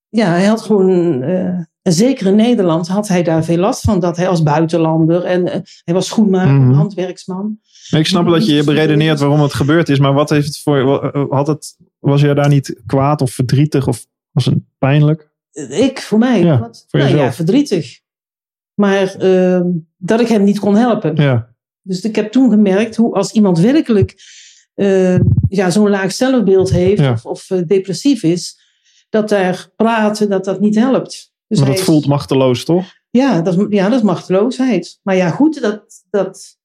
ja, 0.09 0.29
hij 0.31 0.45
had 0.45 0.61
gewoon... 0.61 1.23
en 1.23 1.93
zeker 1.93 2.27
in 2.27 2.37
Nederland 2.37 2.89
had 2.89 3.09
hij 3.09 3.23
daar 3.23 3.45
veel 3.45 3.57
last 3.57 3.81
van. 3.81 4.01
Dat 4.01 4.17
hij 4.17 4.29
als 4.29 4.43
buitenlander... 4.43 5.25
En 5.25 5.47
hij 5.85 5.95
was 5.95 6.07
schoenmaker, 6.07 6.53
Mhm. 6.53 6.73
handwerksman. 6.73 7.59
Ik 7.91 8.07
snap 8.07 8.29
dat 8.29 8.47
je 8.47 8.55
je 8.55 8.65
beredeneert 8.65 9.21
waarom 9.21 9.41
het 9.41 9.55
gebeurd 9.55 9.89
is, 9.89 9.99
maar 9.99 10.13
wat 10.13 10.31
heeft 10.31 10.47
het 10.47 10.59
voor 10.59 11.27
had 11.31 11.47
het, 11.47 11.77
was 11.99 12.21
je 12.21 12.35
daar 12.35 12.49
niet 12.49 12.81
kwaad 12.87 13.21
of 13.23 13.31
verdrietig 13.31 13.87
of 13.89 14.07
was 14.31 14.45
het 14.45 14.59
pijnlijk? 14.79 15.31
Ik, 15.69 16.01
voor 16.01 16.19
mij. 16.19 16.43
Ja, 16.43 16.59
wat, 16.59 16.85
voor 16.89 17.01
nou 17.01 17.17
ja, 17.17 17.33
verdrietig. 17.33 18.01
Maar 18.75 19.15
ehm, 19.15 19.67
dat 19.97 20.21
ik 20.21 20.29
hem 20.29 20.45
niet 20.45 20.59
kon 20.59 20.77
helpen. 20.77 21.17
Ja, 21.17 21.55
Dus 21.83 22.01
ik 22.01 22.17
heb 22.17 22.33
toen 22.33 22.51
gemerkt 22.51 22.97
hoe 22.97 23.15
als 23.15 23.33
iemand 23.33 23.59
werkelijk 23.59 24.15
eh, 24.75 25.19
ja, 25.49 25.71
zo'n 25.71 25.89
laag 25.91 26.13
zelfbeeld 26.13 26.71
heeft 26.71 27.01
Ja. 27.01 27.13
of, 27.13 27.25
of 27.27 27.51
eh, 27.51 27.59
depressief 27.67 28.23
is, 28.23 28.61
dat 29.09 29.29
daar 29.29 29.69
praten, 29.77 30.31
dat 30.31 30.45
dat 30.45 30.61
niet 30.61 30.75
helpt. 30.75 31.33
Dus 31.47 31.59
maar 31.59 31.69
dat 31.69 31.79
is- 31.79 31.85
voelt 31.85 32.07
machteloos, 32.07 32.65
toch? 32.65 32.85
ja, 33.11 33.41
dat 33.41 33.59
is, 33.59 33.67
ja, 33.69 33.89
dat 33.89 33.99
is 33.99 34.05
machteloosheid. 34.05 34.99
Maar 35.03 35.17
ja, 35.17 35.31
goed, 35.31 35.61
dat, 35.61 35.85
dat, 36.11 36.57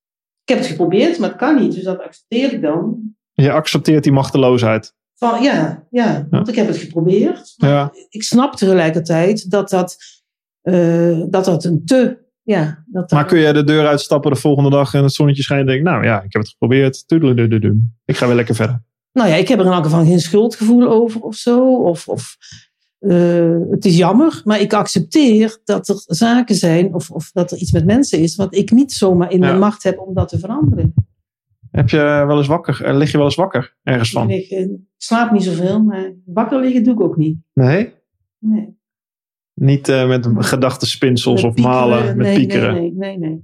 ik 0.43 0.49
heb 0.49 0.57
het 0.57 0.67
geprobeerd, 0.67 1.17
maar 1.19 1.29
het 1.29 1.37
kan 1.37 1.61
niet. 1.61 1.73
Dus 1.73 1.83
dat 1.83 1.99
accepteer 2.01 2.53
ik 2.53 2.61
dan. 2.61 3.01
Je 3.33 3.51
accepteert 3.51 4.03
die 4.03 4.11
machteloosheid. 4.11 4.93
Van, 5.30 5.41
ja, 5.41 5.84
ja, 5.89 6.28
want 6.30 6.47
ik 6.47 6.55
heb 6.55 6.67
het 6.67 6.78
geprobeerd. 6.78 7.55
Ik 8.09 8.24
snap 8.24 8.55
tegelijkertijd 8.55 9.49
dat 9.49 9.69
dat, 9.69 9.97
eh, 10.61 11.21
dat, 11.30 11.45
dat 11.45 11.63
een 11.63 11.86
te... 11.86 12.21
Ja, 12.45 12.84
dat 12.86 13.11
Maar 13.11 13.26
kun 13.26 13.39
je 13.39 13.53
de 13.53 13.63
deur 13.63 13.88
uitstappen 13.88 14.32
de 14.32 14.38
volgende 14.38 14.69
dag 14.69 14.93
en 14.93 15.03
het 15.03 15.13
zonnetje 15.13 15.43
schijnt 15.43 15.67
en 15.67 15.74
denk, 15.74 15.84
nou 15.84 16.03
ja, 16.03 16.15
ik 16.17 16.34
heb 16.34 16.41
het 16.41 16.51
geprobeerd. 16.51 17.03
Ik 18.05 18.17
ga 18.17 18.26
weer 18.26 18.36
lekker 18.36 18.55
verder. 18.55 18.84
Nou 19.13 19.30
ja, 19.30 19.36
ik 19.36 19.47
heb 19.47 19.59
er 19.59 19.65
in 19.65 19.71
elk 19.71 19.84
geval 19.84 20.05
geen 20.05 20.19
schuldgevoel 20.19 20.88
over 20.88 21.21
of 21.21 21.36
zo. 21.36 21.76
Of, 21.76 22.07
of 22.07 22.36
eh, 22.99 23.57
het 23.69 23.86
is 23.86 23.97
jammer, 23.97 24.41
maar 24.43 24.59
ik 24.59 24.74
accepteer 24.74 25.57
dat 25.63 25.88
er 25.88 26.03
zaken 26.05 26.55
zijn 26.55 26.93
of, 26.93 27.09
of 27.11 27.32
dat 27.32 27.51
er 27.51 27.57
iets 27.57 27.71
met 27.71 27.86
mensen 27.86 28.19
is 28.19 28.36
wat 28.36 28.55
ik 28.55 28.71
niet 28.71 28.91
zomaar 28.91 29.32
in 29.32 29.39
Ja. 29.39 29.45
mijn 29.47 29.59
macht 29.59 29.84
heb 29.84 29.99
om 29.99 30.13
dat 30.13 30.30
te 30.30 30.39
veranderen. 30.39 30.93
Heb 31.76 31.89
je 31.89 31.97
wel 32.28 32.38
eens 32.38 32.47
wakker, 32.47 32.84
eh, 32.84 32.95
lig 32.97 33.11
je 33.11 33.17
wel 33.17 33.26
eens 33.26 33.36
wakker 33.36 33.76
ergens 33.84 34.09
Ik, 34.09 34.15
van? 34.17 34.28
lig, 34.28 34.49
eh, 34.49 34.59
ik 34.59 34.69
slaap 34.97 35.32
niet 35.32 35.43
zoveel, 35.43 35.84
maar 35.84 36.13
wakker 36.26 36.59
liggen 36.59 36.84
doe 36.84 36.93
ik 36.93 37.01
ook 37.01 37.17
niet. 37.17 37.38
Nee? 37.53 37.93
Nee. 38.39 38.78
Niet 39.53 39.89
eh, 39.89 40.07
met 40.07 40.28
gedachtenspinsels 40.38 41.43
Met 41.43 41.51
of 41.51 41.57
malen, 41.57 42.05
met 42.05 42.26
nee, 42.28 42.36
piekeren. 42.36 42.74
Nee, 42.74 42.91
nee, 42.95 43.17
nee. 43.17 43.39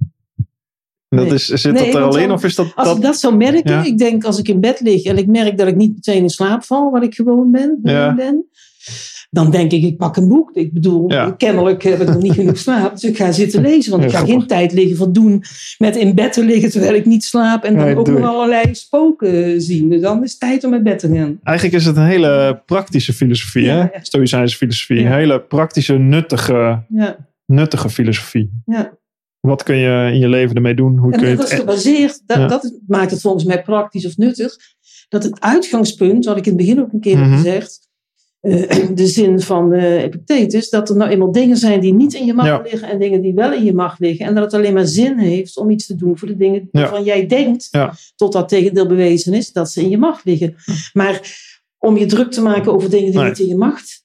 nee. 1.08 1.24
Dat 1.24 1.32
is, 1.32 1.46
zit 1.46 1.72
Nee, 1.72 1.84
dat 1.84 1.94
er 1.94 2.02
al 2.02 2.18
in 2.18 2.30
of 2.30 2.44
is 2.44 2.54
dat... 2.54 2.72
Als 2.74 2.86
dat 2.86 2.96
ik 2.96 3.02
dat 3.02 3.16
zou 3.18 3.36
merken, 3.36 3.72
Ja. 3.72 3.84
ik 3.84 3.98
denk 3.98 4.24
als 4.24 4.38
ik 4.38 4.48
in 4.48 4.60
bed 4.60 4.80
lig 4.80 5.04
en 5.04 5.16
ik 5.18 5.26
merk 5.26 5.58
dat 5.58 5.68
ik 5.68 5.76
niet 5.76 5.94
meteen 5.94 6.22
in 6.22 6.30
slaap 6.30 6.64
val, 6.64 6.90
wat 6.90 7.02
ik 7.02 7.14
gewoon 7.14 7.50
ben, 7.50 7.78
Ja. 7.82 8.14
ben 8.14 8.46
dan 9.30 9.50
denk 9.50 9.72
ik, 9.72 9.82
ik 9.82 9.96
pak 9.96 10.16
een 10.16 10.28
boek. 10.28 10.50
Ik 10.54 10.72
bedoel, 10.72 11.10
Ja. 11.12 11.30
kennelijk 11.30 11.82
heb 11.82 12.00
ik 12.00 12.06
nog 12.08 12.22
niet 12.22 12.32
genoeg 12.32 12.58
slaap, 12.58 12.90
dus 12.92 13.04
ik 13.04 13.16
ga 13.16 13.32
zitten 13.32 13.62
lezen. 13.62 13.90
Want 13.90 14.04
ik 14.04 14.10
ga 14.10 14.24
geen 14.24 14.46
tijd 14.46 14.72
liggen 14.72 14.96
voldoen 14.96 15.42
met 15.78 15.96
in 15.96 16.14
bed 16.14 16.32
te 16.32 16.44
liggen 16.44 16.70
terwijl 16.70 16.94
ik 16.94 17.06
niet 17.06 17.24
slaap 17.24 17.64
en 17.64 17.74
dan 17.76 17.84
Nee, 17.84 17.96
ook 17.96 18.08
nog 18.08 18.28
allerlei 18.28 18.74
spoken 18.74 19.60
zien. 19.62 19.88
Dus 19.88 20.00
dan 20.00 20.22
is 20.22 20.30
het 20.30 20.40
tijd 20.40 20.64
om 20.64 20.72
uit 20.72 20.82
bed 20.82 20.98
te 20.98 21.08
gaan. 21.14 21.38
Eigenlijk 21.42 21.76
is 21.76 21.84
het 21.86 21.96
een 21.96 22.06
hele 22.06 22.62
praktische 22.66 23.12
filosofie, 23.12 23.64
Ja, 23.64 23.74
hè? 23.74 23.80
ja. 23.80 23.90
Stoïcijnse 24.02 24.56
filosofie. 24.56 24.98
Een 24.98 25.12
hele 25.12 25.40
praktische, 25.40 25.94
nuttige, 25.98 26.82
nuttige 27.46 27.88
filosofie. 27.90 28.50
ja. 28.66 28.98
Wat 29.40 29.62
kun 29.62 29.76
je 29.76 30.10
in 30.12 30.18
je 30.18 30.28
leven 30.28 30.54
ermee 30.56 30.74
doen? 30.74 30.96
Hoe 30.98 31.10
kun 31.10 31.20
je 31.20 31.26
En 31.26 31.36
dat 31.36 31.42
het... 31.44 31.52
is 31.52 31.58
gebaseerd, 31.58 32.22
dat, 32.26 32.36
Ja. 32.38 32.46
dat 32.46 32.72
maakt 32.86 33.10
het 33.10 33.20
volgens 33.20 33.44
mij 33.44 33.62
praktisch 33.62 34.06
of 34.06 34.16
nuttig, 34.16 34.56
dat 35.08 35.22
het 35.24 35.40
uitgangspunt, 35.40 36.24
wat 36.24 36.36
ik 36.36 36.46
in 36.46 36.52
het 36.52 36.60
begin 36.60 36.80
ook 36.80 36.92
een 36.92 37.00
keer 37.00 37.16
Mhm. 37.18 37.28
heb 37.30 37.36
gezegd, 37.36 37.80
eh, 37.80 37.88
de 38.94 39.06
zin 39.06 39.40
van 39.40 39.72
eh 39.72 40.02
Epictetus, 40.02 40.70
dat 40.70 40.88
er 40.90 40.96
nou 40.96 41.10
eenmaal 41.10 41.32
dingen 41.32 41.56
zijn 41.56 41.80
die 41.80 41.94
niet 41.94 42.14
in 42.14 42.24
je 42.26 42.34
macht 42.34 42.48
Ja. 42.48 42.60
liggen 42.70 42.88
en 42.88 42.98
dingen 42.98 43.20
die 43.22 43.34
wel 43.34 43.52
in 43.52 43.64
je 43.64 43.74
macht 43.74 43.98
liggen. 44.00 44.26
En 44.26 44.34
dat 44.34 44.44
het 44.44 44.54
alleen 44.54 44.74
maar 44.74 44.86
zin 44.86 45.18
heeft 45.18 45.56
om 45.56 45.70
iets 45.70 45.86
te 45.86 45.94
doen 45.96 46.18
voor 46.18 46.28
de 46.28 46.36
dingen 46.36 46.68
Ja. 46.72 46.80
waarvan 46.80 47.04
jij 47.04 47.26
denkt, 47.26 47.68
Ja. 47.70 47.94
tot 48.16 48.32
dat 48.32 48.48
tegendeel 48.48 48.86
bewezen 48.86 49.34
is, 49.34 49.52
dat 49.52 49.70
ze 49.70 49.80
in 49.82 49.88
je 49.90 49.98
macht 49.98 50.24
liggen. 50.24 50.54
Maar 50.92 51.20
om 51.78 51.96
je 51.96 52.06
druk 52.06 52.30
te 52.30 52.42
maken 52.42 52.72
over 52.72 52.90
dingen 52.90 53.10
die 53.10 53.20
Nee. 53.20 53.28
niet 53.28 53.38
in 53.38 53.46
je 53.48 53.56
macht. 53.56 53.98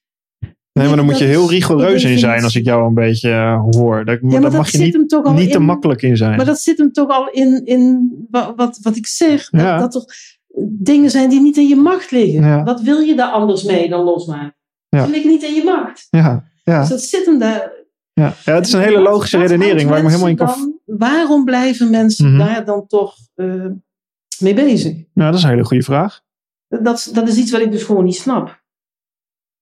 Nee, 0.74 0.88
maar 0.88 0.96
dan 0.96 1.06
moet 1.06 1.18
je 1.18 1.24
heel 1.26 1.50
rigoureus 1.50 2.04
in 2.04 2.20
zijn 2.20 2.44
als 2.44 2.56
ik 2.56 2.66
jou 2.66 2.88
een 2.88 2.94
beetje 2.94 3.30
eh, 3.32 3.62
hoor. 3.70 4.06
Daar, 4.06 4.20
Ja, 4.22 4.28
maar 4.30 4.42
dat 4.42 4.52
mag 4.52 4.72
je 4.72 4.78
niet, 4.78 5.10
toch 5.10 5.36
niet 5.36 5.52
te 5.52 5.60
makkelijk 5.60 6.02
in 6.02 6.18
zijn. 6.18 6.36
Maar 6.38 6.46
dat 6.46 6.60
zit 6.60 6.78
hem 6.78 6.92
toch 6.92 7.10
al 7.10 7.30
in, 7.30 7.66
in 7.66 8.12
wa- 8.32 8.54
wat, 8.56 8.80
wat 8.82 8.96
ik 8.96 9.08
zeg. 9.08 9.50
Dat, 9.50 9.62
Ja. 9.62 9.80
dat 9.80 9.96
er 9.96 10.35
dingen 10.64 11.10
zijn 11.10 11.30
die 11.30 11.42
niet 11.42 11.58
in 11.58 11.68
je 11.68 11.76
macht 11.76 12.12
liggen. 12.12 12.42
Ja. 12.44 12.64
Wat 12.64 12.82
wil 12.82 13.00
je 13.00 13.16
daar 13.16 13.32
anders 13.32 13.64
mee 13.64 13.90
dan 13.90 14.04
losmaken? 14.04 14.56
Ja. 14.90 15.06
Ze 15.06 15.12
liggen 15.12 15.30
niet 15.30 15.44
in 15.44 15.54
je 15.54 15.64
macht. 15.64 16.08
Ja, 16.10 16.44
ja, 16.64 16.80
Dus 16.80 16.90
dat 16.90 17.02
zit 17.02 17.26
hem 17.26 17.40
daar. 17.40 17.72
ja. 18.14 18.34
ja, 18.46 18.54
het 18.54 18.66
is 18.68 18.74
een 18.74 18.82
hele 18.82 19.00
logische 19.00 19.38
redenering 19.38 19.90
waar 19.90 19.98
ik 19.98 20.04
me 20.04 20.10
helemaal 20.10 20.30
in 20.30 20.36
kan... 20.36 20.48
dan- 20.48 20.74
Waarom 20.86 21.46
blijven 21.46 21.90
mensen 21.90 22.28
Mhm. 22.30 22.38
daar 22.38 22.66
dan 22.66 22.88
toch 22.88 23.16
eh, 23.36 23.66
mee 24.40 24.54
bezig? 24.54 24.94
Nou, 25.14 25.30
dat 25.32 25.36
is 25.40 25.44
een 25.44 25.50
hele 25.50 25.66
goede 25.66 25.84
vraag. 25.84 26.22
Dat, 26.68 27.10
dat 27.14 27.28
is 27.28 27.38
iets 27.38 27.52
wat 27.52 27.62
ik 27.62 27.72
dus 27.72 27.84
gewoon 27.84 28.04
niet 28.04 28.16
snap. 28.16 28.64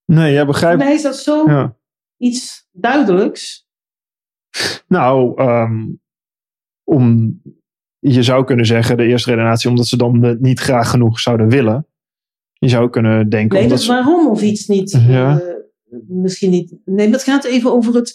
Nee, 0.05 0.31
jij 0.31 0.43
Voor 0.43 0.51
begrijpt... 0.51 0.83
mij 0.83 0.93
is 0.93 1.01
dat 1.01 1.15
zo 1.17 1.49
Ja. 1.49 1.75
iets 2.17 2.67
duidelijks. 2.71 3.67
Nou, 4.87 5.37
ehm, 5.37 5.85
om, 6.83 7.41
je 8.03 8.23
zou 8.23 8.43
kunnen 8.45 8.65
zeggen, 8.65 8.97
de 8.97 9.05
eerste 9.05 9.29
redenatie, 9.29 9.69
omdat 9.69 9.87
ze 9.87 9.97
dan 9.97 10.23
het 10.23 10.41
niet 10.41 10.59
graag 10.59 10.89
genoeg 10.89 11.19
zouden 11.19 11.49
willen. 11.49 11.87
Je 12.53 12.69
zou 12.69 12.89
kunnen 12.89 13.29
denken, 13.29 13.59
Nee, 13.59 13.67
dus 13.67 13.87
waarom 13.87 14.27
of 14.27 14.41
iets 14.41 14.67
niet. 14.67 14.99
Ja. 15.07 15.39
eh, 15.39 15.99
misschien 16.07 16.49
niet. 16.49 16.73
Nee, 16.85 17.05
maar 17.07 17.15
het 17.17 17.27
gaat 17.27 17.43
even 17.43 17.71
over 17.71 17.95
het. 17.95 18.13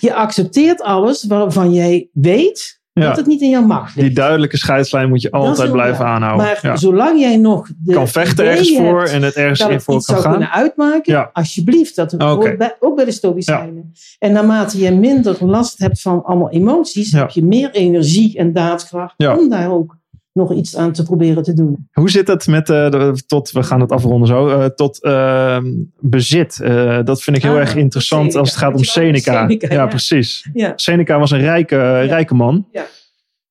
Je 0.00 0.14
accepteert 0.14 0.82
alles 0.82 1.24
waarvan 1.24 1.72
jij 1.72 2.08
weet 2.12 2.82
Ja. 3.00 3.06
Dat 3.06 3.16
het 3.16 3.26
niet 3.26 3.40
in 3.40 3.48
jouw 3.48 3.62
macht 3.62 3.94
ligt. 3.96 4.06
Die 4.08 4.16
duidelijke 4.16 4.56
scheidslijn 4.56 5.08
moet 5.08 5.22
je 5.22 5.30
altijd 5.30 5.72
blijven 5.72 6.04
aanhouden. 6.04 6.46
Maar 6.46 6.58
Ja. 6.62 6.76
zolang 6.76 7.20
jij 7.20 7.36
nog 7.36 7.68
de 7.84 7.92
Kan 7.94 8.08
vechten 8.08 8.44
ergens 8.44 8.76
voor 8.76 9.02
en 9.04 9.22
het 9.22 9.34
ergens 9.34 9.60
in 9.60 9.80
voor 9.80 9.94
kan 9.94 10.02
zou 10.02 10.20
gaan. 10.20 10.30
kunnen 10.30 10.50
uitmaken, 10.52 11.12
Ja. 11.12 11.30
alsjeblieft. 11.32 11.96
Dat 11.96 12.14
Oké. 12.14 12.24
hoort 12.24 12.58
bij, 12.58 12.76
ook 12.80 12.96
bij 12.96 13.04
de 13.04 13.10
stoïcijnen. 13.12 13.92
En 14.18 14.32
naarmate 14.32 14.78
je 14.78 14.90
minder 14.92 15.36
last 15.46 15.78
hebt 15.78 16.00
van 16.00 16.24
allemaal 16.24 16.50
emoties, 16.50 17.12
heb 17.12 17.30
je 17.30 17.44
meer 17.44 17.70
energie 17.70 18.38
en 18.38 18.52
daadkracht 18.52 19.14
om 19.38 19.48
daar 19.48 19.70
ook 19.70 19.96
nog 20.34 20.52
iets 20.52 20.76
aan 20.76 20.92
te 20.92 21.02
proberen 21.02 21.42
te 21.42 21.52
doen. 21.52 21.88
Hoe 21.92 22.10
zit 22.10 22.26
het 22.28 22.46
met, 22.46 22.70
eh, 22.70 22.90
de, 22.90 23.22
tot, 23.26 23.50
we 23.50 23.62
gaan 23.62 23.80
het 23.80 23.92
afronden 23.92 24.28
zo, 24.28 24.48
eh, 24.48 24.64
tot 24.64 25.02
eh, 25.02 25.58
bezit? 26.00 26.60
Eh, 26.60 26.98
dat 27.04 27.22
vind 27.22 27.36
ik 27.36 27.42
heel 27.42 27.52
Ah, 27.52 27.58
erg 27.58 27.74
interessant 27.76 28.20
Seneca. 28.22 28.38
als 28.38 28.50
het 28.50 28.58
gaat 28.58 28.74
om 28.74 28.84
Seneca. 28.84 29.40
Seneca, 29.46 29.66
ja, 29.68 29.74
ja. 29.74 29.86
precies. 29.86 30.48
Ja. 30.52 30.72
Seneca 30.76 31.18
was 31.18 31.30
een 31.30 31.40
rijke, 31.40 32.00
rijke 32.00 32.34
man. 32.34 32.66
Ja. 32.72 32.86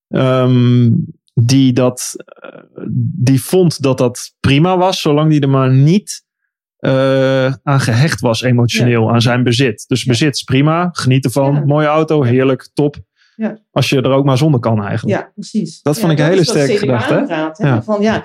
Ehm, 0.08 0.92
die, 1.34 1.74
dat, 1.74 2.16
die 3.16 3.42
vond 3.44 3.82
dat 3.82 3.98
dat 3.98 4.34
prima 4.40 4.78
was, 4.78 5.02
zolang 5.02 5.30
die 5.32 5.42
er 5.42 5.50
maar 5.50 5.72
niet 5.74 6.22
aan 7.64 7.80
gehecht 7.80 8.20
was 8.20 8.42
emotioneel, 8.42 9.12
aan 9.12 9.22
zijn 9.22 9.44
bezit. 9.44 9.84
Dus 9.88 10.04
bezit 10.04 10.36
is 10.36 10.44
prima, 10.44 10.90
geniet 10.92 11.26
ervan, 11.26 11.66
mooie 11.66 11.88
auto, 11.88 12.24
heerlijk, 12.24 12.70
top. 12.74 12.96
Ja. 13.36 13.58
Als 13.72 13.90
je 13.90 14.02
er 14.02 14.10
ook 14.12 14.26
maar 14.26 14.38
zonder 14.38 14.60
kan 14.60 14.84
eigenlijk. 14.84 15.18
Ja, 15.20 15.32
precies. 15.34 15.82
Dat 15.82 16.00
vond 16.00 16.08
Ja, 16.12 16.18
ik 16.18 16.24
een 16.24 16.30
hele 16.30 16.44
sterke 16.46 16.78
gedachte? 16.78 17.26
Ja. 17.58 17.84
Van 17.84 18.02
ja, 18.02 18.24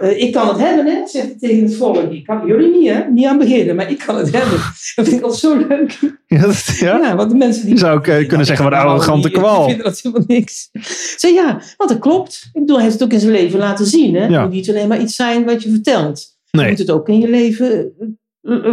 eh, 0.00 0.20
ik 0.22 0.32
kan 0.32 0.48
het 0.48 0.58
hebben, 0.58 0.86
hè, 0.86 1.06
zegt 1.06 1.26
hij 1.26 1.36
tegen 1.38 1.62
het 1.64 1.76
volk. 1.76 2.12
Ik 2.12 2.24
kan, 2.24 2.46
jullie 2.46 2.78
niet, 2.78 2.88
hè? 2.90 3.00
Niet 3.10 3.26
aan 3.26 3.38
beginnen, 3.38 3.76
maar 3.76 3.90
ik 3.90 3.98
kan 3.98 4.16
het 4.16 4.32
hebben. 4.32 4.58
Dat 4.96 5.06
vind 5.08 5.12
ik 5.12 5.22
altijd 5.22 5.40
zo 5.40 5.56
leuk. 5.68 5.98
Ja, 6.26 6.40
dat- 6.40 6.76
ja? 6.78 7.16
Want 7.16 7.30
de 7.30 7.36
mensen 7.36 7.64
die 7.64 7.72
Je 7.74 7.78
zou 7.80 7.96
ook 7.98 8.06
eh, 8.06 8.28
kunnen 8.28 8.46
zeggen, 8.46 8.64
wat 8.64 8.74
een 8.74 8.78
arrogante 8.80 9.30
kwal. 9.30 9.56
Die 9.58 9.66
vinden 9.68 9.84
dat 9.84 10.00
helemaal 10.00 10.24
niks. 10.26 10.68
Zeg 11.16 11.30
ja, 11.32 11.60
want 11.76 11.90
dat 11.90 11.98
klopt. 11.98 12.48
Ik 12.52 12.60
bedoel, 12.60 12.76
hij 12.76 12.84
heeft 12.84 12.98
het 12.98 13.04
ook 13.08 13.12
in 13.14 13.20
zijn 13.20 13.32
leven 13.32 13.58
laten 13.58 13.86
zien. 13.86 14.14
Hè? 14.14 14.20
Het 14.20 14.40
moet 14.42 14.50
niet 14.50 14.68
alleen 14.68 14.88
maar 14.88 15.00
iets 15.00 15.14
zijn 15.16 15.44
wat 15.44 15.62
je 15.62 15.70
vertelt. 15.70 16.30
Je 16.50 16.58
Nee. 16.58 16.68
moet 16.68 16.78
het 16.78 16.90
ook 16.90 17.08
in 17.08 17.20
je 17.20 17.28
leven 17.30 17.92
uh, 18.00 18.06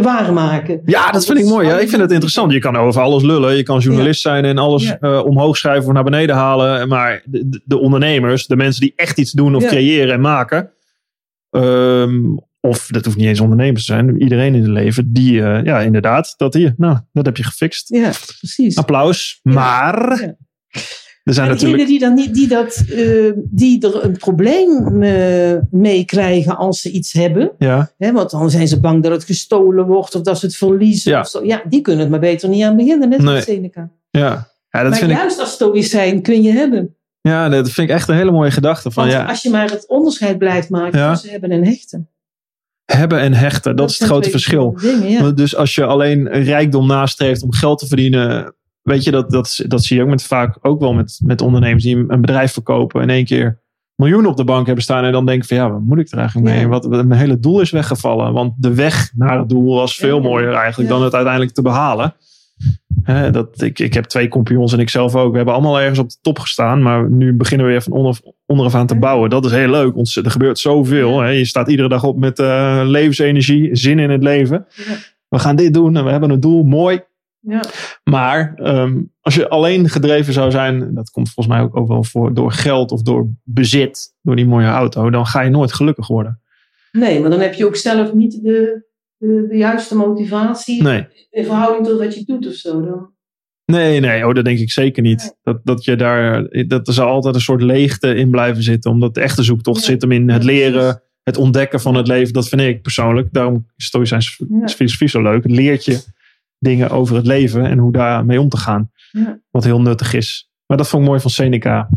waarmaken. 0.02 0.80
Ja, 0.84 1.10
dat 1.10 1.26
vind 1.26 1.38
ik 1.38 1.44
mooi. 1.44 1.66
Ja. 1.68 1.78
Ik 1.78 1.88
vind 1.88 2.02
het 2.02 2.10
interessant. 2.10 2.52
Je 2.52 2.58
kan 2.58 2.76
over 2.76 3.00
alles 3.00 3.22
lullen. 3.22 3.56
Je 3.56 3.62
kan 3.62 3.78
journalist 3.78 4.20
zijn 4.20 4.44
en 4.44 4.58
alles 4.58 4.82
Ja. 4.82 4.98
eh, 5.00 5.24
omhoog 5.24 5.56
schrijven 5.56 5.86
of 5.86 5.92
naar 5.92 6.04
beneden 6.04 6.36
halen. 6.36 6.88
Maar 6.88 7.22
de, 7.24 7.48
de- 7.48 7.60
de 7.64 7.78
ondernemers, 7.78 8.46
de 8.46 8.56
mensen 8.56 8.80
die 8.80 8.92
echt 8.96 9.18
iets 9.18 9.32
doen 9.32 9.54
of 9.54 9.62
Ja. 9.62 9.68
creëren 9.68 10.14
en 10.14 10.20
maken. 10.20 10.70
ehm, 11.50 12.20
of 12.60 12.86
dat 12.86 13.04
hoeft 13.04 13.16
niet 13.16 13.26
eens 13.26 13.40
ondernemers 13.40 13.84
te 13.86 13.92
zijn. 13.92 14.20
Iedereen 14.22 14.54
in 14.54 14.60
het 14.62 14.70
leven. 14.70 15.12
Die, 15.12 15.42
eh, 15.42 15.64
ja, 15.64 15.80
inderdaad. 15.80 16.34
Dat 16.36 16.54
hier. 16.54 16.74
Nou, 16.76 16.98
dat 17.12 17.26
heb 17.26 17.36
je 17.36 17.44
gefixt. 17.44 17.88
Ja, 17.88 18.10
precies. 18.38 18.76
Applaus. 18.76 19.40
Maar. 19.42 20.34
Er 21.22 21.34
zijn 21.34 21.48
natuurlijk... 21.48 21.86
die, 21.86 21.98
dan 21.98 22.14
niet, 22.14 22.34
die, 22.34 22.48
dat, 22.48 22.84
eh, 22.90 23.32
die 23.36 23.86
er 23.86 24.04
een 24.04 24.16
probleem 24.16 25.02
eh, 25.02 25.56
mee 25.70 26.04
krijgen 26.04 26.56
als 26.56 26.80
ze 26.80 26.90
iets 26.90 27.12
hebben. 27.12 27.50
Ja, 27.58 27.90
Hè, 27.98 28.12
want 28.12 28.30
dan 28.30 28.50
zijn 28.50 28.68
ze 28.68 28.80
bang 28.80 29.02
dat 29.02 29.12
het 29.12 29.24
gestolen 29.24 29.86
wordt 29.86 30.14
of 30.14 30.22
dat 30.22 30.38
ze 30.38 30.46
het 30.46 30.56
verliezen. 30.56 31.10
Ja. 31.12 31.20
Of 31.20 31.28
zo. 31.28 31.44
ja 31.44 31.62
die 31.68 31.80
kunnen 31.80 32.00
het 32.00 32.10
maar 32.10 32.20
beter 32.20 32.48
niet 32.48 32.62
aan 32.64 32.76
beginnen, 32.76 33.08
net 33.08 33.20
Nee. 33.22 33.34
als 33.34 33.44
Seneca. 33.44 33.90
ja. 34.10 34.20
ja 34.70 34.80
dat, 34.82 34.90
maar 34.90 34.98
vind 34.98 35.10
ik, 35.10 35.16
juist 35.16 35.40
als 35.40 35.52
stoïcijn 35.52 36.22
kun 36.22 36.42
je 36.42 36.52
hebben. 36.52 36.96
ja, 37.20 37.48
dat 37.48 37.70
vind 37.70 37.88
ik 37.88 37.94
echt 37.94 38.08
een 38.08 38.14
hele 38.16 38.30
mooie 38.30 38.50
gedachte. 38.50 38.90
Van, 38.90 39.02
Want 39.02 39.16
ja, 39.16 39.24
als 39.26 39.42
je 39.42 39.50
maar 39.50 39.70
het 39.70 39.88
onderscheid 39.88 40.38
blijft 40.38 40.68
maken 40.70 40.98
Ja. 40.98 41.12
tussen 41.12 41.30
hebben 41.30 41.50
en 41.50 41.64
hechten. 41.64 42.08
hebben 42.84 43.20
en 43.20 43.32
hechten, 43.32 43.76
dat, 43.76 43.90
is 43.90 43.98
het 43.98 44.08
grote 44.08 44.30
verschil. 44.30 44.78
Dingen, 44.80 45.10
ja. 45.10 45.30
Dus 45.30 45.56
als 45.56 45.74
je 45.74 45.84
alleen 45.84 46.28
rijkdom 46.28 46.86
nastreeft 46.86 47.42
om 47.42 47.52
geld 47.52 47.78
te 47.78 47.86
verdienen. 47.86 48.54
Weet 48.90 49.04
je, 49.04 49.10
dat, 49.10 49.30
dat, 49.30 49.64
dat 49.66 49.84
zie 49.84 49.96
je 49.96 50.02
ook 50.02 50.08
met, 50.08 50.22
vaak 50.22 50.58
ook 50.60 50.80
wel 50.80 50.92
met, 50.92 51.20
met 51.24 51.40
ondernemers 51.40 51.84
die 51.84 51.96
een 51.96 52.20
bedrijf 52.20 52.52
verkopen. 52.52 53.02
En 53.02 53.10
één 53.10 53.24
keer 53.24 53.60
miljoenen 53.94 54.30
op 54.30 54.36
de 54.36 54.44
bank 54.44 54.66
hebben 54.66 54.84
staan. 54.84 55.04
En 55.04 55.12
dan 55.12 55.26
denken 55.26 55.48
van 55.48 55.56
ja, 55.56 55.70
wat 55.70 55.80
moet 55.80 55.98
ik 55.98 56.10
er 56.10 56.18
eigenlijk 56.18 56.48
mee? 56.48 56.60
Ja. 56.60 56.68
Wat, 56.68 56.88
mijn 56.88 57.12
hele 57.12 57.38
doel 57.38 57.60
is 57.60 57.70
weggevallen. 57.70 58.32
Want 58.32 58.52
de 58.56 58.74
weg 58.74 59.12
naar 59.14 59.38
het 59.38 59.48
doel 59.48 59.74
was 59.74 59.96
veel 59.96 60.20
mooier 60.20 60.52
eigenlijk 60.52 60.90
Ja. 60.90 60.94
dan 60.96 61.04
het 61.04 61.14
uiteindelijk 61.14 61.54
te 61.54 61.62
behalen. 61.62 62.14
Hè, 63.02 63.30
dat, 63.30 63.62
ik, 63.62 63.78
ik 63.78 63.94
heb 63.94 64.04
twee 64.04 64.28
compagnons 64.28 64.72
en 64.72 64.78
ik 64.78 64.88
zelf 64.88 65.16
ook. 65.16 65.30
We 65.30 65.36
hebben 65.36 65.54
allemaal 65.54 65.80
ergens 65.80 65.98
op 65.98 66.08
de 66.08 66.16
top 66.20 66.38
gestaan. 66.38 66.82
Maar 66.82 67.10
nu 67.10 67.36
beginnen 67.36 67.66
we 67.66 67.72
weer 67.72 67.82
van 67.82 67.92
onder, 67.92 68.20
onderaf 68.46 68.74
aan 68.74 68.86
te 68.86 68.98
bouwen. 68.98 69.30
Dat 69.30 69.44
is 69.44 69.50
heel 69.50 69.70
leuk. 69.70 69.94
Want 69.94 70.16
er 70.16 70.30
gebeurt 70.30 70.58
zoveel. 70.58 71.20
Hè. 71.20 71.28
Je 71.28 71.44
staat 71.44 71.68
iedere 71.68 71.88
dag 71.88 72.04
op 72.04 72.18
met 72.18 72.38
eh, 72.38 72.80
levensenergie, 72.84 73.76
zin 73.76 73.98
in 73.98 74.10
het 74.10 74.22
leven. 74.22 74.66
Ja. 74.76 74.94
We 75.28 75.38
gaan 75.38 75.56
dit 75.56 75.74
doen 75.74 75.96
en 75.96 76.04
we 76.04 76.10
hebben 76.10 76.30
een 76.30 76.40
doel. 76.40 76.62
Mooi. 76.64 77.00
Ja. 77.40 77.60
Maar 78.04 78.52
ehm, 78.54 79.02
als 79.20 79.34
je 79.34 79.48
alleen 79.48 79.88
gedreven 79.88 80.32
zou 80.32 80.50
zijn, 80.50 80.94
dat 80.94 81.10
komt 81.10 81.30
volgens 81.32 81.56
mij 81.56 81.64
ook, 81.64 81.76
ook 81.76 81.88
wel 81.88 82.04
voor, 82.04 82.34
door 82.34 82.52
geld 82.52 82.92
of 82.92 83.02
door 83.02 83.28
bezit, 83.44 84.14
door 84.22 84.36
die 84.36 84.46
mooie 84.46 84.66
auto, 84.66 85.10
dan 85.10 85.26
ga 85.26 85.40
je 85.40 85.50
nooit 85.50 85.72
gelukkig 85.72 86.06
worden. 86.06 86.40
Nee, 86.92 87.20
maar 87.20 87.30
dan 87.30 87.40
heb 87.40 87.54
je 87.54 87.66
ook 87.66 87.76
zelf 87.76 88.12
niet 88.14 88.42
de, 88.42 88.86
de, 89.16 89.46
de 89.48 89.56
juiste 89.56 89.96
motivatie 89.96 90.82
Nee, 90.82 91.06
in 91.30 91.44
verhouding 91.44 91.86
tot 91.86 91.98
wat 91.98 92.14
je 92.14 92.24
doet 92.24 92.46
of 92.46 92.52
zo. 92.52 92.80
Dan. 92.84 93.10
nee, 93.64 94.00
nee, 94.00 94.26
oh, 94.26 94.34
dat 94.34 94.44
denk 94.44 94.58
ik 94.58 94.70
zeker 94.72 95.02
niet. 95.02 95.36
Dat, 95.42 95.60
dat, 95.64 95.84
je 95.84 95.96
daar, 95.96 96.48
dat 96.66 96.86
er 96.88 96.92
zal 96.94 97.08
altijd 97.08 97.34
een 97.34 97.40
soort 97.40 97.62
leegte 97.62 98.14
in 98.14 98.30
blijven 98.30 98.62
zitten, 98.62 98.90
omdat 98.90 99.14
de 99.14 99.20
echte 99.20 99.42
zoektocht 99.42 99.80
Ja. 99.80 99.86
zit 99.86 100.02
hem 100.02 100.12
in 100.12 100.28
het 100.30 100.44
leren, 100.44 101.02
het 101.22 101.36
ontdekken 101.36 101.80
van 101.80 101.94
het 101.94 102.06
leven. 102.06 102.32
Dat 102.32 102.48
vind 102.48 102.62
ik 102.62 102.82
persoonlijk. 102.82 103.28
Daarom 103.32 103.66
is 103.76 103.84
Stoïcijns 103.84 104.42
Ja. 104.60 104.68
filosofie 104.68 105.08
zo 105.08 105.22
leuk. 105.22 105.42
Het 105.42 105.52
leert 105.52 105.84
je 105.84 106.00
dingen 106.60 106.90
over 106.90 107.16
het 107.16 107.26
leven 107.26 107.64
en 107.64 107.78
hoe 107.78 107.92
daarmee 107.92 108.40
om 108.40 108.48
te 108.48 108.56
gaan. 108.56 108.90
Ja. 109.10 109.40
Wat 109.50 109.64
heel 109.64 109.80
nuttig 109.80 110.14
is. 110.14 110.50
Maar 110.66 110.76
dat 110.76 110.88
vond 110.88 111.02
ik 111.02 111.08
mooi 111.08 111.20
van 111.20 111.30
Seneca. 111.30 111.88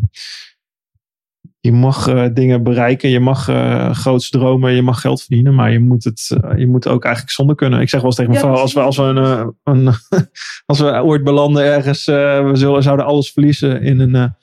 Je 1.60 1.72
mag 1.72 2.08
eh, 2.08 2.26
dingen 2.34 2.64
bereiken, 2.64 3.10
je 3.10 3.20
mag 3.20 3.48
eh 3.48 3.92
groots 3.92 4.30
dromen, 4.30 4.74
je 4.74 4.82
mag 4.82 5.02
geld 5.02 5.22
verdienen, 5.22 5.56
maar 5.56 5.72
je 5.72 5.80
moet 5.80 6.04
het 6.04 6.38
eh, 6.42 6.58
je 6.58 6.68
moet 6.68 6.88
ook 6.88 7.04
eigenlijk 7.04 7.34
zonder 7.34 7.56
kunnen. 7.56 7.82
Ik 7.82 7.90
zeg 7.90 8.00
wel 8.00 8.10
eens 8.10 8.16
tegen 8.16 8.32
mijn 8.32 8.44
Ja, 8.44 8.50
vrouw, 8.50 8.62
als 8.62 8.74
we, 8.74 8.80
als, 8.80 8.98
we 8.98 9.04
een, 9.04 9.56
een, 9.64 9.94
als 10.66 10.80
we 10.80 11.04
ooit 11.04 11.24
belanden 11.24 11.64
ergens, 11.64 12.06
we 12.06 12.52
zullen, 12.54 12.84
zouden 12.84 13.06
alles 13.06 13.32
verliezen 13.32 13.82
in 13.82 14.00
een, 14.00 14.36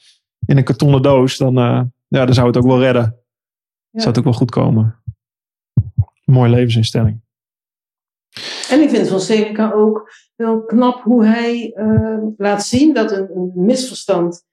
in 0.47 0.57
een 0.57 0.65
kartonnen 0.65 1.03
doos, 1.03 1.37
dan, 1.37 1.55
ja, 2.09 2.25
dan 2.25 2.35
zou 2.35 2.47
het 2.47 2.57
ook 2.57 2.67
wel 2.67 2.81
redden. 2.81 3.17
Ja. 3.91 4.01
Zou 4.01 4.09
het 4.09 4.19
ook 4.19 4.25
wel 4.25 4.33
goed 4.33 4.51
komen. 4.51 5.03
Mooie 6.25 6.51
levensinstelling. 6.51 7.21
En 8.71 8.83
ik 8.83 8.91
vind 8.91 9.09
van 9.09 9.21
Seneca 9.21 9.73
ook 9.73 10.13
wel 10.37 10.65
knap 10.65 11.03
hoe 11.03 11.25
hij 11.25 11.73
eh, 11.75 12.19
laat 12.37 12.65
zien 12.65 12.95
dat 12.95 13.13
een, 13.13 13.31
een 13.35 13.53
misverstand 13.55 14.49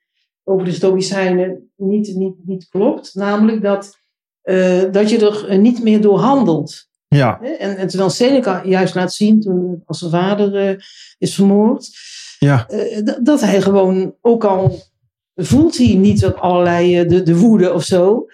over 0.47 0.65
de 0.65 0.71
Stoïcijnen 0.71 1.71
niet, 1.75 2.15
niet, 2.15 2.35
niet 2.45 2.67
klopt. 2.69 3.15
Namelijk 3.15 3.61
dat, 3.61 3.97
eh, 4.41 4.83
dat 4.91 5.09
je 5.09 5.25
er 5.25 5.47
eh, 5.47 5.59
niet 5.59 5.83
meer 5.83 6.01
door 6.01 6.19
handelt. 6.19 6.87
Ja? 7.07 7.41
En, 7.41 7.77
en 7.77 7.87
terwijl 7.87 8.09
Seneca 8.09 8.65
juist 8.65 8.95
laat 8.95 9.13
zien, 9.13 9.41
toen 9.41 9.81
als 9.85 9.99
zijn 9.99 10.11
vader 10.11 10.55
eh, 10.55 10.75
is 11.17 11.35
vermoord, 11.35 11.89
ja, 12.39 12.67
dat 13.21 13.41
hij 13.41 13.61
gewoon, 13.61 14.15
ook 14.21 14.43
al 14.43 14.81
voelt 15.35 15.77
hij 15.77 15.93
niet 15.93 16.25
op 16.25 16.35
allerlei 16.35 17.05
de, 17.05 17.23
de 17.23 17.37
woede 17.37 17.73
of 17.73 17.83
zo, 17.83 18.25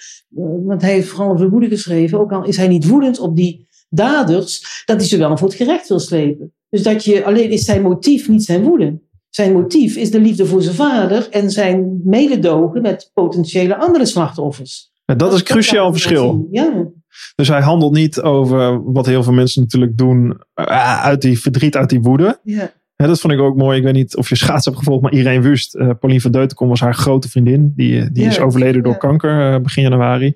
want 0.66 0.82
hij 0.82 0.92
heeft 0.92 1.08
vooral 1.08 1.32
over 1.32 1.46
de 1.46 1.52
woede 1.52 1.68
geschreven, 1.68 2.20
ook 2.20 2.32
al 2.32 2.46
is 2.46 2.58
hij 2.58 2.68
niet 2.68 2.88
woedend 2.88 3.20
op 3.20 3.36
die 3.36 3.68
daders, 3.94 4.84
dat 4.86 4.98
hij 4.98 5.08
ze 5.08 5.18
wel 5.18 5.38
voor 5.38 5.48
het 5.48 5.58
gerecht 5.58 5.88
wil 5.88 6.00
slepen. 6.00 6.54
Dus 6.70 6.84
dat 6.84 7.06
je, 7.06 7.26
alleen 7.26 7.50
is 7.50 7.66
zijn 7.66 7.82
motief 7.82 8.30
niet 8.30 8.44
zijn 8.44 8.64
woede. 8.64 9.02
Zijn 9.30 9.54
motief 9.54 9.96
is 9.96 10.12
de 10.12 10.20
liefde 10.20 10.46
voor 10.46 10.62
zijn 10.62 10.76
vader 10.76 11.28
en 11.30 11.52
zijn 11.52 12.02
mededogen 12.04 12.82
met 12.82 13.12
potentiële 13.14 13.78
andere 13.78 14.06
slachtoffers. 14.06 14.92
dat 15.06 15.34
is 15.34 15.40
een 15.40 15.46
cruciaal 15.46 15.92
verschil. 15.92 16.48
Ja, 16.52 16.88
Dus 17.36 17.48
hij 17.48 17.62
handelt 17.62 17.94
niet 17.94 18.22
over 18.22 18.92
wat 18.92 19.06
heel 19.06 19.24
veel 19.24 19.34
mensen 19.34 19.62
natuurlijk 19.62 19.98
doen 19.98 20.42
eh, 20.54 21.04
uit 21.04 21.22
die 21.22 21.40
verdriet, 21.40 21.76
uit 21.76 21.90
die 21.90 22.02
woede. 22.02 22.40
ja, 22.44 22.72
dat 22.96 23.20
vond 23.20 23.34
ik 23.34 23.40
ook 23.40 23.56
mooi. 23.56 23.78
Ik 23.78 23.84
weet 23.84 23.94
niet 23.94 24.18
of 24.18 24.30
je 24.30 24.36
schaats 24.36 24.66
hebt 24.66 24.78
gevolgd, 24.78 25.02
maar 25.02 25.14
Irene 25.14 25.42
Wust, 25.42 25.76
eh 25.76 25.90
Pauline 26.00 26.22
van 26.22 26.32
Deutenkom 26.32 26.68
was 26.70 26.80
haar 26.80 26.96
grote 26.96 27.30
vriendin. 27.30 27.74
Die, 27.76 28.00
eh, 28.02 28.08
die 28.12 28.24
Ja, 28.24 28.30
is 28.30 28.40
overleden 28.40 28.84
door 28.84 28.92
ja. 28.92 28.98
kanker 28.98 29.62
begin 29.62 29.84
januari. 29.84 30.34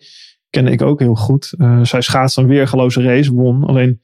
Kende 0.50 0.72
ik 0.72 0.82
ook 0.82 1.00
heel 1.00 1.16
goed. 1.16 1.54
Eh, 1.58 1.84
zij 1.84 2.02
schaatste 2.02 2.42
een 2.42 2.48
weergeloze 2.48 3.02
race, 3.02 3.34
won. 3.34 3.64
Alleen 3.64 4.02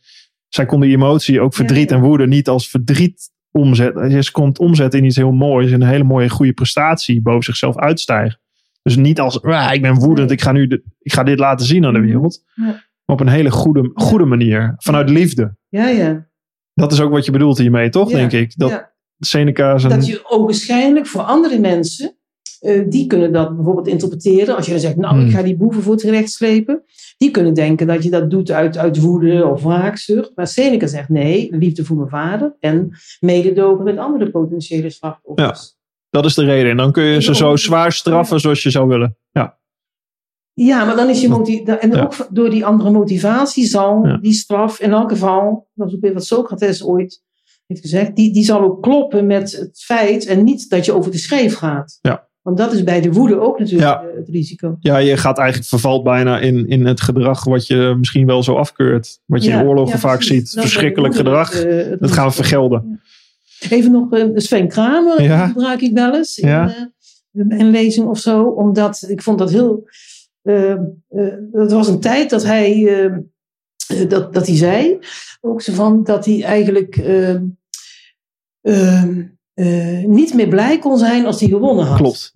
zij 0.48 0.66
kon 0.66 0.82
die 0.82 0.92
emotie, 0.96 1.42
ook 1.42 1.54
verdriet 1.54 1.90
Ja. 1.90 1.96
en 1.96 2.02
woede, 2.02 2.28
niet 2.28 2.48
als 2.48 2.70
verdriet 2.70 3.32
omzetten. 3.52 4.24
Ze 4.24 4.32
kon 4.32 4.48
het 4.48 4.60
omzetten 4.60 5.00
in 5.00 5.06
iets 5.06 5.16
heel 5.16 5.32
moois, 5.32 5.72
in 5.72 5.82
een 5.82 5.88
hele 5.88 6.04
mooie, 6.04 6.30
goede 6.30 6.54
prestatie, 6.54 7.22
boven 7.22 7.44
zichzelf 7.44 7.78
uitstijgen. 7.78 8.40
Dus 8.82 8.96
niet 8.96 9.20
als, 9.20 9.42
"Ah, 9.42 9.74
ik 9.74 9.82
ben 9.82 9.94
woedend, 9.96 10.32
ik 10.32 10.42
ga 10.42 10.52
nu 10.52 10.68
de- 10.68 10.84
ik 11.00 11.14
ga 11.14 11.24
dit 11.24 11.40
laten 11.40 11.66
zien 11.66 11.86
aan 11.86 11.94
de 11.94 12.00
wereld. 12.00 12.44
Ja. 12.54 12.64
Maar 13.06 13.16
op 13.16 13.20
een 13.20 13.28
hele 13.28 13.52
goede, 13.52 13.92
goede 13.94 14.26
manier, 14.26 14.74
vanuit 14.78 15.10
liefde. 15.10 15.56
ja, 15.70 15.88
ja. 15.88 16.28
Dat 16.74 16.92
is 16.92 17.00
ook 17.02 17.12
wat 17.12 17.26
je 17.26 17.32
bedoelt 17.32 17.58
hiermee, 17.58 17.90
toch? 17.90 18.10
Denk 18.10 18.32
ik. 18.32 18.54
Dat 18.58 18.70
ja. 18.70 18.92
Seneca 19.20 19.78
zijn. 19.78 19.94
Dat 19.94 20.08
je 20.08 20.22
ogenschijnlijk 20.30 21.08
voor 21.08 21.22
andere 21.22 21.60
mensen, 21.60 22.18
eh, 22.64 22.84
die 22.90 23.08
kunnen 23.08 23.32
dat 23.32 23.56
bijvoorbeeld 23.56 23.88
interpreteren. 23.88 24.56
Als 24.56 24.66
je 24.66 24.72
dan 24.72 24.80
zegt, 24.80 24.96
nou, 24.96 25.16
Hmm. 25.16 25.26
ik 25.26 25.32
ga 25.32 25.42
die 25.42 25.56
boeven 25.58 25.82
voor 25.84 25.94
het 25.94 26.02
gerecht 26.02 26.32
slepen. 26.32 26.84
Die 27.18 27.32
kunnen 27.32 27.54
denken 27.54 27.88
dat 27.88 28.04
je 28.04 28.10
dat 28.10 28.30
doet 28.30 28.52
uit, 28.52 28.78
uit 28.78 29.00
woede 29.00 29.46
of 29.48 29.64
wraakzucht. 29.64 30.32
Maar 30.36 30.48
Seneca 30.48 30.88
zegt, 30.88 31.10
nee, 31.10 31.48
liefde 31.58 31.86
voor 31.86 31.96
mijn 31.98 32.10
vader 32.10 32.56
en 32.60 32.92
mededogen 33.20 33.84
met 33.84 33.98
andere 33.98 34.30
potentiële 34.32 34.90
slachtoffers. 34.90 35.76
Dat 36.10 36.26
is 36.26 36.34
de 36.34 36.46
reden. 36.46 36.72
En 36.72 36.78
dan 36.78 36.92
kun 36.92 37.04
je 37.04 37.22
ze 37.22 37.36
zo 37.36 37.56
zwaar 37.56 37.92
straffen 37.92 38.40
zoals 38.40 38.64
je 38.64 38.70
zou 38.70 38.88
willen. 38.88 39.18
Ja. 39.32 39.58
Ja, 40.54 40.86
maar 40.86 40.96
dan 40.96 41.10
is 41.10 41.22
je 41.22 41.30
motivatie. 41.30 41.78
En 41.80 41.92
Ja. 41.92 42.02
ook 42.04 42.28
door 42.30 42.50
die 42.50 42.66
andere 42.66 42.92
motivatie 42.92 43.66
zal 43.66 44.06
Ja. 44.08 44.18
die 44.18 44.34
straf 44.34 44.80
in 44.80 44.92
elk 44.92 45.10
geval, 45.10 45.68
dat 45.74 45.88
is 45.88 45.96
ook 45.96 46.02
weer 46.02 46.14
wat 46.14 46.26
Socrates 46.26 46.84
ooit 46.84 47.22
heeft 47.68 47.82
gezegd, 47.82 48.16
die, 48.16 48.34
die 48.34 48.44
zal 48.44 48.62
ook 48.62 48.82
kloppen 48.82 49.26
met 49.28 49.52
het 49.52 49.80
feit 49.84 50.26
en 50.26 50.44
niet 50.44 50.70
dat 50.70 50.86
je 50.86 50.94
over 50.94 51.12
de 51.12 51.18
schreef 51.18 51.56
gaat. 51.56 51.98
Ja. 52.02 52.28
Want 52.44 52.58
dat 52.58 52.74
is 52.74 52.84
bij 52.84 53.02
de 53.02 53.12
woede 53.12 53.40
ook 53.40 53.60
natuurlijk 53.60 53.90
Ja. 53.90 54.02
eh, 54.02 54.16
het 54.16 54.30
risico. 54.30 54.78
ja, 54.80 54.98
je 54.98 55.18
gaat 55.18 55.38
eigenlijk 55.38 55.70
vervalt 55.70 56.04
bijna 56.04 56.40
in, 56.40 56.68
in 56.68 56.86
het 56.86 57.02
gedrag 57.02 57.44
wat 57.44 57.68
je 57.68 57.96
misschien 57.98 58.26
wel 58.26 58.44
zo 58.44 58.56
afkeurt. 58.56 59.20
Wat 59.26 59.44
je 59.44 59.50
Ja, 59.50 59.60
in 59.60 59.68
oorlogen 59.68 59.94
ja, 59.94 60.00
vaak 60.00 60.22
ziet. 60.22 60.54
Dat 60.54 60.64
Verschrikkelijk 60.64 61.16
gedrag. 61.16 61.54
het, 61.54 61.66
eh, 61.66 61.90
het 61.90 62.00
Dat 62.00 62.12
gaan 62.12 62.28
we 62.28 62.34
vergelden. 62.34 63.02
Even 63.70 63.92
nog 63.92 64.14
eh, 64.14 64.26
Sven 64.36 64.68
Kramer, 64.68 65.48
gebruik 65.48 65.82
ik 65.82 65.94
wel 65.94 66.16
eens 66.16 66.38
in, 66.38 66.50
eh, 66.50 66.70
een 67.32 67.70
lezing 67.70 68.08
of 68.08 68.20
zo. 68.20 68.44
Omdat 68.44 69.06
ik 69.08 69.22
vond 69.22 69.40
dat 69.40 69.52
heel... 69.52 69.88
dat 71.52 71.72
was 71.72 71.88
een 71.88 72.00
tijd 72.00 72.30
dat 72.30 72.44
hij, 72.44 73.10
dat, 74.08 74.34
dat 74.34 74.48
hij 74.48 74.56
zei, 74.56 75.00
ook 75.42 75.62
zo 75.62 75.74
van, 75.74 76.04
dat 76.04 76.26
hij 76.26 76.44
eigenlijk 76.44 76.98
eh, 78.64 79.04
eh, 79.54 80.02
eh, 80.02 80.08
niet 80.08 80.34
meer 80.34 80.48
blij 80.48 80.80
kon 80.80 80.98
zijn 80.98 81.26
als 81.26 81.40
hij 81.40 81.50
gewonnen 81.50 81.86
had. 81.86 81.98
Klopt. 81.98 82.34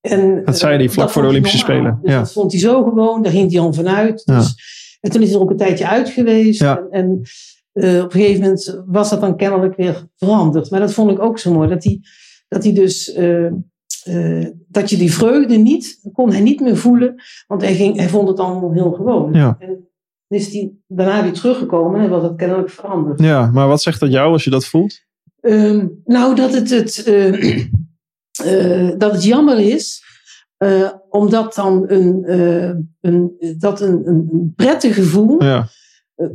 En, 0.00 0.44
Dat 0.44 0.58
zei 0.58 0.76
hij 0.76 0.84
eh, 0.84 0.90
vlak 0.90 1.10
voor 1.10 1.22
de 1.22 1.28
Olympische. 1.28 1.58
Spelen, 1.58 1.98
Dus 2.02 2.12
ja. 2.12 2.18
dat 2.18 2.32
vond 2.32 2.52
hij 2.52 2.60
zo 2.60 2.82
gewoon, 2.82 3.22
daar 3.22 3.32
ging 3.32 3.50
hij 3.52 3.60
al 3.60 3.72
vanuit. 3.72 4.22
Ja. 4.24 4.38
Dus, 4.38 4.54
en 5.00 5.10
toen 5.10 5.22
is 5.22 5.28
hij 5.28 5.36
er 5.36 5.42
ook 5.42 5.50
een 5.50 5.56
tijdje 5.56 5.88
uit 5.88 6.08
geweest. 6.08 6.60
Ja. 6.60 6.76
En, 6.76 6.88
en 6.90 7.22
eh, 7.72 7.98
op 7.98 8.14
een 8.14 8.20
gegeven 8.20 8.40
moment 8.40 8.82
was 8.86 9.10
dat 9.10 9.20
dan 9.20 9.36
kennelijk 9.36 9.76
weer 9.76 10.08
veranderd. 10.16 10.70
Maar 10.70 10.80
dat 10.80 10.92
vond 10.92 11.10
ik 11.10 11.20
ook 11.20 11.38
zo 11.38 11.52
mooi. 11.52 11.68
Dat 11.68 11.84
hij, 11.84 12.00
dat 12.48 12.64
hij 12.64 12.72
dus, 12.72 13.12
eh, 13.12 13.46
eh, 14.04 14.46
dat 14.68 14.90
je 14.90 14.96
die 14.96 15.12
vreugde 15.12 15.56
niet, 15.56 16.00
kon 16.12 16.30
hij 16.30 16.40
niet 16.40 16.60
meer 16.60 16.76
voelen. 16.76 17.22
Want 17.46 17.62
hij, 17.62 17.74
ging, 17.74 17.96
hij 17.96 18.08
vond 18.08 18.28
het 18.28 18.38
allemaal 18.40 18.72
heel 18.72 18.92
gewoon. 18.92 19.32
Ja. 19.32 19.56
En 19.58 19.88
is 20.28 20.52
hij 20.52 20.72
daarna 20.86 21.22
weer 21.22 21.32
teruggekomen 21.32 22.00
en 22.00 22.10
was 22.10 22.22
dat 22.22 22.36
kennelijk 22.36 22.70
veranderd. 22.70 23.20
Ja, 23.20 23.50
maar 23.52 23.68
wat 23.68 23.82
zegt 23.82 24.00
dat 24.00 24.12
jou 24.12 24.32
als 24.32 24.44
je 24.44 24.50
dat 24.50 24.66
voelt? 24.66 25.08
Ehm, 25.40 25.86
nou, 26.04 26.34
dat 26.34 26.54
het, 26.54 26.70
het, 26.70 27.02
eh, 27.04 27.64
eh, 28.44 28.90
dat 28.98 29.12
het 29.12 29.24
jammer 29.24 29.58
is, 29.58 30.02
eh, 30.56 30.90
omdat 31.08 31.54
dan 31.54 31.84
een, 31.86 32.24
eh, 32.24 32.70
een, 33.00 33.32
dat 33.58 33.80
een, 33.80 34.02
een 34.08 34.52
prettig 34.56 34.94
gevoel, 34.94 35.42
Ja, 35.44 35.68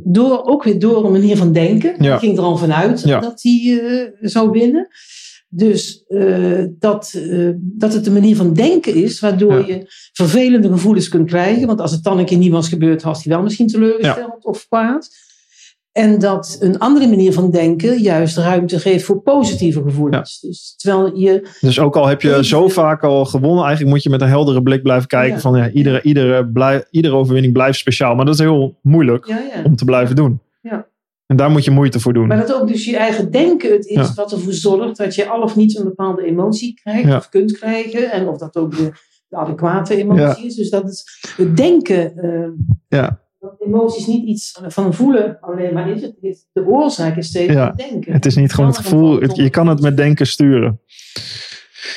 door, 0.04 0.44
ook 0.44 0.64
weer 0.64 0.78
door 0.78 1.04
een 1.04 1.12
manier 1.12 1.36
van 1.36 1.52
denken, 1.52 1.94
Ja. 2.04 2.14
ik 2.14 2.20
ging 2.20 2.36
er 2.38 2.44
al 2.44 2.56
vanuit 2.56 3.00
Ja. 3.00 3.20
dat 3.20 3.42
hij 3.42 4.14
zou 4.20 4.50
winnen. 4.50 4.88
Dus 5.48 6.04
dat, 6.78 7.20
dat 7.58 7.92
het 7.92 8.06
een 8.06 8.12
manier 8.12 8.36
van 8.36 8.54
denken 8.54 8.94
is, 8.94 9.20
waardoor 9.20 9.66
je 9.66 9.86
vervelende 10.12 10.68
gevoelens 10.68 11.08
kunt 11.08 11.28
krijgen. 11.28 11.66
Want 11.66 11.80
als 11.80 11.90
het 11.90 12.02
dan 12.02 12.18
een 12.18 12.24
keer 12.24 12.38
niet 12.38 12.50
was 12.52 12.68
gebeurd, 12.68 13.02
was 13.02 13.24
hij 13.24 13.32
wel 13.34 13.42
misschien 13.42 13.66
teleurgesteld 13.66 14.44
of 14.44 14.66
kwaad. 14.68 15.08
En 15.96 16.18
dat 16.18 16.56
een 16.60 16.78
andere 16.78 17.06
manier 17.08 17.32
van 17.32 17.50
denken 17.50 17.98
juist 18.00 18.36
ruimte 18.36 18.78
geeft 18.80 19.04
voor 19.04 19.20
positieve 19.22 19.82
gevoelens. 19.82 20.40
Dus 20.40 20.74
terwijl 20.76 21.16
je. 21.18 21.48
dus 21.60 21.80
ook 21.80 21.96
al 21.96 22.06
heb 22.06 22.22
je 22.22 22.44
zo 22.44 22.68
vaak 22.68 23.02
al 23.02 23.24
gewonnen, 23.24 23.64
eigenlijk 23.64 23.94
moet 23.94 24.02
je 24.02 24.10
met 24.10 24.20
een 24.20 24.28
heldere 24.28 24.62
blik 24.62 24.82
blijven 24.82 25.08
kijken 25.08 25.34
Ja. 25.34 25.40
van 25.40 25.56
ja, 25.58 25.70
iedere, 25.70 26.02
iedere, 26.02 26.46
blij, 26.48 26.84
iedere 26.90 27.14
overwinning 27.14 27.52
blijft 27.52 27.78
speciaal. 27.78 28.14
Maar 28.14 28.24
dat 28.24 28.34
is 28.34 28.40
heel 28.40 28.78
moeilijk 28.82 29.26
Ja, 29.26 29.38
om 29.64 29.76
te 29.76 29.84
blijven 29.84 30.16
doen. 30.16 30.40
Ja. 30.62 30.86
En 31.26 31.36
daar 31.36 31.50
moet 31.50 31.64
je 31.64 31.70
moeite 31.70 32.00
voor 32.00 32.12
doen. 32.12 32.26
Maar 32.26 32.46
dat 32.46 32.54
ook 32.60 32.68
dus 32.68 32.84
je 32.84 32.96
eigen 32.96 33.30
denken 33.30 33.72
het 33.72 33.86
is 33.86 34.14
wat 34.14 34.32
ervoor 34.32 34.52
zorgt 34.52 34.96
dat 34.96 35.14
je 35.14 35.28
al 35.28 35.42
of 35.42 35.56
niet 35.56 35.78
een 35.78 35.84
bepaalde 35.84 36.24
emotie 36.24 36.74
krijgt 36.82 37.14
of 37.14 37.28
kunt 37.28 37.52
krijgen. 37.58 38.10
En 38.12 38.28
of 38.28 38.38
dat 38.38 38.56
ook 38.56 38.76
de, 38.76 38.90
de 39.28 39.36
adequate 39.36 39.96
emotie 39.96 40.46
is. 40.46 40.54
Dus 40.54 40.70
dat 40.70 40.82
het, 40.82 41.04
het 41.36 41.56
denken. 41.56 42.16
eh, 42.16 42.48
Ja, 42.88 43.20
dat 43.58 43.68
emoties 43.68 44.06
niet 44.06 44.24
iets 44.26 44.60
van 44.66 44.94
voelen 44.94 45.38
alleen 45.40 45.74
maar 45.74 45.90
is. 45.90 46.02
Het 46.02 46.16
is 46.20 46.46
de 46.52 46.66
oorzaak 46.66 47.16
is 47.16 47.26
steeds 47.26 47.52
Ja. 47.52 47.70
denken. 47.72 48.12
het 48.12 48.26
is 48.26 48.36
niet 48.36 48.52
gewoon 48.52 48.70
het 48.70 48.78
gevoel. 48.78 49.20
Het- 49.20 49.36
je 49.36 49.50
kan 49.50 49.66
het 49.68 49.80
met 49.80 49.96
denken 49.96 50.26
sturen. 50.26 50.80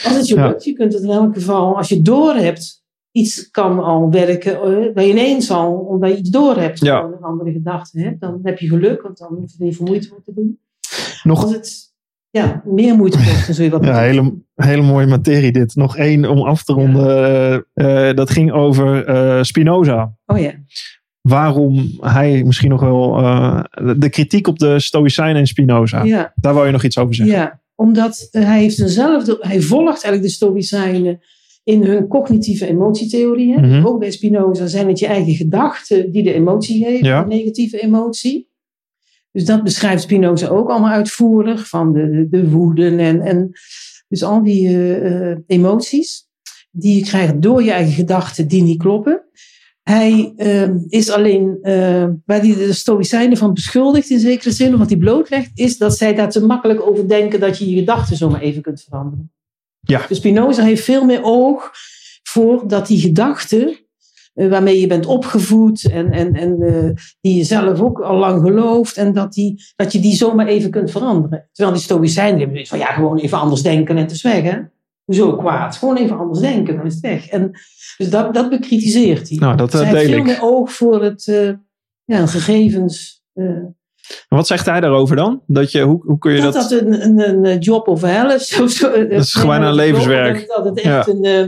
Als 0.05 0.15
het 0.15 0.27
je 0.27 0.35
Ja. 0.35 0.47
lukt, 0.47 0.63
je 0.63 0.73
kunt 0.73 0.93
het 0.93 1.03
in 1.03 1.09
elk 1.09 1.33
geval, 1.33 1.77
als 1.77 1.89
je 1.89 2.01
door 2.01 2.33
hebt, 2.35 2.83
iets 3.11 3.49
kan 3.51 3.83
al 3.83 4.11
werken, 4.11 4.53
eh, 4.61 4.93
dat 4.95 5.03
je 5.05 5.09
ineens 5.09 5.51
al, 5.51 5.73
omdat 5.73 6.09
je 6.11 6.17
iets 6.17 6.29
door 6.29 6.55
hebt, 6.57 6.79
Ja. 6.79 7.01
een 7.03 7.21
andere 7.23 7.51
gedachte 7.51 7.99
hebt, 7.99 8.21
dan 8.21 8.39
heb 8.43 8.59
je 8.59 8.67
geluk, 8.67 9.01
want 9.01 9.17
dan 9.17 9.27
hoef 9.33 9.51
je 9.57 9.63
niet 9.63 9.75
veel 9.75 9.85
moeite 9.85 10.07
voor 10.07 10.21
te 10.23 10.33
doen. 10.33 10.59
Nog 11.23 11.43
Als 11.43 11.51
het 11.53 11.87
ja, 12.29 12.61
meer 12.65 12.95
moeite 12.95 13.17
kost, 13.25 13.45
dan 13.45 13.55
zul 13.55 13.65
je 13.65 13.71
wat 13.71 13.85
Ja, 13.85 13.99
hele, 13.99 14.33
hele 14.55 14.81
mooie 14.81 15.07
materie 15.07 15.51
dit. 15.51 15.75
Nog 15.75 15.97
één 15.97 16.25
om 16.25 16.41
af 16.41 16.63
te 16.63 16.73
ronden. 16.73 17.07
Eh, 17.73 18.09
eh, 18.09 18.15
dat 18.15 18.29
ging 18.29 18.51
over 18.51 19.05
eh, 19.05 19.43
Spinoza. 19.43 20.13
Oh 20.25 20.39
ja. 20.39 20.51
Waarom 21.29 21.89
hij 21.99 22.43
misschien 22.43 22.69
nog 22.69 22.81
wel... 22.81 23.17
eh, 23.17 23.63
de 23.97 24.09
kritiek 24.09 24.47
op 24.47 24.59
de 24.59 24.79
Stoïcijnen 24.79 25.35
en 25.41 25.47
Spinoza. 25.47 26.03
ja. 26.03 26.33
Daar 26.35 26.53
wou 26.53 26.65
je 26.65 26.71
nog 26.71 26.83
iets 26.83 26.97
over 26.97 27.15
zeggen. 27.15 27.35
Ja, 27.35 27.61
omdat 27.75 28.27
hij 28.31 28.59
heeft 28.59 28.79
eenzelfde, 28.79 29.37
hij 29.39 29.61
volgt 29.61 30.03
eigenlijk 30.03 30.23
de 30.23 30.29
Stoïcijnen 30.29 31.19
in 31.63 31.83
hun 31.83 32.07
cognitieve 32.07 32.67
emotietheorie. 32.67 33.53
hè. 33.53 33.67
Mhm. 33.67 33.85
Ook 33.85 33.99
bij 33.99 34.11
Spinoza 34.11 34.67
zijn 34.67 34.87
het 34.87 34.99
je 34.99 35.07
eigen 35.07 35.33
gedachten 35.33 36.11
die 36.11 36.23
de 36.23 36.33
emotie 36.33 36.85
geven, 36.85 37.05
Ja. 37.05 37.21
de 37.23 37.27
negatieve 37.35 37.79
emotie. 37.81 38.47
Dus 39.31 39.45
dat 39.45 39.63
beschrijft 39.63 40.01
Spinoza 40.03 40.47
ook 40.47 40.69
allemaal 40.69 40.91
uitvoerig, 40.91 41.67
van 41.67 41.93
de, 41.93 42.09
de, 42.09 42.27
de 42.29 42.49
woede 42.49 42.95
en, 42.97 43.21
en 43.21 43.51
dus 44.07 44.23
al 44.23 44.43
die 44.43 44.67
eh, 44.67 45.31
eh, 45.31 45.37
emoties 45.47 46.27
die 46.71 46.95
je 46.95 47.01
krijgt 47.03 47.41
door 47.41 47.63
je 47.63 47.71
eigen 47.71 47.93
gedachten 47.93 48.47
die 48.47 48.63
niet 48.63 48.77
kloppen. 48.77 49.21
Hij 49.89 50.33
eh, 50.37 50.69
is 50.87 51.09
alleen, 51.09 51.57
eh, 51.61 52.07
waar 52.25 52.39
hij 52.39 52.55
de 52.55 52.73
Stoïcijnen 52.73 53.37
van 53.37 53.53
beschuldigt 53.53 54.09
in 54.09 54.19
zekere 54.19 54.51
zin, 54.51 54.73
of 54.73 54.79
wat 54.79 54.89
hij 54.89 54.97
blootlegt, 54.97 55.51
is 55.53 55.77
dat 55.77 55.97
zij 55.97 56.15
daar 56.15 56.29
te 56.29 56.45
makkelijk 56.45 56.81
over 56.81 57.07
denken 57.07 57.39
dat 57.39 57.57
je 57.57 57.69
je 57.69 57.79
gedachten 57.79 58.17
zomaar 58.17 58.41
even 58.41 58.61
kunt 58.61 58.81
veranderen. 58.81 59.31
Ja. 59.79 60.05
Dus 60.07 60.17
Spinoza 60.17 60.63
heeft 60.63 60.83
veel 60.83 61.05
meer 61.05 61.23
oog 61.23 61.71
voor 62.23 62.67
dat 62.67 62.87
die 62.87 62.99
gedachten, 62.99 63.77
eh, 64.33 64.49
waarmee 64.49 64.79
je 64.79 64.87
bent 64.87 65.05
opgevoed 65.05 65.89
en, 65.91 66.11
en, 66.11 66.33
en 66.33 66.61
eh, 66.61 66.89
die 67.21 67.35
je 67.35 67.43
zelf 67.43 67.81
ook 67.81 67.99
al 67.99 68.17
lang 68.17 68.41
gelooft, 68.41 68.97
en 68.97 69.13
dat, 69.13 69.33
die, 69.33 69.63
dat 69.75 69.91
je 69.91 69.99
die 69.99 70.15
zomaar 70.15 70.47
even 70.47 70.71
kunt 70.71 70.91
veranderen. 70.91 71.49
Terwijl 71.51 71.75
die 71.75 71.85
Stoïcijnen 71.85 72.39
hebben 72.39 72.65
van, 72.65 72.79
ja, 72.79 72.93
gewoon 72.93 73.17
even 73.17 73.39
anders 73.39 73.61
denken 73.61 73.97
en 73.97 74.07
weg, 74.21 74.41
hè. 74.41 74.59
Hoezo 75.09 75.35
kwaad? 75.35 75.75
Gewoon 75.77 75.97
even 75.97 76.17
anders 76.17 76.39
denken, 76.39 76.75
dan 76.75 76.85
is 76.85 76.93
het 76.93 77.01
weg. 77.01 77.27
En, 77.27 77.51
dus 77.97 78.09
dat, 78.09 78.33
dat 78.33 78.49
bekritiseert 78.49 79.29
hij. 79.29 79.37
Nou, 79.37 79.55
dat 79.57 79.71
Dus 79.71 79.81
eh, 79.81 79.87
hij 79.89 79.99
heeft 79.99 80.13
veel 80.13 80.23
meer 80.23 80.41
oog 80.41 80.71
voor 80.73 81.03
het 81.03 81.27
eh, 81.27 81.49
ja, 82.05 82.25
gegevens. 82.27 83.23
eh, 83.33 83.45
Wat 84.27 84.47
zegt 84.47 84.65
hij 84.65 84.79
daarover 84.79 85.15
dan? 85.15 85.41
Dat 85.47 85.71
je, 85.71 85.81
hoe, 85.81 86.03
hoe 86.05 86.17
kun 86.17 86.31
je 86.33 86.41
dat 86.41 86.53
dat... 86.53 86.69
dat 86.69 86.81
een, 86.81 87.19
een, 87.29 87.45
een 87.45 87.59
job 87.59 87.87
of 87.87 88.01
hell 88.01 88.35
is. 88.35 88.53
Of 88.61 88.69
zo. 88.71 89.07
Dat 89.07 89.23
is 89.23 89.33
gewoon 89.33 89.61
een 89.61 89.73
levenswerk. 89.73 90.47
Dat, 90.47 90.65
het 90.65 90.79
echt 90.79 91.07
een... 91.07 91.23
eh, 91.23 91.47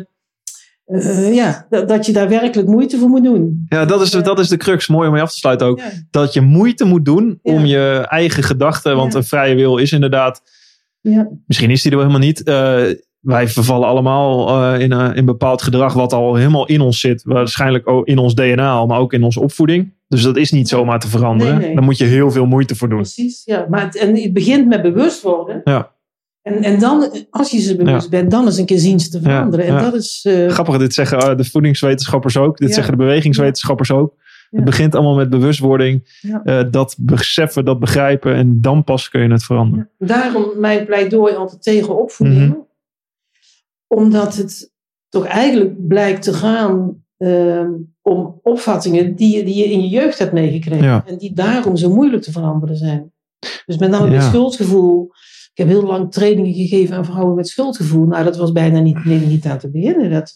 eh, 0.85 1.33
ja, 1.35 1.65
dat, 1.69 1.87
dat 1.87 2.05
je 2.05 2.11
daar 2.13 2.29
werkelijk 2.29 2.67
moeite 2.69 2.97
voor 2.97 3.09
moet 3.09 3.23
doen. 3.23 3.65
Ja, 3.69 3.85
dat 3.85 4.01
is, 4.01 4.09
dat 4.11 4.39
is 4.39 4.47
de 4.47 4.57
crux. 4.57 4.87
Mooi 4.87 5.07
om 5.07 5.13
mee 5.13 5.21
af 5.21 5.31
te 5.31 5.37
sluiten 5.37 5.67
ook. 5.67 5.79
Ja. 5.79 5.89
Dat 6.11 6.33
je 6.33 6.41
moeite 6.41 6.85
moet 6.85 7.05
doen 7.05 7.39
Ja. 7.43 7.53
om 7.53 7.65
je 7.65 8.05
eigen 8.09 8.43
gedachten... 8.43 8.95
Want 8.95 9.13
Ja. 9.13 9.19
een 9.19 9.25
vrije 9.25 9.55
wil 9.55 9.77
is 9.77 9.91
inderdaad... 9.91 10.41
Ja. 11.01 11.29
Misschien 11.47 11.69
is 11.69 11.81
die 11.81 11.91
er 11.91 11.97
wel 11.97 12.05
helemaal 12.07 12.27
niet. 12.27 12.43
Wij 13.21 13.47
vervallen 13.47 13.87
allemaal 13.87 14.63
eh, 14.73 14.79
in, 14.79 14.91
een 14.91 15.15
in 15.15 15.25
bepaald 15.25 15.61
gedrag 15.61 15.93
wat 15.93 16.13
al 16.13 16.35
helemaal 16.35 16.65
in 16.65 16.81
ons 16.81 16.99
zit. 16.99 17.23
Waarschijnlijk 17.23 17.89
ook 17.89 18.07
in 18.07 18.17
ons 18.17 18.35
DNA, 18.35 18.71
al, 18.71 18.87
maar 18.87 18.99
ook 18.99 19.13
in 19.13 19.23
onze 19.23 19.39
opvoeding. 19.41 19.93
Dus 20.07 20.21
dat 20.23 20.37
is 20.37 20.51
niet 20.51 20.69
zomaar 20.69 20.99
te 20.99 21.07
veranderen. 21.07 21.57
Nee, 21.57 21.65
nee. 21.65 21.75
Daar 21.75 21.83
moet 21.83 21.97
je 21.97 22.05
heel 22.05 22.31
veel 22.31 22.45
moeite 22.45 22.75
voor 22.75 22.89
doen. 22.89 22.97
Precies, 22.97 23.41
ja. 23.45 23.65
Maar 23.69 23.81
het, 23.81 23.97
en 23.97 24.15
het 24.21 24.33
begint 24.33 24.67
met 24.67 24.81
bewust 24.81 25.21
worden. 25.21 25.61
Ja. 25.63 25.91
En, 26.41 26.63
en 26.63 26.79
dan, 26.79 27.09
als 27.29 27.51
je 27.51 27.59
ze 27.59 27.75
bewust 27.75 28.09
bent, 28.09 28.31
dan 28.31 28.45
eens 28.45 28.57
een 28.57 28.65
keer 28.65 28.77
zien 28.79 28.99
ze 28.99 29.09
te 29.09 29.21
veranderen. 29.21 29.65
ja. 29.65 29.77
En 29.77 29.83
dat 29.83 29.93
is... 29.93 30.25
eh, 30.29 30.47
Grappig, 30.47 30.77
dit 30.77 30.93
zeggen 30.93 31.17
eh, 31.19 31.37
de 31.37 31.43
voedingswetenschappers 31.45 32.37
ook. 32.37 32.57
Dit 32.57 32.73
zeggen 32.73 32.91
de 32.91 33.03
bewegingswetenschappers 33.03 33.91
ook. 33.91 34.13
Het 34.49 34.63
begint 34.63 34.95
allemaal 34.95 35.15
met 35.15 35.29
bewustwording. 35.29 36.19
Eh, 36.43 36.61
dat 36.71 36.95
beseffen, 36.99 37.65
dat 37.65 37.79
begrijpen. 37.79 38.35
En 38.35 38.61
dan 38.61 38.83
pas 38.83 39.09
kun 39.09 39.21
je 39.21 39.31
het 39.31 39.43
veranderen. 39.43 39.89
Daarom 39.97 40.45
mijn 40.57 40.85
pleidooi 40.85 41.35
altijd 41.35 41.63
tegen 41.63 41.97
opvoeding. 42.01 42.47
Mhm. 42.49 42.57
Omdat 43.95 44.35
het 44.35 44.71
toch 45.09 45.25
eigenlijk 45.25 45.87
blijkt 45.87 46.21
te 46.23 46.33
gaan 46.33 47.03
ehm, 47.17 47.69
om 48.01 48.39
opvattingen 48.43 49.15
die 49.15 49.37
je, 49.37 49.43
die 49.43 49.55
je 49.55 49.71
in 49.71 49.81
je 49.81 49.87
jeugd 49.87 50.19
hebt 50.19 50.31
meegekregen. 50.33 50.83
Ja. 50.85 51.03
En 51.07 51.17
die 51.17 51.33
daarom 51.33 51.75
zo 51.75 51.89
moeilijk 51.93 52.23
te 52.23 52.31
veranderen 52.31 52.75
zijn. 52.77 53.11
Dus 53.65 53.77
met 53.77 53.89
name 53.89 54.11
Ja. 54.11 54.21
schuldgevoel. 54.29 55.09
Ik 55.51 55.57
heb 55.57 55.67
heel 55.67 55.83
lang 55.83 56.11
trainingen 56.11 56.53
gegeven 56.53 56.95
aan 56.95 57.05
vrouwen 57.05 57.35
met 57.35 57.47
schuldgevoel. 57.47 58.05
Nou, 58.05 58.23
dat 58.23 58.37
was 58.37 58.51
bijna 58.51 58.79
niet, 58.79 59.05
nee, 59.05 59.19
niet 59.19 59.45
aan 59.45 59.57
te 59.57 59.69
beginnen. 59.71 60.11
Dat, 60.11 60.33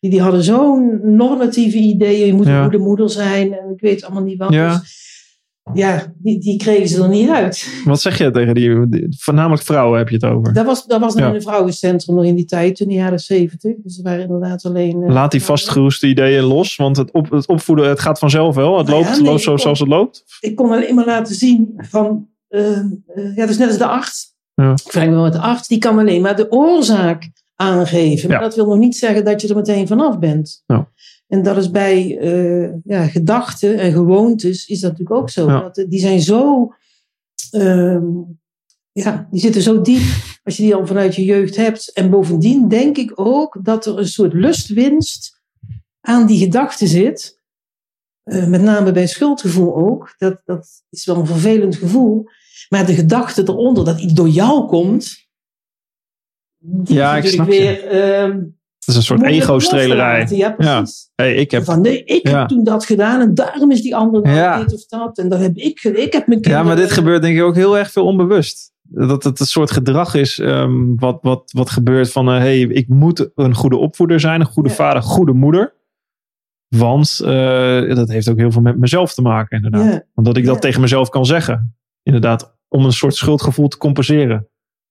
die, 0.00 0.10
die 0.10 0.20
hadden 0.22 0.42
zo'n 0.42 1.00
normatieve 1.16 1.78
ideeën. 1.78 2.26
Je 2.26 2.32
moet 2.34 2.46
Ja. 2.46 2.56
een 2.56 2.62
goede 2.62 2.78
moeder 2.84 3.10
zijn. 3.10 3.52
En 3.52 3.70
ik 3.74 3.80
weet 3.80 4.04
allemaal 4.04 4.22
niet 4.22 4.38
wat. 4.38 4.52
Ja. 4.52 4.78
Dus 4.78 5.06
ja, 5.74 6.12
die, 6.18 6.40
die 6.40 6.56
kregen 6.58 6.88
ze 6.88 7.02
er 7.02 7.08
niet 7.08 7.28
uit. 7.30 7.82
Wat 7.84 8.00
zeg 8.00 8.18
je 8.18 8.30
tegen 8.30 8.54
die, 8.54 8.88
die- 8.88 9.06
voornamelijk 9.18 9.62
vrouwen 9.62 9.98
heb 9.98 10.08
je 10.08 10.14
het 10.14 10.24
over? 10.24 10.52
Dat 10.52 10.66
was, 10.66 10.86
dat 10.86 11.00
was 11.00 11.14
nog 11.14 11.22
Ja. 11.22 11.28
in 11.28 11.34
een 11.34 11.42
vrouwencentrum 11.42 12.16
nog 12.16 12.24
in 12.24 12.34
die 12.34 12.44
tijd, 12.44 12.80
in 12.80 12.88
de 12.88 12.94
jaren 12.94 13.18
zeventig. 13.18 13.74
Dus 13.82 13.96
er 13.96 14.02
waren 14.02 14.22
inderdaad 14.22 14.64
alleen... 14.64 15.02
eh, 15.02 15.12
Laat 15.12 15.30
die 15.30 15.42
vastgeroeste 15.42 16.06
ideeën 16.06 16.42
los, 16.42 16.76
want 16.76 16.96
het, 16.96 17.10
op, 17.12 17.30
het 17.30 17.46
opvoeden, 17.46 17.88
het 17.88 18.00
gaat 18.00 18.18
vanzelf 18.18 18.54
wel. 18.54 18.78
Het 18.78 18.86
Nou 18.86 18.98
ja, 18.98 19.04
loopt, 19.06 19.20
nee, 19.20 19.30
loopt 19.30 19.42
zo 19.42 19.56
zoals 19.56 19.78
het 19.78 19.88
loopt. 19.88 20.24
Ik 20.40 20.56
kon 20.56 20.70
alleen 20.70 20.94
maar 20.94 21.06
laten 21.06 21.34
zien 21.34 21.72
van... 21.76 22.28
eh, 22.48 22.80
ja, 23.36 23.46
is 23.48 23.58
net 23.58 23.68
als 23.68 23.78
de 23.78 23.86
arts. 23.86 24.36
Ja. 24.54 24.70
Ik 24.72 24.92
vraag 24.92 25.06
me 25.06 25.14
wel, 25.14 25.30
de 25.30 25.38
arts 25.40 25.68
die 25.68 25.78
kan 25.78 25.98
alleen 25.98 26.22
maar 26.22 26.36
de 26.36 26.50
oorzaak 26.52 27.30
aangeven. 27.54 28.28
Maar 28.30 28.40
dat 28.40 28.54
wil 28.54 28.66
nog 28.66 28.78
niet 28.78 28.96
zeggen 28.96 29.24
dat 29.24 29.40
je 29.42 29.48
er 29.48 29.54
meteen 29.56 29.86
vanaf 29.86 30.18
bent. 30.18 30.62
Ja. 30.66 30.88
En 31.28 31.42
dat 31.42 31.56
is 31.56 31.70
bij 31.70 32.18
eh, 32.18 32.70
ja, 32.84 33.06
gedachten 33.06 33.78
en 33.78 33.92
gewoontes 33.92 34.66
is 34.66 34.80
dat 34.80 34.90
natuurlijk 34.90 35.20
ook 35.20 35.30
zo. 35.30 35.46
Ja. 35.46 35.60
Dat, 35.60 35.84
die 35.88 36.00
zijn 36.00 36.20
zo... 36.20 36.72
ehm, 37.50 38.06
ja, 38.92 39.28
die 39.30 39.40
zitten 39.40 39.62
zo 39.62 39.80
diep 39.80 40.02
als 40.44 40.56
je 40.56 40.62
die 40.62 40.74
al 40.74 40.86
vanuit 40.86 41.14
je 41.14 41.24
jeugd 41.24 41.56
hebt. 41.56 41.92
En 41.92 42.10
bovendien 42.10 42.68
denk 42.68 42.96
ik 42.96 43.12
ook 43.14 43.58
dat 43.64 43.86
er 43.86 43.98
een 43.98 44.08
soort 44.08 44.32
lustwinst 44.32 45.40
aan 46.00 46.26
die 46.26 46.38
gedachte 46.38 46.86
zit. 46.86 47.36
Eh, 48.22 48.46
met 48.46 48.62
name 48.62 48.92
bij 48.92 49.06
schuldgevoel 49.06 49.76
ook. 49.76 50.14
Dat, 50.18 50.40
dat 50.44 50.82
is 50.90 51.04
wel 51.04 51.16
een 51.16 51.26
vervelend 51.26 51.76
gevoel. 51.76 52.24
Maar 52.68 52.86
de 52.86 52.94
gedachte 52.94 53.42
eronder 53.42 53.84
dat 53.84 54.00
iets 54.00 54.12
door 54.12 54.28
jou 54.28 54.66
komt. 54.66 55.26
Die 56.58 56.96
Ja, 56.96 57.16
is 57.16 57.32
ik 57.32 57.38
natuurlijk 57.38 57.78
snap 57.78 57.90
weer. 57.90 58.02
ehm, 58.02 58.44
is 58.88 58.96
een 58.96 59.02
soort 59.02 59.22
ego-strelerij. 59.22 60.26
Ja, 60.30 60.50
precies. 60.50 61.10
Hey, 61.14 61.34
ik 61.34 61.50
heb, 61.50 61.64
Van 61.64 61.80
nee, 61.80 62.04
ik 62.04 62.28
Ja. 62.28 62.38
heb 62.38 62.48
toen 62.48 62.64
dat 62.64 62.84
gedaan 62.84 63.20
en 63.20 63.34
daarom 63.34 63.70
is 63.70 63.82
die 63.82 63.96
ander 63.96 64.22
nou 64.22 64.36
Ja. 64.36 64.58
dit 64.58 64.74
of 64.74 64.86
dat. 64.86 65.18
En 65.18 65.28
dan 65.28 65.40
heb 65.40 65.56
ik, 65.56 65.82
ik 65.82 66.12
heb 66.12 66.26
mijn 66.26 66.38
ja, 66.42 66.62
maar 66.62 66.76
dit 66.76 66.92
gebeurt 66.92 67.22
denk 67.22 67.36
ik 67.36 67.42
ook 67.42 67.54
heel 67.54 67.78
erg 67.78 67.90
veel 67.90 68.04
onbewust. 68.04 68.72
Dat 68.82 69.24
het 69.24 69.40
een 69.40 69.46
soort 69.46 69.70
gedrag 69.70 70.14
is 70.14 70.38
ehm, 70.38 70.94
wat, 70.96 71.18
wat, 71.22 71.50
wat 71.52 71.70
gebeurt 71.70 72.12
van... 72.12 72.26
hé, 72.26 72.34
hey, 72.38 72.60
ik 72.60 72.88
moet 72.88 73.30
een 73.34 73.54
goede 73.54 73.76
opvoeder 73.76 74.20
zijn, 74.20 74.40
een 74.40 74.46
goede 74.46 74.70
vader, 74.70 75.02
goede 75.02 75.32
moeder. 75.32 75.74
Want 76.68 77.20
eh, 77.24 77.94
dat 77.94 78.08
heeft 78.08 78.28
ook 78.30 78.38
heel 78.38 78.50
veel 78.52 78.62
met 78.62 78.78
mezelf 78.78 79.14
te 79.14 79.22
maken 79.22 79.56
inderdaad. 79.56 79.92
Ja. 79.92 80.02
Want 80.14 80.26
dat 80.26 80.36
ik 80.36 80.44
dat 80.44 80.60
tegen 80.60 80.80
mezelf 80.80 81.08
kan 81.08 81.24
zeggen. 81.26 81.76
Inderdaad, 82.02 82.56
om 82.68 82.84
een 82.84 82.92
soort 82.92 83.14
schuldgevoel 83.14 83.68
te 83.68 83.76
compenseren. 83.76 84.48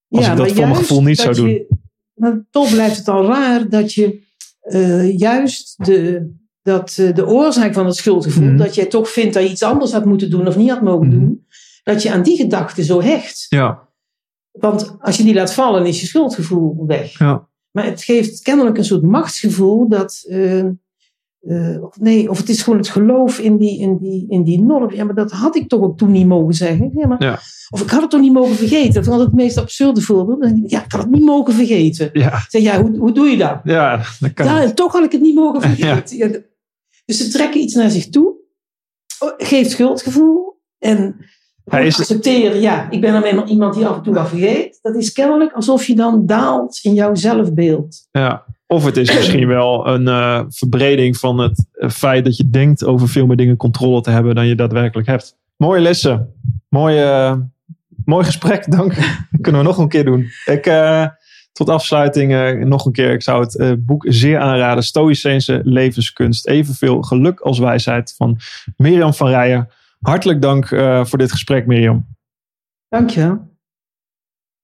Als 0.09 0.27
ik 0.27 0.35
dat 0.37 0.51
voor 0.51 0.63
mijn 0.63 0.75
gevoel 0.75 1.03
niet 1.03 1.17
zou 1.17 1.35
dat 1.35 1.45
je- 1.45 1.67
maar 2.17 2.45
toch 2.49 2.71
blijft 2.71 2.97
het 2.97 3.07
al 3.07 3.25
raar 3.25 3.69
dat 3.69 3.93
je 3.93 4.25
eh, 4.61 5.17
juist 5.17 5.85
de, 5.85 6.29
dat, 6.61 6.97
eh, 6.97 7.13
de 7.15 7.27
oorzaak 7.27 7.73
van 7.73 7.85
het 7.85 7.95
schuldgevoel, 7.95 8.43
Mhm. 8.47 8.57
dat 8.57 8.75
jij 8.75 8.85
toch 8.85 9.09
vindt 9.09 9.33
dat 9.33 9.43
je 9.43 9.49
iets 9.49 9.63
anders 9.63 9.91
had 9.91 10.05
moeten 10.05 10.29
doen 10.29 10.47
of 10.47 10.57
niet 10.57 10.69
had 10.69 10.81
mogen 10.81 11.07
Mhm. 11.07 11.15
doen, 11.19 11.45
dat 11.83 12.01
je 12.03 12.11
aan 12.11 12.23
die 12.23 12.37
gedachte 12.37 12.83
zo 12.83 13.01
hecht. 13.01 13.45
Ja, 13.49 13.85
Want 14.51 14.95
als 14.99 15.17
je 15.17 15.23
die 15.23 15.33
laat 15.33 15.53
vallen, 15.53 15.85
is 15.85 16.01
je 16.01 16.07
schuldgevoel 16.07 16.85
weg. 16.85 17.19
ja. 17.19 17.47
Maar 17.71 17.85
het 17.85 18.03
geeft 18.03 18.41
kennelijk 18.41 18.77
een 18.77 18.85
soort 18.85 19.03
machtsgevoel 19.03 19.87
dat. 19.89 20.23
eh, 20.29 20.65
eh, 21.47 21.83
of 21.83 21.99
nee, 21.99 22.29
of 22.29 22.37
het 22.37 22.49
is 22.49 22.61
gewoon 22.61 22.79
het 22.79 22.87
geloof 22.89 23.39
in 23.39 23.57
die, 23.57 23.79
in, 23.79 23.97
die, 23.97 24.25
in 24.29 24.43
die 24.43 24.61
norm. 24.61 24.93
Ja, 24.93 25.03
maar 25.03 25.15
dat 25.15 25.31
had 25.31 25.55
ik 25.55 25.67
toch 25.67 25.81
ook 25.81 25.97
toen 25.97 26.11
niet 26.11 26.27
mogen 26.27 26.53
zeggen. 26.53 26.91
Ja, 26.95 27.07
maar, 27.07 27.23
Ja. 27.23 27.39
Of 27.69 27.81
ik 27.81 27.89
had 27.89 28.01
het 28.01 28.09
toch 28.09 28.21
niet 28.21 28.33
mogen 28.33 28.55
vergeten. 28.55 28.93
Dat 28.93 29.07
altijd 29.07 29.27
het 29.27 29.35
meest 29.37 29.57
absurde 29.57 30.01
voorbeeld. 30.01 30.51
Ja, 30.71 30.83
ik 30.83 30.91
had 30.91 31.01
het 31.01 31.11
niet 31.11 31.23
mogen 31.25 31.53
vergeten. 31.53 32.09
Ja, 32.13 32.45
zeg, 32.47 32.61
ja, 32.61 32.81
hoe, 32.81 32.97
hoe 32.97 33.11
doe 33.11 33.27
je 33.27 33.37
dat? 33.37 33.59
ja 33.63 34.01
dat 34.19 34.33
kan. 34.33 34.45
Ja, 34.45 34.61
en 34.61 34.75
toch 34.75 34.91
had 34.93 35.03
ik 35.03 35.11
het 35.11 35.21
niet 35.21 35.35
mogen 35.35 35.61
vergeten. 35.61 36.17
Ja. 36.17 36.29
dus 37.05 37.17
ze 37.17 37.27
trekken 37.29 37.61
iets 37.61 37.73
naar 37.75 37.89
zich 37.89 38.09
toe. 38.09 38.35
Oh, 39.19 39.31
Geeft 39.37 39.71
schuldgevoel. 39.71 40.59
En 40.79 41.15
Hij 41.65 41.85
is- 41.87 41.99
accepteren, 41.99 42.61
ja, 42.61 42.89
ik 42.89 43.01
ben 43.01 43.15
alleen 43.15 43.35
maar 43.35 43.47
iemand 43.47 43.73
die 43.73 43.85
af 43.85 43.95
en 43.97 44.03
toe 44.03 44.13
wat 44.13 44.29
vergeet. 44.29 44.79
Dat 44.81 44.95
is 44.95 45.11
kennelijk 45.11 45.53
alsof 45.53 45.85
je 45.85 45.95
dan 45.95 46.25
daalt 46.25 46.79
in 46.81 46.93
jouw 46.93 47.15
zelfbeeld. 47.15 48.07
Ja. 48.11 48.45
Of 48.67 48.85
het 48.85 48.97
is 48.97 49.15
misschien 49.15 49.47
wel 49.57 49.87
een 49.87 50.07
eh, 50.07 50.43
verbreding 50.49 51.17
van 51.17 51.37
het 51.39 51.67
eh, 51.71 51.89
feit 51.89 52.25
dat 52.25 52.37
je 52.37 52.49
denkt 52.49 52.85
over 52.85 53.09
veel 53.09 53.25
meer 53.25 53.37
dingen 53.37 53.57
controle 53.57 54.01
te 54.01 54.09
hebben 54.09 54.35
dan 54.35 54.47
je 54.47 54.55
daadwerkelijk 54.55 55.07
hebt. 55.07 55.37
Mooie 55.57 55.81
lessen. 55.81 56.33
Mooi, 56.69 56.99
eh, 56.99 57.35
mooi 58.05 58.25
gesprek, 58.25 58.71
dank. 58.77 58.93
Kunnen 59.41 59.61
we 59.61 59.67
nog 59.67 59.77
een 59.77 59.89
keer 59.89 60.05
doen. 60.05 60.25
Ik, 60.45 60.65
eh, 60.65 61.05
tot 61.57 61.69
afsluiting 61.69 62.33
eh, 62.33 62.53
nog 62.53 62.85
een 62.85 62.91
keer. 62.91 63.11
Ik 63.11 63.21
zou 63.21 63.43
het 63.43 63.57
eh, 63.57 63.71
boek 63.77 64.05
zeer 64.09 64.39
aanraden. 64.39 64.83
Stoïcijnse 64.83 65.61
levenskunst. 65.63 66.47
Evenveel 66.47 67.01
geluk 67.01 67.39
als 67.39 67.59
wijsheid 67.59 68.13
van 68.17 68.39
Mirjam 68.75 69.13
van 69.13 69.27
Rijen. 69.27 69.69
Hartelijk 69.99 70.41
dank 70.41 70.71
eh, 70.71 71.05
voor 71.05 71.17
dit 71.17 71.31
gesprek, 71.31 71.65
Mirjam. 71.65 72.07
Dankjewel. 72.89 73.55